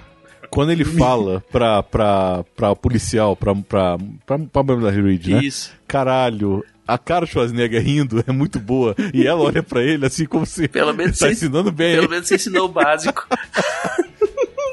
Quando 0.50 0.72
ele 0.72 0.84
fala 0.86 1.44
pra, 1.52 1.82
pra, 1.84 2.44
pra 2.56 2.76
policial, 2.76 3.36
pra, 3.36 3.54
pra, 3.56 3.98
pra, 4.26 4.40
pra 4.40 4.64
Pamela 4.64 4.92
Reed, 4.92 5.28
né? 5.28 5.44
Isso. 5.44 5.72
Caralho, 5.88 6.64
a 6.88 6.98
cara 6.98 7.26
do 7.26 7.30
Schwarzenegger 7.32 7.84
rindo 7.84 8.24
é 8.28 8.32
muito 8.32 8.60
boa. 8.60 8.96
E 9.14 9.26
ela 9.28 9.42
olha 9.42 9.62
pra 9.64 9.82
ele 9.84 10.06
assim 10.06 10.26
como 10.26 10.46
se 10.46 10.68
Pelo 10.68 10.94
menos 10.94 11.18
tá 11.20 11.30
ensinando 11.32 11.72
bem. 11.72 11.96
Pelo 11.96 12.10
menos 12.10 12.28
você 12.28 12.36
ensinou 12.36 12.66
o 12.66 12.70
básico. 12.70 13.28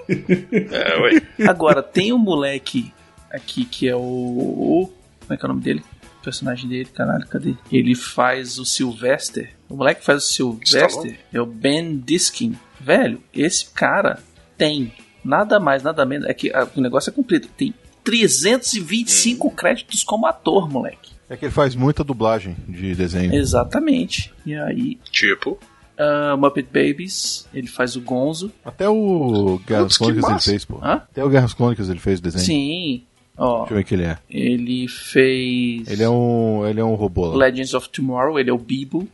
É, 0.09 1.01
ué. 1.01 1.23
Agora, 1.49 1.83
tem 1.83 2.13
um 2.13 2.19
moleque 2.19 2.93
aqui 3.31 3.65
que 3.65 3.89
é 3.89 3.97
o. 3.97 4.01
o- 4.01 4.93
Como 5.21 5.33
é 5.33 5.37
que 5.37 5.43
é 5.45 5.47
o 5.47 5.49
nome 5.49 5.63
dele? 5.63 5.83
O 6.21 6.25
personagem 6.25 6.69
dele, 6.69 6.89
caralho, 6.95 7.27
cadê? 7.27 7.55
Ele 7.73 7.95
faz 7.95 8.59
o 8.59 8.65
Sylvester. 8.65 9.51
O 9.69 9.77
moleque 9.77 10.01
que 10.01 10.07
faz 10.07 10.25
o 10.25 10.27
Sylvester 10.27 11.19
é 11.33 11.41
o 11.41 11.47
Ben 11.47 11.97
Diskin. 11.97 12.55
Velho, 12.81 13.21
esse 13.33 13.67
cara 13.71 14.19
tem 14.59 14.93
nada 15.25 15.59
mais, 15.59 15.83
nada 15.83 16.05
menos. 16.05 16.29
É 16.29 16.35
que 16.35 16.51
ah, 16.53 16.69
o 16.77 16.81
negócio 16.81 17.11
é 17.11 17.13
cumprido. 17.13 17.49
Tem 17.57 17.73
325 18.05 19.51
créditos 19.53 20.03
como 20.05 20.27
ator, 20.27 20.69
moleque. 20.71 21.13
É 21.29 21.37
que 21.37 21.47
ele 21.47 21.53
faz 21.53 21.75
muita 21.75 22.05
dublagem 22.05 22.55
de 22.69 22.95
desenho. 22.95 23.35
Exatamente. 23.35 24.33
E 24.45 24.55
aí, 24.55 24.99
Tipo, 25.11 25.59
ah, 25.99 26.37
Muppet 26.37 26.67
Babies, 26.67 27.49
ele 27.55 27.67
faz 27.67 27.97
o 27.97 28.01
Gonzo. 28.01 28.53
Até 28.65 28.89
o 28.89 29.59
Guerras 29.67 29.97
Crônicas 29.97 30.31
ele 30.31 30.41
fez, 30.41 30.65
pô. 30.65 30.79
Hã? 30.83 30.95
Até 31.11 31.25
o 31.25 31.29
Guerras 31.29 31.55
Crônicas 31.55 31.89
ele 31.89 31.99
fez 31.99 32.19
o 32.19 32.23
desenho. 32.23 32.45
Sim. 32.45 33.05
Ó, 33.37 33.61
Deixa 33.61 33.73
eu 33.73 33.77
ver 33.79 33.85
que 33.85 33.95
ele 33.95 34.05
é. 34.05 34.19
ele 34.31 34.87
fez. 34.87 35.89
Ele 35.89 36.03
é 36.05 36.09
um, 36.09 36.65
ele 36.69 36.79
é 36.79 36.85
um 36.85 36.95
robô 36.95 37.27
lá. 37.27 37.37
Legends 37.37 37.75
of 37.75 37.89
Tomorrow, 37.89 38.39
ele 38.39 38.49
é 38.51 38.53
o 38.53 38.59
Bibo. 38.59 39.09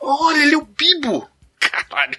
olha, 0.00 0.42
ele 0.44 0.54
é 0.54 0.58
o 0.58 0.64
Bibo! 0.64 1.28
Caralho. 1.60 2.16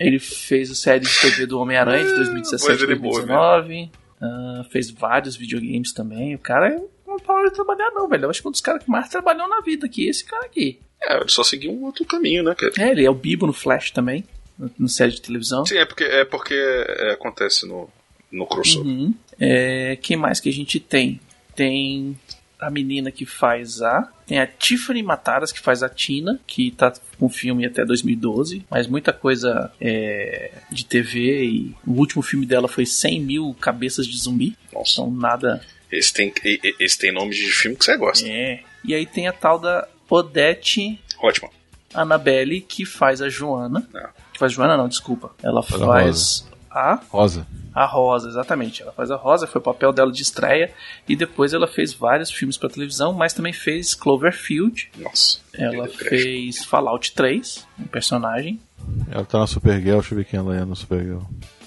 Ele 0.00 0.18
fez 0.18 0.70
a 0.70 0.74
série 0.74 1.00
de 1.00 1.20
TV 1.20 1.46
do 1.46 1.60
Homem-Aranha 1.60 2.04
de 2.04 2.14
2017 2.14 2.70
Mas 2.70 2.80
e 2.80 2.84
ele 2.84 2.92
é 2.92 2.96
bom, 2.96 3.10
2019. 3.10 3.90
Ah, 4.20 4.64
fez 4.70 4.90
vários 4.90 5.36
videogames 5.36 5.92
também. 5.92 6.34
O 6.34 6.38
cara 6.38 6.82
não 7.06 7.18
parou 7.18 7.48
de 7.48 7.54
trabalhar, 7.54 7.90
não, 7.90 8.08
velho. 8.08 8.24
Eu 8.24 8.30
acho 8.30 8.40
que 8.40 8.46
é 8.46 8.48
um 8.48 8.52
dos 8.52 8.60
caras 8.60 8.82
que 8.82 8.90
mais 8.90 9.08
trabalhou 9.08 9.48
na 9.48 9.60
vida 9.60 9.86
aqui, 9.86 10.08
esse 10.08 10.24
cara 10.24 10.46
aqui. 10.46 10.80
É, 11.02 11.16
ele 11.16 11.28
só 11.28 11.42
seguiu 11.42 11.72
um 11.72 11.84
outro 11.84 12.04
caminho, 12.04 12.42
né, 12.42 12.54
cara? 12.54 12.72
É, 12.78 12.90
ele 12.90 13.04
é 13.04 13.10
o 13.10 13.14
Bibo 13.14 13.46
no 13.46 13.52
Flash 13.52 13.90
também, 13.90 14.24
no, 14.58 14.70
no 14.78 14.88
série 14.88 15.12
de 15.12 15.20
televisão. 15.20 15.64
Sim, 15.64 15.78
é 15.78 15.84
porque, 15.84 16.04
é 16.04 16.24
porque 16.24 16.54
é, 16.54 17.12
acontece 17.12 17.66
no, 17.66 17.88
no 18.30 18.46
crossover. 18.46 18.86
Uhum. 18.86 19.14
É, 19.38 19.96
quem 19.96 20.16
mais 20.16 20.40
que 20.40 20.48
a 20.48 20.52
gente 20.52 20.78
tem? 20.78 21.20
Tem 21.54 22.18
a 22.60 22.70
menina 22.70 23.10
que 23.10 23.24
faz 23.24 23.82
a. 23.82 24.08
Tem 24.26 24.38
a 24.38 24.46
Tiffany 24.46 25.02
Mataras, 25.02 25.50
que 25.50 25.60
faz 25.60 25.82
a 25.82 25.88
Tina, 25.88 26.38
que 26.46 26.70
tá 26.70 26.92
com 27.18 27.28
filme 27.28 27.66
até 27.66 27.84
2012, 27.84 28.64
mas 28.70 28.86
muita 28.86 29.12
coisa 29.12 29.72
é, 29.80 30.52
de 30.70 30.84
TV. 30.84 31.44
E 31.44 31.76
o 31.86 31.92
último 31.92 32.22
filme 32.22 32.46
dela 32.46 32.68
foi 32.68 32.86
100 32.86 33.20
mil 33.20 33.56
cabeças 33.60 34.06
de 34.06 34.16
zumbi. 34.18 34.56
Nossa. 34.72 35.00
Então 35.00 35.10
nada 35.10 35.60
Esse 35.90 36.12
tem, 36.12 36.32
esse 36.78 36.98
tem 36.98 37.12
nome 37.12 37.30
de 37.30 37.50
filme 37.50 37.76
que 37.76 37.84
você 37.84 37.96
gosta. 37.96 38.26
É. 38.28 38.60
E 38.84 38.94
aí 38.94 39.06
tem 39.06 39.26
a 39.26 39.32
tal 39.32 39.58
da 39.58 39.86
Odete 40.08 40.98
Ótimo. 41.20 41.50
Annabelle, 41.92 42.60
que 42.60 42.84
faz 42.84 43.20
a 43.20 43.28
Joana. 43.28 43.86
Que 44.32 44.38
faz 44.38 44.52
a 44.52 44.54
Joana, 44.54 44.76
não, 44.76 44.88
desculpa. 44.88 45.34
Ela 45.42 45.62
Faz 45.62 46.48
a 46.70 47.00
Rosa. 47.10 47.46
a 47.74 47.84
Rosa, 47.84 48.28
exatamente. 48.28 48.82
Ela 48.82 48.92
faz 48.92 49.10
a 49.10 49.16
Rosa, 49.16 49.46
foi 49.46 49.60
o 49.60 49.64
papel 49.64 49.92
dela 49.92 50.12
de 50.12 50.22
estreia. 50.22 50.72
E 51.08 51.16
depois 51.16 51.52
ela 51.52 51.66
fez 51.66 51.92
vários 51.92 52.30
filmes 52.30 52.56
pra 52.56 52.68
televisão, 52.68 53.12
mas 53.12 53.32
também 53.32 53.52
fez 53.52 53.94
Cloverfield. 53.94 54.90
Nossa. 54.98 55.40
Ela 55.52 55.88
fez 55.88 56.64
Fallout 56.64 57.12
3, 57.12 57.66
um 57.78 57.84
personagem. 57.84 58.60
Ela 59.10 59.24
tá 59.24 59.38
na 59.38 59.46
Supergirl, 59.46 59.98
deixa 59.98 60.14
eu 60.14 60.18
ver 60.18 60.24
quem 60.24 60.38
ela 60.38 60.56
é 60.56 60.64
na 60.64 60.74
Supergirl. 60.74 61.20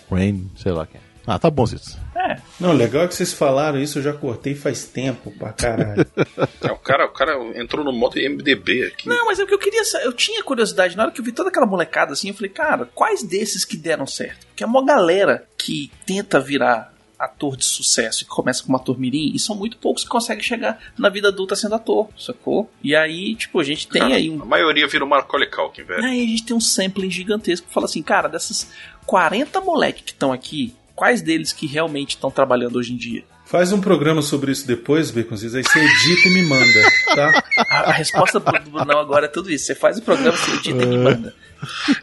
Rain, 0.09 0.49
sei 0.55 0.71
lá 0.71 0.85
quem. 0.85 1.01
Ah, 1.25 1.39
tá 1.39 1.49
bom, 1.49 1.65
Cito. 1.65 1.97
É, 2.15 2.37
Não, 2.59 2.73
legal 2.73 3.03
é 3.03 3.07
que 3.07 3.15
vocês 3.15 3.33
falaram 3.33 3.79
isso, 3.79 3.99
eu 3.99 4.03
já 4.03 4.13
cortei 4.13 4.55
faz 4.55 4.85
tempo 4.85 5.31
pra 5.31 5.51
caralho. 5.53 6.05
É, 6.63 6.71
o, 6.71 6.77
cara, 6.77 7.05
o 7.05 7.09
cara 7.09 7.33
entrou 7.59 7.83
no 7.83 7.91
modo 7.91 8.15
MDB 8.15 8.85
aqui. 8.85 9.09
Não, 9.09 9.25
mas 9.25 9.37
é 9.37 9.43
o 9.43 9.47
que 9.47 9.53
eu 9.53 9.59
queria 9.59 9.81
Eu 10.01 10.13
tinha 10.13 10.41
curiosidade, 10.43 10.95
na 10.95 11.03
hora 11.03 11.11
que 11.11 11.19
eu 11.19 11.25
vi 11.25 11.33
toda 11.33 11.49
aquela 11.49 11.65
molecada 11.65 12.13
assim, 12.13 12.29
eu 12.29 12.33
falei, 12.33 12.49
cara, 12.49 12.89
quais 12.95 13.21
desses 13.21 13.65
que 13.65 13.75
deram 13.75 14.07
certo? 14.07 14.47
Porque 14.47 14.63
é 14.63 14.67
uma 14.67 14.85
galera 14.85 15.45
que 15.57 15.91
tenta 16.05 16.39
virar 16.39 16.93
ator 17.19 17.55
de 17.55 17.65
sucesso 17.65 18.23
e 18.23 18.25
que 18.25 18.29
começa 18.29 18.63
como 18.63 18.77
ator 18.77 18.99
mirim, 18.99 19.31
e 19.33 19.39
são 19.39 19.55
muito 19.55 19.77
poucos 19.77 20.03
que 20.03 20.09
conseguem 20.09 20.43
chegar 20.43 20.79
na 20.97 21.09
vida 21.09 21.29
adulta 21.29 21.55
sendo 21.55 21.75
ator, 21.75 22.09
sacou? 22.17 22.69
E 22.83 22.95
aí, 22.95 23.35
tipo, 23.35 23.59
a 23.59 23.63
gente 23.63 23.87
tem 23.87 24.01
Cara, 24.01 24.15
aí 24.15 24.29
um. 24.29 24.41
A 24.41 24.45
maioria 24.45 24.87
vira 24.87 25.03
o 25.03 25.07
Macaulay 25.07 25.49
Culkin, 25.49 25.83
velho. 25.83 26.03
Aí 26.03 26.23
a 26.23 26.27
gente 26.27 26.45
tem 26.45 26.55
um 26.55 26.61
sampling 26.61 27.09
gigantesco 27.09 27.67
que 27.67 27.73
fala 27.73 27.85
assim, 27.85 28.01
cara, 28.01 28.27
dessas 28.27 28.71
40 29.05 29.59
moleques 29.61 30.03
que 30.03 30.11
estão 30.11 30.31
aqui, 30.31 30.73
quais 30.95 31.21
deles 31.21 31.53
que 31.53 31.67
realmente 31.67 32.11
estão 32.11 32.31
trabalhando 32.31 32.77
hoje 32.77 32.93
em 32.93 32.97
dia? 32.97 33.23
Faz 33.45 33.71
um 33.71 33.81
programa 33.81 34.21
sobre 34.21 34.51
isso 34.51 34.65
depois, 34.65 35.11
Baconzitos, 35.11 35.55
aí 35.55 35.63
você 35.63 35.79
edita 35.79 36.27
e 36.29 36.33
me 36.33 36.43
manda, 36.43 36.81
tá? 37.13 37.43
A, 37.69 37.89
a 37.89 37.91
resposta 37.91 38.39
do 38.39 38.69
Brunão 38.71 38.99
agora 38.99 39.25
é 39.25 39.29
tudo 39.29 39.51
isso. 39.51 39.65
Você 39.65 39.75
faz 39.75 39.97
o 39.97 40.01
programa, 40.01 40.35
você 40.35 40.51
edita 40.53 40.83
e 40.83 40.87
me 40.87 40.97
manda. 40.97 41.35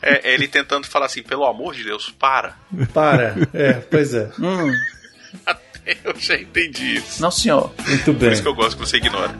É, 0.00 0.30
é 0.30 0.34
ele 0.34 0.46
tentando 0.46 0.86
falar 0.86 1.06
assim, 1.06 1.22
pelo 1.22 1.44
amor 1.44 1.74
de 1.74 1.84
Deus, 1.84 2.14
para. 2.18 2.56
Para. 2.92 3.36
É, 3.52 3.72
pois 3.74 4.14
é. 4.14 4.30
Hum, 4.38 4.72
Eu 6.04 6.14
já 6.18 6.36
entendi 6.36 6.96
isso. 6.96 7.20
não, 7.20 7.30
senhor. 7.30 7.72
Muito 7.86 8.04
Por 8.04 8.14
bem. 8.14 8.32
isso 8.32 8.42
que 8.42 8.48
eu 8.48 8.54
gosto 8.54 8.76
que 8.76 8.86
você 8.86 8.98
ignora. 8.98 9.34